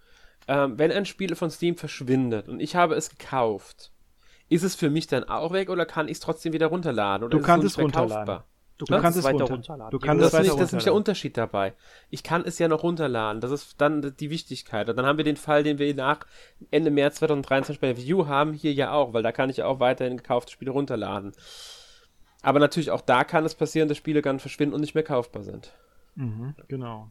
Ähm, 0.49 0.79
wenn 0.79 0.91
ein 0.91 1.07
Spiel 1.07 1.35
von 1.37 1.51
Steam 1.51 1.77
verschwindet 1.77 2.49
und 2.49 2.61
ich 2.61 2.75
habe 2.75 2.95
es 2.95 3.11
gekauft, 3.11 3.93
ist 4.49 4.65
es 4.65 4.75
für 4.75 4.91
mich 4.91 5.07
dann 5.07 5.25
auch 5.25 5.53
weg 5.53 5.71
oder 5.71 5.87
kann 5.87 6.09
ich 6.09 6.15
es 6.15 6.21
trotzdem 6.21 6.53
wieder 6.53 6.67
runterladen? 6.67 7.25
Oder 7.25 7.39
du 7.39 7.45
kannst 7.45 7.67
es 7.67 7.79
runterladen. 7.79 8.43
Du, 8.87 8.95
du 8.95 9.01
kannst 9.01 9.19
es 9.19 9.25
weiter 9.25 9.39
runter. 9.39 9.55
runterladen. 9.55 9.91
Du 9.91 9.99
kannst 10.05 10.25
das, 10.25 10.33
es 10.33 10.39
weiter 10.39 10.57
das 10.57 10.65
ist 10.67 10.73
nämlich 10.73 10.85
der 10.85 10.95
Unterschied 10.95 11.37
dabei. 11.37 11.75
Ich 12.11 12.23
kann 12.23 12.43
es 12.45 12.59
ja 12.59 12.67
noch 12.67 12.83
runterladen. 12.83 13.41
Das 13.41 13.51
ist 13.53 13.81
dann 13.81 14.15
die 14.19 14.31
Wichtigkeit. 14.31 14.89
Und 14.89 14.97
dann 14.97 15.07
haben 15.07 15.19
wir 15.19 15.25
den 15.25 15.37
Fall, 15.37 15.63
den 15.63 15.79
wir 15.79 15.95
nach 15.95 16.27
Ende 16.71 16.91
März 16.91 17.17
2023 17.17 17.81
bei 17.81 17.97
View 17.97 18.27
haben, 18.27 18.53
hier 18.53 18.73
ja 18.73 18.93
auch, 18.93 19.13
weil 19.13 19.23
da 19.23 19.31
kann 19.31 19.51
ich 19.51 19.59
ja 19.59 19.67
auch 19.67 19.79
weiterhin 19.79 20.17
gekaufte 20.17 20.51
Spiele 20.51 20.73
runterladen. 20.73 21.33
Aber 22.43 22.59
natürlich 22.59 22.91
auch 22.91 23.03
da 23.03 23.23
kann 23.23 23.45
es 23.45 23.55
passieren, 23.55 23.89
dass 23.89 23.99
Spiele 23.99 24.21
dann 24.21 24.41
verschwinden 24.41 24.75
und 24.75 24.81
nicht 24.81 24.95
mehr 24.95 25.05
kaufbar 25.05 25.45
sind. 25.45 25.73
Mhm, 26.17 26.57
genau. 26.67 27.09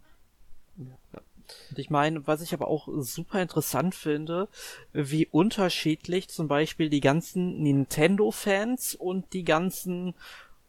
Ja. 0.78 1.22
Und 1.70 1.80
ich 1.80 1.90
meine, 1.90 2.28
was 2.28 2.42
ich 2.42 2.54
aber 2.54 2.68
auch 2.68 2.90
super 2.98 3.42
interessant 3.42 3.96
finde, 3.96 4.50
wie 4.92 5.26
unterschiedlich 5.26 6.28
zum 6.30 6.48
Beispiel 6.48 6.90
die 6.90 7.02
ganzen 7.02 7.62
Nintendo-Fans 7.64 8.96
und 8.96 9.34
die 9.34 9.44
ganzen 9.44 10.14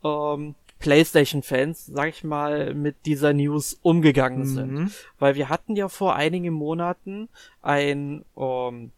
ähm, 0.05 0.55
PlayStation-Fans, 0.83 1.87
sag 1.87 2.09
ich 2.09 2.25
mal, 2.25 2.75
mit 2.75 3.07
dieser 3.07 3.33
News 3.33 3.79
umgegangen 3.83 4.45
sind. 4.47 4.73
Mhm. 4.73 4.91
Weil 5.19 5.35
wir 5.37 5.49
hatten 5.49 5.77
ja 5.77 5.89
vor 5.89 6.15
einigen 6.17 6.53
Monaten 6.53 7.29
ein 7.63 8.25
ähm, 8.37 8.91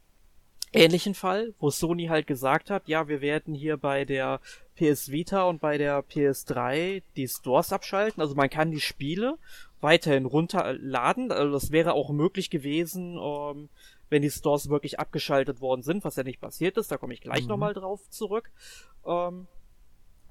ähnlichen 0.73 1.15
Fall, 1.15 1.55
wo 1.61 1.71
Sony 1.71 2.07
halt 2.07 2.27
gesagt 2.27 2.71
hat, 2.71 2.89
ja, 2.89 3.07
wir 3.09 3.21
werden 3.21 3.55
hier 3.55 3.77
bei 3.77 4.05
der 4.05 4.41
PS 4.77 5.13
Vita 5.13 5.45
und 5.45 5.61
bei 5.61 5.79
der 5.79 6.03
PS3 6.05 7.03
die 7.17 7.29
Stores 7.29 7.73
abschalten. 7.73 8.21
Also 8.21 8.35
man 8.35 8.51
kann 8.51 8.71
die 8.73 8.81
Spiele 8.81 9.37
weiterhin 9.81 10.25
runterladen. 10.27 11.31
Also 11.31 11.53
das 11.53 11.71
wäre 11.71 11.93
auch 11.93 12.11
möglich 12.11 12.51
gewesen, 12.51 13.19
ähm, 13.23 13.69
wenn 14.11 14.23
die 14.23 14.31
Stores 14.31 14.69
wirklich 14.69 14.99
abgeschaltet 14.99 15.61
worden 15.61 15.83
sind, 15.83 16.05
was 16.05 16.17
ja 16.17 16.25
nicht 16.25 16.41
passiert 16.41 16.77
ist. 16.77 16.91
Da 16.91 16.97
komme 16.97 17.15
ich 17.15 17.21
gleich 17.21 17.43
Mhm. 17.43 17.49
nochmal 17.51 17.75
drauf 17.75 18.01
zurück. 18.11 18.51
Ähm, 19.07 19.47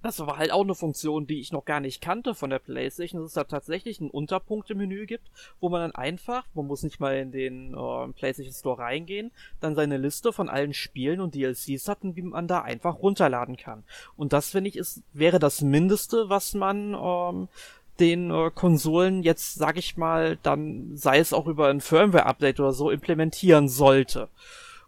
das 0.03 0.19
war 0.19 0.37
halt 0.37 0.51
auch 0.51 0.63
eine 0.63 0.75
Funktion, 0.75 1.25
die 1.25 1.39
ich 1.39 1.53
noch 1.53 1.63
gar 1.63 1.79
nicht 1.79 2.01
kannte 2.01 2.35
von 2.35 2.49
der 2.49 2.59
PlayStation, 2.59 3.21
dass 3.21 3.29
es 3.29 3.35
da 3.35 3.45
tatsächlich 3.45 4.01
ein 4.01 4.09
Unterpunktemenü 4.09 5.05
gibt, 5.05 5.31
wo 5.61 5.69
man 5.69 5.81
dann 5.81 5.95
einfach, 5.95 6.45
man 6.53 6.67
muss 6.67 6.83
nicht 6.83 6.99
mal 6.99 7.17
in 7.17 7.31
den 7.31 7.73
äh, 7.73 8.07
PlayStation 8.13 8.53
Store 8.53 8.79
reingehen, 8.79 9.31
dann 9.61 9.75
seine 9.75 9.97
Liste 9.97 10.33
von 10.33 10.49
allen 10.49 10.73
Spielen 10.73 11.21
und 11.21 11.35
DLCs 11.35 11.87
hat 11.87 12.03
und 12.03 12.17
wie 12.17 12.21
man 12.21 12.47
da 12.47 12.61
einfach 12.61 12.99
runterladen 12.99 13.55
kann. 13.55 13.83
Und 14.17 14.33
das 14.33 14.51
finde 14.51 14.69
ich 14.69 14.75
ist 14.75 15.01
wäre 15.13 15.39
das 15.39 15.61
Mindeste, 15.61 16.29
was 16.29 16.53
man 16.53 16.93
ähm, 16.93 17.47
den 17.99 18.29
äh, 18.29 18.51
Konsolen 18.53 19.23
jetzt, 19.23 19.55
sag 19.55 19.77
ich 19.77 19.95
mal, 19.95 20.37
dann 20.43 20.97
sei 20.97 21.19
es 21.19 21.31
auch 21.31 21.47
über 21.47 21.69
ein 21.69 21.79
Firmware-Update 21.79 22.59
oder 22.59 22.73
so 22.73 22.91
implementieren 22.91 23.69
sollte. 23.69 24.27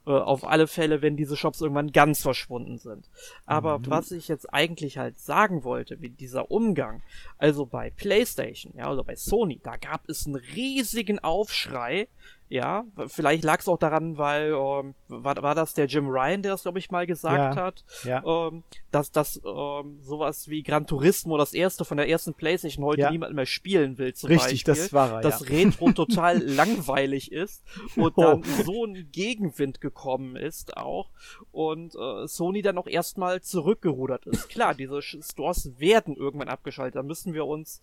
Äh, 0.08 0.12
auf 0.12 0.46
alle 0.48 0.68
Fälle, 0.68 1.02
wenn 1.02 1.18
diese 1.18 1.36
Shops 1.36 1.62
irgendwann 1.62 1.92
ganz 1.92 2.22
verschwunden 2.22 2.78
sind. 2.78 3.10
Aber 3.48 3.80
Mhm. 3.80 3.86
was 3.88 4.12
ich 4.12 4.28
jetzt 4.28 4.54
eigentlich 4.54 5.00
halt 5.00 5.20
sagen 5.20 5.64
wollte, 5.64 6.00
wie 6.00 6.10
dieser 6.10 6.52
Umgang, 6.52 7.02
also 7.40 7.66
bei 7.66 7.90
PlayStation, 7.90 8.74
ja, 8.78 8.92
oder 8.92 9.04
bei 9.04 9.16
Sony, 9.16 9.60
da 9.64 9.78
gab 9.78 10.08
es 10.08 10.28
einen 10.28 10.36
riesigen 10.36 11.18
Aufschrei, 11.20 12.08
ja, 12.48 12.86
vielleicht 13.08 13.44
lag 13.44 13.60
es 13.60 13.68
auch 13.68 13.80
daran, 13.80 14.18
weil 14.18 14.50
ähm, 14.54 14.94
war, 15.08 15.42
war 15.42 15.56
das 15.56 15.74
der 15.74 15.88
Jim 15.88 16.08
Ryan, 16.08 16.44
der 16.44 16.52
das 16.52 16.62
glaube 16.62 16.78
ich 16.80 16.92
mal 16.92 17.08
gesagt 17.08 17.56
Ja. 17.56 17.62
hat, 17.64 17.84
Ja. 18.04 18.24
ähm, 18.26 18.64
dass 18.92 19.12
dass 19.12 19.42
ähm, 19.44 19.98
sowas 20.02 20.48
wie 20.48 20.62
Gran 20.62 20.86
Turismo, 20.86 21.38
das 21.38 21.54
erste 21.54 21.86
von 21.86 21.98
der 21.98 22.08
ersten 22.08 22.34
PlayStation, 22.36 22.86
heute 22.86 23.02
Ja. 23.02 23.12
niemand 23.12 23.34
mehr 23.34 23.46
spielen 23.48 23.98
will. 23.98 24.14
Zum 24.14 24.30
Richtig, 24.30 24.64
Beispiel 24.64 24.74
das 24.84 24.94
war 24.94 25.12
er, 25.16 25.22
dass 25.22 25.40
ja. 25.42 25.48
Retro 25.56 25.92
total 25.94 26.38
langweilig 26.44 27.32
ist 27.32 27.64
und 27.96 28.14
Oh. 28.18 28.22
dann 28.22 28.44
so 28.64 28.86
ein 28.86 29.10
Gegenwind 29.12 29.82
gekommen 29.82 30.36
ist 30.36 30.78
auch 30.78 31.10
und 31.52 31.96
äh, 31.96 32.28
Sony 32.28 32.62
dann 32.62 32.78
auch 32.78 32.88
erstmal 32.88 33.42
zurückgerudert 33.42 34.28
ist. 34.28 34.50
Klar, 34.50 34.76
diese 34.76 35.02
Stores 35.02 35.72
werden 35.80 36.16
irgendwann 36.16 36.50
abgeschaltet, 36.50 36.96
da 36.96 37.04
müssen 37.04 37.34
wir 37.34 37.46
uns, 37.46 37.82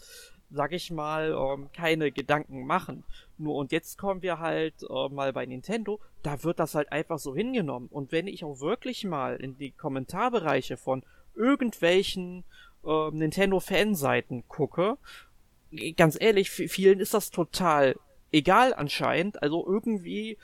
sag 0.53 0.73
ich 0.73 0.91
mal, 0.91 1.33
ähm, 1.33 1.69
keine 1.73 2.13
Gedanken 2.13 2.67
machen. 2.67 3.05
Nur 3.39 3.57
und 3.57 3.73
jetzt 3.73 3.99
kommen 3.99 4.23
wir 4.23 4.39
halt 4.39 4.75
äh, 4.89 5.09
mal 5.09 5.33
bei 5.33 5.47
Nintendo, 5.47 6.01
da 6.23 6.43
wird 6.45 6.59
das 6.59 6.75
halt 6.75 6.93
einfach 6.93 7.19
so 7.19 7.35
hingenommen 7.35 7.89
und 7.91 8.13
wenn 8.13 8.27
ich 8.27 8.45
auch 8.45 8.61
wirklich 8.61 9.05
mal 9.05 9.37
in 9.37 9.57
die 9.59 9.71
Kommentarbereiche 9.71 10.77
von 10.77 11.03
irgendwelchen 11.35 12.45
äh, 12.85 13.11
Nintendo-Fanseiten 13.11 14.45
gucke, 14.49 14.99
ganz 15.97 16.21
ehrlich, 16.21 16.51
vielen 16.51 17.01
ist 17.01 17.15
das 17.15 17.31
total 17.31 17.97
egal 18.33 18.75
anscheinend. 18.75 19.43
Also 19.43 19.65
irgendwie 19.67 20.39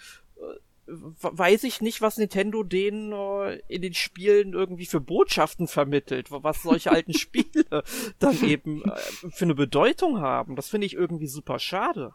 weiß 0.89 1.65
ich 1.65 1.81
nicht, 1.81 2.01
was 2.01 2.17
Nintendo 2.17 2.63
denen 2.63 3.13
äh, 3.13 3.61
in 3.69 3.83
den 3.83 3.95
Spielen 3.95 4.53
irgendwie 4.55 4.87
für 4.87 5.01
Botschaften 5.01 5.69
vermittelt, 5.69 6.31
wa- 6.31 6.43
was 6.43 6.63
solche 6.63 6.91
alten 6.91 7.13
Spiele 7.19 7.83
dann 8.19 8.43
eben 8.43 8.83
äh, 8.85 8.91
für 9.31 9.45
eine 9.45 9.55
Bedeutung 9.55 10.21
haben. 10.21 10.57
Das 10.57 10.69
finde 10.69 10.87
ich 10.87 10.95
irgendwie 10.95 11.27
super 11.29 11.59
schade. 11.59 12.15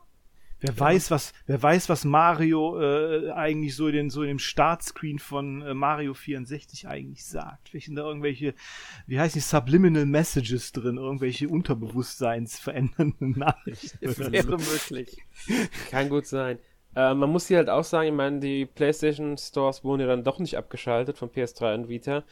Wer 0.66 0.80
weiß, 0.80 1.12
was, 1.12 1.34
wer 1.46 1.62
weiß, 1.62 1.90
was 1.90 2.06
Mario 2.06 2.80
äh, 2.80 3.32
eigentlich 3.32 3.76
so 3.76 3.88
in 3.90 3.94
den, 3.96 4.10
so 4.10 4.22
in 4.22 4.30
dem 4.30 4.40
Startscreen 4.40 5.20
von 5.20 5.62
äh, 5.62 5.74
Mario 5.74 6.14
64 6.14 6.88
eigentlich 6.88 7.26
sagt. 7.26 7.68
Vielleicht 7.68 7.88
sind 7.88 7.98
da 7.98 8.04
irgendwelche, 8.04 8.54
wie 9.06 9.20
heißen 9.20 9.34
die, 9.40 9.42
Subliminal 9.46 10.06
Messages 10.06 10.72
drin, 10.72 10.96
irgendwelche 10.96 11.50
unterbewusstseinsverändernden 11.50 13.32
Nachrichten. 13.38 13.98
Es 14.00 14.18
oder 14.20 14.32
wäre 14.32 14.58
so. 14.58 14.72
möglich. 14.72 15.18
Kann 15.92 16.08
gut 16.08 16.28
sein. 16.28 16.60
Äh, 16.96 17.14
man 17.14 17.30
muss 17.30 17.48
hier 17.48 17.58
halt 17.58 17.70
auch 17.70 17.84
sagen, 17.84 18.08
ich 18.10 18.14
meine, 18.14 18.40
die 18.40 18.66
PlayStation 18.66 19.38
Stores 19.38 19.84
wurden 19.84 20.02
ja 20.02 20.08
dann 20.08 20.24
doch 20.24 20.40
nicht 20.40 20.58
abgeschaltet 20.58 21.18
von 21.18 21.30
PS3 21.30 21.74
und 21.76 21.90
Vita. 21.90 22.24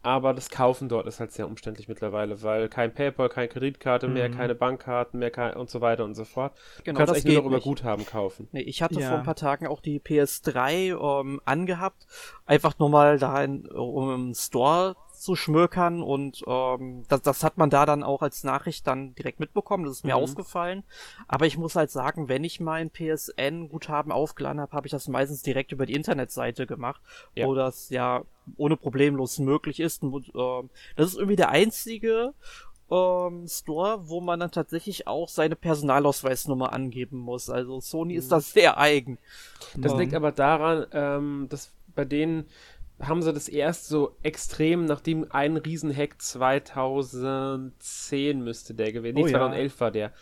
Aber 0.00 0.32
das 0.32 0.48
Kaufen 0.48 0.88
dort 0.88 1.08
ist 1.08 1.18
halt 1.18 1.32
sehr 1.32 1.46
umständlich 1.48 1.88
mittlerweile, 1.88 2.40
weil 2.44 2.68
kein 2.68 2.94
PayPal, 2.94 3.28
keine 3.28 3.48
Kreditkarte 3.48 4.06
mehr, 4.06 4.28
Mhm. 4.28 4.34
keine 4.36 4.54
Bankkarten 4.54 5.18
mehr 5.18 5.32
kein, 5.32 5.54
und 5.56 5.70
so 5.70 5.80
weiter 5.80 6.04
und 6.04 6.14
so 6.14 6.24
fort. 6.24 6.52
Genau, 6.84 7.00
du 7.00 7.04
kannst 7.06 7.10
das 7.10 7.16
eigentlich 7.24 7.34
nur 7.34 7.42
noch 7.42 7.46
über 7.48 7.56
nicht. 7.56 7.64
Guthaben 7.64 8.06
kaufen. 8.06 8.48
Nee, 8.52 8.60
ich 8.60 8.80
hatte 8.80 9.00
Ja. 9.00 9.08
vor 9.08 9.18
ein 9.18 9.24
paar 9.24 9.34
Tagen 9.34 9.66
auch 9.66 9.80
die 9.80 9.98
PS3 9.98 10.92
ähm, 11.20 11.40
angehabt, 11.44 12.06
einfach 12.46 12.78
nur 12.78 12.90
mal 12.90 13.18
da 13.18 13.42
in, 13.42 13.66
um 13.66 14.14
im 14.14 14.34
Store 14.34 14.94
zu 15.20 15.34
schmökern 15.36 16.02
und 16.02 16.42
ähm, 16.46 17.04
das, 17.08 17.22
das 17.22 17.42
hat 17.44 17.58
man 17.58 17.70
da 17.70 17.86
dann 17.86 18.02
auch 18.02 18.22
als 18.22 18.44
Nachricht 18.44 18.86
dann 18.86 19.14
direkt 19.14 19.40
mitbekommen, 19.40 19.84
das 19.84 19.98
ist 19.98 20.04
mir 20.04 20.16
Mhm. 20.16 20.22
aufgefallen. 20.22 20.84
Aber 21.26 21.46
ich 21.46 21.58
muss 21.58 21.76
halt 21.76 21.90
sagen, 21.90 22.28
wenn 22.28 22.44
ich 22.44 22.60
mein 22.60 22.90
PSN-Guthaben 22.90 24.12
aufgeladen 24.12 24.60
habe, 24.60 24.72
habe 24.72 24.86
ich 24.86 24.90
das 24.92 25.08
meistens 25.08 25.42
direkt 25.42 25.72
über 25.72 25.86
die 25.86 25.94
Internetseite 25.94 26.66
gemacht, 26.66 27.00
Ja. 27.34 27.46
wo 27.46 27.54
das 27.54 27.90
ja 27.90 28.22
ohne 28.56 28.76
problemlos 28.76 29.38
möglich 29.38 29.80
ist. 29.80 30.02
Und, 30.02 30.32
ähm, 30.34 30.70
das 30.96 31.08
ist 31.10 31.16
irgendwie 31.16 31.36
der 31.36 31.50
einzige 31.50 32.32
ähm, 32.90 33.46
Store, 33.48 34.08
wo 34.08 34.20
man 34.22 34.40
dann 34.40 34.50
tatsächlich 34.50 35.06
auch 35.06 35.28
seine 35.28 35.56
Personalausweisnummer 35.56 36.72
angeben 36.72 37.18
muss. 37.18 37.50
Also 37.50 37.80
Sony 37.80 38.14
ist 38.14 38.32
da 38.32 38.40
sehr 38.40 38.78
eigen. 38.78 39.18
Das 39.76 39.92
Ähm, 39.92 39.98
liegt 39.98 40.14
aber 40.14 40.32
daran, 40.32 40.86
ähm, 40.92 41.46
dass 41.50 41.70
bei 41.94 42.06
denen 42.06 42.46
haben 43.00 43.22
sie 43.22 43.32
das 43.32 43.48
erst 43.48 43.88
so 43.88 44.16
extrem, 44.22 44.84
nachdem 44.84 45.26
ein 45.30 45.56
Riesenhack 45.56 46.20
2010 46.20 48.42
müsste 48.42 48.74
der 48.74 48.92
gewesen, 48.92 49.14
nee, 49.14 49.22
Oh 49.22 49.26
ja. 49.26 49.38
2011 49.38 49.80
war 49.80 49.90
der, 49.90 50.12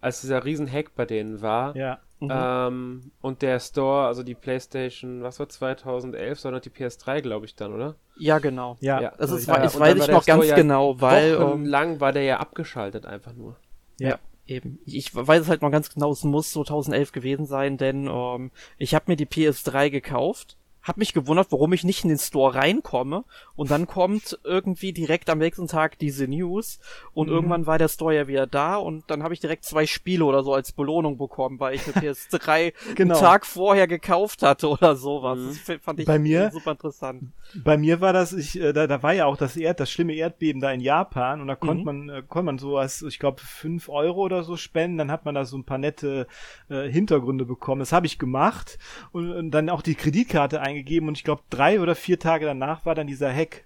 als 0.00 0.20
dieser 0.22 0.44
Riesenhack 0.44 0.94
bei 0.94 1.06
denen 1.06 1.42
war. 1.42 1.76
Ja. 1.76 1.98
Mhm. 2.20 2.30
Ähm, 2.30 3.10
und 3.20 3.42
der 3.42 3.60
Store, 3.60 4.06
also 4.06 4.22
die 4.22 4.34
PlayStation, 4.34 5.22
was 5.22 5.38
war 5.38 5.48
2011, 5.48 6.40
sondern 6.40 6.62
die 6.62 6.70
PS3, 6.70 7.20
glaube 7.20 7.46
ich 7.46 7.54
dann, 7.54 7.74
oder? 7.74 7.96
Ja, 8.16 8.38
genau. 8.38 8.76
Ja. 8.80 9.00
Ja, 9.00 9.12
Das 9.18 9.30
ist, 9.30 9.46
Ja, 9.46 9.58
das 9.58 9.74
und 9.74 9.80
weiß 9.80 9.94
ich 9.94 10.08
noch 10.08 10.22
Store 10.22 10.38
ganz 10.38 10.48
ja 10.48 10.56
genau, 10.56 11.00
weil 11.00 11.34
ähm, 11.34 11.66
lang 11.66 12.00
war 12.00 12.12
der 12.12 12.22
ja 12.22 12.38
abgeschaltet 12.38 13.06
einfach 13.06 13.34
nur. 13.34 13.56
ja, 13.98 14.18
eben. 14.46 14.78
Ich 14.84 15.14
weiß 15.14 15.42
es 15.42 15.48
halt 15.48 15.62
noch 15.62 15.70
ganz 15.70 15.92
genau, 15.92 16.12
es 16.12 16.24
muss 16.24 16.52
2011 16.52 17.12
gewesen 17.12 17.46
sein, 17.46 17.76
denn 17.76 18.06
ähm, 18.06 18.50
ich 18.78 18.94
habe 18.94 19.04
mir 19.08 19.16
die 19.16 19.26
PS3 19.26 19.90
gekauft, 19.90 20.56
habe 20.84 21.00
mich 21.00 21.12
gewundert, 21.14 21.48
warum 21.50 21.72
ich 21.72 21.82
nicht 21.82 22.04
in 22.04 22.10
den 22.10 22.18
Store 22.18 22.54
reinkomme 22.54 23.24
und 23.56 23.70
dann 23.70 23.86
kommt 23.86 24.38
irgendwie 24.44 24.92
direkt 24.92 25.28
am 25.30 25.38
nächsten 25.38 25.66
Tag 25.66 25.98
diese 25.98 26.28
News 26.28 26.78
und 27.12 27.26
Mhm. 27.28 27.34
irgendwann 27.34 27.66
war 27.66 27.78
der 27.78 27.88
Store 27.88 28.14
ja 28.14 28.28
wieder 28.28 28.46
da 28.46 28.76
und 28.76 29.02
dann 29.08 29.22
habe 29.22 29.34
ich 29.34 29.40
direkt 29.40 29.64
zwei 29.64 29.86
Spiele 29.86 30.24
oder 30.24 30.42
so 30.44 30.54
als 30.54 30.72
Belohnung 30.72 31.16
bekommen, 31.18 31.58
weil 31.58 31.74
ich 31.74 31.82
eine 31.96 32.06
PS3 32.06 32.72
Genau. 32.94 33.14
einen 33.14 33.22
Tag 33.24 33.46
vorher 33.46 33.86
gekauft 33.86 34.42
hatte 34.42 34.68
oder 34.68 34.94
sowas. 34.94 35.38
Mhm. 35.38 35.58
Das 35.66 35.80
fand 35.82 36.00
ich 36.00 36.06
Bei 36.06 36.18
mir- 36.18 36.50
super 36.52 36.72
interessant. 36.72 37.32
Bei 37.62 37.76
mir 37.76 38.00
war 38.00 38.12
das, 38.12 38.32
ich, 38.32 38.58
äh, 38.60 38.72
da, 38.72 38.86
da 38.86 39.02
war 39.02 39.12
ja 39.12 39.26
auch 39.26 39.36
das 39.36 39.56
Erd, 39.56 39.78
das 39.80 39.90
schlimme 39.90 40.14
Erdbeben 40.14 40.60
da 40.60 40.70
in 40.72 40.80
Japan 40.80 41.40
und 41.40 41.46
da 41.46 41.56
konnte 41.56 41.78
Mhm. 41.80 41.84
man, 41.84 42.08
äh, 42.08 42.22
konnte 42.26 42.46
man 42.46 42.58
so 42.58 42.76
als, 42.78 43.02
ich 43.02 43.18
glaube, 43.18 43.40
fünf 43.42 43.88
Euro 43.88 44.22
oder 44.22 44.42
so 44.42 44.56
spenden, 44.56 44.98
dann 44.98 45.10
hat 45.10 45.24
man 45.24 45.34
da 45.34 45.44
so 45.44 45.56
ein 45.56 45.64
paar 45.64 45.78
nette 45.78 46.26
äh, 46.68 46.88
Hintergründe 46.90 47.44
bekommen. 47.44 47.78
Das 47.80 47.92
habe 47.92 48.06
ich 48.06 48.18
gemacht 48.18 48.78
und, 49.12 49.30
und 49.32 49.50
dann 49.52 49.68
auch 49.70 49.82
die 49.82 49.94
Kreditkarte 49.94 50.60
eingegeben 50.74 51.08
und 51.08 51.16
ich 51.16 51.24
glaube, 51.24 51.42
drei 51.50 51.80
oder 51.80 51.94
vier 51.94 52.18
Tage 52.18 52.46
danach 52.46 52.84
war 52.84 52.94
dann 52.94 53.06
dieser 53.06 53.32
Hack. 53.32 53.64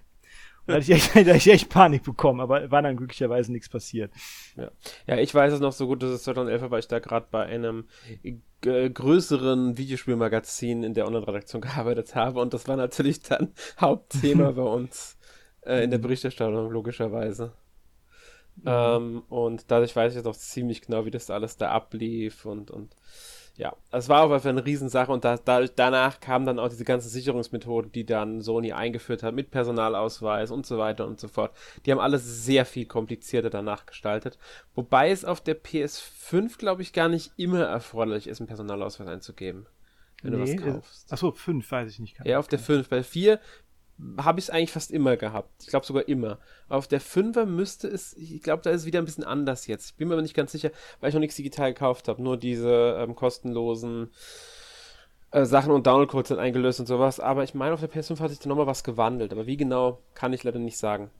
Da 0.65 0.75
hatte 0.75 0.83
ich 0.83 0.91
echt, 0.91 1.15
da 1.15 1.19
hatte 1.19 1.37
ich 1.37 1.49
echt 1.49 1.69
Panik 1.69 2.03
bekommen, 2.03 2.39
aber 2.39 2.69
war 2.69 2.81
dann 2.81 2.95
glücklicherweise 2.95 3.51
nichts 3.51 3.69
passiert. 3.69 4.11
Ja. 4.55 4.71
ja, 5.07 5.17
ich 5.17 5.33
weiß 5.33 5.53
es 5.53 5.59
noch 5.59 5.71
so 5.71 5.87
gut, 5.87 6.03
dass 6.03 6.11
es 6.11 6.23
2011 6.23 6.61
war, 6.61 6.71
weil 6.71 6.79
ich 6.79 6.87
da 6.87 6.99
gerade 6.99 7.27
bei 7.31 7.45
einem 7.45 7.85
äh, 8.63 8.89
größeren 8.89 9.77
Videospielmagazin 9.77 10.83
in 10.83 10.93
der 10.93 11.07
Online-Redaktion 11.07 11.61
gearbeitet 11.63 12.15
habe 12.15 12.39
und 12.39 12.53
das 12.53 12.67
war 12.67 12.75
natürlich 12.75 13.21
dann 13.21 13.53
Hauptthema 13.81 14.51
bei 14.51 14.63
uns 14.63 15.17
äh, 15.61 15.83
in 15.83 15.91
der 15.91 15.97
Berichterstattung, 15.97 16.69
logischerweise. 16.71 17.53
Ähm, 18.65 19.23
und 19.29 19.71
dadurch 19.71 19.95
weiß 19.95 20.11
ich 20.11 20.17
jetzt 20.17 20.27
auch 20.27 20.35
ziemlich 20.35 20.81
genau, 20.81 21.05
wie 21.05 21.11
das 21.11 21.29
alles 21.29 21.57
da 21.57 21.71
ablief 21.71 22.45
und, 22.45 22.71
und 22.71 22.95
ja, 23.59 23.75
es 23.91 24.07
war 24.07 24.23
auf 24.23 24.31
jeden 24.31 24.41
Fall 24.41 24.51
eine 24.51 24.65
Riesensache 24.65 25.11
und 25.11 25.25
da, 25.25 25.35
dadurch, 25.35 25.71
danach 25.75 26.21
kamen 26.21 26.45
dann 26.45 26.59
auch 26.59 26.69
diese 26.69 26.85
ganzen 26.85 27.09
Sicherungsmethoden, 27.09 27.91
die 27.91 28.05
dann 28.05 28.41
Sony 28.41 28.71
eingeführt 28.71 29.21
hat 29.21 29.35
mit 29.35 29.51
Personalausweis 29.51 30.49
und 30.49 30.65
so 30.65 30.77
weiter 30.77 31.05
und 31.05 31.19
so 31.19 31.27
fort. 31.27 31.53
Die 31.85 31.91
haben 31.91 31.99
alles 31.99 32.45
sehr 32.45 32.65
viel 32.65 32.85
komplizierter 32.85 33.49
danach 33.49 33.85
gestaltet. 33.85 34.37
Wobei 34.75 35.11
es 35.11 35.25
auf 35.25 35.41
der 35.41 35.61
PS5, 35.61 36.57
glaube 36.57 36.83
ich, 36.83 36.93
gar 36.93 37.09
nicht 37.09 37.33
immer 37.35 37.65
erforderlich 37.65 38.27
ist, 38.27 38.39
einen 38.39 38.47
Personalausweis 38.47 39.09
einzugeben, 39.09 39.65
wenn 40.21 40.31
du 40.31 40.37
Nee, 40.37 40.43
was 40.43 40.51
äh, 40.51 40.71
kaufst. 40.71 41.11
Achso, 41.11 41.31
fünf, 41.33 41.69
weiß 41.69 41.91
ich 41.91 41.99
nicht. 41.99 42.15
Ja, 42.23 42.39
auf 42.39 42.47
der 42.47 42.59
5. 42.59 42.87
Bei 42.87 43.03
4 43.03 43.41
habe 44.17 44.39
ich 44.39 44.45
es 44.45 44.49
eigentlich 44.49 44.71
fast 44.71 44.91
immer 44.91 45.17
gehabt. 45.17 45.49
Ich 45.61 45.67
glaube 45.67 45.85
sogar 45.85 46.07
immer. 46.07 46.39
auf 46.69 46.87
der 46.87 47.01
5er 47.01 47.45
müsste 47.45 47.87
es, 47.87 48.13
ich 48.13 48.41
glaube, 48.41 48.63
da 48.63 48.69
ist 48.69 48.81
es 48.81 48.85
wieder 48.85 48.99
ein 48.99 49.05
bisschen 49.05 49.23
anders 49.23 49.67
jetzt. 49.67 49.91
Ich 49.91 49.95
bin 49.95 50.07
mir 50.07 50.13
aber 50.13 50.21
nicht 50.21 50.35
ganz 50.35 50.51
sicher, 50.51 50.71
weil 50.99 51.09
ich 51.09 51.13
noch 51.13 51.19
nichts 51.19 51.35
digital 51.35 51.73
gekauft 51.73 52.07
habe. 52.07 52.21
Nur 52.21 52.37
diese 52.37 52.97
ähm, 52.99 53.15
kostenlosen 53.15 54.11
äh, 55.31 55.45
Sachen 55.45 55.71
und 55.71 55.85
Download-Codes 55.85 56.29
sind 56.29 56.39
eingelöst 56.39 56.79
und 56.79 56.85
sowas. 56.85 57.19
Aber 57.19 57.43
ich 57.43 57.53
meine, 57.53 57.73
auf 57.73 57.81
der 57.81 57.91
PS5 57.91 58.19
hat 58.19 58.29
sich 58.29 58.39
da 58.39 58.49
nochmal 58.49 58.67
was 58.67 58.83
gewandelt. 58.83 59.33
Aber 59.33 59.47
wie 59.47 59.57
genau, 59.57 59.99
kann 60.13 60.33
ich 60.33 60.43
leider 60.43 60.59
nicht 60.59 60.77
sagen. 60.77 61.11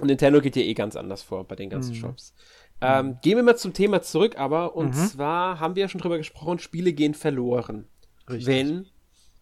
Und 0.00 0.06
Nintendo 0.06 0.40
geht 0.40 0.54
hier 0.54 0.64
eh 0.64 0.74
ganz 0.74 0.96
anders 0.96 1.22
vor 1.22 1.44
bei 1.44 1.56
den 1.56 1.70
ganzen 1.70 1.94
mhm. 1.94 2.00
Shops. 2.00 2.34
Ähm, 2.80 3.18
gehen 3.22 3.36
wir 3.36 3.42
mal 3.42 3.56
zum 3.56 3.72
Thema 3.72 4.02
zurück, 4.02 4.38
aber 4.38 4.76
und 4.76 4.94
mhm. 4.94 5.06
zwar 5.08 5.58
haben 5.58 5.74
wir 5.74 5.82
ja 5.82 5.88
schon 5.88 6.00
drüber 6.00 6.16
gesprochen, 6.16 6.60
Spiele 6.60 6.92
gehen 6.92 7.14
verloren, 7.14 7.88
Richtig. 8.30 8.46
wenn 8.46 8.86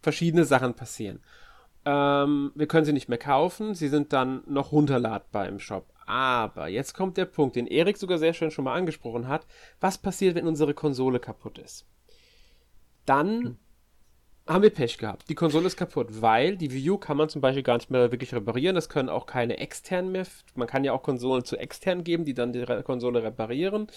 verschiedene 0.01 0.45
Sachen 0.45 0.73
passieren. 0.73 1.19
Ähm, 1.89 2.51
wir 2.53 2.67
können 2.67 2.83
sie 2.83 2.91
nicht 2.91 3.07
mehr 3.07 3.17
kaufen, 3.17 3.73
sie 3.73 3.87
sind 3.87 4.11
dann 4.11 4.43
noch 4.45 4.73
runterladbar 4.73 5.47
im 5.47 5.57
Shop. 5.57 5.85
Aber 6.05 6.67
jetzt 6.67 6.93
kommt 6.93 7.15
der 7.15 7.23
Punkt, 7.23 7.55
den 7.55 7.65
Erik 7.65 7.95
sogar 7.95 8.17
sehr 8.17 8.33
schön 8.33 8.51
schon 8.51 8.65
mal 8.65 8.75
angesprochen 8.75 9.29
hat. 9.29 9.47
Was 9.79 9.97
passiert, 9.97 10.35
wenn 10.35 10.47
unsere 10.47 10.73
Konsole 10.73 11.21
kaputt 11.21 11.57
ist? 11.59 11.85
Dann 13.05 13.41
hm. 13.41 13.57
haben 14.47 14.63
wir 14.63 14.69
Pech 14.69 14.97
gehabt. 14.97 15.29
Die 15.29 15.35
Konsole 15.35 15.67
ist 15.67 15.77
kaputt, 15.77 16.21
weil 16.21 16.57
die 16.57 16.73
Wii 16.73 16.89
U 16.89 16.97
kann 16.97 17.15
man 17.15 17.29
zum 17.29 17.39
Beispiel 17.39 17.63
gar 17.63 17.77
nicht 17.77 17.89
mehr 17.89 18.11
wirklich 18.11 18.33
reparieren. 18.33 18.75
Das 18.75 18.89
können 18.89 19.07
auch 19.07 19.25
keine 19.25 19.57
externen 19.57 20.11
mehr. 20.11 20.27
Man 20.55 20.67
kann 20.67 20.83
ja 20.83 20.91
auch 20.91 21.03
Konsolen 21.03 21.45
zu 21.45 21.55
externen 21.55 22.03
geben, 22.03 22.25
die 22.25 22.33
dann 22.33 22.51
die 22.51 22.65
Konsole 22.83 23.23
reparieren. 23.23 23.87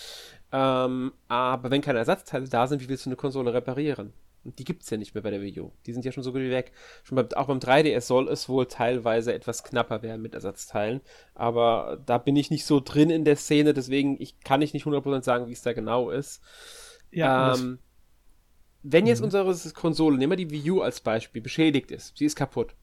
Ähm, 0.53 1.13
aber 1.27 1.73
wenn 1.73 1.81
keine 1.81 1.99
Ersatzteile 1.99 2.49
da 2.49 2.69
sind, 2.69 2.83
wie 2.83 2.89
willst 2.89 3.07
du 3.07 3.11
eine 3.11 3.17
Konsole 3.17 3.53
reparieren? 3.53 4.13
Und 4.45 4.59
die 4.59 4.65
gibt 4.65 4.83
es 4.83 4.91
ja 4.91 4.97
nicht 4.97 5.15
mehr 5.15 5.23
bei 5.23 5.31
der 5.31 5.43
Wii 5.43 5.61
U. 5.61 5.73
Die 5.87 5.93
sind 5.93 6.05
ja 6.05 6.13
schon 6.13 6.23
so 6.23 6.33
gut 6.33 6.41
wie 6.41 6.51
weg. 6.51 6.73
Schon 7.03 7.17
bei, 7.17 7.37
auch 7.37 7.47
beim 7.47 7.59
3DS 7.59 8.03
soll 8.03 8.29
es 8.29 8.49
wohl 8.49 8.67
teilweise 8.67 9.35
etwas 9.35 9.65
knapper 9.65 10.03
werden 10.03 10.23
mit 10.23 10.35
Ersatzteilen. 10.35 11.03
Aber 11.35 12.03
da 12.07 12.17
bin 12.19 12.37
ich 12.37 12.51
nicht 12.51 12.65
so 12.65 12.81
drin 12.81 13.11
in 13.11 13.25
der 13.25 13.37
Szene, 13.37 13.75
deswegen 13.75 14.17
ich, 14.21 14.41
kann 14.41 14.63
ich 14.63 14.73
nicht 14.73 14.87
100% 14.87 15.23
sagen, 15.23 15.49
wie 15.49 15.53
es 15.53 15.63
da 15.63 15.75
genau 15.75 16.11
ist. 16.11 16.43
Ja, 17.11 17.55
ähm, 17.55 17.81
wenn 18.83 19.07
jetzt 19.07 19.21
mhm. 19.21 19.27
unsere 19.27 19.73
Konsole, 19.75 20.17
nehmen 20.17 20.33
wir 20.33 20.37
die 20.37 20.51
Wii 20.51 20.71
U 20.71 20.81
als 20.81 21.01
Beispiel, 21.01 21.43
beschädigt 21.43 21.91
ist, 21.91 22.17
sie 22.17 22.25
ist 22.25 22.37
kaputt, 22.37 22.75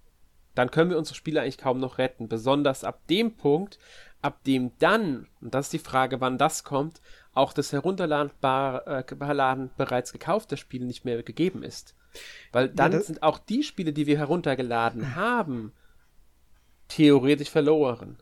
dann 0.54 0.72
können 0.72 0.90
wir 0.90 0.98
unsere 0.98 1.16
Spiele 1.16 1.42
eigentlich 1.42 1.58
kaum 1.58 1.80
noch 1.80 1.98
retten. 1.98 2.28
Besonders 2.28 2.84
ab 2.84 3.08
dem 3.08 3.36
Punkt, 3.36 3.80
ab 4.22 4.44
dem 4.44 4.72
dann, 4.80 5.28
und 5.42 5.54
das 5.54 5.68
ist 5.68 5.74
die 5.74 5.80
Frage, 5.80 6.22
wann 6.22 6.38
das 6.38 6.64
kommt, 6.64 7.02
auch 7.38 7.54
das 7.54 7.72
Herunterladen 7.72 8.32
äh, 8.42 9.04
bereits 9.78 10.12
gekaufter 10.12 10.58
Spiel 10.58 10.86
nicht 10.86 11.06
mehr 11.06 11.22
gegeben 11.24 11.64
ist. 11.64 11.96
Weil 12.52 12.70
dann 12.70 12.94
ja, 12.94 13.00
sind 13.02 13.24
auch 13.24 13.40
die 13.40 13.64
Spiele, 13.64 13.94
die 13.94 14.08
wir 14.08 14.18
heruntergeladen 14.18 15.16
haben, 15.16 15.74
theoretisch 16.88 17.50
verloren. 17.50 18.18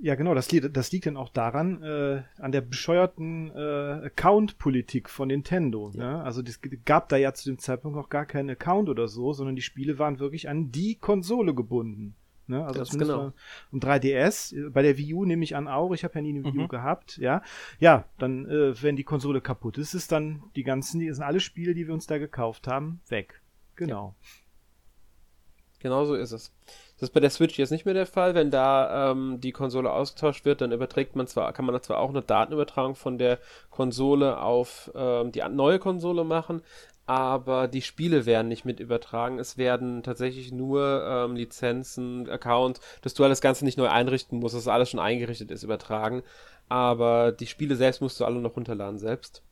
Ja, 0.00 0.14
genau, 0.14 0.32
das, 0.34 0.52
liegt, 0.52 0.76
das 0.76 0.92
liegt 0.92 1.06
dann 1.06 1.16
auch 1.16 1.28
daran, 1.28 1.82
äh, 1.82 2.22
an 2.38 2.52
der 2.52 2.60
bescheuerten 2.60 3.50
äh, 3.50 4.06
Account-Politik 4.06 5.10
von 5.10 5.26
Nintendo. 5.26 5.90
Ja. 5.92 6.18
Ne? 6.18 6.22
Also 6.22 6.40
es 6.40 6.60
gab 6.84 7.08
da 7.08 7.16
ja 7.16 7.34
zu 7.34 7.50
dem 7.50 7.58
Zeitpunkt 7.58 7.96
noch 7.96 8.08
gar 8.08 8.24
keinen 8.24 8.50
Account 8.50 8.88
oder 8.88 9.08
so, 9.08 9.32
sondern 9.32 9.56
die 9.56 9.62
Spiele 9.62 9.98
waren 9.98 10.20
wirklich 10.20 10.48
an 10.48 10.70
die 10.70 10.94
Konsole 10.94 11.52
gebunden. 11.52 12.14
Ne? 12.48 12.64
Also 12.64 12.80
Ganz 12.80 12.98
genau. 12.98 13.32
Um 13.70 13.80
3DS, 13.80 14.70
bei 14.70 14.82
der 14.82 14.96
Wii 14.96 15.14
U 15.14 15.24
nehme 15.24 15.44
ich 15.44 15.54
an 15.54 15.68
auch, 15.68 15.92
ich 15.92 16.04
habe 16.04 16.14
ja 16.14 16.22
nie 16.22 16.30
eine 16.30 16.44
Wii 16.44 16.58
U 16.58 16.62
mhm. 16.62 16.68
gehabt, 16.68 17.18
ja. 17.18 17.42
Ja, 17.78 18.04
dann, 18.18 18.46
äh, 18.46 18.82
wenn 18.82 18.96
die 18.96 19.04
Konsole 19.04 19.40
kaputt 19.40 19.78
ist, 19.78 19.94
ist 19.94 20.12
dann 20.12 20.42
die 20.56 20.64
ganzen, 20.64 21.00
die 21.00 21.12
sind 21.12 21.24
alle 21.24 21.40
Spiele, 21.40 21.74
die 21.74 21.86
wir 21.86 21.94
uns 21.94 22.06
da 22.06 22.18
gekauft 22.18 22.66
haben, 22.66 23.00
weg. 23.08 23.42
Genau. 23.76 24.14
Ja. 24.20 24.28
Genau 25.80 26.04
so 26.04 26.14
ist 26.14 26.32
es. 26.32 26.52
Das 26.96 27.10
ist 27.10 27.14
bei 27.14 27.20
der 27.20 27.30
Switch 27.30 27.56
jetzt 27.56 27.70
nicht 27.70 27.84
mehr 27.84 27.94
der 27.94 28.06
Fall. 28.06 28.34
Wenn 28.34 28.50
da 28.50 29.12
ähm, 29.12 29.40
die 29.40 29.52
Konsole 29.52 29.92
ausgetauscht 29.92 30.44
wird, 30.44 30.60
dann 30.60 30.72
überträgt 30.72 31.14
man 31.14 31.28
zwar, 31.28 31.52
kann 31.52 31.64
man 31.64 31.80
zwar 31.80 32.00
auch 32.00 32.08
eine 32.08 32.22
Datenübertragung 32.22 32.96
von 32.96 33.18
der 33.18 33.38
Konsole 33.70 34.40
auf 34.40 34.90
ähm, 34.96 35.30
die 35.30 35.42
neue 35.48 35.78
Konsole 35.78 36.24
machen, 36.24 36.62
aber 37.08 37.68
die 37.68 37.80
Spiele 37.80 38.26
werden 38.26 38.48
nicht 38.48 38.66
mit 38.66 38.80
übertragen. 38.80 39.38
Es 39.38 39.56
werden 39.56 40.02
tatsächlich 40.02 40.52
nur 40.52 41.06
ähm, 41.08 41.36
Lizenzen, 41.36 42.28
Account, 42.28 42.80
dass 43.00 43.14
du 43.14 43.24
alles 43.24 43.40
Ganze 43.40 43.64
nicht 43.64 43.78
neu 43.78 43.88
einrichten 43.88 44.38
musst, 44.38 44.54
dass 44.54 44.68
alles 44.68 44.90
schon 44.90 45.00
eingerichtet 45.00 45.50
ist, 45.50 45.62
übertragen. 45.62 46.22
Aber 46.68 47.32
die 47.32 47.46
Spiele 47.46 47.76
selbst 47.76 48.02
musst 48.02 48.20
du 48.20 48.26
alle 48.26 48.40
noch 48.40 48.56
runterladen 48.56 48.98
selbst. 48.98 49.42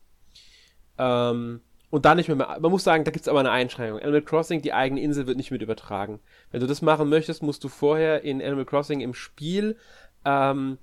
Ähm, 0.99 1.61
und 1.89 2.05
da 2.05 2.13
nicht 2.13 2.27
mehr, 2.27 2.35
mehr 2.35 2.59
man 2.59 2.69
muss 2.69 2.83
sagen, 2.83 3.05
da 3.05 3.09
gibt 3.09 3.23
es 3.23 3.27
aber 3.27 3.39
eine 3.39 3.49
Einschränkung. 3.49 4.01
Animal 4.01 4.21
Crossing, 4.21 4.61
die 4.61 4.73
eigene 4.73 5.01
Insel 5.01 5.25
wird 5.25 5.37
nicht 5.37 5.49
mit 5.49 5.63
übertragen. 5.63 6.19
Wenn 6.51 6.59
du 6.59 6.67
das 6.67 6.83
machen 6.83 7.09
möchtest, 7.09 7.41
musst 7.41 7.63
du 7.63 7.69
vorher 7.69 8.21
in 8.21 8.39
Animal 8.39 8.65
Crossing 8.65 9.01
im 9.01 9.15
Spiel 9.15 9.77
ähm, 10.25 10.77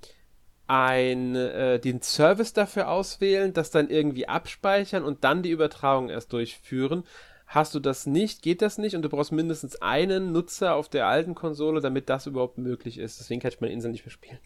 ein, 0.67 1.35
äh, 1.35 1.79
den 1.79 2.01
Service 2.01 2.53
dafür 2.53 2.89
auswählen, 2.89 3.53
das 3.53 3.71
dann 3.71 3.89
irgendwie 3.89 4.27
abspeichern 4.27 5.03
und 5.03 5.23
dann 5.23 5.43
die 5.43 5.51
Übertragung 5.51 6.09
erst 6.09 6.33
durchführen. 6.33 7.03
Hast 7.47 7.75
du 7.75 7.79
das 7.79 8.07
nicht, 8.07 8.41
geht 8.41 8.61
das 8.61 8.77
nicht 8.77 8.95
und 8.95 9.03
du 9.03 9.09
brauchst 9.09 9.31
mindestens 9.31 9.81
einen 9.81 10.31
Nutzer 10.31 10.75
auf 10.75 10.89
der 10.89 11.07
alten 11.07 11.35
Konsole, 11.35 11.79
damit 11.79 12.09
das 12.09 12.25
überhaupt 12.25 12.57
möglich 12.57 12.97
ist. 12.97 13.19
Deswegen 13.19 13.39
kann 13.39 13.51
ich 13.51 13.61
meine 13.61 13.73
Insel 13.73 13.91
nicht 13.91 14.05
mehr 14.05 14.11
spielen. 14.11 14.39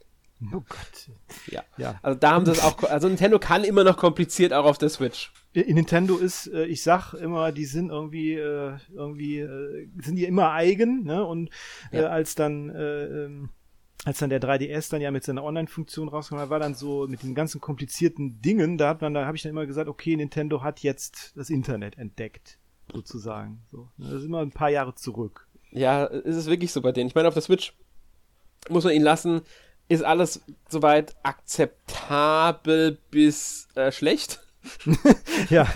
Oh 0.54 0.64
Gott. 0.70 1.10
Ja. 1.48 1.64
ja. 1.78 2.00
Also 2.02 2.18
da 2.18 2.32
haben 2.32 2.46
sie 2.46 2.52
es 2.52 2.64
auch, 2.64 2.82
also 2.84 3.08
Nintendo 3.08 3.40
kann 3.40 3.64
immer 3.64 3.84
noch 3.84 3.98
kompliziert 3.98 4.54
auch 4.54 4.66
auf 4.66 4.78
der 4.78 4.90
Switch. 4.90 5.34
In 5.52 5.76
Nintendo 5.76 6.18
ist, 6.18 6.48
äh, 6.48 6.66
ich 6.66 6.82
sag 6.82 7.14
immer, 7.14 7.52
die 7.52 7.66
sind 7.66 7.90
irgendwie, 7.90 8.36
äh, 8.36 8.78
irgendwie, 8.94 9.46
sind 10.02 10.16
die 10.16 10.26
immer 10.26 10.52
eigen, 10.52 11.04
ne? 11.04 11.26
Und 11.26 11.50
ja. 11.92 12.08
als 12.08 12.36
dann, 12.36 12.72
ähm, 12.74 13.50
als 14.06 14.20
dann 14.20 14.30
der 14.30 14.42
3DS 14.42 14.92
dann 14.92 15.02
ja 15.02 15.12
mit 15.12 15.24
seiner 15.24 15.44
Online-Funktion 15.44 16.08
rauskam, 16.08 16.36
war 16.36 16.60
dann 16.60 16.74
so 16.74 17.08
mit 17.08 17.24
den 17.24 17.36
ganzen 17.36 17.60
komplizierten 17.60 18.42
Dingen, 18.42 18.78
da 18.78 18.90
hat 18.90 19.02
man, 19.02 19.14
da 19.14 19.26
habe 19.26 19.36
ich 19.36 19.44
dann 19.44 19.52
immer 19.52 19.66
gesagt, 19.66 19.90
okay, 19.90 20.16
Nintendo 20.16 20.64
hat 20.64 20.80
jetzt 20.82 21.34
das 21.36 21.50
Internet 21.50 21.98
entdeckt, 21.98 22.58
sozusagen. 22.94 23.62
So, 23.72 23.90
das 23.98 24.14
ist 24.14 24.26
immer 24.26 24.40
ein 24.40 24.52
paar 24.52 24.70
Jahre 24.70 24.96
zurück. 24.96 25.48
Ja, 25.72 26.06
ist 26.06 26.36
es 26.36 26.48
wirklich 26.48 26.72
so 26.72 26.82
bei 26.82 26.92
denen. 26.92 27.10
Ich 27.10 27.16
meine, 27.16 27.28
auf 27.28 27.34
der 27.34 27.44
Switch 27.44 27.74
muss 28.70 28.86
man 28.86 28.94
ihn 28.94 29.04
lassen, 29.04 29.42
ist 29.90 30.04
alles 30.04 30.42
soweit 30.70 31.16
akzeptabel 31.24 32.98
bis 33.12 33.68
äh, 33.76 33.92
schlecht. 33.92 34.40
ja. 35.50 35.68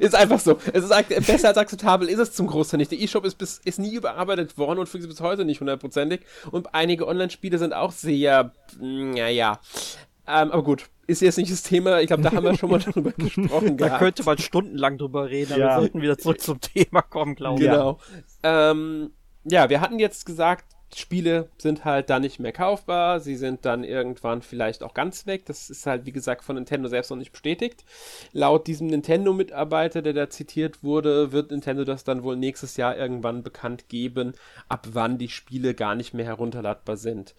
Ist 0.00 0.14
einfach 0.14 0.40
so. 0.40 0.58
Es 0.72 0.84
ist 0.84 1.26
besser 1.26 1.48
als 1.48 1.58
akzeptabel 1.58 2.08
ist 2.08 2.18
es 2.18 2.32
zum 2.32 2.46
Großteil 2.46 2.78
nicht. 2.78 2.90
Der 2.90 3.00
E-Shop 3.00 3.24
ist, 3.24 3.36
bis, 3.36 3.60
ist 3.64 3.78
nie 3.78 3.94
überarbeitet 3.94 4.56
worden 4.56 4.78
und 4.78 4.88
funktioniert 4.88 5.18
bis 5.18 5.20
heute 5.20 5.44
nicht 5.44 5.60
hundertprozentig. 5.60 6.20
Und 6.50 6.74
einige 6.74 7.06
Online-Spiele 7.06 7.58
sind 7.58 7.72
auch 7.74 7.92
sehr, 7.92 8.52
naja. 8.80 9.60
Ähm, 10.26 10.52
aber 10.52 10.62
gut, 10.62 10.86
ist 11.06 11.20
jetzt 11.20 11.36
nicht 11.36 11.52
das 11.52 11.62
Thema. 11.62 12.00
Ich 12.00 12.06
glaube, 12.06 12.22
da 12.22 12.32
haben 12.32 12.44
wir 12.44 12.56
schon 12.56 12.70
mal 12.70 12.78
drüber 12.80 13.12
gesprochen. 13.12 13.76
da 13.76 13.98
könnte 13.98 14.24
man 14.24 14.38
stundenlang 14.38 14.98
drüber 14.98 15.28
reden, 15.28 15.52
aber 15.52 15.60
ja. 15.60 15.68
wir 15.68 15.80
sollten 15.80 16.02
wieder 16.02 16.18
zurück 16.18 16.40
zum 16.40 16.60
Thema 16.60 17.02
kommen, 17.02 17.34
glaube 17.34 17.62
ich. 17.62 17.70
Genau. 17.70 17.98
Ja. 18.42 18.70
Ähm, 18.70 19.10
ja, 19.44 19.68
wir 19.68 19.80
hatten 19.80 19.98
jetzt 19.98 20.24
gesagt, 20.24 20.73
Spiele 20.98 21.48
sind 21.58 21.84
halt 21.84 22.10
dann 22.10 22.22
nicht 22.22 22.40
mehr 22.40 22.52
kaufbar, 22.52 23.20
sie 23.20 23.36
sind 23.36 23.64
dann 23.64 23.84
irgendwann 23.84 24.42
vielleicht 24.42 24.82
auch 24.82 24.94
ganz 24.94 25.26
weg. 25.26 25.46
Das 25.46 25.70
ist 25.70 25.86
halt, 25.86 26.06
wie 26.06 26.12
gesagt, 26.12 26.44
von 26.44 26.56
Nintendo 26.56 26.88
selbst 26.88 27.10
noch 27.10 27.16
nicht 27.16 27.32
bestätigt. 27.32 27.84
Laut 28.32 28.66
diesem 28.66 28.86
Nintendo-Mitarbeiter, 28.88 30.02
der 30.02 30.12
da 30.12 30.30
zitiert 30.30 30.82
wurde, 30.82 31.32
wird 31.32 31.50
Nintendo 31.50 31.84
das 31.84 32.04
dann 32.04 32.22
wohl 32.22 32.36
nächstes 32.36 32.76
Jahr 32.76 32.96
irgendwann 32.96 33.42
bekannt 33.42 33.88
geben, 33.88 34.34
ab 34.68 34.88
wann 34.92 35.18
die 35.18 35.28
Spiele 35.28 35.74
gar 35.74 35.94
nicht 35.94 36.14
mehr 36.14 36.26
herunterladbar 36.26 36.96
sind. 36.96 37.34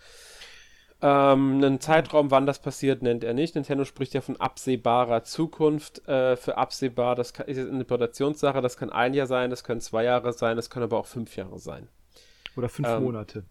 Ähm, 1.01 1.57
einen 1.57 1.79
Zeitraum, 1.81 2.31
wann 2.31 2.45
das 2.45 2.59
passiert, 2.59 3.01
nennt 3.01 3.23
er 3.23 3.33
nicht. 3.33 3.55
Nintendo 3.55 3.85
spricht 3.85 4.13
ja 4.13 4.21
von 4.21 4.39
absehbarer 4.39 5.23
Zukunft. 5.23 6.07
Äh, 6.07 6.37
für 6.37 6.57
absehbar, 6.57 7.15
das 7.15 7.33
kann, 7.33 7.47
ist 7.47 7.57
jetzt 7.57 7.67
eine 7.67 7.81
Interpretationssache, 7.81 8.61
das 8.61 8.77
kann 8.77 8.89
ein 8.89 9.13
Jahr 9.13 9.27
sein, 9.27 9.49
das 9.49 9.63
können 9.63 9.81
zwei 9.81 10.03
Jahre 10.05 10.33
sein, 10.33 10.55
das 10.55 10.69
können 10.69 10.85
aber 10.85 10.97
auch 10.97 11.05
fünf 11.05 11.35
Jahre 11.35 11.59
sein. 11.59 11.89
Oder 12.55 12.69
fünf 12.69 12.87
ähm, 12.87 13.03
Monate. 13.03 13.45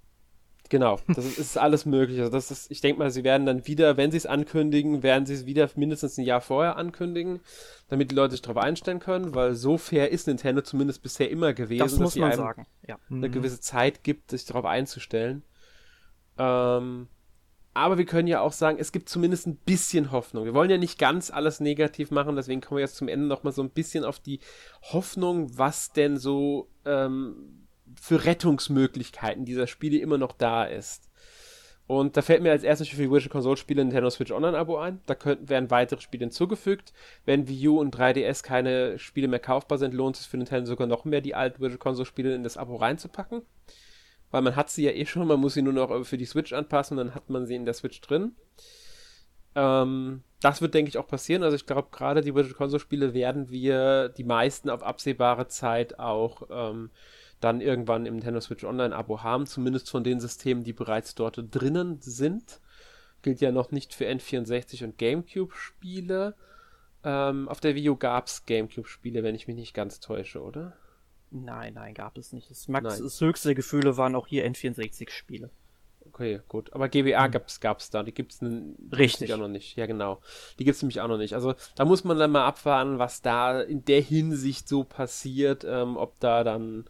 Genau, 0.70 0.98
das 1.09 1.24
ist, 1.24 1.38
ist, 1.38 1.59
alles 1.59 1.84
möglich. 1.84 2.18
Also 2.20 2.32
das 2.32 2.50
ist, 2.50 2.70
ich 2.70 2.80
denke 2.80 2.98
mal, 2.98 3.11
sie 3.11 3.24
werden 3.24 3.46
dann 3.46 3.66
wieder, 3.66 3.96
wenn 3.96 4.11
sie 4.11 4.16
es 4.16 4.26
ankündigen, 4.26 5.02
werden 5.02 5.26
sie 5.26 5.34
es 5.34 5.46
wieder 5.46 5.68
mindestens 5.76 6.16
ein 6.18 6.24
Jahr 6.24 6.40
vorher 6.40 6.76
ankündigen, 6.76 7.40
damit 7.88 8.11
die 8.11 8.14
Leute 8.14 8.32
sich 8.32 8.42
darauf 8.42 8.62
einstellen 8.62 8.98
können, 8.98 9.34
weil 9.34 9.55
so 9.55 9.76
fair 9.76 10.11
ist 10.11 10.26
Nintendo 10.26 10.62
zumindest 10.62 11.02
bisher 11.02 11.30
immer 11.30 11.52
gewesen, 11.52 11.80
das 11.80 11.98
muss 11.98 12.14
dass 12.14 12.20
man 12.20 12.32
sagen. 12.32 12.66
Ja. 12.86 12.98
eine 13.11 13.28
mhm. 13.28 13.32
gewisse 13.32 13.61
Zeit 13.61 14.02
gibt, 14.02 14.30
sich 14.30 14.46
darauf 14.46 14.64
einzustellen. 14.64 15.42
Ähm, 16.38 17.09
aber 17.74 17.98
wir 17.98 18.07
können 18.07 18.28
ja 18.28 18.40
auch 18.40 18.52
sagen, 18.52 18.78
es 18.78 18.92
gibt 18.92 19.09
zumindest 19.09 19.46
ein 19.46 19.57
bisschen 19.57 20.12
Hoffnung. 20.12 20.44
Wir 20.44 20.55
wollen 20.55 20.70
ja 20.70 20.78
nicht 20.78 20.98
ganz 20.98 21.30
alles 21.30 21.59
negativ 21.59 22.11
machen, 22.12 22.36
deswegen 22.36 22.61
kommen 22.61 22.78
wir 22.78 22.84
jetzt 22.84 22.96
zum 22.96 23.09
Ende 23.09 23.26
nochmal 23.26 23.52
so 23.52 23.62
ein 23.62 23.70
bisschen 23.70 24.05
auf 24.05 24.20
die 24.20 24.38
Hoffnung, 24.92 25.59
was 25.59 25.92
denn 25.92 26.16
so 26.16 26.70
ähm, 26.84 27.63
für 28.01 28.24
Rettungsmöglichkeiten 28.24 29.45
dieser 29.45 29.66
Spiele 29.66 29.99
immer 29.99 30.18
noch 30.18 30.32
da 30.32 30.64
ist. 30.64 31.11
Und 31.86 32.16
da 32.16 32.22
fällt 32.22 32.42
mir 32.42 32.51
als 32.51 32.62
erstes 32.62 32.88
für 32.88 32.97
die 32.97 33.11
Virtual 33.11 33.30
Console 33.30 33.59
Spiele 33.59 33.84
Nintendo 33.84 34.09
Switch 34.09 34.32
Online 34.32 34.57
Abo 34.57 34.78
ein. 34.78 35.01
Da 35.05 35.14
könnten, 35.14 35.51
werden 35.51 35.70
weitere 35.70 36.01
Spiele 36.01 36.24
hinzugefügt. 36.24 36.95
Wenn 37.26 37.47
Wii 37.47 37.68
U 37.68 37.78
und 37.78 37.95
3DS 37.95 38.42
keine 38.42 38.99
Spiele 38.99 39.28
mehr 39.28 39.38
kaufbar 39.38 39.76
sind, 39.76 39.92
lohnt 39.92 40.16
es 40.16 40.24
für 40.24 40.38
Nintendo 40.38 40.66
sogar 40.66 40.86
noch 40.86 41.05
mehr, 41.05 41.20
die 41.20 41.34
alten 41.34 41.61
Virtual 41.61 41.78
Console 41.78 42.07
Spiele 42.07 42.34
in 42.34 42.42
das 42.42 42.57
Abo 42.57 42.76
reinzupacken. 42.76 43.42
weil 44.30 44.42
man 44.42 44.57
hat 44.57 44.70
sie 44.70 44.84
ja 44.84 44.92
eh 44.92 45.07
schon, 45.07 45.28
man 45.28 45.40
muss 45.40 45.55
sie 45.55 45.62
nur 45.62 45.74
noch 45.74 46.05
für 46.05 46.18
die 46.18 46.24
Switch 46.24 46.53
anpassen, 46.53 46.97
dann 46.97 47.14
hat 47.14 47.30
man 47.30 47.47
sie 47.47 47.55
in 47.55 47.66
der 47.66 47.74
Switch 47.74 48.01
drin. 48.01 48.32
Ähm, 49.55 50.22
das 50.40 50.61
wird, 50.61 50.74
denke 50.74 50.88
ich, 50.88 50.99
auch 50.99 51.07
passieren. 51.07 51.42
Also 51.42 51.55
ich 51.57 51.66
glaube, 51.66 51.88
gerade 51.90 52.22
die 52.22 52.34
Virtual 52.34 52.57
Console 52.57 52.80
Spiele 52.80 53.14
werden 53.14 53.51
wir 53.51 54.09
die 54.09 54.24
meisten 54.24 54.70
auf 54.70 54.82
absehbare 54.82 55.49
Zeit 55.49 55.99
auch 55.99 56.42
ähm, 56.51 56.90
dann 57.41 57.61
irgendwann 57.61 58.07
im 58.07 58.14
Nintendo 58.14 58.41
Switch 58.41 58.64
Online 58.64 58.95
Abo 58.95 59.22
haben, 59.22 59.47
zumindest 59.47 59.91
von 59.91 60.05
den 60.05 60.20
Systemen, 60.20 60.64
die 60.64 60.72
bereits 60.72 61.14
dort 61.14 61.43
drinnen 61.51 62.01
sind. 62.01 62.61
Gilt 63.22 63.41
ja 63.41 63.53
noch 63.53 63.70
nicht 63.70 63.95
für 63.95 64.07
N64 64.07 64.85
und 64.85 64.99
GameCube 64.99 65.55
Spiele. 65.55 66.35
Ähm, 67.03 67.49
auf 67.49 67.61
der 67.61 67.74
Wii 67.74 67.91
U 67.91 67.97
gab 67.97 68.26
es 68.26 68.47
GameCube 68.47 68.89
Spiele, 68.89 69.22
wenn 69.22 69.35
ich 69.35 69.47
mich 69.47 69.57
nicht 69.57 69.74
ganz 69.74 70.01
täusche, 70.01 70.43
oder? 70.43 70.74
Nein, 71.30 71.74
nein, 71.74 71.95
gab 71.95 72.16
es 72.16 72.32
nicht. 72.32 72.51
Das, 72.51 72.68
Max, 72.68 72.99
das 72.99 73.20
höchste 73.20 73.55
Gefühle 73.55 73.97
waren 73.97 74.14
auch 74.14 74.26
hier 74.26 74.47
N64 74.47 75.11
Spiele. 75.11 75.51
Okay, 76.07 76.41
gut. 76.49 76.72
Aber 76.72 76.89
GBA 76.89 77.24
hm. 77.24 77.30
gab 77.61 77.78
es 77.78 77.91
da. 77.91 78.03
Die 78.03 78.12
gibt 78.12 78.32
es 78.32 78.41
Richtig. 78.97 79.32
auch 79.32 79.39
noch 79.39 79.49
nicht. 79.49 79.76
Ja, 79.76 79.87
genau. 79.87 80.20
Die 80.59 80.64
gibt 80.64 80.76
es 80.76 80.82
nämlich 80.82 81.01
auch 81.01 81.09
noch 81.09 81.18
nicht. 81.18 81.35
Also 81.35 81.55
da 81.74 81.85
muss 81.85 82.05
man 82.05 82.18
dann 82.18 82.30
mal 82.30 82.47
abwarten, 82.47 82.99
was 82.99 83.22
da 83.22 83.61
in 83.61 83.85
der 83.85 84.01
Hinsicht 84.01 84.68
so 84.68 84.85
passiert, 84.85 85.64
ähm, 85.66 85.97
ob 85.97 86.20
da 86.20 86.45
dann 86.45 86.85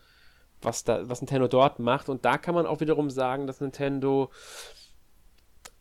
was 0.65 0.85
da, 0.85 1.09
was 1.09 1.21
Nintendo 1.21 1.49
dort 1.49 1.79
macht. 1.79 2.09
Und 2.09 2.25
da 2.25 2.39
kann 2.39 2.55
man 2.55 2.67
auch 2.67 2.81
wiederum 2.81 3.11
sagen, 3.11 3.47
dass 3.47 3.61
Nintendo 3.61 4.31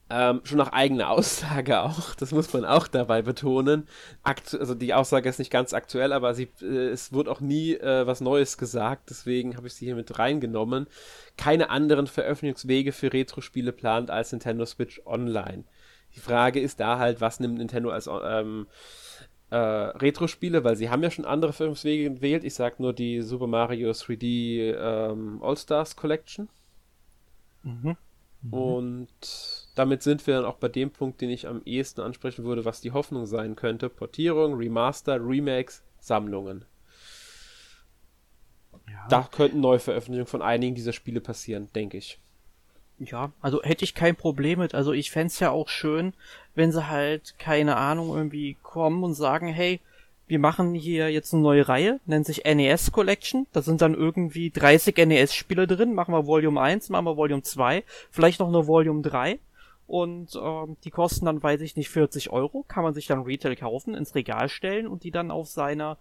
ähm, 0.09 0.41
schon 0.43 0.57
nach 0.57 0.71
eigener 0.71 1.09
Aussage 1.11 1.81
auch, 1.81 2.13
das 2.15 2.31
muss 2.31 2.53
man 2.53 2.65
auch 2.65 2.87
dabei 2.87 3.21
betonen. 3.21 3.87
Aktu 4.21 4.57
also 4.57 4.75
die 4.75 4.93
Aussage 4.93 5.27
ist 5.27 5.39
nicht 5.39 5.51
ganz 5.51 5.73
aktuell, 5.73 6.13
aber 6.13 6.33
sie, 6.33 6.49
äh, 6.61 6.89
es 6.89 7.13
wird 7.13 7.27
auch 7.27 7.39
nie 7.39 7.73
äh, 7.73 8.05
was 8.05 8.21
Neues 8.21 8.57
gesagt, 8.57 9.09
deswegen 9.09 9.57
habe 9.57 9.67
ich 9.67 9.73
sie 9.73 9.85
hier 9.85 9.95
mit 9.95 10.19
reingenommen. 10.19 10.87
Keine 11.37 11.69
anderen 11.69 12.07
Veröffentlichungswege 12.07 12.91
für 12.91 13.11
Retro-Spiele 13.11 13.71
plant 13.71 14.11
als 14.11 14.31
Nintendo 14.31 14.65
Switch 14.65 15.01
Online. 15.05 15.63
Die 16.15 16.19
Frage 16.19 16.59
ist 16.59 16.79
da 16.79 16.99
halt, 16.99 17.21
was 17.21 17.39
nimmt 17.39 17.57
Nintendo 17.57 17.89
als 17.89 18.07
ähm, 18.07 18.67
äh, 19.53 19.55
Retro-Spiele, 19.55 20.63
weil 20.63 20.75
sie 20.75 20.89
haben 20.89 21.03
ja 21.03 21.11
schon 21.11 21.25
andere 21.25 21.53
Veröffentlichungswege 21.53 22.15
gewählt. 22.15 22.43
Ich 22.43 22.55
sage 22.55 22.77
nur 22.79 22.91
die 22.91 23.21
Super 23.21 23.45
Mario 23.45 23.91
3D 23.91 24.73
ähm, 24.73 25.43
All-Stars 25.43 25.95
Collection. 25.95 26.49
Mhm. 27.61 27.95
Mhm. 28.41 28.53
Und 28.53 29.67
damit 29.75 30.01
sind 30.01 30.25
wir 30.25 30.37
dann 30.37 30.45
auch 30.45 30.55
bei 30.55 30.69
dem 30.69 30.89
Punkt, 30.89 31.21
den 31.21 31.29
ich 31.29 31.47
am 31.47 31.61
ehesten 31.65 32.01
ansprechen 32.01 32.45
würde, 32.45 32.65
was 32.65 32.81
die 32.81 32.93
Hoffnung 32.93 33.27
sein 33.27 33.55
könnte. 33.55 33.89
Portierung, 33.89 34.55
Remaster, 34.55 35.19
Remakes, 35.23 35.83
Sammlungen. 35.99 36.65
Ja. 38.89 39.07
Da 39.07 39.29
könnten 39.31 39.59
Neuveröffentlichungen 39.59 40.25
von 40.25 40.41
einigen 40.41 40.73
dieser 40.73 40.93
Spiele 40.93 41.21
passieren, 41.21 41.69
denke 41.75 41.97
ich. 41.97 42.19
Ja, 42.99 43.31
also 43.41 43.61
hätte 43.63 43.83
ich 43.83 43.95
kein 43.95 44.15
Problem 44.15 44.59
mit. 44.59 44.75
Also 44.75 44.93
ich 44.93 45.11
fände 45.11 45.33
ja 45.39 45.51
auch 45.51 45.67
schön, 45.67 46.13
wenn 46.55 46.71
sie 46.71 46.87
halt, 46.87 47.35
keine 47.39 47.75
Ahnung, 47.75 48.15
irgendwie 48.15 48.55
kommen 48.61 49.03
und 49.03 49.13
sagen, 49.13 49.47
hey, 49.47 49.79
wir 50.27 50.39
machen 50.39 50.73
hier 50.73 51.09
jetzt 51.09 51.33
eine 51.33 51.43
neue 51.43 51.67
Reihe, 51.67 51.99
nennt 52.05 52.25
sich 52.25 52.43
NES 52.45 52.91
Collection. 52.91 53.45
Da 53.51 53.61
sind 53.61 53.81
dann 53.81 53.93
irgendwie 53.93 54.51
30 54.51 54.95
NES-Spiele 55.05 55.67
drin. 55.67 55.93
Machen 55.93 56.13
wir 56.13 56.25
Volume 56.25 56.61
1, 56.61 56.89
machen 56.89 57.05
wir 57.05 57.17
Volume 57.17 57.43
2, 57.43 57.83
vielleicht 58.09 58.39
noch 58.39 58.47
eine 58.47 58.67
Volume 58.67 59.01
3. 59.01 59.39
Und 59.85 60.35
ähm, 60.41 60.77
die 60.85 60.91
kosten 60.91 61.25
dann, 61.25 61.43
weiß 61.43 61.61
ich 61.61 61.75
nicht, 61.75 61.89
40 61.89 62.31
Euro. 62.31 62.63
Kann 62.67 62.83
man 62.83 62.93
sich 62.93 63.05
dann 63.05 63.23
Retail 63.23 63.55
kaufen, 63.55 63.95
ins 63.95 64.15
Regal 64.15 64.47
stellen 64.47 64.87
und 64.87 65.03
die 65.03 65.11
dann 65.11 65.29
auf 65.29 65.49
seiner 65.49 65.97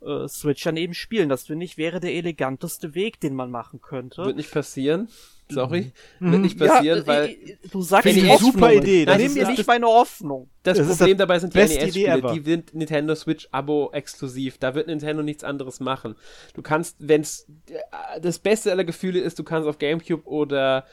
äh, 0.00 0.28
Switch 0.28 0.62
daneben 0.62 0.94
spielen. 0.94 1.28
Das 1.28 1.46
finde 1.46 1.64
ich 1.64 1.76
wäre 1.76 2.00
der 2.00 2.14
eleganteste 2.14 2.94
Weg, 2.94 3.20
den 3.20 3.34
man 3.34 3.50
machen 3.50 3.80
könnte. 3.82 4.24
Wird 4.24 4.36
nicht 4.36 4.52
passieren. 4.52 5.08
Sorry. 5.50 5.92
Mhm. 6.20 6.32
Wird 6.32 6.42
nicht 6.42 6.58
passieren, 6.58 7.00
ja, 7.00 7.06
weil. 7.06 7.30
Äh, 7.30 7.56
du 7.70 7.82
sagst 7.82 8.06
eine 8.06 8.38
super 8.38 8.72
Idee. 8.72 9.04
Das 9.04 9.20
ist 9.20 9.36
nicht 9.36 9.66
meine 9.66 9.86
Hoffnung. 9.86 10.48
Das, 10.62 10.78
das 10.78 10.96
Problem 10.96 11.18
dabei 11.18 11.38
sind 11.38 11.54
die 11.54 11.58
NES-Spiele. 11.58 12.32
Die 12.34 12.40
sind 12.40 12.74
Nintendo 12.74 13.14
Switch 13.14 13.48
Abo 13.52 13.90
exklusiv. 13.92 14.58
Da 14.58 14.74
wird 14.74 14.86
Nintendo 14.86 15.22
nichts 15.22 15.44
anderes 15.44 15.80
machen. 15.80 16.16
Du 16.54 16.62
kannst, 16.62 16.96
wenn 16.98 17.20
es 17.20 17.46
äh, 17.68 18.20
das 18.20 18.38
beste 18.38 18.70
aller 18.70 18.84
Gefühle 18.84 19.20
ist, 19.20 19.38
du 19.38 19.44
kannst 19.44 19.68
auf 19.68 19.78
GameCube 19.78 20.26
oder 20.26 20.86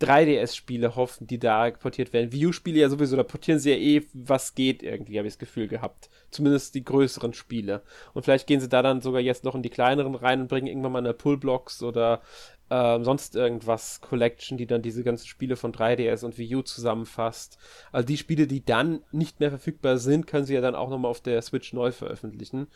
3DS-Spiele 0.00 0.96
hoffen, 0.96 1.26
die 1.26 1.38
da 1.38 1.70
portiert 1.70 2.12
werden. 2.12 2.32
Wii 2.32 2.46
U-Spiele 2.46 2.80
ja 2.80 2.88
sowieso, 2.88 3.16
da 3.16 3.22
portieren 3.22 3.60
sie 3.60 3.70
ja 3.70 3.76
eh, 3.76 4.02
was 4.12 4.54
geht 4.54 4.82
irgendwie, 4.82 5.18
habe 5.18 5.28
ich 5.28 5.34
das 5.34 5.38
Gefühl 5.38 5.68
gehabt. 5.68 6.10
Zumindest 6.30 6.74
die 6.74 6.84
größeren 6.84 7.32
Spiele. 7.32 7.82
Und 8.12 8.24
vielleicht 8.24 8.46
gehen 8.46 8.60
sie 8.60 8.68
da 8.68 8.82
dann 8.82 9.00
sogar 9.00 9.20
jetzt 9.20 9.44
noch 9.44 9.54
in 9.54 9.62
die 9.62 9.70
kleineren 9.70 10.14
rein 10.14 10.40
und 10.40 10.48
bringen 10.48 10.66
irgendwann 10.66 10.92
mal 10.92 10.98
eine 10.98 11.14
Pullblocks 11.14 11.82
oder 11.82 12.22
ähm, 12.70 13.04
sonst 13.04 13.36
irgendwas 13.36 14.00
Collection, 14.00 14.56
die 14.58 14.66
dann 14.66 14.82
diese 14.82 15.04
ganzen 15.04 15.26
Spiele 15.26 15.56
von 15.56 15.72
3DS 15.72 16.24
und 16.24 16.38
Wii 16.38 16.56
U 16.56 16.62
zusammenfasst. 16.62 17.58
Also 17.92 18.06
die 18.06 18.16
Spiele, 18.16 18.46
die 18.46 18.64
dann 18.64 19.02
nicht 19.12 19.40
mehr 19.40 19.50
verfügbar 19.50 19.98
sind, 19.98 20.26
können 20.26 20.46
sie 20.46 20.54
ja 20.54 20.60
dann 20.60 20.74
auch 20.74 20.90
nochmal 20.90 21.10
auf 21.10 21.20
der 21.20 21.40
Switch 21.42 21.72
neu 21.72 21.92
veröffentlichen. 21.92 22.68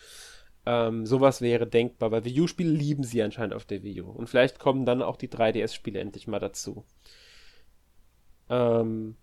Ähm, 0.66 1.06
sowas 1.06 1.40
wäre 1.40 1.66
denkbar, 1.66 2.10
weil 2.10 2.24
Wii 2.24 2.42
U-Spiele 2.42 2.70
lieben 2.70 3.02
sie 3.02 3.22
anscheinend 3.22 3.54
auf 3.54 3.64
der 3.64 3.82
Wii 3.82 4.02
U. 4.02 4.10
Und 4.10 4.28
vielleicht 4.28 4.58
kommen 4.58 4.84
dann 4.84 5.02
auch 5.02 5.16
die 5.16 5.28
3DS-Spiele 5.28 5.98
endlich 5.98 6.26
mal 6.28 6.40
dazu. 6.40 6.84
Ähm, 8.50 9.16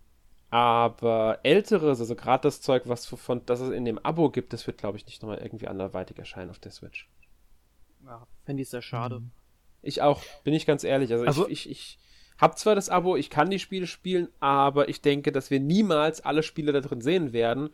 aber 0.50 1.40
älteres, 1.44 2.00
also 2.00 2.16
gerade 2.16 2.44
das 2.44 2.62
Zeug, 2.62 2.84
was 2.86 3.06
von, 3.06 3.46
das 3.46 3.60
es 3.60 3.70
in 3.70 3.86
dem 3.86 4.00
Abo 4.00 4.30
gibt, 4.30 4.54
das 4.54 4.66
wird, 4.66 4.78
glaube 4.78 4.98
ich, 4.98 5.06
nicht 5.06 5.22
nochmal 5.22 5.40
irgendwie 5.40 5.68
anderweitig 5.68 6.18
erscheinen 6.18 6.50
auf 6.50 6.60
der 6.60 6.72
Switch. 6.72 7.10
Ja, 8.06 8.26
fände 8.46 8.64
ich 8.64 8.70
sehr 8.70 8.82
schade. 8.82 9.20
Mhm. 9.20 9.32
Ich 9.86 10.02
auch, 10.02 10.22
bin 10.44 10.54
ich 10.54 10.66
ganz 10.66 10.84
ehrlich. 10.84 11.12
Also, 11.12 11.26
also 11.26 11.48
ich, 11.48 11.70
ich, 11.70 11.72
ich 11.72 11.98
habe 12.38 12.56
zwar 12.56 12.76
das 12.76 12.90
Abo, 12.90 13.16
ich 13.16 13.30
kann 13.30 13.50
die 13.50 13.60
Spiele 13.60 13.88
spielen, 13.88 14.28
aber 14.40 14.90
ich 14.90 15.02
denke, 15.02 15.32
dass 15.32 15.52
wir 15.52 15.60
niemals 15.60 16.22
alle 16.22 16.44
Spiele 16.44 16.74
da 16.74 16.82
drin 16.82 17.02
sehen 17.02 17.34
werden. 17.34 17.70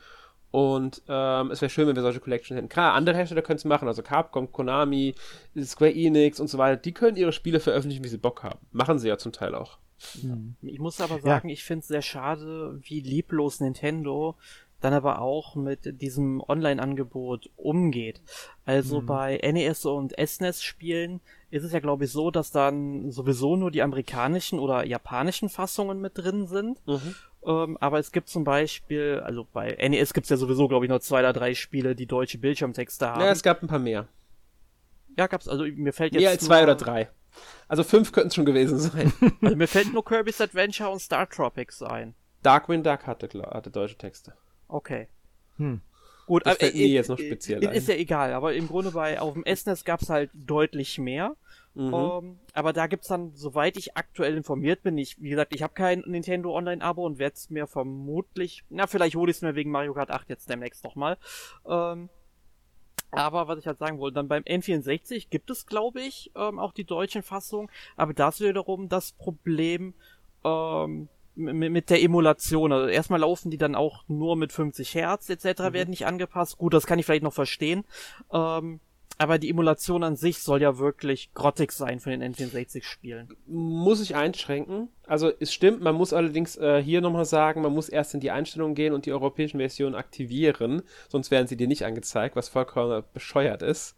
Und 0.51 1.01
ähm, 1.07 1.49
es 1.49 1.61
wäre 1.61 1.69
schön, 1.69 1.87
wenn 1.87 1.95
wir 1.95 2.03
solche 2.03 2.19
Collections 2.19 2.57
hätten. 2.57 2.67
Klar, 2.67 2.93
andere 2.93 3.15
Hersteller 3.15 3.41
können 3.41 3.55
es 3.55 3.65
machen, 3.65 3.87
also 3.87 4.03
Capcom, 4.03 4.51
Konami, 4.51 5.15
Square 5.57 5.93
Enix 5.93 6.41
und 6.41 6.49
so 6.49 6.57
weiter, 6.57 6.75
die 6.75 6.91
können 6.91 7.15
ihre 7.15 7.31
Spiele 7.31 7.61
veröffentlichen, 7.61 8.03
wie 8.03 8.09
sie 8.09 8.17
Bock 8.17 8.43
haben. 8.43 8.59
Machen 8.73 8.99
sie 8.99 9.07
ja 9.07 9.17
zum 9.17 9.31
Teil 9.31 9.55
auch. 9.55 9.77
Hm. 10.19 10.55
Ich 10.61 10.79
muss 10.79 10.99
aber 10.99 11.19
sagen, 11.21 11.47
ja. 11.47 11.53
ich 11.53 11.63
finde 11.63 11.81
es 11.81 11.87
sehr 11.87 12.01
schade, 12.01 12.79
wie 12.83 12.99
lieblos 12.99 13.61
Nintendo 13.61 14.35
dann 14.81 14.93
aber 14.93 15.21
auch 15.21 15.55
mit 15.55 16.01
diesem 16.01 16.41
Online-Angebot 16.41 17.49
umgeht. 17.55 18.21
Also 18.65 19.01
mhm. 19.01 19.05
bei 19.05 19.39
NES 19.41 19.85
und 19.85 20.13
SNES-Spielen 20.19 21.21
ist 21.51 21.63
es 21.63 21.71
ja, 21.71 21.79
glaube 21.79 22.05
ich, 22.05 22.11
so, 22.11 22.31
dass 22.31 22.51
dann 22.51 23.11
sowieso 23.11 23.55
nur 23.55 23.71
die 23.71 23.81
amerikanischen 23.81 24.59
oder 24.59 24.85
japanischen 24.85 25.49
Fassungen 25.49 26.01
mit 26.01 26.17
drin 26.17 26.47
sind. 26.47 26.85
Mhm. 26.87 27.15
Ähm, 27.45 27.77
aber 27.79 27.99
es 27.99 28.11
gibt 28.11 28.29
zum 28.29 28.43
Beispiel, 28.43 29.21
also 29.23 29.47
bei 29.51 29.77
NES 29.89 30.13
gibt 30.13 30.25
es 30.25 30.29
ja 30.29 30.37
sowieso, 30.37 30.67
glaube 30.67 30.85
ich, 30.85 30.89
nur 30.89 31.01
zwei 31.01 31.19
oder 31.19 31.33
drei 31.33 31.53
Spiele, 31.53 31.95
die 31.95 32.05
deutsche 32.05 32.37
Bildschirmtexte 32.37 33.07
haben. 33.07 33.21
Ja, 33.21 33.31
es 33.31 33.43
gab 33.43 33.61
ein 33.61 33.67
paar 33.67 33.79
mehr. 33.79 34.07
Ja, 35.17 35.27
gab's, 35.27 35.47
also 35.47 35.65
mir 35.65 35.93
fällt 35.93 36.13
jetzt. 36.13 36.21
Mehr 36.21 36.29
als 36.31 36.45
zwei 36.45 36.63
oder 36.63 36.75
drei. 36.75 37.09
Also 37.67 37.83
fünf 37.83 38.11
könnten 38.11 38.29
es 38.29 38.35
schon 38.35 38.45
gewesen 38.45 38.77
sein. 38.79 39.13
also 39.41 39.55
mir 39.55 39.67
fällt 39.67 39.93
nur 39.93 40.03
Kirby's 40.03 40.41
Adventure 40.41 40.89
und 40.89 40.99
Star 40.99 41.29
Tropics 41.29 41.81
ein. 41.81 42.13
Darkwing 42.43 42.83
Duck 42.83 43.07
hatte, 43.07 43.29
hatte 43.43 43.71
deutsche 43.71 43.97
Texte. 43.97 44.33
Okay. 44.71 45.07
Hm. 45.57 45.81
Gut, 46.25 46.45
das 46.45 46.57
fällt 46.57 46.75
äh, 46.75 46.77
mir 46.77 46.87
jetzt 46.87 47.09
noch 47.09 47.19
speziell 47.19 47.63
äh, 47.63 47.77
Ist 47.77 47.89
ja 47.89 47.95
egal, 47.95 48.33
aber 48.33 48.53
im 48.53 48.67
Grunde 48.67 48.91
bei 48.91 49.19
auf 49.19 49.33
dem 49.33 49.43
SNES 49.43 49.83
gab 49.83 50.01
es 50.01 50.09
halt 50.09 50.29
deutlich 50.33 50.97
mehr. 50.97 51.35
Mhm. 51.73 51.93
Um, 51.93 52.25
ähm, 52.25 52.39
aber 52.53 52.73
da 52.73 52.87
gibt's 52.87 53.07
dann, 53.07 53.31
soweit 53.33 53.77
ich 53.77 53.95
aktuell 53.95 54.35
informiert 54.35 54.83
bin, 54.83 54.97
ich, 54.97 55.21
wie 55.21 55.29
gesagt, 55.29 55.53
ich 55.55 55.63
habe 55.63 55.73
kein 55.73 56.03
Nintendo 56.05 56.55
Online-Abo 56.55 57.05
und 57.05 57.17
werde 57.17 57.35
es 57.35 57.49
mir 57.49 57.67
vermutlich, 57.67 58.63
na, 58.69 58.87
vielleicht 58.87 59.15
hole 59.15 59.31
ich 59.31 59.37
es 59.37 59.41
mir 59.41 59.55
wegen 59.55 59.71
Mario 59.71 59.93
Kart 59.93 60.11
8 60.11 60.29
jetzt 60.29 60.49
demnächst 60.49 60.83
nochmal. 60.83 61.17
Ähm, 61.65 62.09
aber 63.11 63.47
was 63.47 63.59
ich 63.59 63.67
halt 63.67 63.77
sagen 63.77 63.99
wollte, 63.99 64.15
dann 64.15 64.27
beim 64.27 64.43
N64 64.43 65.27
gibt 65.29 65.49
es, 65.49 65.65
glaube 65.65 66.01
ich, 66.01 66.31
ähm, 66.35 66.59
auch 66.59 66.71
die 66.71 66.85
deutschen 66.85 67.23
Fassungen, 67.23 67.69
aber 67.97 68.13
das 68.13 68.39
wiederum 68.39 68.87
das 68.87 69.11
Problem 69.11 69.93
ähm, 70.45 71.09
mit 71.35 71.89
der 71.89 72.01
Emulation. 72.01 72.71
Also 72.71 72.87
erstmal 72.87 73.21
laufen 73.21 73.51
die 73.51 73.57
dann 73.57 73.75
auch 73.75 74.03
nur 74.07 74.35
mit 74.35 74.51
50 74.51 74.95
Hertz 74.95 75.29
etc. 75.29 75.45
Mhm. 75.45 75.73
werden 75.73 75.89
nicht 75.89 76.05
angepasst. 76.05 76.57
Gut, 76.57 76.73
das 76.73 76.85
kann 76.85 76.99
ich 76.99 77.05
vielleicht 77.05 77.23
noch 77.23 77.33
verstehen. 77.33 77.85
Ähm, 78.31 78.79
aber 79.17 79.37
die 79.37 79.51
Emulation 79.51 80.03
an 80.03 80.15
sich 80.15 80.39
soll 80.39 80.63
ja 80.63 80.79
wirklich 80.79 81.31
grottig 81.35 81.73
sein 81.73 81.99
für 81.99 82.09
den 82.09 82.23
N64-Spielen. 82.33 83.29
Muss 83.45 84.01
ich 84.01 84.15
einschränken. 84.15 84.89
Also 85.05 85.31
es 85.39 85.53
stimmt, 85.53 85.81
man 85.81 85.93
muss 85.93 86.11
allerdings 86.11 86.57
äh, 86.57 86.81
hier 86.81 87.01
nochmal 87.01 87.25
sagen, 87.25 87.61
man 87.61 87.71
muss 87.71 87.87
erst 87.87 88.15
in 88.15 88.19
die 88.19 88.31
Einstellungen 88.31 88.73
gehen 88.73 88.93
und 88.93 89.05
die 89.05 89.11
europäischen 89.11 89.59
Versionen 89.59 89.93
aktivieren, 89.93 90.81
sonst 91.07 91.29
werden 91.29 91.45
sie 91.45 91.55
dir 91.55 91.67
nicht 91.67 91.85
angezeigt, 91.85 92.35
was 92.35 92.49
vollkommen 92.49 93.03
bescheuert 93.13 93.61
ist. 93.61 93.95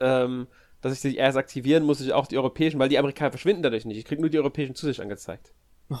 Ähm, 0.00 0.46
dass 0.80 0.94
ich 0.94 1.00
sie 1.00 1.16
erst 1.16 1.36
aktivieren 1.36 1.84
muss, 1.84 2.00
ich 2.00 2.14
auch 2.14 2.26
die 2.26 2.38
europäischen, 2.38 2.78
weil 2.78 2.88
die 2.88 2.98
Amerikaner 2.98 3.32
verschwinden 3.32 3.62
dadurch 3.62 3.84
nicht. 3.84 3.98
Ich 3.98 4.04
kriege 4.06 4.22
nur 4.22 4.30
die 4.30 4.38
europäischen 4.38 4.74
zu 4.74 4.86
sich 4.86 5.02
angezeigt. 5.02 5.52
Oh. 5.90 5.98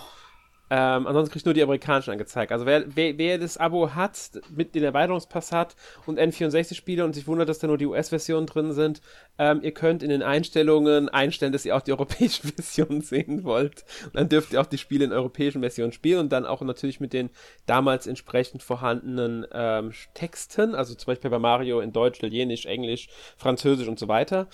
Ähm, 0.68 1.06
ansonsten 1.06 1.32
kriegt 1.32 1.46
nur 1.46 1.54
die 1.54 1.62
amerikanischen 1.62 2.10
angezeigt. 2.10 2.50
Also 2.50 2.66
wer, 2.66 2.84
wer, 2.96 3.16
wer 3.18 3.38
das 3.38 3.56
Abo 3.56 3.94
hat, 3.94 4.32
mit 4.50 4.74
den 4.74 4.82
Erweiterungspass 4.82 5.52
hat 5.52 5.76
und 6.06 6.18
N64-Spiele 6.18 7.04
und 7.04 7.14
sich 7.14 7.28
wundert, 7.28 7.48
dass 7.48 7.60
da 7.60 7.68
nur 7.68 7.78
die 7.78 7.86
US-Versionen 7.86 8.46
drin 8.46 8.72
sind, 8.72 9.00
ähm, 9.38 9.60
ihr 9.62 9.72
könnt 9.72 10.02
in 10.02 10.10
den 10.10 10.22
Einstellungen 10.22 11.08
einstellen, 11.08 11.52
dass 11.52 11.64
ihr 11.64 11.76
auch 11.76 11.82
die 11.82 11.92
europäischen 11.96 12.52
Versionen 12.52 13.00
sehen 13.00 13.44
wollt. 13.44 13.84
Und 14.06 14.16
dann 14.16 14.28
dürft 14.28 14.52
ihr 14.52 14.60
auch 14.60 14.66
die 14.66 14.78
Spiele 14.78 15.04
in 15.04 15.12
europäischen 15.12 15.60
Versionen 15.60 15.92
spielen 15.92 16.18
und 16.20 16.32
dann 16.32 16.46
auch 16.46 16.62
natürlich 16.62 16.98
mit 16.98 17.12
den 17.12 17.30
damals 17.66 18.08
entsprechend 18.08 18.62
vorhandenen 18.62 19.46
ähm, 19.52 19.92
Texten, 20.14 20.74
also 20.74 20.94
zum 20.94 21.06
Beispiel 21.06 21.30
bei 21.30 21.38
Mario 21.38 21.80
in 21.80 21.92
Deutsch, 21.92 22.18
Italienisch, 22.18 22.66
Englisch, 22.66 23.08
Französisch 23.36 23.86
und 23.86 24.00
so 24.00 24.08
weiter. 24.08 24.48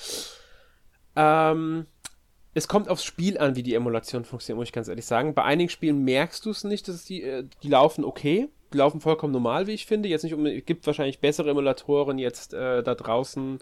Ähm, 1.16 1.86
es 2.55 2.68
kommt 2.68 2.88
aufs 2.88 3.05
Spiel 3.05 3.38
an, 3.38 3.57
wie 3.57 3.62
die 3.62 3.74
Emulation 3.74 4.24
funktioniert, 4.24 4.59
muss 4.59 4.68
ich 4.68 4.72
ganz 4.72 4.88
ehrlich 4.88 5.07
sagen. 5.07 5.34
Bei 5.34 5.44
einigen 5.44 5.70
Spielen 5.70 6.05
merkst 6.05 6.44
du 6.44 6.50
es 6.50 6.64
nicht, 6.64 6.86
dass 6.88 7.05
die, 7.05 7.22
äh, 7.22 7.44
die 7.62 7.68
laufen 7.68 8.05
okay. 8.05 8.48
Die 8.72 8.78
laufen 8.78 9.00
vollkommen 9.00 9.32
normal, 9.32 9.66
wie 9.66 9.72
ich 9.72 9.86
finde. 9.86 10.09
Jetzt 10.09 10.22
nicht 10.22 10.34
um, 10.34 10.46
es 10.46 10.64
gibt 10.64 10.86
wahrscheinlich 10.86 11.20
bessere 11.20 11.50
Emulatoren 11.50 12.18
jetzt 12.18 12.55
äh, 12.55 12.82
da 12.82 12.94
draußen. 12.94 13.59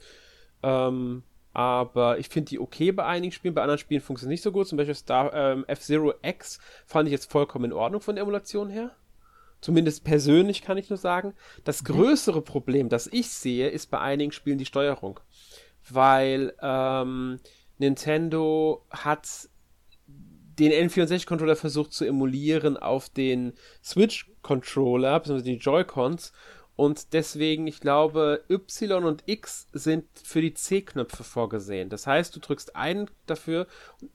Ähm, 0.62 1.22
aber 1.52 2.18
ich 2.18 2.28
finde 2.28 2.50
die 2.50 2.60
okay 2.60 2.92
bei 2.92 3.04
einigen 3.04 3.32
Spielen, 3.32 3.54
bei 3.54 3.62
anderen 3.62 3.78
Spielen 3.78 4.00
funktioniert 4.00 4.38
es 4.38 4.44
nicht 4.44 4.44
so 4.44 4.52
gut. 4.52 4.68
Zum 4.68 4.78
Beispiel 4.78 4.94
Star, 4.94 5.32
ähm, 5.34 5.64
F-Zero 5.66 6.14
X 6.22 6.60
fand 6.86 7.08
ich 7.08 7.12
jetzt 7.12 7.30
vollkommen 7.30 7.66
in 7.66 7.72
Ordnung 7.72 8.00
von 8.00 8.14
der 8.14 8.22
Emulation 8.22 8.70
her. 8.70 8.92
Zumindest 9.60 10.04
persönlich 10.04 10.62
kann 10.62 10.78
ich 10.78 10.90
nur 10.90 10.96
sagen. 10.96 11.34
Das 11.64 11.82
mhm. 11.82 11.86
größere 11.86 12.42
Problem, 12.42 12.88
das 12.88 13.08
ich 13.08 13.28
sehe, 13.28 13.68
ist 13.68 13.90
bei 13.90 13.98
einigen 13.98 14.32
Spielen 14.32 14.58
die 14.58 14.66
Steuerung. 14.66 15.20
Weil 15.88 16.54
ähm, 16.62 17.40
Nintendo 17.80 18.84
hat 18.90 19.48
den 20.06 20.70
N64-Controller 20.70 21.56
versucht 21.56 21.94
zu 21.94 22.04
emulieren 22.04 22.76
auf 22.76 23.08
den 23.08 23.54
Switch-Controller, 23.82 25.18
beziehungsweise 25.18 25.50
die 25.50 25.56
Joy-Cons. 25.56 26.32
Und 26.76 27.14
deswegen, 27.14 27.66
ich 27.66 27.80
glaube, 27.80 28.44
Y 28.50 29.04
und 29.04 29.22
X 29.26 29.66
sind 29.72 30.04
für 30.22 30.42
die 30.42 30.52
C-Knöpfe 30.52 31.24
vorgesehen. 31.24 31.88
Das 31.88 32.06
heißt, 32.06 32.36
du 32.36 32.40
drückst 32.40 32.76
einen 32.76 33.10
dafür 33.26 33.66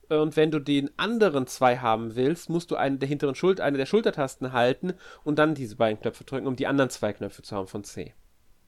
und 0.08 0.36
wenn 0.36 0.52
du 0.52 0.60
den 0.60 0.90
anderen 0.96 1.48
zwei 1.48 1.78
haben 1.78 2.14
willst, 2.14 2.48
musst 2.48 2.70
du 2.70 2.76
einen 2.76 3.00
der 3.00 3.08
hinteren 3.08 3.34
Schuld, 3.34 3.60
eine 3.60 3.78
der 3.78 3.86
Schultertasten 3.86 4.52
halten 4.52 4.94
und 5.24 5.38
dann 5.38 5.54
diese 5.54 5.76
beiden 5.76 6.00
Knöpfe 6.00 6.24
drücken, 6.24 6.46
um 6.46 6.56
die 6.56 6.66
anderen 6.68 6.90
zwei 6.90 7.12
Knöpfe 7.12 7.42
zu 7.42 7.54
haben 7.56 7.68
von 7.68 7.84
C. 7.84 8.14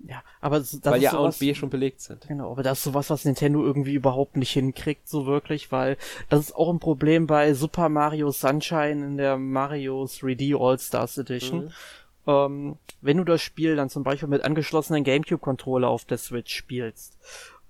Ja, 0.06 0.22
aber 0.40 0.60
das 0.60 0.78
weil 0.84 1.02
ja 1.02 1.12
A 1.12 1.18
und 1.18 1.38
B 1.38 1.54
schon 1.54 1.70
belegt 1.70 2.00
sind. 2.00 2.26
Genau, 2.28 2.52
aber 2.52 2.62
das 2.62 2.78
ist 2.78 2.84
sowas, 2.84 3.10
was 3.10 3.24
Nintendo 3.24 3.64
irgendwie 3.64 3.94
überhaupt 3.94 4.36
nicht 4.36 4.52
hinkriegt, 4.52 5.08
so 5.08 5.26
wirklich, 5.26 5.72
weil 5.72 5.96
das 6.28 6.40
ist 6.40 6.54
auch 6.54 6.70
ein 6.72 6.78
Problem 6.78 7.26
bei 7.26 7.52
Super 7.54 7.88
Mario 7.88 8.30
Sunshine 8.30 9.04
in 9.04 9.16
der 9.16 9.36
Mario 9.36 10.04
3D 10.04 10.56
All-Stars 10.56 11.18
Edition. 11.18 11.64
Mhm. 11.64 11.70
Ähm, 12.28 12.76
wenn 13.00 13.16
du 13.16 13.24
das 13.24 13.42
Spiel 13.42 13.74
dann 13.74 13.90
zum 13.90 14.04
Beispiel 14.04 14.28
mit 14.28 14.44
angeschlossenen 14.44 15.02
GameCube-Controller 15.02 15.88
auf 15.88 16.04
der 16.04 16.18
Switch 16.18 16.54
spielst, 16.54 17.18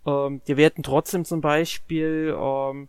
ähm, 0.04 0.42
dir 0.46 0.56
werden 0.56 0.82
trotzdem 0.82 1.24
zum 1.24 1.40
Beispiel 1.40 2.36
ähm, 2.38 2.88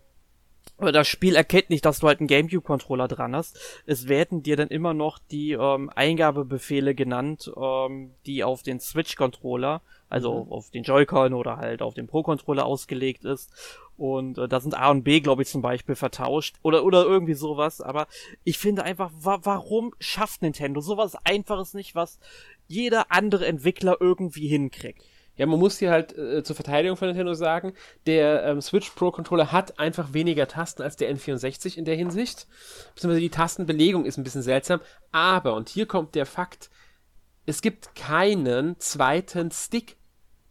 das 0.80 1.08
Spiel 1.08 1.36
erkennt 1.36 1.70
nicht, 1.70 1.84
dass 1.84 2.00
du 2.00 2.08
halt 2.08 2.20
einen 2.20 2.26
GameCube-Controller 2.26 3.08
dran 3.08 3.36
hast. 3.36 3.58
Es 3.86 4.08
werden 4.08 4.42
dir 4.42 4.56
dann 4.56 4.68
immer 4.68 4.94
noch 4.94 5.18
die 5.18 5.52
ähm, 5.52 5.90
Eingabebefehle 5.94 6.94
genannt, 6.94 7.50
ähm, 7.56 8.12
die 8.26 8.44
auf 8.44 8.62
den 8.62 8.80
Switch-Controller, 8.80 9.82
also 10.08 10.44
mhm. 10.44 10.52
auf 10.52 10.70
den 10.70 10.82
Joy-Con 10.82 11.34
oder 11.34 11.56
halt 11.56 11.82
auf 11.82 11.94
den 11.94 12.06
Pro-Controller 12.06 12.64
ausgelegt 12.64 13.24
ist. 13.24 13.50
Und 13.96 14.38
äh, 14.38 14.48
da 14.48 14.60
sind 14.60 14.74
A 14.74 14.90
und 14.90 15.02
B, 15.02 15.20
glaube 15.20 15.42
ich, 15.42 15.48
zum 15.48 15.60
Beispiel 15.60 15.94
vertauscht 15.94 16.56
oder 16.62 16.84
oder 16.84 17.04
irgendwie 17.04 17.34
sowas. 17.34 17.80
Aber 17.80 18.06
ich 18.44 18.56
finde 18.56 18.82
einfach, 18.82 19.10
wa 19.14 19.40
warum 19.42 19.94
schafft 20.00 20.42
Nintendo 20.42 20.80
sowas 20.80 21.16
Einfaches 21.24 21.74
nicht, 21.74 21.94
was 21.94 22.18
jeder 22.66 23.12
andere 23.12 23.46
Entwickler 23.46 23.98
irgendwie 24.00 24.48
hinkriegt? 24.48 25.02
Ja, 25.40 25.46
man 25.46 25.58
muss 25.58 25.78
hier 25.78 25.90
halt 25.90 26.12
äh, 26.18 26.42
zur 26.42 26.54
Verteidigung 26.54 26.98
von 26.98 27.08
Nintendo 27.08 27.32
sagen, 27.32 27.72
der 28.04 28.44
ähm, 28.44 28.60
Switch 28.60 28.90
Pro 28.90 29.10
Controller 29.10 29.50
hat 29.50 29.78
einfach 29.78 30.12
weniger 30.12 30.46
Tasten 30.46 30.82
als 30.82 30.96
der 30.96 31.10
N64 31.10 31.78
in 31.78 31.86
der 31.86 31.94
Hinsicht. 31.94 32.46
Beziehungsweise 32.94 33.22
die 33.22 33.30
Tastenbelegung 33.30 34.04
ist 34.04 34.18
ein 34.18 34.22
bisschen 34.22 34.42
seltsam. 34.42 34.82
Aber, 35.12 35.54
und 35.54 35.70
hier 35.70 35.86
kommt 35.86 36.14
der 36.14 36.26
Fakt, 36.26 36.68
es 37.46 37.62
gibt 37.62 37.94
keinen 37.94 38.78
zweiten 38.80 39.50
Stick 39.50 39.96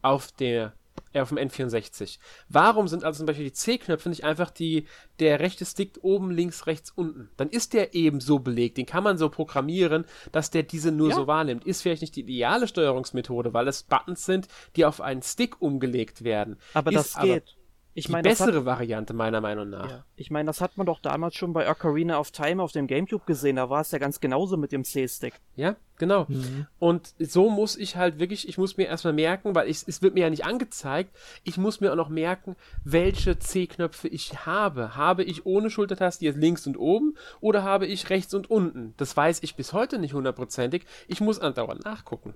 auf 0.02 0.32
der 0.32 0.72
äh, 1.12 1.20
auf 1.20 1.30
dem 1.30 1.38
N64. 1.38 2.18
Warum 2.48 2.88
sind 2.88 3.04
also 3.04 3.18
zum 3.18 3.26
Beispiel 3.26 3.46
die 3.46 3.52
C-Knöpfe 3.52 4.08
nicht 4.08 4.24
einfach 4.24 4.50
die, 4.50 4.86
der 5.18 5.40
rechte 5.40 5.64
Stick 5.64 5.98
oben, 6.02 6.30
links, 6.30 6.66
rechts, 6.66 6.90
unten? 6.90 7.30
Dann 7.36 7.50
ist 7.50 7.72
der 7.72 7.94
eben 7.94 8.20
so 8.20 8.38
belegt. 8.38 8.78
Den 8.78 8.86
kann 8.86 9.04
man 9.04 9.18
so 9.18 9.28
programmieren, 9.28 10.04
dass 10.32 10.50
der 10.50 10.62
diese 10.62 10.92
nur 10.92 11.10
ja. 11.10 11.16
so 11.16 11.26
wahrnimmt. 11.26 11.64
Ist 11.64 11.82
vielleicht 11.82 12.02
nicht 12.02 12.16
die 12.16 12.20
ideale 12.20 12.68
Steuerungsmethode, 12.68 13.52
weil 13.52 13.68
es 13.68 13.82
Buttons 13.82 14.24
sind, 14.24 14.48
die 14.76 14.84
auf 14.84 15.00
einen 15.00 15.22
Stick 15.22 15.60
umgelegt 15.60 16.24
werden. 16.24 16.56
Aber 16.74 16.92
ist 16.92 17.16
das 17.16 17.22
geht. 17.22 17.56
Ich 17.92 18.06
die 18.06 18.12
mein, 18.12 18.22
bessere 18.22 18.58
hat, 18.58 18.64
Variante, 18.64 19.14
meiner 19.14 19.40
Meinung 19.40 19.68
nach. 19.68 19.90
Ja. 19.90 20.04
Ich 20.14 20.30
meine, 20.30 20.46
das 20.46 20.60
hat 20.60 20.76
man 20.76 20.86
doch 20.86 21.00
damals 21.00 21.34
schon 21.34 21.52
bei 21.52 21.68
Ocarina 21.68 22.18
of 22.18 22.30
Time 22.30 22.62
auf 22.62 22.70
dem 22.70 22.86
Gamecube 22.86 23.24
gesehen. 23.26 23.56
Da 23.56 23.68
war 23.68 23.80
es 23.80 23.90
ja 23.90 23.98
ganz 23.98 24.20
genauso 24.20 24.56
mit 24.56 24.70
dem 24.70 24.84
C-Stick. 24.84 25.34
Ja, 25.56 25.74
genau. 25.98 26.26
Mhm. 26.28 26.66
Und 26.78 27.14
so 27.18 27.50
muss 27.50 27.76
ich 27.76 27.96
halt 27.96 28.20
wirklich, 28.20 28.48
ich 28.48 28.58
muss 28.58 28.76
mir 28.76 28.86
erstmal 28.86 29.12
merken, 29.12 29.56
weil 29.56 29.68
ich, 29.68 29.82
es 29.88 30.02
wird 30.02 30.14
mir 30.14 30.20
ja 30.20 30.30
nicht 30.30 30.44
angezeigt, 30.44 31.16
ich 31.42 31.58
muss 31.58 31.80
mir 31.80 31.90
auch 31.90 31.96
noch 31.96 32.10
merken, 32.10 32.54
welche 32.84 33.38
C-Knöpfe 33.38 34.06
ich 34.06 34.46
habe. 34.46 34.94
Habe 34.94 35.24
ich 35.24 35.44
ohne 35.44 35.68
Schultertaste 35.68 36.24
jetzt 36.24 36.38
links 36.38 36.66
und 36.68 36.76
oben 36.76 37.16
oder 37.40 37.64
habe 37.64 37.86
ich 37.86 38.08
rechts 38.08 38.34
und 38.34 38.48
unten? 38.50 38.94
Das 38.98 39.16
weiß 39.16 39.42
ich 39.42 39.56
bis 39.56 39.72
heute 39.72 39.98
nicht 39.98 40.14
hundertprozentig. 40.14 40.84
Ich 41.08 41.20
muss 41.20 41.40
andauernd 41.40 41.84
nachgucken. 41.84 42.34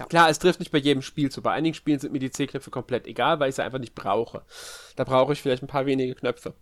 Ja. 0.00 0.06
Klar, 0.06 0.30
es 0.30 0.38
trifft 0.38 0.60
nicht 0.60 0.72
bei 0.72 0.78
jedem 0.78 1.02
Spiel 1.02 1.30
zu. 1.30 1.42
Bei 1.42 1.52
einigen 1.52 1.74
Spielen 1.74 1.98
sind 1.98 2.12
mir 2.14 2.20
die 2.20 2.30
C-Knöpfe 2.30 2.70
komplett 2.70 3.06
egal, 3.06 3.38
weil 3.38 3.50
ich 3.50 3.56
sie 3.56 3.62
einfach 3.62 3.78
nicht 3.78 3.94
brauche. 3.94 4.42
Da 4.96 5.04
brauche 5.04 5.34
ich 5.34 5.42
vielleicht 5.42 5.62
ein 5.62 5.66
paar 5.66 5.84
wenige 5.84 6.14
Knöpfe. 6.14 6.54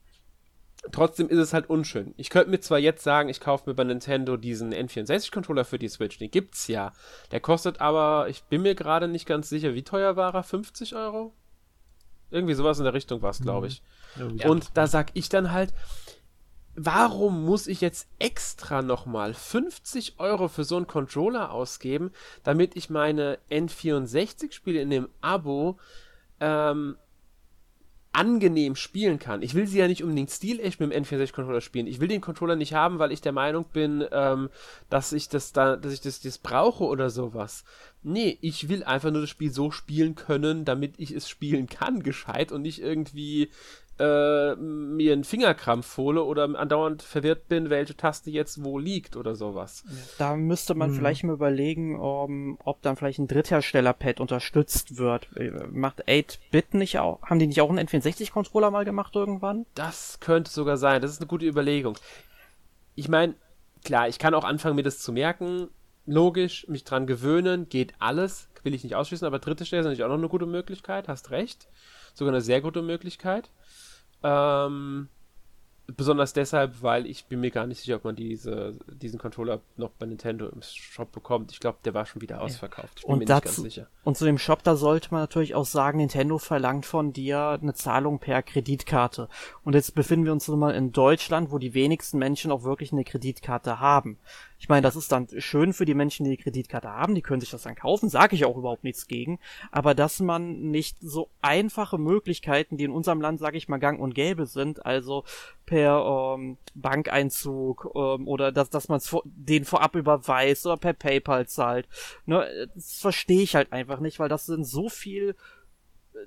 Trotzdem 0.90 1.28
ist 1.28 1.38
es 1.38 1.52
halt 1.52 1.70
unschön. 1.70 2.14
Ich 2.16 2.30
könnte 2.30 2.50
mir 2.50 2.58
zwar 2.58 2.80
jetzt 2.80 3.04
sagen, 3.04 3.28
ich 3.28 3.38
kaufe 3.38 3.70
mir 3.70 3.74
bei 3.74 3.84
Nintendo 3.84 4.36
diesen 4.36 4.74
N64-Controller 4.74 5.64
für 5.64 5.78
die 5.78 5.88
Switch. 5.88 6.18
Den 6.18 6.32
gibt's 6.32 6.66
ja. 6.66 6.92
Der 7.30 7.38
kostet 7.38 7.80
aber, 7.80 8.28
ich 8.28 8.42
bin 8.42 8.62
mir 8.62 8.74
gerade 8.74 9.06
nicht 9.06 9.26
ganz 9.26 9.48
sicher, 9.48 9.74
wie 9.74 9.84
teuer 9.84 10.16
war 10.16 10.34
er? 10.34 10.42
50 10.42 10.96
Euro? 10.96 11.32
Irgendwie 12.32 12.54
sowas 12.54 12.78
in 12.78 12.84
der 12.84 12.94
Richtung 12.94 13.22
war 13.22 13.30
es, 13.30 13.40
glaube 13.40 13.68
mhm. 13.68 13.72
ich. 13.72 13.82
Ja, 14.40 14.50
Und 14.50 14.70
da 14.74 14.88
sag 14.88 15.10
ich 15.14 15.28
dann 15.28 15.52
halt, 15.52 15.72
warum 16.78 17.44
muss 17.44 17.66
ich 17.66 17.80
jetzt 17.80 18.06
extra 18.18 18.82
nochmal 18.82 19.34
50 19.34 20.18
Euro 20.18 20.48
für 20.48 20.64
so 20.64 20.76
einen 20.76 20.86
Controller 20.86 21.50
ausgeben, 21.50 22.12
damit 22.44 22.76
ich 22.76 22.88
meine 22.88 23.38
N64-Spiele 23.50 24.80
in 24.80 24.90
dem 24.90 25.08
Abo 25.20 25.78
ähm, 26.40 26.96
angenehm 28.12 28.74
spielen 28.74 29.18
kann. 29.18 29.42
Ich 29.42 29.54
will 29.54 29.66
sie 29.66 29.78
ja 29.78 29.86
nicht 29.86 30.02
unbedingt 30.02 30.30
stilecht 30.30 30.80
mit 30.80 30.92
dem 30.92 31.04
N64-Controller 31.04 31.60
spielen. 31.60 31.86
Ich 31.86 32.00
will 32.00 32.08
den 32.08 32.20
Controller 32.20 32.56
nicht 32.56 32.74
haben, 32.74 32.98
weil 32.98 33.12
ich 33.12 33.20
der 33.20 33.32
Meinung 33.32 33.66
bin, 33.72 34.04
ähm, 34.12 34.48
dass 34.88 35.12
ich 35.12 35.28
das 35.28 35.52
da, 35.52 35.76
dass 35.76 35.92
ich 35.92 36.00
das, 36.00 36.20
das 36.20 36.38
brauche 36.38 36.84
oder 36.84 37.10
sowas. 37.10 37.64
Nee, 38.02 38.38
ich 38.40 38.68
will 38.68 38.84
einfach 38.84 39.10
nur 39.10 39.20
das 39.20 39.30
Spiel 39.30 39.52
so 39.52 39.70
spielen 39.70 40.14
können, 40.14 40.64
damit 40.64 40.94
ich 40.98 41.10
es 41.12 41.28
spielen 41.28 41.66
kann, 41.68 42.02
gescheit 42.02 42.50
und 42.52 42.62
nicht 42.62 42.80
irgendwie 42.80 43.50
äh, 43.98 44.54
mir 44.56 45.12
einen 45.12 45.24
Fingerkrampf 45.24 45.96
hole 45.96 46.22
oder 46.22 46.44
andauernd 46.44 47.02
verwirrt 47.02 47.48
bin, 47.48 47.70
welche 47.70 47.96
Taste 47.96 48.30
jetzt 48.30 48.62
wo 48.62 48.78
liegt 48.78 49.16
oder 49.16 49.34
sowas. 49.34 49.84
Da 50.18 50.36
müsste 50.36 50.74
man 50.74 50.90
hm. 50.90 50.96
vielleicht 50.96 51.24
mal 51.24 51.32
überlegen, 51.32 51.98
um, 51.98 52.58
ob 52.64 52.80
dann 52.82 52.96
vielleicht 52.96 53.18
ein 53.18 53.28
Dritthersteller-Pad 53.28 54.20
unterstützt 54.20 54.98
wird. 54.98 55.28
Macht 55.70 56.06
8-Bit 56.08 56.74
nicht 56.74 56.98
auch? 56.98 57.22
Haben 57.22 57.38
die 57.38 57.46
nicht 57.46 57.60
auch 57.60 57.70
einen 57.70 57.86
N64-Controller 57.86 58.70
mal 58.70 58.84
gemacht 58.84 59.16
irgendwann? 59.16 59.66
Das 59.74 60.20
könnte 60.20 60.50
sogar 60.50 60.76
sein. 60.76 61.02
Das 61.02 61.10
ist 61.10 61.20
eine 61.20 61.28
gute 61.28 61.46
Überlegung. 61.46 61.98
Ich 62.94 63.08
meine, 63.08 63.34
klar, 63.84 64.08
ich 64.08 64.18
kann 64.18 64.34
auch 64.34 64.44
anfangen, 64.44 64.76
mir 64.76 64.82
das 64.82 65.00
zu 65.00 65.12
merken. 65.12 65.68
Logisch, 66.06 66.66
mich 66.68 66.84
dran 66.84 67.06
gewöhnen, 67.06 67.68
geht 67.68 67.94
alles. 67.98 68.48
Will 68.62 68.74
ich 68.74 68.82
nicht 68.82 68.94
ausschließen, 68.94 69.26
aber 69.26 69.38
dritte 69.38 69.66
Stelle 69.66 69.80
ist 69.80 69.84
natürlich 69.86 70.04
auch 70.04 70.08
noch 70.08 70.18
eine 70.18 70.28
gute 70.28 70.46
Möglichkeit, 70.46 71.06
hast 71.08 71.30
recht. 71.30 71.68
Sogar 72.14 72.32
eine 72.32 72.40
sehr 72.40 72.60
gute 72.60 72.82
Möglichkeit. 72.82 73.50
Ähm, 74.22 75.08
besonders 75.96 76.34
deshalb, 76.34 76.82
weil 76.82 77.06
ich 77.06 77.26
bin 77.26 77.40
mir 77.40 77.50
gar 77.50 77.66
nicht 77.66 77.80
sicher, 77.80 77.96
ob 77.96 78.04
man 78.04 78.14
diese, 78.14 78.74
diesen 78.86 79.18
Controller 79.18 79.60
noch 79.76 79.90
bei 79.90 80.06
Nintendo 80.06 80.46
im 80.48 80.60
Shop 80.62 81.10
bekommt. 81.12 81.50
Ich 81.52 81.60
glaube, 81.60 81.78
der 81.84 81.94
war 81.94 82.04
schon 82.04 82.20
wieder 82.20 82.42
ausverkauft. 82.42 82.92
Ich 82.98 83.04
bin 83.04 83.12
und 83.12 83.18
mir 83.20 83.24
dazu, 83.24 83.46
nicht 83.46 83.56
ganz 83.56 83.74
sicher. 83.74 83.86
Und 84.04 84.16
zu 84.16 84.24
dem 84.26 84.38
Shop, 84.38 84.62
da 84.62 84.76
sollte 84.76 85.08
man 85.12 85.20
natürlich 85.22 85.54
auch 85.54 85.64
sagen, 85.64 85.98
Nintendo 85.98 86.38
verlangt 86.38 86.84
von 86.84 87.12
dir 87.12 87.58
eine 87.60 87.72
Zahlung 87.72 88.18
per 88.18 88.42
Kreditkarte. 88.42 89.28
Und 89.64 89.74
jetzt 89.74 89.94
befinden 89.94 90.26
wir 90.26 90.32
uns 90.32 90.46
nun 90.46 90.58
mal 90.58 90.74
in 90.74 90.92
Deutschland, 90.92 91.50
wo 91.50 91.58
die 91.58 91.72
wenigsten 91.72 92.18
Menschen 92.18 92.52
auch 92.52 92.64
wirklich 92.64 92.92
eine 92.92 93.04
Kreditkarte 93.04 93.80
haben. 93.80 94.18
Ich 94.60 94.68
meine, 94.68 94.82
das 94.82 94.96
ist 94.96 95.12
dann 95.12 95.28
schön 95.38 95.72
für 95.72 95.84
die 95.84 95.94
Menschen, 95.94 96.24
die 96.24 96.36
die 96.36 96.42
Kreditkarte 96.42 96.88
haben, 96.88 97.14
die 97.14 97.22
können 97.22 97.40
sich 97.40 97.50
das 97.50 97.62
dann 97.62 97.76
kaufen, 97.76 98.08
sage 98.08 98.34
ich 98.34 98.44
auch 98.44 98.56
überhaupt 98.56 98.82
nichts 98.82 99.06
gegen. 99.06 99.38
Aber 99.70 99.94
dass 99.94 100.18
man 100.18 100.70
nicht 100.70 100.96
so 101.00 101.30
einfache 101.40 101.96
Möglichkeiten, 101.96 102.76
die 102.76 102.84
in 102.84 102.90
unserem 102.90 103.20
Land, 103.20 103.38
sage 103.38 103.56
ich 103.56 103.68
mal, 103.68 103.78
gang 103.78 104.00
und 104.00 104.16
gäbe 104.16 104.46
sind, 104.46 104.84
also 104.84 105.22
per 105.64 106.34
ähm, 106.36 106.58
Bankeinzug 106.74 107.92
ähm, 107.94 108.26
oder 108.26 108.50
dass, 108.50 108.68
dass 108.68 108.88
man 108.88 108.98
vor, 109.00 109.22
den 109.24 109.64
vorab 109.64 109.94
überweist 109.94 110.66
oder 110.66 110.76
per 110.76 110.92
PayPal 110.92 111.46
zahlt, 111.46 111.88
ne, 112.26 112.68
das 112.74 112.98
verstehe 112.98 113.42
ich 113.42 113.54
halt 113.54 113.72
einfach 113.72 114.00
nicht, 114.00 114.18
weil 114.18 114.28
das 114.28 114.46
sind 114.46 114.64
so 114.64 114.88
viel, 114.88 115.36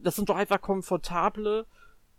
das 0.02 0.16
sind 0.16 0.30
doch 0.30 0.38
einfach 0.38 0.62
komfortable 0.62 1.66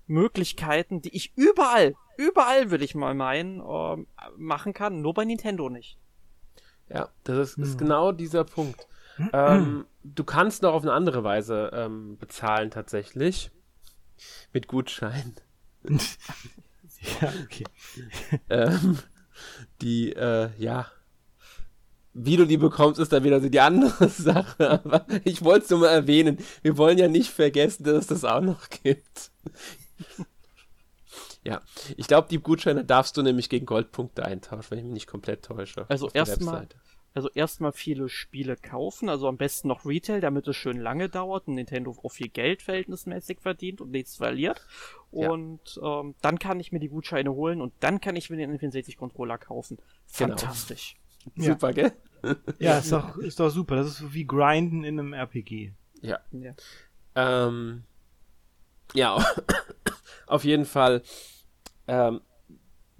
Möglichkeiten, 0.06 1.00
die 1.00 1.16
ich 1.16 1.32
überall, 1.36 1.94
überall 2.18 2.70
will 2.70 2.82
ich 2.82 2.94
mal 2.94 3.14
meinen, 3.14 3.60
äh, 3.60 4.04
machen 4.36 4.74
kann, 4.74 5.00
nur 5.00 5.14
bei 5.14 5.24
Nintendo 5.24 5.70
nicht. 5.70 5.98
Ja, 6.92 7.08
das 7.24 7.50
ist, 7.50 7.58
ist 7.58 7.72
hm. 7.72 7.78
genau 7.78 8.12
dieser 8.12 8.44
Punkt. 8.44 8.86
ähm, 9.32 9.86
du 10.04 10.24
kannst 10.24 10.62
noch 10.62 10.74
auf 10.74 10.82
eine 10.82 10.92
andere 10.92 11.24
Weise 11.24 11.70
ähm, 11.72 12.16
bezahlen 12.18 12.70
tatsächlich. 12.70 13.50
Mit 14.52 14.68
Gutschein. 14.68 15.34
ja, 17.20 17.32
okay. 17.44 17.64
ähm, 18.50 18.98
die, 19.80 20.12
äh, 20.12 20.50
ja. 20.58 20.86
Wie 22.14 22.36
du 22.36 22.46
die 22.46 22.58
bekommst, 22.58 23.00
ist 23.00 23.12
dann 23.12 23.24
wieder 23.24 23.40
so 23.40 23.48
die 23.48 23.60
andere 23.60 24.08
Sache. 24.08 24.70
Aber 24.70 25.06
ich 25.24 25.42
wollte 25.42 25.64
es 25.64 25.70
nur 25.70 25.80
mal 25.80 25.88
erwähnen. 25.88 26.38
Wir 26.60 26.76
wollen 26.76 26.98
ja 26.98 27.08
nicht 27.08 27.30
vergessen, 27.30 27.84
dass 27.84 27.96
es 27.96 28.06
das 28.08 28.24
auch 28.24 28.42
noch 28.42 28.68
gibt. 28.68 29.30
Ja, 31.44 31.60
ich 31.96 32.06
glaube, 32.06 32.28
die 32.30 32.38
Gutscheine 32.38 32.84
darfst 32.84 33.16
du 33.16 33.22
nämlich 33.22 33.48
gegen 33.48 33.66
Goldpunkte 33.66 34.24
eintauschen, 34.24 34.70
wenn 34.70 34.78
ich 34.78 34.84
mich 34.84 34.92
nicht 34.92 35.06
komplett 35.08 35.44
täusche. 35.44 35.86
Also 35.88 36.08
erstmal 36.10 36.68
also 37.14 37.28
erstmal 37.30 37.72
viele 37.72 38.08
Spiele 38.08 38.56
kaufen, 38.56 39.08
also 39.08 39.28
am 39.28 39.36
besten 39.36 39.68
noch 39.68 39.84
Retail, 39.84 40.20
damit 40.20 40.48
es 40.48 40.56
schön 40.56 40.78
lange 40.78 41.08
dauert 41.08 41.46
und 41.46 41.54
Nintendo 41.54 41.96
auch 42.02 42.10
viel 42.10 42.28
Geld 42.28 42.62
verhältnismäßig 42.62 43.40
verdient 43.40 43.80
und 43.80 43.90
nichts 43.90 44.16
verliert. 44.16 44.66
Und 45.10 45.76
ja. 45.76 46.00
ähm, 46.00 46.14
dann 46.22 46.38
kann 46.38 46.58
ich 46.60 46.72
mir 46.72 46.80
die 46.80 46.88
Gutscheine 46.88 47.32
holen 47.32 47.60
und 47.60 47.72
dann 47.80 48.00
kann 48.00 48.16
ich 48.16 48.30
mir 48.30 48.36
den 48.36 48.58
N64 48.58 48.96
Controller 48.96 49.38
kaufen. 49.38 49.76
Genau. 50.16 50.36
Fantastisch. 50.36 50.96
Genau. 51.34 51.48
Super, 51.48 51.72
gell? 51.72 51.92
Ja, 52.58 52.78
ist 52.78 52.92
doch, 52.92 53.16
ist 53.18 53.40
doch 53.40 53.50
super. 53.50 53.76
Das 53.76 53.88
ist 53.88 54.14
wie 54.14 54.26
Grinden 54.26 54.84
in 54.84 54.98
einem 54.98 55.12
RPG. 55.12 55.72
Ja. 56.00 56.18
Ja, 56.32 56.54
ähm, 57.14 57.84
ja 58.94 59.24
auf 60.26 60.44
jeden 60.44 60.64
Fall 60.64 61.02
ähm, 61.86 62.20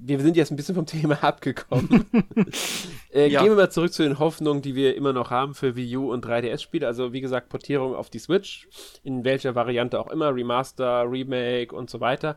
wir 0.04 0.20
sind 0.20 0.36
jetzt 0.36 0.50
ein 0.50 0.56
bisschen 0.56 0.74
vom 0.74 0.86
Thema 0.86 1.14
abgekommen. 1.22 2.06
äh, 3.12 3.28
ja. 3.28 3.40
Gehen 3.40 3.50
wir 3.50 3.56
mal 3.56 3.70
zurück 3.70 3.92
zu 3.92 4.02
den 4.02 4.18
Hoffnungen, 4.18 4.62
die 4.62 4.74
wir 4.74 4.96
immer 4.96 5.12
noch 5.12 5.30
haben 5.30 5.54
für 5.54 5.76
Wii 5.76 5.96
U 5.98 6.12
und 6.12 6.24
3DS-Spiele. 6.24 6.86
Also 6.86 7.12
wie 7.12 7.20
gesagt, 7.20 7.50
Portierung 7.50 7.94
auf 7.94 8.08
die 8.08 8.18
Switch, 8.18 8.68
in 9.04 9.24
welcher 9.24 9.54
Variante 9.54 10.00
auch 10.00 10.10
immer, 10.10 10.34
Remaster, 10.34 11.10
Remake 11.10 11.74
und 11.74 11.90
so 11.90 12.00
weiter, 12.00 12.36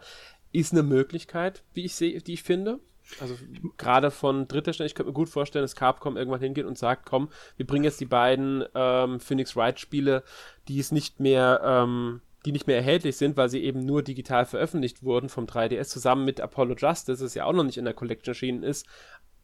ist 0.52 0.74
eine 0.74 0.84
Möglichkeit, 0.84 1.64
wie 1.74 1.86
ich 1.86 1.96
sehe, 1.96 2.22
die 2.22 2.34
ich 2.34 2.44
finde. 2.44 2.80
Also 3.22 3.36
gerade 3.78 4.10
von 4.10 4.48
dritter 4.48 4.74
Stelle, 4.74 4.88
ich 4.88 4.96
könnte 4.96 5.12
mir 5.12 5.14
gut 5.14 5.30
vorstellen, 5.30 5.64
dass 5.64 5.76
Capcom 5.76 6.18
irgendwann 6.18 6.42
hingeht 6.42 6.66
und 6.66 6.78
sagt, 6.78 7.06
komm, 7.06 7.30
wir 7.56 7.68
bringen 7.68 7.84
jetzt 7.84 8.02
die 8.02 8.06
beiden 8.06 8.66
ähm, 8.74 9.20
Phoenix 9.20 9.56
Wright 9.56 9.80
Spiele, 9.80 10.24
die 10.68 10.80
es 10.80 10.92
nicht 10.92 11.20
mehr 11.20 11.62
ähm, 11.64 12.22
die 12.46 12.52
nicht 12.52 12.68
mehr 12.68 12.78
erhältlich 12.78 13.18
sind, 13.18 13.38
weil 13.38 13.50
sie 13.50 13.64
eben 13.64 13.80
nur 13.86 14.04
digital 14.04 14.46
veröffentlicht 14.46 15.04
wurden 15.04 15.30
vom 15.30 15.46
3DS, 15.46 15.86
zusammen 15.86 16.26
mit 16.26 16.40
Apollo 16.40 16.76
Justice, 16.76 17.24
das 17.24 17.34
ja 17.34 17.46
auch 17.46 17.54
noch 17.54 17.64
nicht 17.64 17.78
in 17.78 17.86
der 17.86 17.94
Collection 17.94 18.32
erschienen 18.32 18.64
ist, 18.64 18.86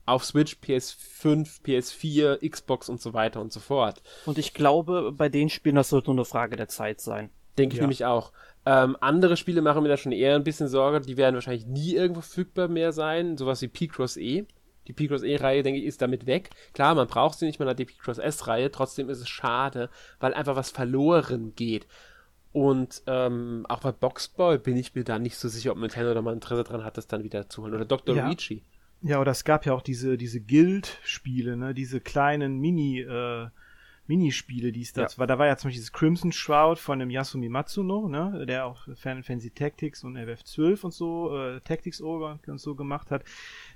auf 0.05 0.25
Switch, 0.25 0.57
PS5, 0.63 1.61
PS4, 1.63 2.49
Xbox 2.49 2.89
und 2.89 3.01
so 3.01 3.13
weiter 3.13 3.41
und 3.41 3.51
so 3.51 3.59
fort. 3.59 4.01
Und 4.25 4.37
ich 4.37 4.53
glaube, 4.53 5.11
bei 5.11 5.29
den 5.29 5.49
Spielen, 5.49 5.75
das 5.75 5.91
wird 5.91 6.07
nur 6.07 6.15
eine 6.15 6.25
Frage 6.25 6.55
der 6.55 6.67
Zeit 6.67 7.01
sein. 7.01 7.29
Denke 7.57 7.73
ich 7.73 7.77
ja. 7.77 7.83
nämlich 7.83 8.05
auch. 8.05 8.31
Ähm, 8.65 8.95
andere 9.01 9.37
Spiele 9.37 9.61
machen 9.61 9.83
mir 9.83 9.89
da 9.89 9.97
schon 9.97 10.11
eher 10.11 10.35
ein 10.35 10.43
bisschen 10.43 10.67
Sorge, 10.67 11.01
die 11.01 11.17
werden 11.17 11.35
wahrscheinlich 11.35 11.65
nie 11.65 11.95
irgendwo 11.95 12.21
verfügbar 12.21 12.67
mehr 12.67 12.91
sein, 12.91 13.37
sowas 13.37 13.61
wie 13.61 13.67
P-Cross 13.67 14.17
E. 14.17 14.45
Die 14.87 14.93
P-Cross 14.93 15.23
E-Reihe, 15.23 15.63
denke 15.63 15.79
ich, 15.79 15.85
ist 15.85 16.01
damit 16.01 16.25
weg. 16.25 16.51
Klar, 16.73 16.95
man 16.95 17.07
braucht 17.07 17.39
sie 17.39 17.45
nicht, 17.45 17.59
man 17.59 17.67
hat 17.67 17.79
die 17.79 17.85
P-Cross 17.85 18.19
S-Reihe, 18.19 18.71
trotzdem 18.71 19.09
ist 19.09 19.19
es 19.19 19.29
schade, 19.29 19.89
weil 20.19 20.33
einfach 20.33 20.55
was 20.55 20.71
verloren 20.71 21.53
geht. 21.55 21.87
Und 22.53 23.01
ähm, 23.07 23.65
auch 23.69 23.79
bei 23.79 23.91
Boxball 23.91 24.59
bin 24.59 24.75
ich 24.75 24.93
mir 24.93 25.03
da 25.03 25.19
nicht 25.19 25.37
so 25.37 25.47
sicher, 25.47 25.71
ob 25.71 25.77
Nintendo 25.77 26.13
da 26.13 26.21
mal 26.21 26.33
Interesse 26.33 26.63
dran 26.63 26.83
hat, 26.83 26.97
das 26.97 27.07
dann 27.07 27.23
wieder 27.23 27.49
zu 27.49 27.61
holen. 27.61 27.73
Oder 27.73 27.85
Dr. 27.85 28.15
Ja. 28.15 28.25
Luigi. 28.25 28.63
Ja, 29.01 29.19
oder 29.19 29.31
es 29.31 29.43
gab 29.43 29.65
ja 29.65 29.73
auch 29.73 29.81
diese, 29.81 30.17
diese 30.17 30.39
Guild-Spiele, 30.41 31.57
ne? 31.57 31.73
diese 31.73 31.99
kleinen 32.01 32.59
Mini- 32.59 33.01
äh, 33.01 33.47
Minispiele, 34.07 34.71
die 34.73 34.81
es 34.81 34.91
da 34.93 35.03
ja. 35.03 35.07
war. 35.15 35.27
Da 35.27 35.39
war 35.39 35.47
ja 35.47 35.55
zum 35.55 35.69
Beispiel 35.69 35.79
dieses 35.79 35.93
Crimson 35.93 36.31
Shroud 36.31 36.79
von 36.79 36.99
dem 36.99 37.09
Yasumi 37.09 37.47
Matsuno, 37.47 38.09
ne, 38.09 38.45
der 38.45 38.65
auch 38.65 38.83
Final 38.95 39.23
Fantasy 39.23 39.51
Tactics 39.51 40.03
und 40.03 40.17
FF12 40.17 40.83
und 40.83 40.93
so, 40.93 41.37
äh, 41.37 41.61
Tactics 41.61 42.01
Ogre 42.01 42.39
und 42.47 42.59
so 42.59 42.75
gemacht 42.75 43.09
hat. 43.09 43.23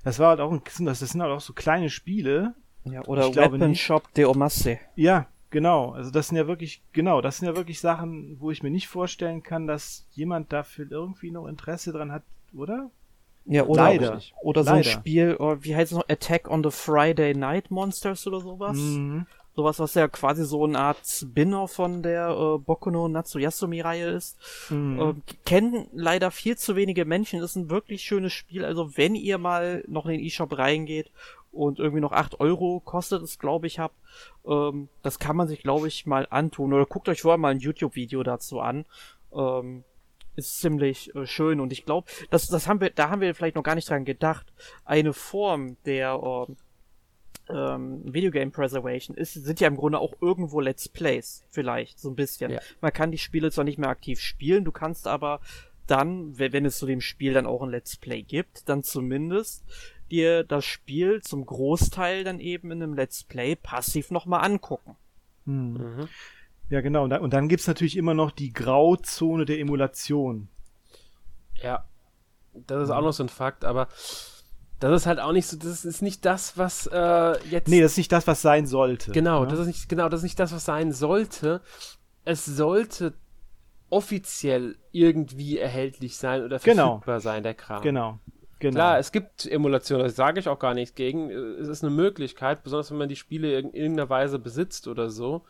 Das 0.04 0.18
war 0.18 0.30
halt 0.30 0.40
auch 0.40 0.52
ein, 0.52 0.60
das, 0.84 1.00
das 1.00 1.10
sind 1.10 1.22
halt 1.22 1.32
auch 1.32 1.40
so 1.40 1.54
kleine 1.54 1.88
Spiele. 1.88 2.54
Ja, 2.84 3.02
oder 3.06 3.34
Weapon 3.34 3.74
Shop 3.74 4.12
de 4.14 4.26
Omasse. 4.26 4.78
Ja, 4.94 5.26
Genau, 5.50 5.92
also 5.92 6.10
das 6.10 6.28
sind 6.28 6.36
ja 6.36 6.48
wirklich, 6.48 6.82
genau, 6.92 7.20
das 7.20 7.38
sind 7.38 7.46
ja 7.46 7.56
wirklich 7.56 7.80
Sachen, 7.80 8.38
wo 8.40 8.50
ich 8.50 8.64
mir 8.64 8.70
nicht 8.70 8.88
vorstellen 8.88 9.44
kann, 9.44 9.68
dass 9.68 10.04
jemand 10.10 10.52
dafür 10.52 10.90
irgendwie 10.90 11.30
noch 11.30 11.46
Interesse 11.46 11.92
dran 11.92 12.10
hat, 12.10 12.24
oder? 12.52 12.90
Ja, 13.48 13.64
oder, 13.64 13.82
Leider. 13.82 14.20
oder 14.42 14.64
so 14.64 14.70
Leider. 14.70 14.90
ein 14.90 14.92
Spiel, 14.92 15.36
oh, 15.38 15.56
wie 15.60 15.76
heißt 15.76 15.92
es 15.92 15.98
noch, 15.98 16.08
Attack 16.08 16.50
on 16.50 16.64
the 16.64 16.70
Friday 16.70 17.34
Night 17.34 17.70
Monsters 17.70 18.26
oder 18.26 18.40
sowas? 18.40 18.76
Mhm. 18.76 19.26
Sowas, 19.54 19.78
was 19.78 19.94
ja 19.94 20.06
quasi 20.08 20.44
so 20.44 20.64
eine 20.64 20.78
Art 20.78 20.98
Spinner 21.06 21.66
von 21.66 22.02
der 22.02 22.28
äh, 22.28 22.58
Bokuno 22.58 23.08
Natsuyasumi-Reihe 23.08 24.08
ist. 24.08 24.36
Mhm. 24.68 25.00
Äh, 25.00 25.14
kennen 25.46 25.86
leider 25.92 26.30
viel 26.30 26.58
zu 26.58 26.76
wenige 26.76 27.06
Menschen. 27.06 27.40
Ist 27.40 27.56
ein 27.56 27.70
wirklich 27.70 28.02
schönes 28.02 28.34
Spiel. 28.34 28.64
Also 28.66 28.96
wenn 28.98 29.14
ihr 29.14 29.38
mal 29.38 29.82
noch 29.86 30.04
in 30.04 30.12
den 30.12 30.20
E-Shop 30.20 30.58
reingeht 30.58 31.10
und 31.52 31.78
irgendwie 31.78 32.02
noch 32.02 32.12
acht 32.12 32.38
Euro 32.40 32.80
kostet 32.84 33.22
es, 33.22 33.38
glaube 33.38 33.66
ich, 33.66 33.78
hab, 33.78 33.92
ähm, 34.46 34.88
das 35.02 35.18
kann 35.18 35.36
man 35.36 35.48
sich, 35.48 35.62
glaube 35.62 35.88
ich, 35.88 36.04
mal 36.04 36.26
antun. 36.28 36.74
Oder 36.74 36.84
guckt 36.84 37.08
euch 37.08 37.22
vorher 37.22 37.38
mal 37.38 37.52
ein 37.52 37.60
YouTube-Video 37.60 38.22
dazu 38.24 38.60
an. 38.60 38.84
Ähm, 39.32 39.84
ist 40.36 40.60
ziemlich 40.60 41.14
äh, 41.14 41.26
schön 41.26 41.60
und 41.60 41.72
ich 41.72 41.84
glaube, 41.84 42.08
das, 42.30 42.46
das 42.46 42.68
haben 42.68 42.80
wir, 42.80 42.90
da 42.90 43.10
haben 43.10 43.20
wir 43.20 43.34
vielleicht 43.34 43.56
noch 43.56 43.62
gar 43.62 43.74
nicht 43.74 43.88
dran 43.88 44.04
gedacht. 44.04 44.52
Eine 44.84 45.12
Form 45.12 45.76
der 45.84 46.46
ähm, 46.48 46.56
ähm, 47.48 48.02
Videogame 48.04 48.50
Preservation 48.50 49.16
ist, 49.16 49.34
sind 49.34 49.60
ja 49.60 49.68
im 49.68 49.76
Grunde 49.76 49.98
auch 49.98 50.14
irgendwo 50.20 50.60
Let's 50.60 50.88
Plays, 50.88 51.44
vielleicht, 51.50 51.98
so 51.98 52.10
ein 52.10 52.16
bisschen. 52.16 52.50
Ja. 52.50 52.60
Man 52.80 52.92
kann 52.92 53.10
die 53.10 53.18
Spiele 53.18 53.50
zwar 53.50 53.64
nicht 53.64 53.78
mehr 53.78 53.88
aktiv 53.88 54.20
spielen, 54.20 54.64
du 54.64 54.72
kannst 54.72 55.06
aber 55.06 55.40
dann, 55.86 56.38
wenn 56.38 56.64
es 56.64 56.78
zu 56.78 56.86
dem 56.86 57.00
Spiel 57.00 57.32
dann 57.32 57.46
auch 57.46 57.62
ein 57.62 57.70
Let's 57.70 57.96
Play 57.96 58.22
gibt, 58.22 58.68
dann 58.68 58.82
zumindest 58.82 59.64
dir 60.10 60.44
das 60.44 60.64
Spiel 60.64 61.22
zum 61.22 61.46
Großteil 61.46 62.24
dann 62.24 62.40
eben 62.40 62.70
in 62.72 62.82
einem 62.82 62.94
Let's 62.94 63.24
Play 63.24 63.56
passiv 63.56 64.10
nochmal 64.10 64.44
angucken. 64.44 64.96
Hm. 65.44 65.72
Mhm. 65.74 66.08
Ja, 66.68 66.80
genau. 66.80 67.04
Und, 67.04 67.10
da, 67.10 67.18
und 67.18 67.32
dann 67.32 67.48
gibt's 67.48 67.66
natürlich 67.66 67.96
immer 67.96 68.14
noch 68.14 68.30
die 68.30 68.52
Grauzone 68.52 69.44
der 69.44 69.58
Emulation. 69.60 70.48
Ja, 71.62 71.84
das 72.54 72.84
ist 72.84 72.90
auch 72.90 73.02
noch 73.02 73.12
so 73.12 73.22
ein 73.22 73.28
Fakt, 73.28 73.64
aber 73.64 73.88
das 74.80 75.02
ist 75.02 75.06
halt 75.06 75.20
auch 75.20 75.32
nicht 75.32 75.46
so, 75.46 75.56
das 75.56 75.84
ist 75.84 76.02
nicht 76.02 76.24
das, 76.24 76.58
was 76.58 76.86
äh, 76.86 77.48
jetzt. 77.48 77.68
Nee, 77.68 77.80
das 77.80 77.92
ist 77.92 77.98
nicht 77.98 78.12
das, 78.12 78.26
was 78.26 78.42
sein 78.42 78.66
sollte. 78.66 79.12
Genau, 79.12 79.44
ja? 79.44 79.50
das 79.50 79.60
ist 79.60 79.66
nicht, 79.66 79.88
genau, 79.88 80.08
das 80.08 80.20
ist 80.20 80.24
nicht 80.24 80.40
das, 80.40 80.52
was 80.52 80.64
sein 80.64 80.92
sollte. 80.92 81.60
Es 82.24 82.44
sollte 82.44 83.14
offiziell 83.88 84.76
irgendwie 84.92 85.58
erhältlich 85.58 86.16
sein 86.16 86.42
oder 86.42 86.58
genau. 86.58 86.98
verfügbar 86.98 87.16
genau. 87.16 87.22
sein, 87.22 87.42
der 87.42 87.54
Kram. 87.54 87.82
Genau. 87.82 88.18
Genau. 88.58 88.74
Klar, 88.74 88.98
es 88.98 89.12
gibt 89.12 89.46
Emulationen, 89.46 90.04
das 90.04 90.16
sage 90.16 90.40
ich 90.40 90.48
auch 90.48 90.58
gar 90.58 90.72
nichts 90.72 90.94
gegen. 90.94 91.30
Es 91.30 91.68
ist 91.68 91.84
eine 91.84 91.94
Möglichkeit, 91.94 92.62
besonders 92.64 92.90
wenn 92.90 92.96
man 92.98 93.08
die 93.08 93.16
Spiele 93.16 93.58
in 93.58 93.72
irgendeiner 93.72 94.08
Weise 94.08 94.38
besitzt 94.38 94.88
oder 94.88 95.10
so. 95.10 95.44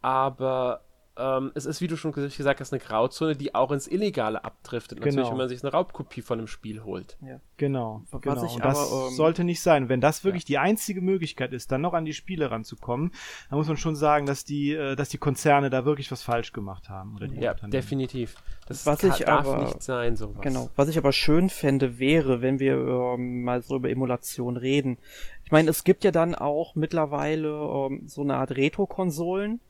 Aber 0.00 0.82
ähm, 1.18 1.50
es 1.54 1.66
ist, 1.66 1.80
wie 1.80 1.88
du 1.88 1.96
schon 1.96 2.12
gesagt 2.12 2.60
hast, 2.60 2.72
eine 2.72 2.80
Grauzone, 2.80 3.34
die 3.34 3.54
auch 3.54 3.72
ins 3.72 3.88
Illegale 3.88 4.44
abdriftet. 4.44 4.98
Natürlich, 4.98 5.16
genau. 5.16 5.30
wenn 5.30 5.36
man 5.36 5.48
sich 5.48 5.62
eine 5.64 5.72
Raubkopie 5.72 6.22
von 6.22 6.38
einem 6.38 6.46
Spiel 6.46 6.84
holt. 6.84 7.18
Ja. 7.20 7.40
Genau, 7.56 8.04
genau. 8.20 8.44
Ich 8.44 8.56
das 8.56 8.78
aber, 8.78 9.08
ähm, 9.08 9.14
sollte 9.14 9.42
nicht 9.42 9.60
sein. 9.60 9.88
Wenn 9.88 10.00
das 10.00 10.22
wirklich 10.22 10.44
ja. 10.44 10.46
die 10.46 10.58
einzige 10.58 11.00
Möglichkeit 11.00 11.52
ist, 11.52 11.72
dann 11.72 11.80
noch 11.80 11.92
an 11.92 12.04
die 12.04 12.14
Spiele 12.14 12.52
ranzukommen, 12.52 13.10
dann 13.50 13.58
muss 13.58 13.66
man 13.66 13.76
schon 13.76 13.96
sagen, 13.96 14.26
dass 14.26 14.44
die, 14.44 14.72
äh, 14.72 14.94
dass 14.94 15.08
die 15.08 15.18
Konzerne 15.18 15.70
da 15.70 15.84
wirklich 15.84 16.12
was 16.12 16.22
falsch 16.22 16.52
gemacht 16.52 16.88
haben. 16.88 17.16
Oder 17.16 17.26
ja, 17.26 17.54
definitiv. 17.54 18.36
Das 18.68 18.86
was 18.86 19.00
kann, 19.00 19.10
ich 19.10 19.24
darf 19.24 19.48
aber, 19.48 19.64
nicht 19.64 19.82
sein, 19.82 20.14
sowas. 20.14 20.42
Genau. 20.42 20.70
Was 20.76 20.88
ich 20.88 20.98
aber 20.98 21.10
schön 21.10 21.50
fände, 21.50 21.98
wäre, 21.98 22.42
wenn 22.42 22.60
wir 22.60 22.76
ähm, 22.76 23.42
mal 23.42 23.60
so 23.62 23.74
über 23.74 23.90
Emulation 23.90 24.56
reden. 24.56 24.98
Ich 25.44 25.50
meine, 25.50 25.70
es 25.70 25.82
gibt 25.82 26.04
ja 26.04 26.12
dann 26.12 26.36
auch 26.36 26.76
mittlerweile 26.76 27.48
ähm, 27.48 28.02
so 28.06 28.20
eine 28.20 28.36
Art 28.36 28.52
Retro-Konsolen, 28.52 29.60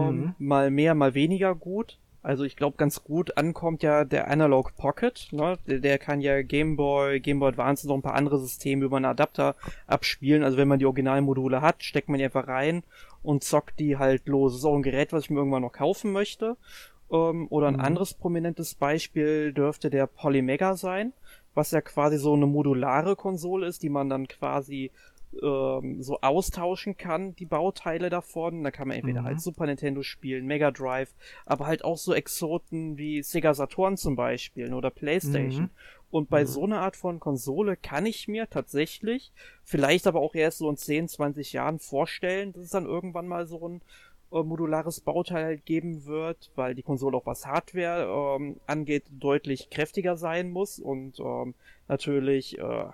ähm, 0.00 0.16
mhm. 0.16 0.34
mal 0.38 0.70
mehr, 0.70 0.94
mal 0.94 1.14
weniger 1.14 1.54
gut. 1.54 1.98
Also 2.22 2.44
ich 2.44 2.54
glaube, 2.54 2.76
ganz 2.76 3.02
gut 3.02 3.36
ankommt 3.36 3.82
ja 3.82 4.04
der 4.04 4.30
Analog 4.30 4.76
Pocket, 4.76 5.28
ne? 5.32 5.58
Der, 5.66 5.80
der 5.80 5.98
kann 5.98 6.20
ja 6.20 6.42
Game 6.42 6.76
Boy, 6.76 7.18
Game 7.18 7.40
Boy 7.40 7.48
Advance 7.48 7.84
und 7.84 7.88
noch 7.88 7.96
ein 7.96 8.02
paar 8.02 8.14
andere 8.14 8.38
Systeme 8.38 8.84
über 8.84 8.96
einen 8.96 9.06
Adapter 9.06 9.56
abspielen. 9.88 10.44
Also 10.44 10.56
wenn 10.56 10.68
man 10.68 10.78
die 10.78 10.86
Originalmodule 10.86 11.60
hat, 11.60 11.82
steckt 11.82 12.08
man 12.08 12.18
die 12.18 12.24
einfach 12.24 12.46
rein 12.46 12.84
und 13.24 13.42
zockt 13.42 13.80
die 13.80 13.98
halt 13.98 14.28
los. 14.28 14.52
Das 14.52 14.60
ist 14.60 14.64
auch 14.64 14.76
ein 14.76 14.84
Gerät, 14.84 15.12
was 15.12 15.24
ich 15.24 15.30
mir 15.30 15.38
irgendwann 15.38 15.62
noch 15.62 15.72
kaufen 15.72 16.12
möchte. 16.12 16.56
Ähm, 17.10 17.48
oder 17.50 17.66
ein 17.68 17.74
mhm. 17.74 17.80
anderes 17.80 18.14
prominentes 18.14 18.74
Beispiel 18.76 19.52
dürfte 19.52 19.90
der 19.90 20.06
Polymega 20.06 20.76
sein, 20.76 21.12
was 21.54 21.72
ja 21.72 21.80
quasi 21.80 22.18
so 22.18 22.34
eine 22.34 22.46
modulare 22.46 23.16
Konsole 23.16 23.66
ist, 23.66 23.82
die 23.82 23.90
man 23.90 24.08
dann 24.08 24.28
quasi 24.28 24.92
ähm, 25.40 26.02
so 26.02 26.20
austauschen 26.20 26.96
kann, 26.96 27.34
die 27.36 27.46
Bauteile 27.46 28.10
davon. 28.10 28.62
Da 28.64 28.70
kann 28.70 28.88
man 28.88 28.98
entweder 28.98 29.22
mhm. 29.22 29.26
halt 29.26 29.40
Super 29.40 29.66
Nintendo 29.66 30.02
spielen, 30.02 30.46
Mega 30.46 30.70
Drive, 30.70 31.14
aber 31.46 31.66
halt 31.66 31.84
auch 31.84 31.98
so 31.98 32.14
Exoten 32.14 32.98
wie 32.98 33.22
Sega 33.22 33.54
Saturn 33.54 33.96
zum 33.96 34.16
Beispiel 34.16 34.72
oder 34.74 34.90
PlayStation. 34.90 35.64
Mhm. 35.64 35.70
Und 36.10 36.28
bei 36.28 36.42
mhm. 36.42 36.46
so 36.46 36.64
einer 36.64 36.80
Art 36.80 36.96
von 36.96 37.20
Konsole 37.20 37.76
kann 37.76 38.04
ich 38.04 38.28
mir 38.28 38.48
tatsächlich, 38.50 39.32
vielleicht 39.64 40.06
aber 40.06 40.20
auch 40.20 40.34
erst 40.34 40.58
so 40.58 40.68
in 40.68 40.76
10, 40.76 41.08
20 41.08 41.54
Jahren 41.54 41.78
vorstellen, 41.78 42.52
dass 42.52 42.64
es 42.64 42.70
dann 42.70 42.84
irgendwann 42.84 43.26
mal 43.26 43.46
so 43.46 43.66
ein 43.66 43.80
äh, 44.30 44.42
modulares 44.42 45.00
Bauteil 45.00 45.44
halt 45.44 45.66
geben 45.66 46.06
wird, 46.06 46.50
weil 46.54 46.74
die 46.74 46.82
Konsole 46.82 47.16
auch 47.16 47.26
was 47.26 47.46
Hardware 47.46 48.36
ähm, 48.36 48.60
angeht 48.66 49.04
deutlich 49.10 49.70
kräftiger 49.70 50.16
sein 50.16 50.50
muss 50.50 50.78
und 50.78 51.18
ähm, 51.18 51.54
natürlich 51.88 52.58
äh, 52.58 52.84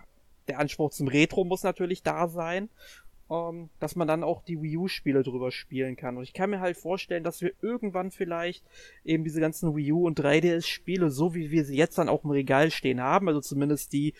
der 0.49 0.59
Anspruch 0.59 0.91
zum 0.91 1.09
Retro 1.09 1.45
muss 1.45 1.63
natürlich 1.63 2.03
da 2.03 2.29
sein, 2.29 2.69
ähm, 3.31 3.69
dass 3.79 3.97
man 3.97 4.09
dann 4.09 4.25
auch 4.25 4.43
die 4.43 4.63
Wii 4.63 4.79
U-Spiele 4.79 5.23
drüber 5.23 5.51
spielen 5.51 5.97
kann. 5.97 6.17
Und 6.17 6.23
ich 6.23 6.33
kann 6.33 6.51
mir 6.51 6.61
halt 6.61 6.77
vorstellen, 6.77 7.25
dass 7.25 7.41
wir 7.41 7.53
irgendwann 7.61 8.11
vielleicht 8.11 8.65
eben 9.05 9.25
diese 9.25 9.41
ganzen 9.41 9.77
Wii 9.77 9.93
U 9.93 10.07
und 10.07 10.19
3DS-Spiele, 10.19 11.11
so 11.11 11.35
wie 11.35 11.51
wir 11.51 11.65
sie 11.65 11.77
jetzt 11.77 11.99
dann 11.99 12.09
auch 12.09 12.25
im 12.25 12.31
Regal 12.31 12.71
stehen 12.71 13.01
haben, 13.01 13.29
also 13.29 13.41
zumindest 13.41 13.93
die 13.93 14.15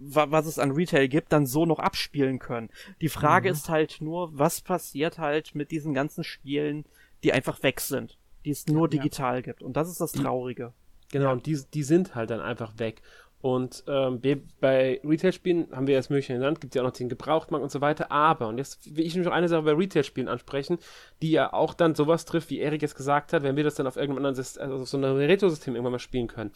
was 0.00 0.46
es 0.46 0.58
an 0.58 0.70
Retail 0.70 1.08
gibt, 1.08 1.30
dann 1.30 1.44
so 1.44 1.66
noch 1.66 1.78
abspielen 1.78 2.38
können. 2.38 2.70
Die 3.02 3.10
Frage 3.10 3.50
mhm. 3.50 3.52
ist 3.52 3.68
halt 3.68 3.98
nur, 4.00 4.30
was 4.38 4.62
passiert 4.62 5.18
halt 5.18 5.54
mit 5.54 5.70
diesen 5.70 5.92
ganzen 5.92 6.24
Spielen, 6.24 6.86
die 7.22 7.34
einfach 7.34 7.62
weg 7.62 7.80
sind, 7.80 8.16
die 8.46 8.50
es 8.50 8.66
nur 8.66 8.88
digital 8.88 9.36
ja. 9.36 9.40
gibt. 9.42 9.62
Und 9.62 9.76
das 9.76 9.90
ist 9.90 10.00
das 10.00 10.12
Traurige. 10.12 10.72
Genau, 11.12 11.26
ja. 11.26 11.32
und 11.32 11.44
die, 11.46 11.60
die 11.74 11.82
sind 11.82 12.14
halt 12.14 12.30
dann 12.30 12.40
einfach 12.40 12.78
weg. 12.78 13.02
Und 13.42 13.84
ähm, 13.86 14.20
bei 14.60 15.00
Retail-Spielen 15.02 15.68
haben 15.72 15.86
wir 15.86 15.96
das 15.96 16.10
Mögliche 16.10 16.34
genannt, 16.34 16.60
gibt 16.60 16.74
ja 16.74 16.82
auch 16.82 16.86
noch 16.86 16.92
den 16.92 17.08
Gebrauchtmarkt 17.08 17.62
und 17.62 17.70
so 17.70 17.80
weiter. 17.80 18.12
Aber, 18.12 18.48
und 18.48 18.58
jetzt 18.58 18.94
will 18.96 19.06
ich 19.06 19.16
noch 19.16 19.32
eine 19.32 19.48
Sache 19.48 19.62
bei 19.62 19.72
Retail-Spielen 19.72 20.28
ansprechen, 20.28 20.78
die 21.22 21.30
ja 21.30 21.52
auch 21.52 21.72
dann 21.72 21.94
sowas 21.94 22.26
trifft, 22.26 22.50
wie 22.50 22.58
Erik 22.58 22.82
jetzt 22.82 22.96
gesagt 22.96 23.32
hat, 23.32 23.42
wenn 23.42 23.56
wir 23.56 23.64
das 23.64 23.76
dann 23.76 23.86
auf 23.86 23.96
irgendeinem 23.96 24.18
anderen 24.18 24.34
System, 24.34 24.62
also 24.62 24.82
auf 24.82 24.88
so 24.88 24.98
einem 24.98 25.16
Retro-System 25.16 25.74
irgendwann 25.74 25.92
mal 25.92 25.98
spielen 25.98 26.28
können. 26.28 26.52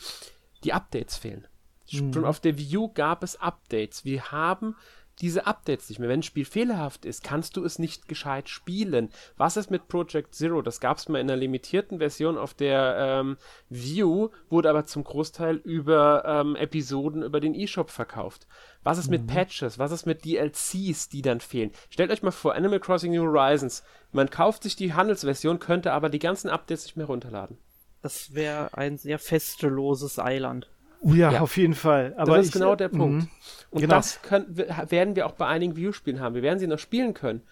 Die 0.62 0.74
Updates 0.74 1.16
fehlen. 1.16 1.46
Mhm. 1.90 2.12
Schon 2.12 2.24
auf 2.24 2.40
der 2.40 2.58
View 2.58 2.88
gab 2.92 3.22
es 3.22 3.40
Updates. 3.40 4.04
Wir 4.04 4.30
haben 4.30 4.76
diese 5.20 5.46
Updates 5.46 5.88
nicht 5.88 5.98
mehr. 5.98 6.08
Wenn 6.08 6.20
ein 6.20 6.24
Spiel 6.24 6.44
fehlerhaft 6.44 7.04
ist, 7.04 7.22
kannst 7.22 7.56
du 7.56 7.64
es 7.64 7.78
nicht 7.78 8.08
gescheit 8.08 8.48
spielen. 8.48 9.10
Was 9.36 9.56
ist 9.56 9.70
mit 9.70 9.88
Project 9.88 10.34
Zero? 10.34 10.62
Das 10.62 10.80
gab 10.80 10.98
es 10.98 11.08
mal 11.08 11.20
in 11.20 11.30
einer 11.30 11.36
limitierten 11.36 11.98
Version 11.98 12.36
auf 12.36 12.54
der 12.54 12.96
ähm, 12.98 13.36
View, 13.68 14.30
wurde 14.48 14.70
aber 14.70 14.86
zum 14.86 15.04
Großteil 15.04 15.56
über 15.56 16.24
ähm, 16.26 16.56
Episoden 16.56 17.22
über 17.22 17.40
den 17.40 17.54
eShop 17.54 17.90
verkauft. 17.90 18.46
Was 18.82 18.98
ist 18.98 19.06
mhm. 19.06 19.12
mit 19.12 19.26
Patches? 19.28 19.78
Was 19.78 19.92
ist 19.92 20.06
mit 20.06 20.24
DLCs, 20.24 21.08
die 21.08 21.22
dann 21.22 21.40
fehlen? 21.40 21.70
Stellt 21.90 22.10
euch 22.10 22.22
mal 22.22 22.30
vor, 22.30 22.54
Animal 22.54 22.80
Crossing 22.80 23.12
New 23.12 23.22
Horizons. 23.22 23.82
Man 24.12 24.30
kauft 24.30 24.62
sich 24.62 24.76
die 24.76 24.94
Handelsversion, 24.94 25.58
könnte 25.58 25.92
aber 25.92 26.08
die 26.08 26.18
ganzen 26.18 26.50
Updates 26.50 26.84
nicht 26.84 26.96
mehr 26.96 27.06
runterladen. 27.06 27.58
Das 28.02 28.34
wäre 28.34 28.76
ein 28.76 28.98
sehr 28.98 29.18
festeloses 29.18 30.18
Eiland. 30.18 30.68
Ja, 31.04 31.32
ja, 31.32 31.40
auf 31.40 31.56
jeden 31.56 31.74
Fall. 31.74 32.14
Aber 32.16 32.36
das 32.36 32.46
ist 32.46 32.54
ich, 32.54 32.60
genau 32.60 32.74
der 32.76 32.88
Punkt. 32.88 33.24
Mhm. 33.24 33.28
Und 33.70 33.80
genau. 33.80 33.96
das 33.96 34.22
können, 34.22 34.56
werden 34.56 35.16
wir 35.16 35.26
auch 35.26 35.32
bei 35.32 35.46
einigen 35.46 35.76
Videospielen 35.76 36.20
haben. 36.20 36.34
Wir 36.34 36.42
werden 36.42 36.58
sie 36.58 36.66
noch 36.66 36.78
spielen 36.78 37.14
können. 37.14 37.42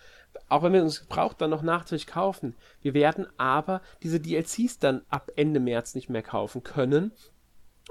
Auch 0.49 0.63
wenn 0.63 0.73
wir 0.73 0.83
uns 0.83 1.05
braucht 1.07 1.41
dann 1.41 1.51
noch 1.51 1.63
nachträglich 1.63 2.07
kaufen. 2.07 2.55
Wir 2.81 2.95
werden 2.95 3.27
aber 3.37 3.83
diese 4.03 4.21
DLCs 4.21 4.79
dann 4.79 5.03
ab 5.09 5.31
Ende 5.37 5.61
März 5.61 5.95
nicht 5.95 6.09
mehr 6.09 6.23
kaufen 6.23 6.63
können. 6.63 7.13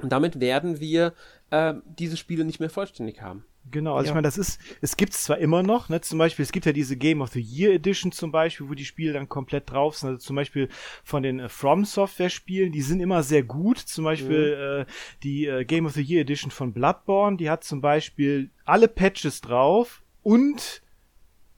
Und 0.01 0.11
damit 0.11 0.39
werden 0.39 0.79
wir 0.79 1.13
äh, 1.51 1.75
diese 1.85 2.17
Spiele 2.17 2.45
nicht 2.45 2.59
mehr 2.59 2.69
vollständig 2.69 3.21
haben. 3.21 3.45
Genau, 3.69 3.95
also 3.95 4.05
ja. 4.05 4.11
ich 4.11 4.15
meine, 4.15 4.27
das 4.27 4.37
ist, 4.37 4.59
es 4.81 4.97
gibt 4.97 5.13
es 5.13 5.23
zwar 5.23 5.37
immer 5.37 5.61
noch, 5.61 5.87
ne, 5.87 6.01
zum 6.01 6.17
Beispiel, 6.17 6.43
es 6.43 6.51
gibt 6.51 6.65
ja 6.65 6.73
diese 6.73 6.97
Game 6.97 7.21
of 7.21 7.29
the 7.29 7.41
Year 7.41 7.71
Edition 7.73 8.11
zum 8.11 8.31
Beispiel, 8.31 8.67
wo 8.67 8.73
die 8.73 8.85
Spiele 8.85 9.13
dann 9.13 9.29
komplett 9.29 9.69
drauf 9.69 9.97
sind, 9.97 10.09
also 10.09 10.19
zum 10.19 10.35
Beispiel 10.35 10.67
von 11.03 11.21
den 11.21 11.39
äh, 11.39 11.49
From 11.49 11.85
Software 11.85 12.29
Spielen, 12.29 12.71
die 12.71 12.81
sind 12.81 12.99
immer 13.01 13.23
sehr 13.23 13.43
gut, 13.43 13.77
zum 13.77 14.05
Beispiel 14.05 14.55
mhm. 14.55 14.81
äh, 14.81 14.85
die 15.23 15.45
äh, 15.45 15.63
Game 15.63 15.85
of 15.85 15.93
the 15.93 16.01
Year 16.01 16.21
Edition 16.21 16.51
von 16.51 16.73
Bloodborne, 16.73 17.37
die 17.37 17.49
hat 17.49 17.63
zum 17.63 17.81
Beispiel 17.81 18.49
alle 18.65 18.87
Patches 18.87 19.41
drauf 19.41 20.01
und 20.23 20.81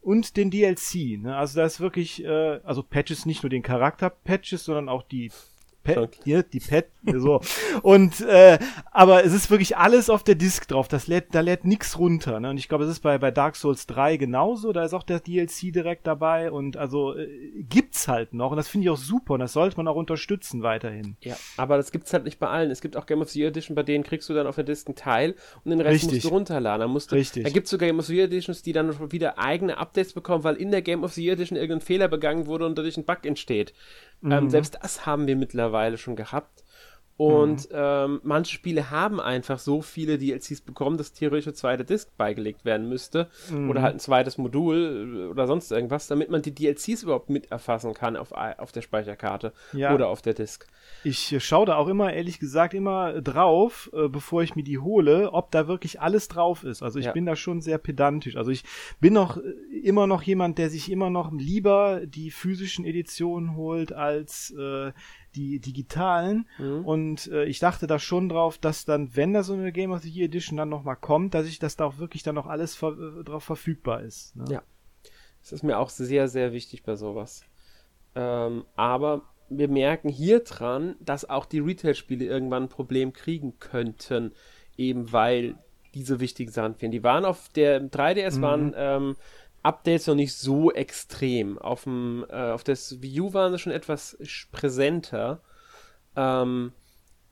und 0.01 0.35
den 0.35 0.51
DLC, 0.51 1.17
ne? 1.21 1.37
also 1.37 1.57
da 1.57 1.65
ist 1.65 1.79
wirklich, 1.79 2.25
äh, 2.25 2.59
also 2.63 2.83
Patches, 2.83 3.25
nicht 3.25 3.41
nur 3.41 3.49
den 3.49 3.63
Charakter-Patches, 3.63 4.65
sondern 4.65 4.89
auch 4.89 5.03
die 5.03 5.31
Pet, 5.83 6.17
hier, 6.23 6.43
die 6.43 6.59
Pet, 6.59 6.87
so. 7.13 7.41
Und, 7.81 8.21
äh, 8.21 8.57
aber 8.91 9.25
es 9.25 9.33
ist 9.33 9.51
wirklich 9.51 9.75
alles 9.77 10.09
auf 10.09 10.23
der 10.23 10.35
Disk 10.35 10.67
drauf. 10.67 10.87
Das 10.87 11.07
lädt, 11.07 11.35
da 11.35 11.41
lädt 11.41 11.65
nix 11.65 11.99
runter, 11.99 12.39
ne? 12.39 12.49
Und 12.49 12.57
ich 12.57 12.69
glaube, 12.69 12.85
es 12.85 12.89
ist 12.89 13.01
bei, 13.01 13.17
bei 13.17 13.31
Dark 13.31 13.55
Souls 13.55 13.85
3 13.87 14.17
genauso. 14.17 14.71
Da 14.71 14.83
ist 14.85 14.93
auch 14.93 15.03
der 15.03 15.19
DLC 15.19 15.73
direkt 15.73 16.07
dabei 16.07 16.51
und 16.51 16.77
also, 16.77 17.17
äh, 17.17 17.27
gibt's 17.69 18.07
halt 18.07 18.33
noch. 18.33 18.51
Und 18.51 18.57
das 18.57 18.67
finde 18.67 18.85
ich 18.85 18.89
auch 18.91 18.97
super 18.97 19.33
und 19.33 19.41
das 19.41 19.53
sollte 19.53 19.77
man 19.77 19.87
auch 19.87 19.95
unterstützen 19.95 20.63
weiterhin. 20.63 21.17
Ja, 21.21 21.35
aber 21.57 21.77
das 21.77 21.91
gibt's 21.91 22.13
halt 22.13 22.23
nicht 22.23 22.39
bei 22.39 22.47
allen. 22.47 22.71
Es 22.71 22.81
gibt 22.81 22.95
auch 22.95 23.05
Game 23.05 23.21
of 23.21 23.29
the 23.29 23.39
Year 23.39 23.49
Edition, 23.49 23.75
bei 23.75 23.83
denen 23.83 24.03
kriegst 24.03 24.29
du 24.29 24.33
dann 24.33 24.47
auf 24.47 24.55
der 24.55 24.63
Disk 24.63 24.87
einen 24.87 24.95
Teil 24.95 25.35
und 25.63 25.71
den 25.71 25.81
Rest 25.81 26.03
Richtig. 26.03 26.11
musst 26.11 26.25
du 26.25 26.29
runterladen. 26.29 26.81
Da 26.81 26.87
musst 26.87 27.11
du, 27.11 27.15
Richtig. 27.15 27.43
Da 27.43 27.49
gibt's 27.49 27.69
sogar 27.69 27.87
Game 27.87 27.99
of 27.99 28.05
the 28.05 28.15
Year 28.15 28.25
Editions, 28.25 28.61
die 28.61 28.73
dann 28.73 29.11
wieder 29.11 29.37
eigene 29.37 29.77
Updates 29.77 30.13
bekommen, 30.13 30.43
weil 30.43 30.55
in 30.55 30.71
der 30.71 30.81
Game 30.81 31.03
of 31.03 31.13
the 31.13 31.23
Year 31.23 31.33
Edition 31.33 31.57
irgendein 31.57 31.85
Fehler 31.85 32.07
begangen 32.07 32.47
wurde 32.47 32.65
und 32.65 32.77
dadurch 32.77 32.97
ein 32.97 33.05
Bug 33.05 33.25
entsteht. 33.25 33.73
Ähm, 34.23 34.29
mhm. 34.29 34.33
Ähm, 34.33 34.49
selbst 34.49 34.77
das 34.81 35.05
haben 35.05 35.27
wir 35.27 35.35
mittlerweile 35.35 35.97
schon 35.97 36.15
gehabt. 36.15 36.62
Und 37.15 37.69
mhm. 37.69 37.75
ähm, 37.75 38.21
manche 38.23 38.53
Spiele 38.53 38.89
haben 38.89 39.19
einfach 39.19 39.59
so 39.59 39.81
viele 39.81 40.17
DLCs 40.17 40.61
bekommen, 40.61 40.97
dass 40.97 41.13
theoretisch 41.13 41.47
eine 41.47 41.53
zweite 41.53 41.85
Disk 41.85 42.09
beigelegt 42.17 42.65
werden 42.65 42.89
müsste. 42.89 43.29
Mhm. 43.51 43.69
Oder 43.69 43.83
halt 43.83 43.95
ein 43.95 43.99
zweites 43.99 44.39
Modul 44.39 45.27
äh, 45.27 45.29
oder 45.29 45.45
sonst 45.45 45.71
irgendwas, 45.71 46.07
damit 46.07 46.31
man 46.31 46.41
die 46.41 46.55
DLCs 46.55 47.03
überhaupt 47.03 47.29
mit 47.29 47.51
erfassen 47.51 47.93
kann 47.93 48.17
auf, 48.17 48.31
auf 48.31 48.71
der 48.71 48.81
Speicherkarte 48.81 49.53
ja. 49.73 49.93
oder 49.93 50.07
auf 50.07 50.21
der 50.23 50.33
Disk. 50.33 50.65
Ich 51.03 51.35
schaue 51.43 51.67
da 51.67 51.75
auch 51.75 51.87
immer, 51.87 52.13
ehrlich 52.13 52.39
gesagt, 52.39 52.73
immer 52.73 53.21
drauf, 53.21 53.91
äh, 53.93 54.07
bevor 54.07 54.41
ich 54.41 54.55
mir 54.55 54.63
die 54.63 54.79
hole, 54.79 55.31
ob 55.33 55.51
da 55.51 55.67
wirklich 55.67 56.01
alles 56.01 56.27
drauf 56.29 56.63
ist. 56.63 56.81
Also 56.81 56.97
ich 56.97 57.05
ja. 57.05 57.11
bin 57.11 57.25
da 57.25 57.35
schon 57.35 57.61
sehr 57.61 57.77
pedantisch. 57.77 58.37
Also 58.37 58.49
ich 58.49 58.63
bin 58.99 59.13
noch 59.13 59.37
äh, 59.37 59.41
immer 59.83 60.07
noch 60.07 60.23
jemand, 60.23 60.57
der 60.57 60.71
sich 60.71 60.91
immer 60.91 61.11
noch 61.11 61.31
lieber 61.31 62.01
die 62.05 62.31
physischen 62.31 62.85
Editionen 62.85 63.55
holt 63.55 63.93
als 63.93 64.51
äh, 64.57 64.91
die 65.35 65.59
digitalen. 65.59 66.47
Mhm. 66.57 66.85
Und 66.85 67.27
äh, 67.27 67.45
ich 67.45 67.59
dachte 67.59 67.87
da 67.87 67.99
schon 67.99 68.29
drauf, 68.29 68.57
dass 68.57 68.85
dann, 68.85 69.15
wenn 69.15 69.33
da 69.33 69.43
so 69.43 69.53
eine 69.53 69.71
Game 69.71 69.91
of 69.91 70.01
the 70.01 70.09
Year 70.09 70.25
Edition 70.25 70.57
dann 70.57 70.69
nochmal 70.69 70.95
kommt, 70.95 71.33
dass 71.33 71.47
ich, 71.47 71.59
dass 71.59 71.75
da 71.75 71.85
auch 71.85 71.97
wirklich 71.97 72.23
dann 72.23 72.35
noch 72.35 72.47
alles 72.47 72.75
ver 72.75 72.97
äh, 72.97 73.23
drauf 73.23 73.43
verfügbar 73.43 74.01
ist. 74.01 74.35
Ne? 74.35 74.45
Ja. 74.49 74.63
Das 75.41 75.51
ist 75.51 75.63
mir 75.63 75.77
auch 75.77 75.89
sehr, 75.89 76.27
sehr 76.27 76.53
wichtig 76.53 76.83
bei 76.83 76.95
sowas. 76.95 77.43
Ähm, 78.15 78.65
aber 78.75 79.23
wir 79.49 79.67
merken 79.67 80.09
hier 80.09 80.39
dran, 80.39 80.95
dass 80.99 81.29
auch 81.29 81.45
die 81.45 81.59
Retail-Spiele 81.59 82.25
irgendwann 82.25 82.63
ein 82.63 82.69
Problem 82.69 83.13
kriegen 83.13 83.59
könnten, 83.59 84.31
eben 84.77 85.11
weil 85.11 85.55
diese 85.93 86.19
wichtigen 86.19 86.51
Sachen 86.51 86.75
fehlen. 86.75 86.91
Die 86.91 87.03
waren 87.03 87.25
auf 87.25 87.49
der 87.49 87.81
3DS 87.81 88.37
mhm. 88.37 88.41
waren 88.41 88.73
ähm, 88.75 89.15
Updates 89.63 90.07
noch 90.07 90.15
nicht 90.15 90.35
so 90.35 90.71
extrem. 90.71 91.57
Auf, 91.57 91.85
dem, 91.85 92.25
äh, 92.29 92.51
auf 92.51 92.63
das 92.63 93.01
Wii 93.01 93.21
U 93.21 93.33
waren 93.33 93.53
sie 93.53 93.59
schon 93.59 93.71
etwas 93.71 94.17
präsenter. 94.51 95.41
Ähm, 96.15 96.73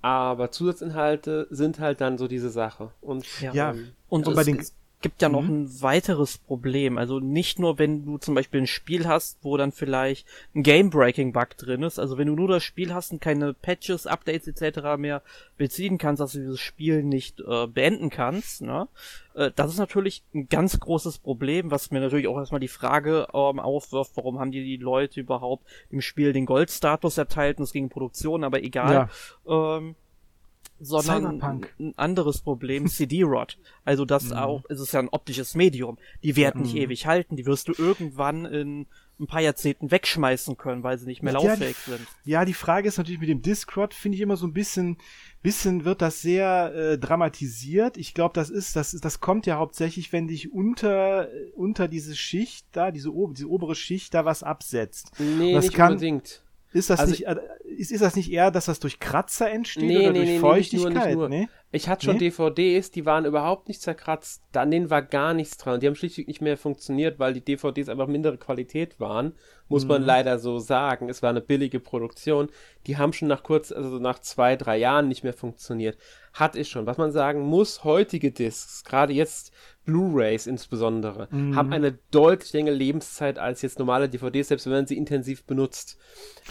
aber 0.02 0.50
Zusatzinhalte 0.50 1.48
sind 1.52 1.80
halt 1.80 2.02
dann 2.02 2.18
so 2.18 2.28
diese 2.28 2.50
Sache. 2.50 2.92
Und, 3.02 3.26
ja, 3.42 3.54
ja. 3.54 3.72
Ähm, 3.72 3.92
und, 4.08 4.28
und 4.28 4.36
bei 4.36 4.44
den 4.44 4.66
gibt 5.02 5.22
ja 5.22 5.30
noch 5.30 5.42
mhm. 5.42 5.64
ein 5.64 5.82
weiteres 5.82 6.38
Problem. 6.38 6.98
Also 6.98 7.20
nicht 7.20 7.60
nur, 7.60 7.80
wenn 7.80 8.06
du 8.06 8.18
zum 8.18 8.36
Beispiel 8.36 8.62
ein 8.62 8.68
Spiel 8.68 9.08
hast, 9.08 9.40
wo 9.42 9.58
dann 9.58 9.72
vielleicht 9.72 10.28
ein 10.56 10.64
Game-Breaking-Bug 10.64 11.58
drin 11.58 11.84
ist. 11.84 12.00
Also 12.00 12.18
wenn 12.18 12.28
du 12.28 12.36
nur 12.36 12.48
das 12.48 12.64
Spiel 12.64 12.94
hast 12.94 13.12
und 13.12 13.22
keine 13.22 13.54
Patches, 13.54 14.08
Updates 14.08 14.48
etc. 14.48 14.98
mehr 14.98 15.22
beziehen 15.58 15.98
kannst, 15.98 16.22
dass 16.22 16.34
du 16.34 16.40
dieses 16.40 16.60
Spiel 16.60 17.04
nicht 17.04 17.40
äh, 17.40 17.68
beenden 17.68 18.10
kannst. 18.10 18.62
Ne? 18.62 18.88
Äh, 19.34 19.52
das 19.56 19.72
ist 19.72 19.80
natürlich 19.80 20.24
ein 20.34 20.48
ganz 20.50 20.80
großes 20.80 21.20
Problem, 21.20 21.72
was 21.72 21.92
mir 21.92 22.00
natürlich 22.00 22.28
auch 22.28 22.38
erstmal 22.38 22.62
die 22.62 22.68
Frage 22.68 23.28
ähm, 23.34 23.60
aufwirft, 23.60 24.12
warum 24.16 24.40
haben 24.40 24.52
die, 24.52 24.64
die 24.64 24.78
Leute 24.78 25.20
überhaupt 25.20 25.66
im 25.90 26.02
Spiel 26.02 26.34
den 26.34 26.46
Goldstatus 26.46 27.18
erteilt 27.18 27.58
und 27.58 27.64
es 27.64 27.74
ging 27.74 27.90
Produktion, 27.90 28.44
aber 28.44 28.64
egal. 28.64 29.10
Ja. 29.46 29.78
Ähm, 29.78 29.96
sondern 30.82 31.24
Cyberpunk. 31.24 31.74
ein 31.80 31.94
anderes 31.98 32.42
Problem, 32.42 32.86
CD-Rot. 32.88 33.58
Also 33.86 34.06
das 34.06 34.26
Mhm. 34.26 34.34
auch, 34.34 34.64
es 34.70 34.80
ist 34.80 34.92
ja 34.94 35.00
ein 35.00 35.10
optisches 35.10 35.56
Medium. 35.56 35.98
Die 36.24 36.36
werden 36.36 36.64
nicht 36.64 36.74
Mhm. 36.76 36.82
ewig 36.82 37.06
halten, 37.06 37.36
die 37.36 37.46
wirst 37.46 37.68
du 37.68 37.74
irgendwann 37.78 38.46
in 38.46 38.88
ein 39.20 39.28
paar 39.28 39.42
Jahrzehnten 39.42 39.92
wegschmeißen 39.92 40.58
können, 40.58 40.82
weil 40.82 40.98
sie 40.98 41.06
nicht 41.06 41.22
mehr 41.22 41.34
Ja, 41.34 41.40
die- 41.42 41.46
lauffähig 41.48 41.78
sind. 41.78 42.08
Ja, 42.26 42.44
die 42.44 42.56
Frage 42.56 42.88
ist 42.88 42.98
natürlich 42.98 43.20
mit 43.20 43.30
dem 43.30 43.44
Discord, 43.44 43.94
finde 43.94 44.16
ich 44.16 44.22
immer 44.22 44.36
so 44.36 44.48
ein 44.48 44.54
bisschen, 44.54 44.98
bisschen 45.44 45.86
wird 45.86 46.02
das 46.02 46.24
sehr 46.24 46.74
äh, 46.74 46.98
dramatisiert. 46.98 47.98
Ich 47.98 48.16
glaube, 48.16 48.34
das 48.34 48.50
ist, 48.50 48.76
das 48.76 48.96
ist, 48.96 49.06
das 49.06 49.20
kommt 49.20 49.46
ja 49.46 49.58
hauptsächlich, 49.58 50.12
wenn 50.12 50.28
dich 50.28 50.52
unter, 50.52 51.28
unter 51.56 51.88
diese 51.88 52.16
Schicht 52.16 52.66
da, 52.72 52.90
diese, 52.90 53.12
diese 53.34 53.48
obere 53.48 53.76
Schicht 53.76 54.16
da 54.16 54.26
was 54.26 54.42
absetzt. 54.42 55.12
Nee, 55.20 55.54
Das 55.54 55.66
nicht 55.66 55.76
kann- 55.76 55.92
unbedingt. 55.94 56.44
Ist 56.74 56.90
das 56.90 57.00
Also- 57.02 57.12
nicht, 57.12 57.28
äh, 57.28 57.36
ist, 57.66 57.92
ist 57.92 58.02
das 58.02 58.16
nicht 58.16 58.32
eher, 58.32 58.50
dass 58.52 58.66
das 58.66 58.80
durch 58.80 59.00
Kratzer 59.00 59.50
entsteht 59.52 59.84
Nee, 59.84 59.98
oder 60.00 60.12
nee, 60.12 60.14
durch 60.14 60.14
nee, 60.14 60.24
nee, 60.26 60.32
nicht 60.32 60.42
nur, 60.42 60.90
nicht 60.90 61.00
Feuchtigkeit? 61.00 61.16
nur. 61.16 61.48
Ich 61.74 61.88
hatte 61.88 62.06
schon? 62.06 62.18
DVDs, 62.18 62.92
die 62.92 63.06
waren 63.06 63.24
überhaupt 63.26 63.68
nicht 63.70 63.82
zerkratzt. 63.82 64.42
An 64.54 64.72
denen 64.72 64.90
war 64.90 65.02
gar 65.02 65.34
nichts 65.34 65.58
dran. 65.58 65.80
Die 65.80 65.88
haben 65.88 65.96
schlichtweg 65.96 66.28
nicht 66.28 66.42
mehr 66.42 66.58
funktioniert, 66.58 67.18
weil 67.18 67.34
die 67.34 67.40
DVDs 67.44 67.88
einfach 67.88 68.08
mindere 68.08 68.38
Qualität 68.38 69.00
waren. 69.00 69.34
Muss 69.70 69.86
man 69.86 70.02
Mhm. 70.02 70.08
leider 70.08 70.38
so 70.40 70.60
sagen. 70.60 71.08
Es 71.08 71.22
war 71.24 71.30
eine 71.30 71.40
billige 71.40 71.80
Produktion. 71.80 72.50
Die 72.88 72.98
haben 72.98 73.14
schon 73.14 73.30
nach 73.30 73.44
kurz, 73.44 73.72
also 73.72 74.00
nach 74.00 74.20
zwei, 74.20 74.58
drei 74.58 74.78
Jahren 74.78 75.08
nicht 75.08 75.24
mehr 75.24 75.34
funktioniert. 75.34 75.98
Hat 76.34 76.58
es 76.58 76.68
schon. 76.68 76.86
Was 76.86 76.98
man 76.98 77.12
sagen 77.14 77.40
muss, 77.42 77.86
heutige 77.86 78.32
Discs, 78.32 78.84
gerade 78.84 79.14
jetzt 79.14 79.54
Blu-Rays 79.86 80.48
insbesondere, 80.48 81.28
Mhm. 81.32 81.56
haben 81.56 81.72
eine 81.74 81.98
deutlich 82.12 82.54
längere 82.54 82.76
Lebenszeit 82.76 83.40
als 83.40 83.62
jetzt 83.62 83.80
normale 83.80 84.08
DVDs, 84.10 84.48
selbst 84.50 84.66
wenn 84.66 84.74
man 84.74 84.88
sie 84.88 84.98
intensiv 84.98 85.46
benutzt. 85.46 85.98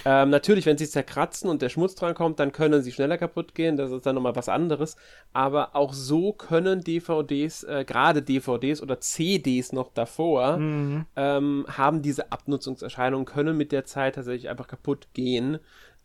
Ähm, 0.04 0.30
natürlich, 0.30 0.66
wenn 0.66 0.78
sie 0.78 0.88
zerkratzen 0.88 1.48
und 1.48 1.62
der 1.62 1.68
Schmutz 1.68 1.94
dran 1.94 2.14
kommt, 2.14 2.40
dann 2.40 2.52
können 2.52 2.82
sie 2.82 2.92
schneller 2.92 3.18
kaputt 3.18 3.54
gehen. 3.54 3.76
Das 3.76 3.92
ist 3.92 4.04
dann 4.06 4.14
nochmal 4.14 4.36
was 4.36 4.48
anderes. 4.48 4.96
Aber 5.32 5.76
auch 5.76 5.92
so 5.92 6.32
können 6.32 6.80
DVDs, 6.82 7.62
äh, 7.64 7.84
gerade 7.86 8.22
DVDs 8.22 8.82
oder 8.82 9.00
CDs 9.00 9.72
noch 9.72 9.92
davor, 9.92 10.56
Mhm. 10.56 11.06
ähm, 11.16 11.66
haben 11.68 12.02
diese 12.02 12.32
Abnutzungserscheinungen, 12.32 13.26
können 13.26 13.56
mit 13.56 13.72
der 13.72 13.84
Zeit 13.84 14.16
tatsächlich 14.16 14.48
einfach 14.48 14.68
kaputt 14.68 15.08
gehen. 15.14 15.58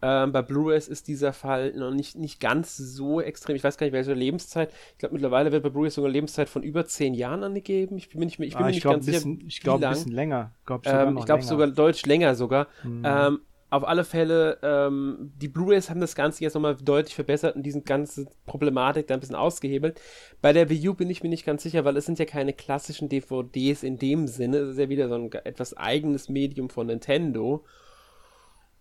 Ähm, 0.07 0.31
bei 0.31 0.43
Blu-rays 0.43 0.87
ist 0.87 1.07
dieser 1.07 1.33
Fall 1.33 1.73
noch 1.73 1.89
nicht, 1.91 2.15
nicht 2.15 2.39
ganz 2.39 2.77
so 2.77 3.21
extrem. 3.21 3.55
Ich 3.55 3.63
weiß 3.63 3.77
gar 3.77 3.87
nicht, 3.87 3.93
welche 3.93 4.13
Lebenszeit. 4.13 4.71
Ich 4.93 4.99
glaube, 4.99 5.13
mittlerweile 5.13 5.51
wird 5.51 5.63
bei 5.63 5.69
Blu-rays 5.69 5.95
sogar 5.95 6.09
eine 6.09 6.13
Lebenszeit 6.13 6.47
von 6.47 6.61
über 6.61 6.85
zehn 6.85 7.15
Jahren 7.15 7.43
angegeben. 7.43 7.97
Ich 7.97 8.09
bin 8.09 8.19
mir 8.19 8.25
nicht, 8.25 8.37
mehr- 8.37 8.47
ich 8.47 8.53
bin 8.53 8.61
Ah, 8.61 8.65
mir 8.65 8.69
ich 8.71 8.75
nicht 8.75 8.81
glaube, 8.83 8.97
ganz 8.97 9.07
ein 9.07 9.13
sicher. 9.13 9.25
bisschen, 9.29 9.47
ich 9.47 9.59
glaube, 9.61 9.87
ein 9.87 9.93
bisschen 9.93 10.11
länger. 10.11 10.51
Glaub 10.65 10.85
Ähm, 10.85 11.17
ich 11.17 11.25
glaube 11.25 11.41
sogar 11.43 11.67
deutlich 11.67 12.05
länger 12.05 12.35
sogar. 12.35 12.67
Mhm. 12.83 13.01
Ähm, 13.03 13.39
auf 13.71 13.83
alle 13.87 14.03
Fälle, 14.05 14.59
ähm, 14.61 15.31
die 15.41 15.47
Blu-rays 15.47 15.89
haben 15.89 15.99
das 15.99 16.13
Ganze 16.15 16.43
jetzt 16.43 16.53
nochmal 16.53 16.75
deutlich 16.75 17.15
verbessert 17.15 17.55
und 17.55 17.63
diesen 17.63 17.83
ganze 17.83 18.27
Problematik 18.45 19.07
da 19.07 19.15
ein 19.15 19.19
bisschen 19.19 19.35
ausgehebelt. 19.35 19.99
Bei 20.41 20.53
der 20.53 20.69
Wii 20.69 20.89
U 20.89 20.93
bin 20.93 21.09
ich 21.09 21.23
mir 21.23 21.29
nicht 21.29 21.45
ganz 21.47 21.63
sicher, 21.63 21.83
weil 21.83 21.97
es 21.97 22.05
sind 22.05 22.19
ja 22.19 22.25
keine 22.25 22.53
klassischen 22.53 23.09
DVDs 23.09 23.81
in 23.83 23.97
dem 23.97 24.27
Sinne. 24.27 24.57
Es 24.57 24.69
ist 24.73 24.79
ja 24.79 24.87
wieder 24.87 25.09
so 25.09 25.15
ein 25.15 25.31
etwas 25.31 25.75
eigenes 25.75 26.29
Medium 26.29 26.69
von 26.69 26.87
Nintendo. 26.87 27.65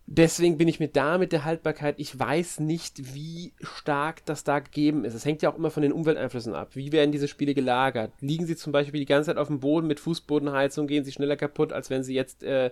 Deswegen 0.07 0.59
bin 0.59 0.69
ich 0.69 0.81
mir 0.81 0.89
da 0.89 1.17
mit 1.17 1.33
der 1.33 1.45
Haltbarkeit, 1.45 1.95
ich 1.99 2.19
weiß 2.19 2.61
nicht, 2.61 3.15
wie 3.15 3.53
stark 3.63 4.25
das 4.27 4.45
da 4.45 4.59
gegeben 4.59 5.05
ist. 5.05 5.15
Es 5.15 5.25
hängt 5.25 5.41
ja 5.41 5.51
auch 5.51 5.57
immer 5.57 5.71
von 5.71 5.83
den 5.83 5.93
Umwelteinflüssen 5.93 6.55
ab. 6.55 6.71
Wie 6.75 6.93
werden 6.93 7.11
diese 7.11 7.27
Spiele 7.27 7.55
gelagert? 7.55 8.13
Liegen 8.21 8.45
sie 8.47 8.57
zum 8.57 8.73
Beispiel 8.73 9.01
die 9.01 9.07
ganze 9.07 9.31
Zeit 9.31 9.39
auf 9.39 9.49
dem 9.49 9.61
Boden 9.61 9.87
mit 9.87 10.01
Fußbodenheizung, 10.01 10.87
gehen 10.87 11.05
sie 11.05 11.13
schneller 11.13 11.37
kaputt, 11.37 11.73
als 11.73 11.89
wenn 11.89 12.03
sie 12.03 12.15
jetzt, 12.15 12.43
äh, 12.43 12.71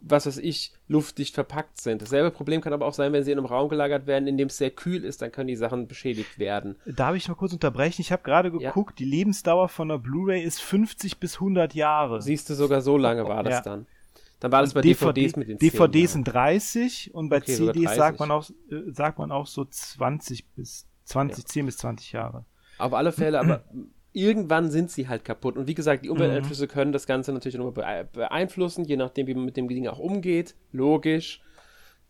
was 0.00 0.26
weiß 0.26 0.38
ich, 0.38 0.72
luftdicht 0.86 1.34
verpackt 1.34 1.80
sind. 1.80 2.02
Dasselbe 2.02 2.30
Problem 2.30 2.60
kann 2.60 2.72
aber 2.72 2.86
auch 2.86 2.94
sein, 2.94 3.12
wenn 3.12 3.24
sie 3.24 3.32
in 3.32 3.38
einem 3.38 3.46
Raum 3.46 3.68
gelagert 3.68 4.06
werden, 4.06 4.28
in 4.28 4.38
dem 4.38 4.46
es 4.46 4.56
sehr 4.56 4.70
kühl 4.70 5.04
ist, 5.04 5.22
dann 5.22 5.32
können 5.32 5.48
die 5.48 5.56
Sachen 5.56 5.88
beschädigt 5.88 6.38
werden. 6.38 6.76
Darf 6.86 7.16
ich 7.16 7.28
mal 7.28 7.34
kurz 7.34 7.52
unterbrechen? 7.52 8.00
Ich 8.00 8.12
habe 8.12 8.22
gerade 8.22 8.48
Ja. 8.60 8.68
geguckt, 8.70 9.00
die 9.00 9.04
Lebensdauer 9.04 9.68
von 9.68 9.90
einer 9.90 9.98
Blu-ray 9.98 10.40
ist 10.42 10.62
50 10.62 11.18
bis 11.18 11.40
100 11.40 11.74
Jahre. 11.74 12.22
Siehst 12.22 12.48
du, 12.48 12.54
sogar 12.54 12.80
so 12.80 12.96
lange 12.96 13.24
war 13.26 13.42
das 13.42 13.54
Ja. 13.56 13.60
dann. 13.62 13.86
Dann 14.40 14.52
war 14.52 14.62
das 14.62 14.74
bei 14.74 14.80
DVD 14.80 15.12
DVDs 15.12 15.36
mit 15.36 15.48
den 15.48 15.58
10 15.60 15.70
DVDs 15.70 15.94
Jahren. 16.00 16.08
sind 16.08 16.24
30 16.24 17.14
und 17.14 17.28
bei 17.28 17.36
Okay, 17.38 17.54
CDs 17.54 17.82
30. 17.84 17.96
sagt 17.96 18.20
man 18.20 18.30
auch 18.30 18.50
äh, 18.70 18.90
sagt 18.92 19.18
man 19.18 19.30
auch 19.30 19.46
so 19.46 19.64
20 19.64 20.48
bis 20.54 20.86
20 21.04 21.44
10 21.46 21.66
bis 21.66 21.76
20 21.78 22.12
Jahre. 22.12 22.44
Auf 22.78 22.94
alle 22.94 23.12
Fälle, 23.12 23.38
aber 23.40 23.64
irgendwann 24.12 24.70
sind 24.70 24.90
sie 24.90 25.08
halt 25.08 25.24
kaputt. 25.24 25.56
Und 25.56 25.66
wie 25.68 25.74
gesagt, 25.74 26.04
die 26.04 26.08
Mhm. 26.08 26.14
Umwelteinflüsse 26.14 26.66
können 26.68 26.92
das 26.92 27.06
Ganze 27.06 27.32
natürlich 27.32 27.56
nochmal 27.58 28.06
beeinflussen, 28.12 28.84
je 28.84 28.96
nachdem, 28.96 29.26
wie 29.26 29.34
man 29.34 29.44
mit 29.44 29.56
dem 29.56 29.68
Ding 29.68 29.86
auch 29.86 29.98
umgeht. 29.98 30.54
Logisch. 30.72 31.42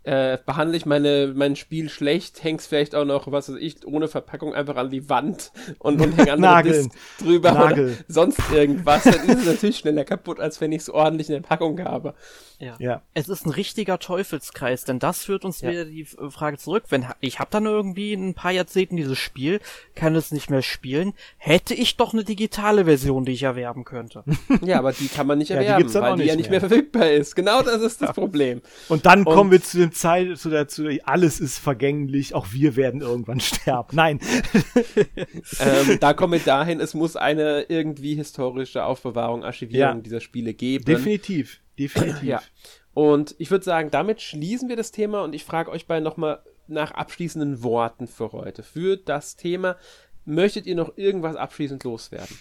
Äh, 0.03 0.39
behandle 0.47 0.79
ich 0.79 0.87
meine, 0.87 1.31
mein 1.37 1.57
Spiel 1.57 1.91
schlecht, 1.91 2.43
häng's 2.43 2.67
vielleicht 2.67 2.95
auch 2.95 3.05
noch, 3.05 3.31
was 3.31 3.51
weiß 3.53 3.59
ich, 3.61 3.87
ohne 3.87 4.09
Verpackung 4.09 4.55
einfach 4.55 4.77
an 4.77 4.89
die 4.89 5.11
Wand 5.11 5.53
und, 5.79 6.01
und 6.01 6.17
häng 6.17 6.31
andere. 6.31 6.63
Discs 6.63 6.95
drüber 7.19 7.53
Nagel. 7.53 7.85
oder 7.85 7.95
sonst 8.09 8.41
irgendwas, 8.51 9.05
dann 9.05 9.29
ist 9.29 9.41
es 9.41 9.45
natürlich 9.47 9.77
schneller 9.77 10.05
kaputt, 10.05 10.41
als 10.41 10.59
wenn 10.63 10.73
ich 10.73 10.83
es 10.83 10.89
ordentlich 10.91 11.29
in 11.29 11.35
der 11.35 11.43
Packung 11.43 11.79
habe. 11.85 12.15
Ja. 12.59 12.77
Ja. 12.79 13.03
Es 13.15 13.29
ist 13.29 13.45
ein 13.47 13.51
richtiger 13.51 13.99
Teufelskreis, 13.99 14.85
denn 14.85 14.99
das 14.99 15.25
führt 15.25 15.45
uns 15.45 15.61
Ja. 15.61 15.71
wieder 15.71 15.85
die 15.85 16.05
Frage 16.05 16.57
zurück. 16.57 16.85
Wenn 16.89 17.05
ich 17.21 17.39
habe 17.39 17.51
dann 17.51 17.67
irgendwie 17.67 18.13
in 18.15 18.29
ein 18.31 18.35
paar 18.35 18.53
Jahrzehnten 18.53 18.97
dieses 18.97 19.19
Spiel, 19.19 19.61
kann 19.95 20.15
es 20.17 20.31
nicht 20.33 20.49
mehr 20.51 20.63
spielen, 20.63 21.13
hätte 21.37 21.75
ich 21.75 21.97
doch 21.99 22.13
eine 22.15 22.25
digitale 22.25 22.87
Version, 22.87 23.25
die 23.27 23.33
ich 23.33 23.43
erwerben 23.43 23.85
könnte. 23.85 24.25
Ja, 24.63 24.79
aber 24.79 24.93
die 24.93 25.09
kann 25.09 25.27
man 25.27 25.39
nicht 25.39 25.49
Ja, 25.51 25.57
die 25.59 25.63
erwerben, 25.65 25.79
gibt's 25.79 25.93
dann 25.95 26.03
weil 26.03 26.17
die 26.17 26.25
ja 26.25 26.37
nicht 26.37 26.45
nicht 26.45 26.51
mehr 26.51 26.61
mehr. 26.61 26.69
verfügbar 26.69 27.11
ist. 27.11 27.35
Genau 27.37 27.63
das 27.63 27.81
ist 27.83 28.01
das 28.03 28.13
Problem. 28.15 28.61
Und 28.89 29.05
dann 29.07 29.21
Und- 29.27 29.35
kommen 29.35 29.51
wir 29.51 29.63
zu 29.63 29.79
dem 29.79 29.90
Zeit 29.91 30.37
zu 30.39 30.51
der 30.51 30.69
zu 30.69 30.85
der, 30.85 31.09
alles 31.09 31.41
ist 31.41 31.59
vergänglich, 31.59 32.35
auch 32.35 32.49
wir 32.53 32.77
werden 32.77 33.01
irgendwann 33.01 33.41
sterben. 33.41 33.97
Nein. 33.97 34.21
ähm, 35.61 35.99
da 36.01 36.13
kommen 36.13 36.35
wir 36.35 36.41
dahin, 36.41 36.81
es 36.81 36.95
muss 36.95 37.17
eine 37.17 37.63
irgendwie 37.69 38.15
historische 38.15 38.85
Aufbewahrung, 38.85 39.45
Archivierung 39.45 39.97
Ja. 39.97 40.01
dieser 40.03 40.21
Spiele 40.21 40.55
geben. 40.55 40.85
Definitiv, 40.85 41.61
definitiv. 41.79 42.23
Ja. 42.23 42.43
Und 42.93 43.35
ich 43.39 43.51
würde 43.51 43.65
sagen, 43.65 43.91
damit 43.91 44.21
schließen 44.21 44.69
wir 44.69 44.77
das 44.77 44.91
Thema 44.93 45.23
und 45.23 45.35
ich 45.35 45.45
frage 45.45 45.71
euch 45.71 45.87
beide 45.87 46.03
nochmal 46.05 46.43
nach 46.67 46.91
abschließenden 46.93 47.63
Worten 47.63 48.07
für 48.07 48.33
heute. 48.33 48.63
Für 48.63 48.97
das 48.97 49.37
Thema, 49.37 49.77
möchtet 50.25 50.67
ihr 50.67 50.75
noch 50.75 50.97
irgendwas 50.97 51.37
abschließend 51.37 51.83
loswerden? 51.85 52.37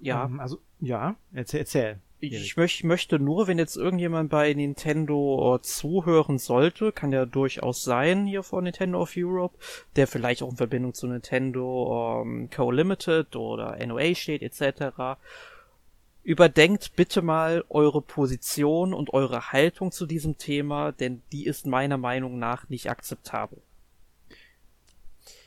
Ja, 0.00 0.26
Ähm, 0.26 0.40
Also 0.40 0.58
ja, 0.80 1.16
erzähl, 1.32 1.60
erzähl. 1.60 2.00
Ich 2.32 2.56
möch, 2.56 2.84
möchte 2.84 3.18
nur, 3.18 3.46
wenn 3.46 3.58
jetzt 3.58 3.76
irgendjemand 3.76 4.30
bei 4.30 4.52
Nintendo 4.52 5.56
äh, 5.56 5.62
zuhören 5.62 6.38
sollte, 6.38 6.92
kann 6.92 7.12
ja 7.12 7.26
durchaus 7.26 7.84
sein 7.84 8.26
hier 8.26 8.42
von 8.42 8.64
Nintendo 8.64 9.00
of 9.00 9.12
Europe, 9.16 9.56
der 9.96 10.06
vielleicht 10.06 10.42
auch 10.42 10.50
in 10.50 10.56
Verbindung 10.56 10.94
zu 10.94 11.06
Nintendo 11.06 12.22
ähm, 12.22 12.50
Co-Limited 12.50 13.36
oder 13.36 13.76
NOA 13.86 14.14
steht 14.14 14.42
etc. 14.42 15.18
Überdenkt 16.22 16.96
bitte 16.96 17.20
mal 17.20 17.64
eure 17.68 18.00
Position 18.00 18.94
und 18.94 19.12
eure 19.12 19.52
Haltung 19.52 19.92
zu 19.92 20.06
diesem 20.06 20.38
Thema, 20.38 20.92
denn 20.92 21.22
die 21.32 21.44
ist 21.44 21.66
meiner 21.66 21.98
Meinung 21.98 22.38
nach 22.38 22.68
nicht 22.68 22.90
akzeptabel. 22.90 23.60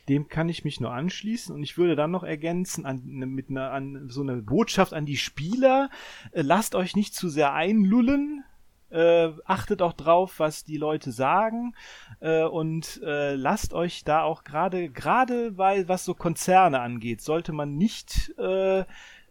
Dem 0.09 0.27
kann 0.27 0.49
ich 0.49 0.63
mich 0.63 0.79
nur 0.79 0.93
anschließen 0.93 1.53
und 1.53 1.63
ich 1.63 1.77
würde 1.77 1.95
dann 1.95 2.11
noch 2.11 2.23
ergänzen 2.23 2.85
an, 2.85 3.01
ne, 3.05 3.25
mit 3.25 3.49
einer 3.49 3.71
an 3.71 4.09
so 4.09 4.21
eine 4.21 4.37
Botschaft 4.37 4.93
an 4.93 5.05
die 5.05 5.17
Spieler: 5.17 5.89
äh, 6.31 6.41
Lasst 6.41 6.75
euch 6.75 6.95
nicht 6.95 7.15
zu 7.15 7.29
sehr 7.29 7.53
einlullen. 7.53 8.43
Äh, 8.89 9.33
achtet 9.43 9.81
auch 9.81 9.91
drauf, 9.91 10.35
was 10.37 10.63
die 10.63 10.77
Leute 10.77 11.11
sagen 11.11 11.75
äh, 12.21 12.43
und 12.43 13.01
äh, 13.03 13.35
lasst 13.35 13.73
euch 13.73 14.05
da 14.05 14.21
auch 14.21 14.45
gerade 14.45 14.89
gerade 14.89 15.57
weil 15.57 15.89
was 15.89 16.05
so 16.05 16.13
Konzerne 16.13 16.79
angeht, 16.79 17.19
sollte 17.19 17.51
man 17.51 17.75
nicht 17.75 18.33
äh, 18.37 18.85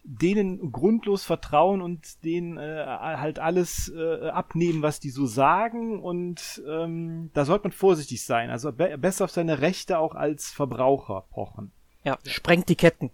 denen 0.09 0.71
grundlos 0.71 1.25
vertrauen 1.25 1.83
und 1.83 2.25
denen 2.25 2.59
äh, 2.59 2.85
halt 2.87 3.41
alles 3.41 3.93
äh, 3.95 4.29
abnehmen, 4.29 4.81
was 4.81 5.01
die 5.01 5.11
so 5.11 5.27
sagen 5.27 6.01
und 6.01 6.63
ähm, 6.69 7.31
da 7.35 7.45
sollte 7.45 7.65
man 7.65 7.73
vorsichtig 7.73 8.25
sein. 8.25 8.51
Also 8.51 8.73
be 8.73 8.97
besser 8.99 9.25
auf 9.25 9.33
seine 9.33 9.61
Rechte 9.61 9.99
auch 9.99 10.15
als 10.15 10.53
Verbraucher 10.53 11.25
pochen. 11.31 11.73
Ja, 12.05 12.19
sprengt 12.25 12.69
die 12.69 12.77
Ketten. 12.77 13.11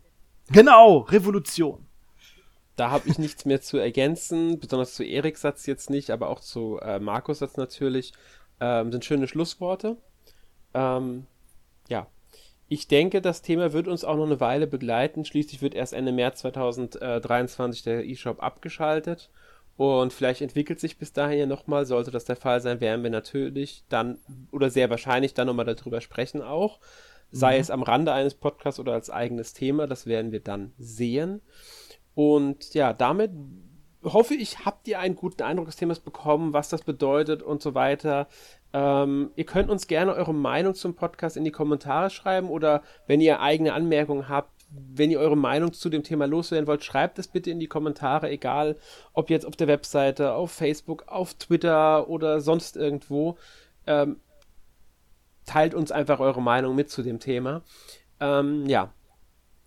Genau, 0.49 0.99
Revolution. 0.99 1.87
Da 2.77 2.91
habe 2.91 3.09
ich 3.09 3.19
nichts 3.19 3.47
mehr 3.47 3.63
zu 3.63 3.79
ergänzen, 3.79 4.61
besonders 4.61 4.95
zu 4.95 5.03
Eriks 5.03 5.41
Satz 5.41 5.65
jetzt 5.65 5.89
nicht, 5.89 6.11
aber 6.11 6.29
auch 6.29 6.41
zu 6.41 6.79
äh, 6.81 6.99
Markus 6.99 7.39
Satz 7.39 7.57
natürlich. 7.57 8.13
Ähm, 8.61 8.93
sind 8.93 9.05
schöne 9.05 9.29
Schlussworte. 9.29 9.97
Ähm, 10.75 11.27
ja, 11.89 12.07
ich 12.73 12.89
denke, 12.89 13.21
das 13.21 13.43
Thema 13.43 13.75
wird 13.75 13.87
uns 13.87 14.03
auch 14.03 14.17
noch 14.17 14.25
eine 14.25 14.41
Weile 14.41 14.67
begleiten. 14.67 15.27
Schließlich 15.27 15.61
wird 15.61 15.75
erst 15.75 15.93
Ende 15.93 16.11
März 16.11 16.41
2023 16.41 17.83
der 17.83 18.09
eShop 18.09 18.43
abgeschaltet. 18.43 19.29
Und 19.77 20.15
vielleicht 20.15 20.41
entwickelt 20.41 20.81
sich 20.81 20.97
bis 20.97 21.13
dahin 21.13 21.39
ja 21.39 21.47
nochmal. 21.47 21.85
Sollte 21.85 22.11
das 22.11 22.25
der 22.25 22.37
Fall 22.37 22.63
sein, 22.63 22.81
werden 22.81 23.03
wir 23.03 23.11
natürlich 23.11 23.85
dann 23.91 24.19
oder 24.53 24.71
sehr 24.71 24.89
wahrscheinlich 24.89 25.35
dann 25.35 25.49
nochmal 25.49 25.67
darüber 25.67 26.01
sprechen 26.01 26.41
auch. 26.41 26.81
Sei 27.31 27.59
es 27.59 27.71
am 27.71 27.83
Rande 27.83 28.13
eines 28.15 28.35
Podcasts 28.35 28.81
oder 28.81 28.95
als 28.95 29.11
eigenes 29.11 29.53
Thema. 29.53 29.87
Das 29.87 30.07
werden 30.07 30.33
wir 30.33 30.41
dann 30.41 30.73
sehen. 30.79 31.43
Und 32.15 32.73
ja, 32.73 32.95
damit 32.95 33.33
hoffe 34.03 34.35
ich, 34.35 34.65
habt 34.65 34.89
ihr 34.89 34.99
einen 34.99 35.17
guten 35.17 35.43
Eindruck 35.43 35.67
des 35.67 35.77
Themas 35.77 36.01
bekommen, 36.01 36.55
was 36.55 36.71
das 36.71 36.83
bedeutet 36.83 37.43
und 37.43 37.61
so 37.61 37.75
weiter. 37.75 38.29
Ähm, 38.73 39.31
ihr 39.37 39.45
könnt 39.45 39.71
uns 39.71 39.87
gerne 39.87 40.15
eure 40.15 40.35
Meinung 40.35 40.75
zum 40.75 40.95
Podcast 40.95 41.37
in 41.37 41.45
die 41.45 41.51
Kommentare 41.51 42.11
schreiben 42.11 42.49
oder 42.49 42.83
wenn 43.07 43.21
ihr 43.21 43.41
eigene 43.41 43.75
Anmerkungen 43.75 44.29
habt, 44.29 44.51
wenn 44.71 45.11
ihr 45.11 45.21
eure 45.21 45.37
Meinung 45.37 45.73
zu 45.73 45.91
dem 45.91 46.03
Thema 46.03 46.27
loswerden 46.27 46.67
wollt, 46.67 46.83
schreibt 46.83 47.19
es 47.19 47.29
bitte 47.29 47.51
in 47.51 47.61
die 47.61 47.67
Kommentare, 47.67 48.31
egal 48.31 48.77
ob 49.13 49.29
jetzt 49.29 49.45
auf 49.45 49.57
der 49.57 49.69
Webseite, 49.69 50.33
auf 50.33 50.51
Facebook, 50.51 51.05
auf 51.09 51.35
Twitter 51.35 52.09
oder 52.09 52.41
sonst 52.41 52.77
irgendwo. 52.77 53.37
Ähm, 53.87 54.17
teilt 55.45 55.75
uns 55.75 55.93
einfach 55.93 56.21
eure 56.21 56.41
Meinung 56.41 56.75
mit 56.75 56.89
zu 56.89 57.03
dem 57.03 57.19
Thema. 57.19 57.63
Ähm, 58.21 58.67
ja. 58.67 58.93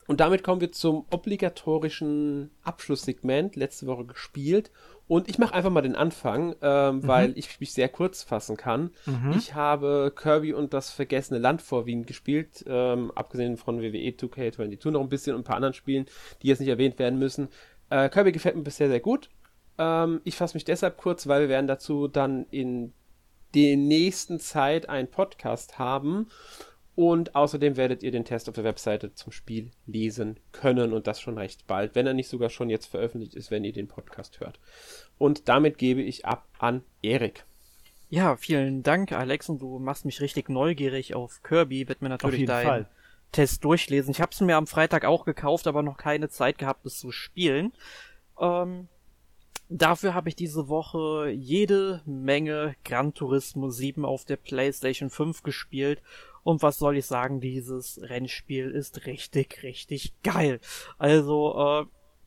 Und 0.07 0.19
damit 0.19 0.43
kommen 0.43 0.61
wir 0.61 0.71
zum 0.71 1.05
obligatorischen 1.09 2.51
Abschlusssegment, 2.63 3.55
letzte 3.55 3.87
Woche 3.87 4.05
gespielt. 4.05 4.71
Und 5.07 5.29
ich 5.29 5.37
mache 5.37 5.53
einfach 5.53 5.69
mal 5.69 5.81
den 5.81 5.95
Anfang, 5.95 6.55
ähm, 6.61 6.97
mhm. 6.97 7.07
weil 7.07 7.37
ich 7.37 7.59
mich 7.59 7.73
sehr 7.73 7.89
kurz 7.89 8.23
fassen 8.23 8.57
kann. 8.57 8.91
Mhm. 9.05 9.33
Ich 9.37 9.53
habe 9.53 10.11
Kirby 10.15 10.53
und 10.53 10.73
das 10.73 10.91
vergessene 10.91 11.39
Land 11.39 11.61
vor 11.61 11.85
Wien 11.85 12.05
gespielt, 12.05 12.63
ähm, 12.67 13.11
abgesehen 13.13 13.57
von 13.57 13.81
WWE 13.81 14.13
2K22 14.17 14.91
noch 14.91 15.01
ein 15.01 15.09
bisschen 15.09 15.35
und 15.35 15.41
ein 15.41 15.45
paar 15.45 15.57
anderen 15.57 15.73
Spielen, 15.73 16.05
die 16.41 16.47
jetzt 16.47 16.59
nicht 16.59 16.69
erwähnt 16.69 16.97
werden 16.97 17.19
müssen. 17.19 17.49
Äh, 17.89 18.09
Kirby 18.09 18.31
gefällt 18.31 18.55
mir 18.55 18.63
bisher 18.63 18.89
sehr 18.89 18.99
gut. 18.99 19.29
Ähm, 19.77 20.21
ich 20.23 20.35
fasse 20.35 20.55
mich 20.55 20.65
deshalb 20.65 20.97
kurz, 20.97 21.27
weil 21.27 21.41
wir 21.41 21.49
werden 21.49 21.67
dazu 21.67 22.07
dann 22.07 22.45
in 22.49 22.93
der 23.53 23.77
nächsten 23.77 24.39
Zeit 24.39 24.89
einen 24.89 25.07
Podcast 25.07 25.79
haben. 25.79 26.27
Und 26.95 27.35
außerdem 27.35 27.75
werdet 27.75 28.03
ihr 28.03 28.11
den 28.11 28.23
Test 28.23 28.47
auf 28.47 28.55
der 28.55 28.63
Webseite 28.63 29.13
zum 29.13 29.33
Spiel 29.33 29.71
lesen 29.85 30.39
können 30.53 30.93
und 30.93 31.07
das 31.07 31.19
schon 31.19 31.37
recht 31.37 31.67
bald, 31.67 31.93
wenn 31.93 32.07
er 32.07 32.13
nicht 32.13 32.29
sogar 32.29 32.49
schon 32.49 32.69
jetzt 32.69 32.85
veröffentlicht 32.85 33.35
ist, 33.35 33.51
wenn 33.51 33.65
ihr 33.65 33.73
den 33.73 33.89
Podcast 33.89 34.39
hört. 34.39 34.59
Und 35.17 35.49
damit 35.49 35.77
gebe 35.77 36.01
ich 36.01 36.25
ab 36.25 36.47
an 36.57 36.83
Erik. 37.01 37.45
Ja, 38.09 38.37
vielen 38.37 38.81
Dank, 38.81 39.11
Alex, 39.11 39.49
und 39.49 39.61
du 39.61 39.77
machst 39.79 40.05
mich 40.05 40.21
richtig 40.21 40.47
neugierig 40.47 41.15
auf 41.15 41.43
Kirby. 41.43 41.89
Wird 41.89 42.01
mir 42.01 42.09
natürlich 42.09 42.45
deinen 42.45 42.85
Test 43.33 43.65
durchlesen. 43.65 44.11
Ich 44.11 44.21
habe 44.21 44.31
es 44.31 44.39
mir 44.39 44.55
am 44.55 44.67
Freitag 44.67 45.03
auch 45.03 45.25
gekauft, 45.25 45.67
aber 45.67 45.83
noch 45.83 45.97
keine 45.97 46.29
Zeit 46.29 46.57
gehabt, 46.57 46.85
es 46.85 46.97
zu 46.97 47.11
spielen. 47.11 47.73
Ähm, 48.39 48.87
Dafür 49.67 50.13
habe 50.13 50.29
ich 50.29 50.35
diese 50.35 50.67
Woche 50.67 51.29
jede 51.29 52.01
Menge 52.05 52.75
Gran 52.83 53.15
Turismo 53.15 53.71
7 53.71 54.05
auf 54.05 54.23
der 54.23 54.37
PlayStation 54.37 55.09
5 55.09 55.41
gespielt. 55.41 56.03
Und 56.45 56.61
was 56.61 56.77
soll 56.77 56.95
ich 56.95 57.07
sagen, 57.07 57.41
dieses 57.41 57.99
Rennspiel 58.03 58.69
ist 58.69 59.07
richtig, 59.07 59.63
richtig 59.63 60.13
geil. 60.21 60.59
Also, 60.99 61.55
äh, 61.57 61.85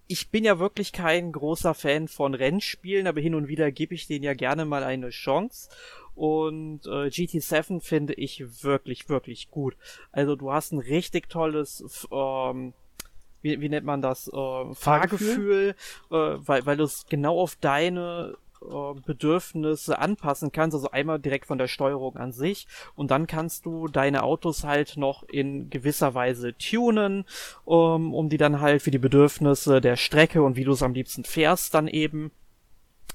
ich 0.09 0.31
bin 0.31 0.43
ja 0.43 0.59
wirklich 0.59 0.91
kein 0.91 1.31
großer 1.31 1.73
Fan 1.73 2.09
von 2.09 2.35
Rennspielen, 2.35 3.07
aber 3.07 3.21
hin 3.21 3.37
und 3.37 3.47
wieder 3.47 3.71
gebe 3.71 3.95
ich 3.95 4.09
denen 4.09 4.25
ja 4.25 4.35
gerne 4.35 4.65
mal 4.65 4.83
eine 4.83 5.11
Chance. 5.11 5.71
Und 6.17 6.85
äh, 6.87 7.07
GT7 7.07 7.81
finde 7.81 8.15
ich 8.15 8.65
wirklich, 8.65 9.09
wirklich 9.09 9.53
gut. 9.53 9.77
Also 10.11 10.35
du 10.35 10.51
hast 10.51 10.73
ein 10.73 10.81
richtig 10.81 11.29
tolles 11.29 12.09
ähm, 12.11 12.75
wie, 13.41 13.61
wie 13.61 13.69
nennt 13.69 13.87
man 13.87 14.03
das, 14.03 14.27
äh, 14.27 14.75
Fahrgefühl, 14.75 15.77
äh, 16.11 16.15
weil, 16.15 16.67
weil 16.67 16.77
du 16.77 16.83
es 16.83 17.07
genau 17.09 17.39
auf 17.39 17.55
deine 17.55 18.37
äh, 18.63 19.01
Bedürfnisse 19.05 19.99
anpassen 19.99 20.53
kannst, 20.53 20.75
also 20.75 20.91
einmal 20.91 21.19
direkt 21.19 21.47
von 21.47 21.59
der 21.59 21.69
Steuerung 21.69 22.17
an 22.17 22.33
sich. 22.33 22.67
Und 22.95 23.11
dann 23.11 23.27
kannst 23.27 23.67
du 23.67 23.89
deine 23.89 24.23
Autos 24.23 24.65
halt 24.65 24.97
noch 24.97 25.23
in 25.25 25.71
gewisser 25.71 26.15
Weise 26.15 26.57
tunen, 26.57 27.25
um, 27.65 28.15
um 28.15 28.29
die 28.29 28.39
dann 28.39 28.61
halt 28.61 28.83
für 28.83 28.91
die 28.91 28.99
Bedürfnisse 28.99 29.81
der 29.81 29.97
Strecke 29.97 30.43
und 30.43 30.57
wie 30.57 30.65
du 30.65 30.73
es 30.73 30.83
am 30.83 30.95
liebsten 30.95 31.25
fährst 31.25 31.75
dann 31.75 31.89
eben 31.89 32.31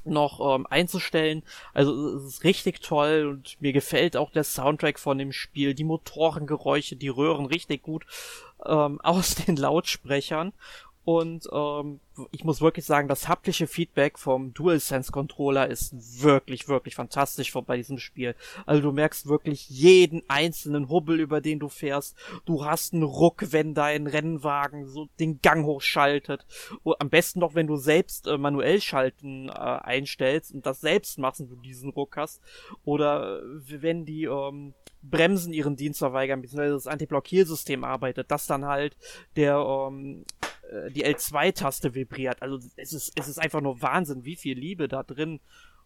noch 0.06 0.56
ähm, 0.56 0.68
einzustellen. 0.70 1.44
Also 1.74 2.18
es 2.18 2.26
ist 2.26 2.44
richtig 2.44 2.82
toll 2.82 3.28
und 3.30 3.61
mir 3.61 3.74
gefällt 3.74 4.18
auch 4.18 4.32
der 4.32 4.44
Soundtrack 4.44 4.99
von 4.99 5.18
dem 5.18 5.32
Spiel, 5.32 5.74
die 5.74 5.84
Motorengeräusche, 5.84 6.95
die 6.95 7.10
röhren 7.10 7.45
richtig 7.45 7.84
gut 7.84 8.06
ähm, 8.65 8.99
aus 9.03 9.36
den 9.36 9.56
Lautsprechern 9.56 10.53
und 11.06 11.50
ähm, 11.52 12.00
ich 12.32 12.46
muss 12.46 12.62
wirklich 12.62 12.86
sagen, 12.86 13.10
das 13.10 13.28
haptische 13.28 13.68
Feedback 13.68 14.18
vom 14.18 14.54
DualSense 14.54 15.12
Controller 15.12 15.68
ist 15.68 16.24
wirklich, 16.24 16.70
wirklich 16.70 16.96
fantastisch 16.96 17.52
bei 17.52 17.76
diesem 17.76 17.98
Spiel. 17.98 18.36
Also 18.66 18.82
du 18.82 18.92
merkst 18.92 19.28
wirklich 19.28 19.70
jeden 19.70 20.22
einzelnen 20.30 20.90
Hubbel, 20.90 21.20
über 21.20 21.42
den 21.42 21.60
du 21.60 21.68
fährst. 21.68 22.16
Du 22.46 22.64
hast 22.64 22.94
einen 22.94 23.04
Ruck, 23.04 23.52
wenn 23.52 23.74
dein 23.74 24.08
Rennwagen 24.08 24.88
so 24.88 25.10
den 25.20 25.42
Gang 25.42 25.66
hochschaltet. 25.66 26.46
Und 26.84 27.02
am 27.02 27.10
besten 27.10 27.40
noch, 27.40 27.56
wenn 27.56 27.68
du 27.68 27.76
selbst 27.76 28.28
äh, 28.28 28.38
manuell 28.38 28.80
schalten 28.80 29.50
äh, 29.50 29.52
einstellst 29.52 30.54
und 30.54 30.66
das 30.66 30.80
selbst 30.80 31.20
machst 31.20 31.42
und 31.42 31.50
du 31.50 31.56
diesen 31.58 31.90
Ruck 31.90 32.16
hast. 32.16 32.42
Oder 32.86 33.42
wenn 33.68 34.06
die 34.06 34.24
ähm, 34.24 34.74
Bremsen 35.02 35.52
ihren 35.52 35.76
Dienst 35.76 36.00
verweigern, 36.00 36.42
beziehungsweise 36.42 36.76
das 36.76 36.88
Anti-Blockiersystem 36.88 37.84
arbeitet, 37.84 38.32
dass 38.32 38.48
dann 38.48 38.66
halt 38.66 38.96
der 39.36 39.58
ähm, 39.58 40.24
äh, 40.69 40.91
die 40.91 41.06
L2-Taste 41.06 41.95
vibriert. 41.95 42.41
Also 42.41 42.60
es 42.76 42.94
ist, 42.94 43.14
es 43.18 43.27
ist 43.27 43.40
einfach 43.40 43.61
nur 43.61 43.81
Wahnsinn, 43.81 44.26
wie 44.26 44.35
viel 44.35 44.57
Liebe 44.57 44.88
da 44.88 45.03
drin 45.03 45.40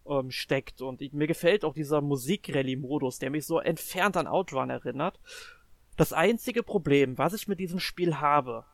ähm, 0.07 0.31
steckt. 0.31 0.81
Und 0.81 1.01
ich, 1.01 1.13
mir 1.13 1.27
gefällt 1.27 1.65
auch 1.65 1.73
dieser 1.73 2.01
Musik-Rally-Modus, 2.01 3.19
der 3.19 3.29
mich 3.29 3.45
so 3.45 3.59
entfernt 3.59 4.17
an 4.17 4.27
Outrun 4.27 4.69
erinnert. 4.69 5.19
Das 5.95 6.13
einzige 6.13 6.63
Problem, 6.63 7.17
was 7.17 7.33
ich 7.33 7.47
mit 7.47 7.59
diesem 7.59 7.79
Spiel 7.79 8.17
habe, 8.17 8.65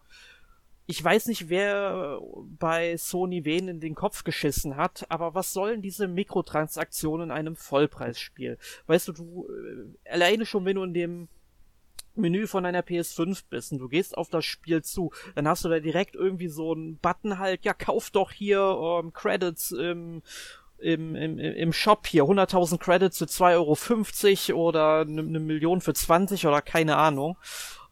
ich 0.85 1.01
weiß 1.01 1.27
nicht, 1.27 1.47
wer 1.49 2.19
bei 2.59 2.97
Sony 2.97 3.45
wen 3.45 3.69
in 3.69 3.79
den 3.79 3.95
Kopf 3.95 4.25
geschissen 4.25 4.75
hat, 4.75 5.05
aber 5.09 5.33
was 5.33 5.53
sollen 5.53 5.81
diese 5.81 6.09
Mikrotransaktionen 6.09 7.29
in 7.29 7.35
einem 7.35 7.55
Vollpreisspiel? 7.55 8.57
Weißt 8.87 9.07
du, 9.07 9.13
du, 9.13 9.47
äh, 9.47 10.09
alleine 10.11 10.45
schon, 10.45 10.65
wenn 10.65 10.75
du 10.75 10.83
in 10.83 10.93
dem 10.93 11.29
Menü 12.15 12.47
von 12.47 12.63
deiner 12.63 12.81
PS5 12.81 13.43
bist 13.49 13.71
und 13.71 13.79
du 13.79 13.87
gehst 13.87 14.17
auf 14.17 14.29
das 14.29 14.45
Spiel 14.45 14.83
zu, 14.83 15.11
dann 15.35 15.47
hast 15.47 15.65
du 15.65 15.69
da 15.69 15.79
direkt 15.79 16.15
irgendwie 16.15 16.47
so 16.47 16.73
einen 16.73 16.97
Button 16.97 17.39
halt, 17.39 17.65
ja, 17.65 17.73
kauf 17.73 18.11
doch 18.11 18.31
hier 18.31 18.59
ähm, 18.59 19.13
Credits 19.13 19.71
im, 19.71 20.21
im, 20.77 21.15
im, 21.15 21.39
im 21.39 21.73
Shop 21.73 22.07
hier, 22.07 22.23
100.000 22.23 22.77
Credits 22.77 23.17
für 23.17 23.25
2,50 23.25 24.53
Euro 24.53 24.67
oder 24.67 25.01
eine 25.01 25.23
ne 25.23 25.39
Million 25.39 25.81
für 25.81 25.93
20 25.93 26.45
oder 26.45 26.61
keine 26.61 26.97
Ahnung 26.97 27.37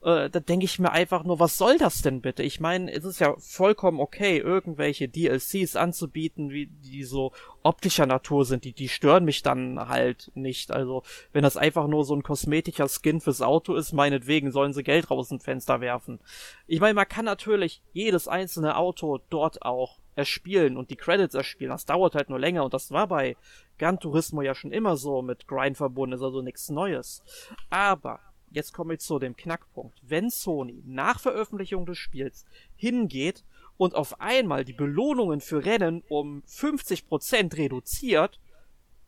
äh, 0.04 0.30
da 0.30 0.40
denke 0.40 0.66
ich 0.66 0.80
mir 0.80 0.92
einfach 0.92 1.24
nur, 1.24 1.40
was 1.40 1.58
soll 1.58 1.78
das 1.78 2.02
denn 2.02 2.22
bitte? 2.22 2.42
Ich 2.44 2.60
meine, 2.60 2.92
es 2.92 3.04
ist 3.04 3.20
ja 3.20 3.36
vollkommen 3.38 4.00
okay, 4.00 4.38
irgendwelche 4.38 5.08
DLCs 5.08 5.76
anzubieten, 5.76 6.50
wie 6.50 6.68
die 6.68 7.04
so 7.04 7.32
optischer 7.62 8.08
Natur 8.08 8.46
sind, 8.46 8.64
die, 8.64 8.74
die 8.74 8.90
stören 8.90 9.26
mich 9.26 9.44
dann 9.44 9.88
halt 9.88 10.32
nicht. 10.34 10.72
Also, 10.72 11.04
wenn 11.34 11.44
das 11.44 11.58
einfach 11.58 11.88
nur 11.88 12.04
so 12.04 12.16
ein 12.16 12.24
kosmetischer 12.24 12.88
Skin 12.88 13.22
fürs 13.22 13.42
Auto 13.42 13.76
ist, 13.76 13.94
meinetwegen 13.94 14.52
sollen 14.52 14.74
sie 14.74 14.84
Geld 14.84 15.12
raus 15.12 15.30
ins 15.30 15.44
Fenster 15.44 15.82
werfen. 15.82 16.20
Ich 16.66 16.80
meine, 16.80 16.96
man 16.96 17.08
kann 17.08 17.26
natürlich 17.26 17.84
jedes 17.94 18.28
einzelne 18.28 18.78
Auto 18.78 19.20
dort 19.30 19.62
auch 19.62 20.00
erspielen 20.16 20.78
und 20.78 20.90
die 20.90 20.96
Credits 20.96 21.36
erspielen. 21.36 21.72
Das 21.72 21.86
dauert 21.86 22.16
halt 22.16 22.30
nur 22.30 22.40
länger 22.40 22.64
und 22.64 22.74
das 22.74 22.92
war 22.92 23.08
bei 23.08 23.38
Gran 23.78 24.00
Turismo 24.00 24.42
ja 24.42 24.56
schon 24.56 24.72
immer 24.72 24.98
so 24.98 25.22
mit 25.22 25.48
Grind 25.48 25.78
verbunden, 25.78 26.16
ist 26.16 26.24
also 26.24 26.42
nichts 26.42 26.70
Neues. 26.70 27.24
Aber 27.70 28.20
jetzt 28.52 28.74
komme 28.74 28.94
ich 28.94 29.00
zu 29.00 29.20
dem 29.20 29.36
Knackpunkt. 29.36 29.98
Wenn 30.02 30.30
Sony 30.30 30.84
nach 30.86 31.20
Veröffentlichung 31.20 31.86
des 31.86 31.98
Spiels 31.98 32.46
hingeht 32.76 33.44
und 33.78 33.96
auf 33.96 34.20
einmal 34.20 34.66
die 34.66 34.74
Belohnungen 34.74 35.42
für 35.42 35.66
Rennen 35.66 36.04
um 36.10 36.44
50% 36.48 37.58
reduziert, 37.58 38.40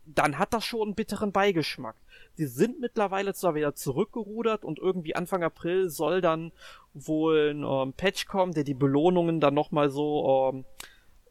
dann 0.06 0.38
hat 0.38 0.54
das 0.54 0.66
schon 0.66 0.82
einen 0.82 0.96
bitteren 0.96 1.32
Beigeschmack. 1.32 1.96
Sie 2.36 2.48
sind 2.48 2.80
mittlerweile 2.80 3.34
zwar 3.34 3.56
wieder 3.56 3.76
zurückgerudert 3.76 4.66
und 4.66 4.80
irgendwie 4.80 5.16
Anfang 5.16 5.44
April 5.44 5.90
soll 5.90 6.20
dann 6.20 6.52
wohl 6.94 7.54
ein 7.54 7.64
ähm, 7.64 7.94
Patch 7.94 8.26
kommen, 8.26 8.54
der 8.54 8.64
die 8.64 8.74
Belohnungen 8.74 9.40
dann 9.40 9.54
nochmal 9.54 9.90
so 9.90 10.52
ähm, 10.52 10.66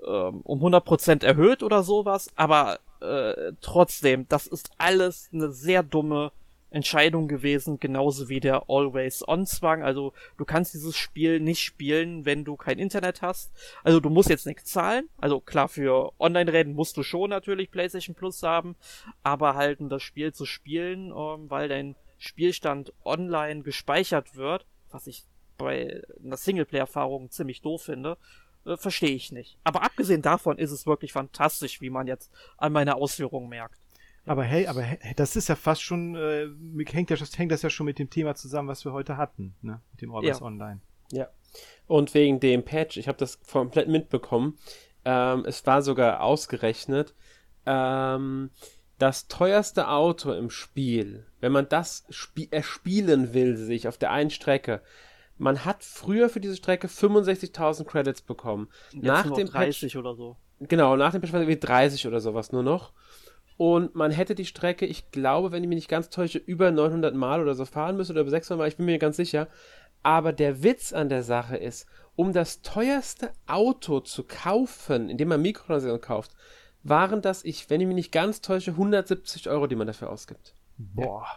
ähm, 0.07 0.41
um 0.43 0.61
100% 0.61 1.25
erhöht 1.25 1.63
oder 1.63 1.83
sowas, 1.83 2.31
aber 2.37 2.79
äh, 3.01 3.53
trotzdem, 3.61 4.27
das 4.29 4.47
ist 4.47 4.71
alles 4.79 5.29
eine 5.33 5.51
sehr 5.51 5.83
dumme 5.83 6.33
Entscheidung 6.73 7.29
gewesen, 7.29 7.79
genauso 7.79 8.29
wie 8.29 8.41
der 8.41 8.69
Always-On-Zwang. 8.69 9.83
Also 9.83 10.13
du 10.37 10.45
kannst 10.45 10.75
dieses 10.75 10.97
Spiel 10.97 11.41
nicht 11.41 11.61
spielen, 11.61 12.25
wenn 12.25 12.45
du 12.45 12.57
kein 12.57 12.79
Internet 12.79 13.23
hast. 13.23 13.53
Also 13.85 14.01
du 14.01 14.11
musst 14.11 14.31
jetzt 14.31 14.47
nichts 14.47 14.73
zahlen. 14.73 15.09
Also 15.19 15.41
klar, 15.41 15.69
für 15.69 16.13
Online-Rennen 16.19 16.75
musst 16.75 16.97
du 16.97 17.03
schon 17.03 17.31
natürlich 17.31 17.71
PlayStation 17.71 18.15
Plus 18.15 18.43
haben, 18.43 18.77
aber 19.23 19.55
halt 19.55 19.81
um 19.81 19.89
das 19.89 20.03
Spiel 20.03 20.33
zu 20.33 20.47
spielen, 20.47 21.11
ähm, 21.11 21.51
weil 21.51 21.69
dein 21.69 21.97
Spielstand 22.19 22.93
online 23.05 23.63
gespeichert 23.63 24.37
wird, 24.37 24.67
was 24.91 25.07
ich 25.07 25.25
bei 25.59 26.03
einer 26.25 26.37
Singleplayer-Erfahrung 26.37 27.31
ziemlich 27.31 27.63
doof 27.63 27.83
finde, 27.83 28.17
äh, 28.65 28.77
verstehe 28.77 29.15
ich 29.15 29.33
nicht. 29.33 29.59
Aber 29.65 29.83
abgesehen 29.83 30.23
davon 30.23 30.59
ist 30.59 30.71
es 30.71 30.87
wirklich 30.87 31.13
fantastisch, 31.13 31.81
wie 31.81 31.91
man 31.91 32.07
jetzt 32.07 32.33
an 32.57 32.73
meiner 32.73 32.97
Ausführung 32.97 33.49
merkt. 33.49 33.82
Aber 34.25 34.45
hey, 34.45 34.67
aber 34.67 34.83
hey, 34.83 35.15
das 35.17 35.35
ist 35.37 35.49
ja 35.49 35.57
fast 35.57 35.83
schon, 35.83 36.15
äh, 36.15 36.49
hängt, 36.91 37.11
ja, 37.11 37.17
hängt 37.17 37.53
das 37.53 37.63
ja 37.63 37.71
schon 37.71 37.87
mit 37.87 37.99
dem 37.99 38.09
Thema 38.09 38.35
zusammen, 38.35 38.69
was 38.69 38.85
wir 38.85 38.93
heute 38.93 39.17
hatten, 39.17 39.55
ne? 39.63 39.81
Mit 39.93 40.03
dem 40.03 40.13
Orbis 40.13 40.39
ja. 40.39 40.47
Online. 40.47 40.81
Ja. 41.11 41.29
Und 41.87 42.15
wegen 42.15 42.41
dem 42.41 42.65
Patch, 42.65 42.97
ich 42.97 43.09
habe 43.09 43.19
das 43.19 43.43
komplett 43.43 43.89
mitbekommen. 43.89 44.59
Ähm, 45.05 45.45
es 45.45 45.67
war 45.67 45.83
sogar 45.83 46.23
ausgerechnet, 46.23 47.15
ähm, 47.67 48.51
das 48.99 49.27
teuerste 49.27 49.89
Auto 49.89 50.33
im 50.33 50.49
Spiel, 50.51 51.27
wenn 51.41 51.51
man 51.51 51.69
das 51.69 52.05
spie 52.11 52.49
erspielen 52.53 53.35
will, 53.35 53.57
sich 53.57 53.89
auf 53.89 53.99
der 53.99 54.13
einen 54.13 54.31
Strecke, 54.31 54.81
man 55.39 55.65
hat 55.65 55.83
früher 55.83 56.29
für 56.29 56.39
diese 56.39 56.57
Strecke 56.57 56.87
65.000 56.87 57.85
Credits 57.85 58.23
bekommen. 58.23 58.69
Jetzt 58.93 59.03
nach 59.03 59.31
dem 59.31 59.49
30 59.49 59.93
Patch, 59.93 59.97
oder 59.97 60.15
so. 60.15 60.37
Genau, 60.61 60.95
nach 60.95 61.11
dem 61.11 61.21
Patch 61.21 61.33
war 61.33 61.41
es 61.41 61.49
irgendwie 61.49 61.67
30 61.67 62.07
oder 62.07 62.21
sowas 62.21 62.53
nur 62.53 62.63
noch. 62.63 62.93
Und 63.63 63.95
man 63.95 64.11
hätte 64.11 64.35
die 64.35 64.45
Strecke, 64.45 64.87
ich 64.87 65.13
glaube, 65.13 65.53
wenn 65.53 65.63
ich 65.63 65.69
mich 65.69 65.77
nicht 65.77 65.89
ganz 65.89 66.11
täusche, 66.11 66.39
über 66.39 66.73
900 66.73 67.15
Mal 67.15 67.41
oder 67.41 67.55
so 67.55 67.65
fahren 67.65 67.97
müssen 67.97 68.11
oder 68.11 68.23
über 68.23 68.31
600 68.31 68.59
Mal, 68.59 68.67
ich 68.67 68.77
bin 68.77 68.87
mir 68.87 68.99
ganz 68.99 69.17
sicher. 69.17 69.47
Aber 70.03 70.33
der 70.33 70.65
Witz 70.65 70.93
an 70.93 71.09
der 71.09 71.23
Sache 71.23 71.57
ist, 71.59 71.87
um 72.17 72.33
das 72.33 72.63
teuerste 72.63 73.31
Auto 73.47 74.01
zu 74.01 74.25
kaufen, 74.25 75.09
indem 75.09 75.29
man 75.29 75.43
Mikrotransaktionen 75.43 76.01
kauft, 76.01 76.33
waren 76.83 77.23
das, 77.23 77.45
ich, 77.45 77.71
wenn 77.71 77.81
ich 77.81 77.87
mich 77.87 77.95
nicht 77.95 78.11
ganz 78.11 78.41
täusche, 78.41 78.73
170 78.73 79.49
Euro, 79.49 79.69
die 79.69 79.77
man 79.77 79.87
dafür 79.87 80.11
ausgibt. 80.11 80.57
Boah. 80.77 81.29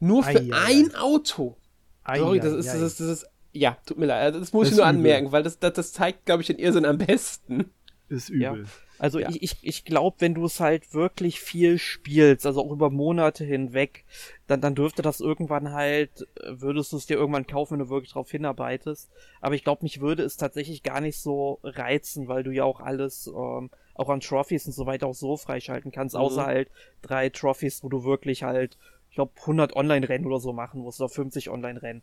Nur 0.00 0.24
für 0.24 0.40
ei, 0.40 0.50
ein 0.50 0.92
ei. 0.92 0.98
Auto. 0.98 1.56
Ei, 2.02 2.18
Sorry, 2.18 2.40
das 2.40 2.52
ist, 2.52 2.66
das 2.66 2.80
ist, 2.80 2.98
das 2.98 3.06
ist, 3.06 3.26
ja, 3.52 3.76
tut 3.86 3.98
mir 3.98 4.06
leid. 4.06 4.34
Das 4.34 4.52
muss 4.52 4.70
das 4.70 4.72
ich 4.72 4.76
nur 4.78 4.86
übel. 4.86 4.96
anmerken, 4.96 5.30
weil 5.30 5.44
das, 5.44 5.60
das, 5.60 5.72
das 5.74 5.92
zeigt, 5.92 6.26
glaube 6.26 6.40
ich, 6.42 6.48
den 6.48 6.58
Irrsinn 6.58 6.84
am 6.84 6.98
besten. 6.98 7.70
Ist 8.08 8.28
übel. 8.28 8.40
Ja. 8.42 8.85
Also 8.98 9.18
ja. 9.18 9.28
ich, 9.28 9.42
ich, 9.42 9.56
ich 9.62 9.84
glaube, 9.84 10.16
wenn 10.20 10.34
du 10.34 10.44
es 10.44 10.60
halt 10.60 10.94
wirklich 10.94 11.40
viel 11.40 11.78
spielst, 11.78 12.46
also 12.46 12.64
auch 12.64 12.70
über 12.70 12.90
Monate 12.90 13.44
hinweg, 13.44 14.04
dann, 14.46 14.60
dann 14.60 14.74
dürfte 14.74 15.02
das 15.02 15.20
irgendwann 15.20 15.72
halt, 15.72 16.26
würdest 16.46 16.92
du 16.92 16.96
es 16.96 17.06
dir 17.06 17.16
irgendwann 17.16 17.46
kaufen, 17.46 17.72
wenn 17.72 17.86
du 17.86 17.90
wirklich 17.90 18.12
drauf 18.12 18.30
hinarbeitest. 18.30 19.10
Aber 19.40 19.54
ich 19.54 19.64
glaube, 19.64 19.82
mich 19.82 20.00
würde 20.00 20.22
es 20.22 20.36
tatsächlich 20.36 20.82
gar 20.82 21.00
nicht 21.00 21.18
so 21.18 21.58
reizen, 21.62 22.28
weil 22.28 22.42
du 22.42 22.50
ja 22.50 22.64
auch 22.64 22.80
alles, 22.80 23.26
ähm, 23.26 23.70
auch 23.94 24.08
an 24.08 24.20
Trophies 24.20 24.66
und 24.66 24.72
so 24.72 24.86
weiter 24.86 25.06
auch 25.06 25.14
so 25.14 25.36
freischalten 25.36 25.90
kannst, 25.90 26.14
mhm. 26.14 26.20
außer 26.20 26.46
halt 26.46 26.70
drei 27.02 27.28
Trophies, 27.28 27.82
wo 27.82 27.88
du 27.88 28.04
wirklich 28.04 28.42
halt, 28.42 28.78
ich 29.10 29.16
glaube, 29.16 29.32
100 29.40 29.74
Online-Rennen 29.76 30.26
oder 30.26 30.40
so 30.40 30.52
machen 30.52 30.80
musst, 30.80 31.00
oder 31.00 31.08
50 31.08 31.50
Online-Rennen. 31.50 32.02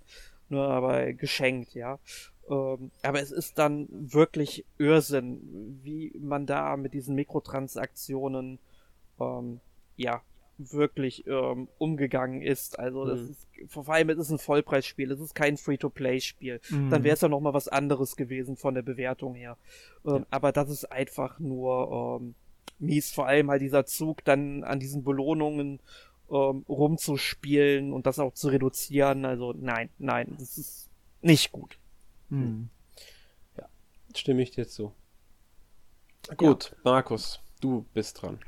Nur 0.50 0.68
aber 0.68 1.14
geschenkt, 1.14 1.74
ja. 1.74 2.00
Ähm, 2.50 2.92
aber 3.02 3.22
es 3.22 3.32
ist 3.32 3.58
dann 3.58 3.88
wirklich 3.92 4.66
Irrsinn, 4.78 5.80
wie 5.84 6.14
man 6.20 6.46
da 6.46 6.76
mit 6.78 6.94
diesen 6.94 7.16
Mikrotransaktionen 7.16 8.60
ähm, 9.20 9.60
ja 9.96 10.22
wirklich 10.58 11.26
ähm, 11.28 11.68
umgegangen 11.78 12.42
ist. 12.42 12.78
Also 12.80 13.06
das 13.06 13.22
mhm. 13.22 13.30
ist 13.30 13.48
vor 13.68 13.88
allem 13.90 14.10
es 14.10 14.18
ist 14.20 14.30
ein 14.30 14.40
Vollpreisspiel, 14.40 15.12
es 15.12 15.20
ist 15.20 15.36
kein 15.36 15.58
Free-to-Play-Spiel. 15.58 16.60
Mhm. 16.70 16.90
Dann 16.90 17.04
wäre 17.04 17.16
es 17.16 17.22
ja 17.22 17.28
noch 17.28 17.40
mal 17.40 17.54
was 17.54 17.68
anderes 17.68 18.16
gewesen 18.16 18.56
von 18.56 18.76
der 18.76 18.82
Bewertung 18.82 19.36
her. 19.36 19.58
Ähm, 20.06 20.18
ja. 20.18 20.26
Aber 20.30 20.52
das 20.52 20.70
ist 20.70 20.92
einfach 20.92 21.40
nur 21.40 22.20
ähm, 22.22 22.36
mies. 22.80 23.12
Vor 23.12 23.28
allem 23.28 23.50
halt 23.50 23.62
dieser 23.62 23.86
Zug 23.86 24.24
dann 24.26 24.64
an 24.64 24.80
diesen 24.80 25.04
Belohnungen 25.04 25.80
ähm, 26.30 26.66
rumzuspielen 26.68 27.94
und 27.94 28.06
das 28.06 28.20
auch 28.20 28.34
zu 28.34 28.50
reduzieren. 28.50 29.26
Also 29.26 29.54
nein, 29.54 29.90
nein, 29.98 30.36
das 30.38 30.58
ist 30.58 30.90
nicht 31.22 31.52
gut. 31.52 31.78
Hm. 32.30 32.70
Ja, 33.58 33.68
stimme 34.16 34.42
ich 34.44 34.52
dir 34.52 34.68
zu. 34.68 34.94
Gut, 36.38 36.72
ja. 36.72 36.78
Markus, 36.84 37.42
du 37.62 37.86
bist 37.94 38.22
dran. 38.22 38.40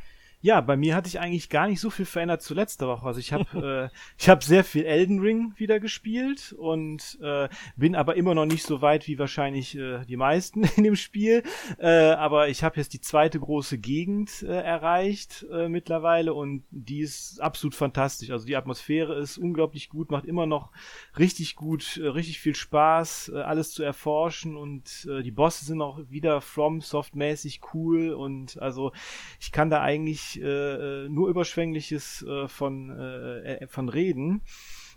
Ja, 0.46 0.62
bei 0.62 0.78
mir 0.78 0.94
hatte 0.94 1.08
ich 1.08 1.20
eigentlich 1.20 1.50
gar 1.50 1.68
nicht 1.68 1.80
so 1.80 1.90
viel 1.90 2.06
verändert 2.06 2.44
zu 2.44 2.54
letzter 2.54 2.88
Woche. 2.88 3.08
Also 3.08 3.20
ich 3.20 3.34
habe 3.34 3.90
äh, 3.92 3.96
ich 4.16 4.30
habe 4.30 4.46
sehr 4.46 4.64
viel 4.64 4.86
Elden 4.86 5.20
Ring 5.20 5.54
wieder 5.58 5.80
gespielt 5.80 6.54
und 6.56 7.18
äh, 7.20 7.50
bin 7.76 7.96
aber 7.96 8.16
immer 8.16 8.36
noch 8.36 8.46
nicht 8.46 8.62
so 8.62 8.80
weit 8.84 9.08
wie 9.08 9.18
wahrscheinlich 9.18 9.76
äh, 9.76 10.06
die 10.06 10.18
meisten 10.18 10.64
in 10.76 10.84
dem 10.84 10.96
Spiel. 10.96 11.42
Äh, 11.80 11.88
aber 11.88 12.48
ich 12.48 12.64
habe 12.64 12.78
jetzt 12.78 12.94
die 12.94 13.02
zweite 13.02 13.40
große 13.40 13.80
Gegend 13.80 14.44
äh, 14.44 14.62
erreicht 14.62 15.48
äh, 15.52 15.68
mittlerweile 15.68 16.36
und 16.36 16.64
die 16.70 17.00
ist 17.00 17.42
absolut 17.42 17.74
fantastisch. 17.74 18.30
Also 18.30 18.46
die 18.46 18.56
Atmosphäre 18.56 19.16
ist 19.16 19.40
unglaublich 19.40 19.90
gut, 19.90 20.12
macht 20.12 20.26
immer 20.26 20.46
noch 20.46 20.70
richtig 21.18 21.56
gut, 21.56 21.98
äh, 21.98 22.06
richtig 22.06 22.40
viel 22.40 22.54
Spaß, 22.54 23.32
äh, 23.34 23.42
alles 23.42 23.72
zu 23.72 23.82
erforschen 23.82 24.58
und 24.58 25.08
äh, 25.10 25.24
die 25.24 25.32
Bosse 25.32 25.66
sind 25.66 25.82
auch 25.82 26.02
wieder 26.12 26.40
From 26.40 26.82
Soft 26.82 27.16
mäßig 27.16 27.62
cool 27.74 28.14
und 28.14 28.62
also 28.62 28.92
ich 29.40 29.52
kann 29.52 29.72
da 29.72 29.82
eigentlich 29.82 30.35
äh, 30.42 31.08
nur 31.10 31.30
Überschwängliches 31.30 32.26
äh, 32.28 32.48
von, 32.48 32.90
äh, 32.90 33.56
äh, 33.56 33.68
von 33.68 33.90
reden. 33.90 34.42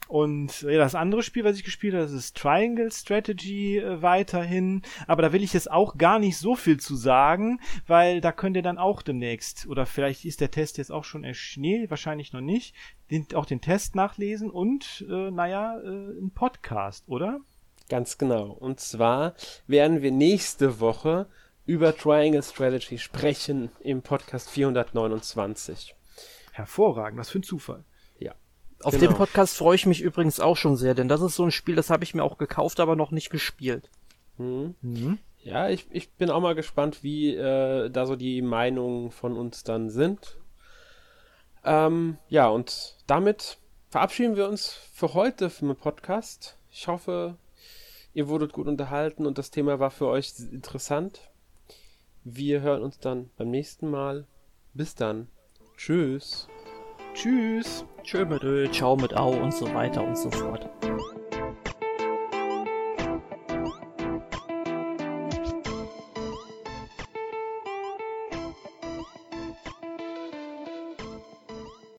Und 0.09 0.62
ja, 0.62 0.78
das 0.78 0.94
andere 0.94 1.23
Spiel, 1.23 1.44
was 1.44 1.59
ich 1.59 1.65
gespielt 1.65 1.93
habe, 1.93 2.05
das 2.05 2.12
ist 2.12 2.35
Triangle 2.35 2.90
Strategy 2.90 3.77
äh, 3.77 4.01
weiterhin. 4.01 4.81
Aber 5.06 5.20
da 5.20 5.35
will 5.35 5.43
ich 5.43 5.52
jetzt 5.52 5.70
auch 5.70 5.98
gar 5.98 6.19
nicht 6.19 6.39
so 6.39 6.56
viel 6.56 6.81
zu 6.81 6.97
sagen, 6.97 7.60
weil 7.86 8.23
da 8.23 8.32
könnt 8.32 8.56
ihr 8.56 8.62
dann 8.62 8.78
auch 8.78 9.02
demnächst, 9.02 9.66
oder 9.66 9.85
vielleicht 9.85 10.24
ist 10.24 10.40
der 10.40 10.51
Test 10.51 10.78
jetzt 10.78 10.90
auch 10.90 11.05
schon 11.05 11.24
erschienen, 11.24 11.90
wahrscheinlich 11.90 12.32
noch 12.32 12.40
nicht, 12.40 12.74
den, 13.10 13.27
auch 13.35 13.44
den 13.44 13.60
Test 13.60 13.97
nachlesen 13.97 14.51
und, 14.51 15.05
äh, 15.10 15.31
naja, 15.31 15.78
äh, 15.78 16.19
ein 16.19 16.31
Podcast, 16.35 17.05
oder? 17.06 17.40
Ganz 17.90 18.16
genau. 18.16 18.51
Und 18.51 18.81
zwar 18.81 19.35
werden 19.66 20.01
wir 20.01 20.10
nächste 20.10 20.81
Woche 20.81 21.27
über 21.69 21.95
Triangle 21.95 22.43
Strategy 22.43 22.97
sprechen 22.99 23.70
im 23.81 24.01
Podcast 24.01 24.49
429. 24.49 25.95
Hervorragend, 26.53 27.20
was 27.20 27.28
für 27.28 27.40
ein 27.40 27.43
Zufall. 27.43 27.85
Ja. 28.19 28.32
Auf 28.82 28.95
genau. 28.95 29.09
den 29.09 29.16
Podcast 29.16 29.55
freue 29.59 29.74
ich 29.74 29.85
mich 29.85 30.01
übrigens 30.01 30.40
auch 30.40 30.57
schon 30.57 30.77
sehr, 30.77 30.95
denn 30.95 31.09
das 31.09 31.20
ist 31.20 31.36
so 31.36 31.45
ein 31.45 31.51
Spiel, 31.51 31.77
das 31.77 31.90
habe 31.90 32.05
ich 32.05 32.15
mir 32.15 32.24
auch 32.24 32.39
gekauft, 32.39 32.81
aber 32.81 32.97
noch 32.97 33.11
nicht 33.11 33.28
gespielt. 33.28 33.90
Mhm. 34.39 34.77
Mhm. 34.81 35.19
Ja, 35.43 35.69
ich, 35.69 35.86
ich 35.90 36.11
bin 36.12 36.31
auch 36.31 36.40
mal 36.40 36.55
gespannt, 36.55 37.03
wie 37.03 37.35
äh, 37.35 37.90
da 37.90 38.07
so 38.07 38.16
die 38.16 38.40
Meinungen 38.40 39.11
von 39.11 39.36
uns 39.36 39.62
dann 39.62 39.90
sind. 39.90 40.39
Ähm, 41.65 42.16
ja, 42.31 42.49
und 42.49 42.97
damit 43.07 43.59
verabschieden 43.90 44.36
wir 44.36 44.49
uns 44.49 44.73
für 44.95 45.12
heute 45.12 45.51
für 45.51 45.66
den 45.66 45.77
Podcast. 45.77 46.57
Ich 46.73 46.89
hoffe, 46.89 47.36
ihr 48.15 48.28
wurdet 48.28 48.55
gut 48.55 48.69
unterhalten 48.69 49.27
und 49.27 49.36
das 49.36 49.51
Thema 49.51 49.78
war 49.78 49.90
für 49.90 50.07
euch 50.07 50.32
interessant. 50.51 51.28
Wir 52.31 52.61
hören 52.61 52.83
uns 52.83 52.99
dann 52.99 53.31
beim 53.39 53.51
nächsten 53.51 53.89
Mal. 53.89 54.27
Bis 54.75 54.95
dann. 54.95 55.29
Tschüss. 55.79 56.47
Tschüss. 57.15 57.87
Tschö 58.03 58.27
mit 58.27 58.45
Ö, 58.45 58.71
ciao 58.71 58.97
mit 58.97 59.17
Au 59.17 59.31
und 59.31 59.55
so 59.55 59.73
weiter 59.73 60.07
und 60.07 60.19
so 60.19 60.31
fort. 60.31 60.69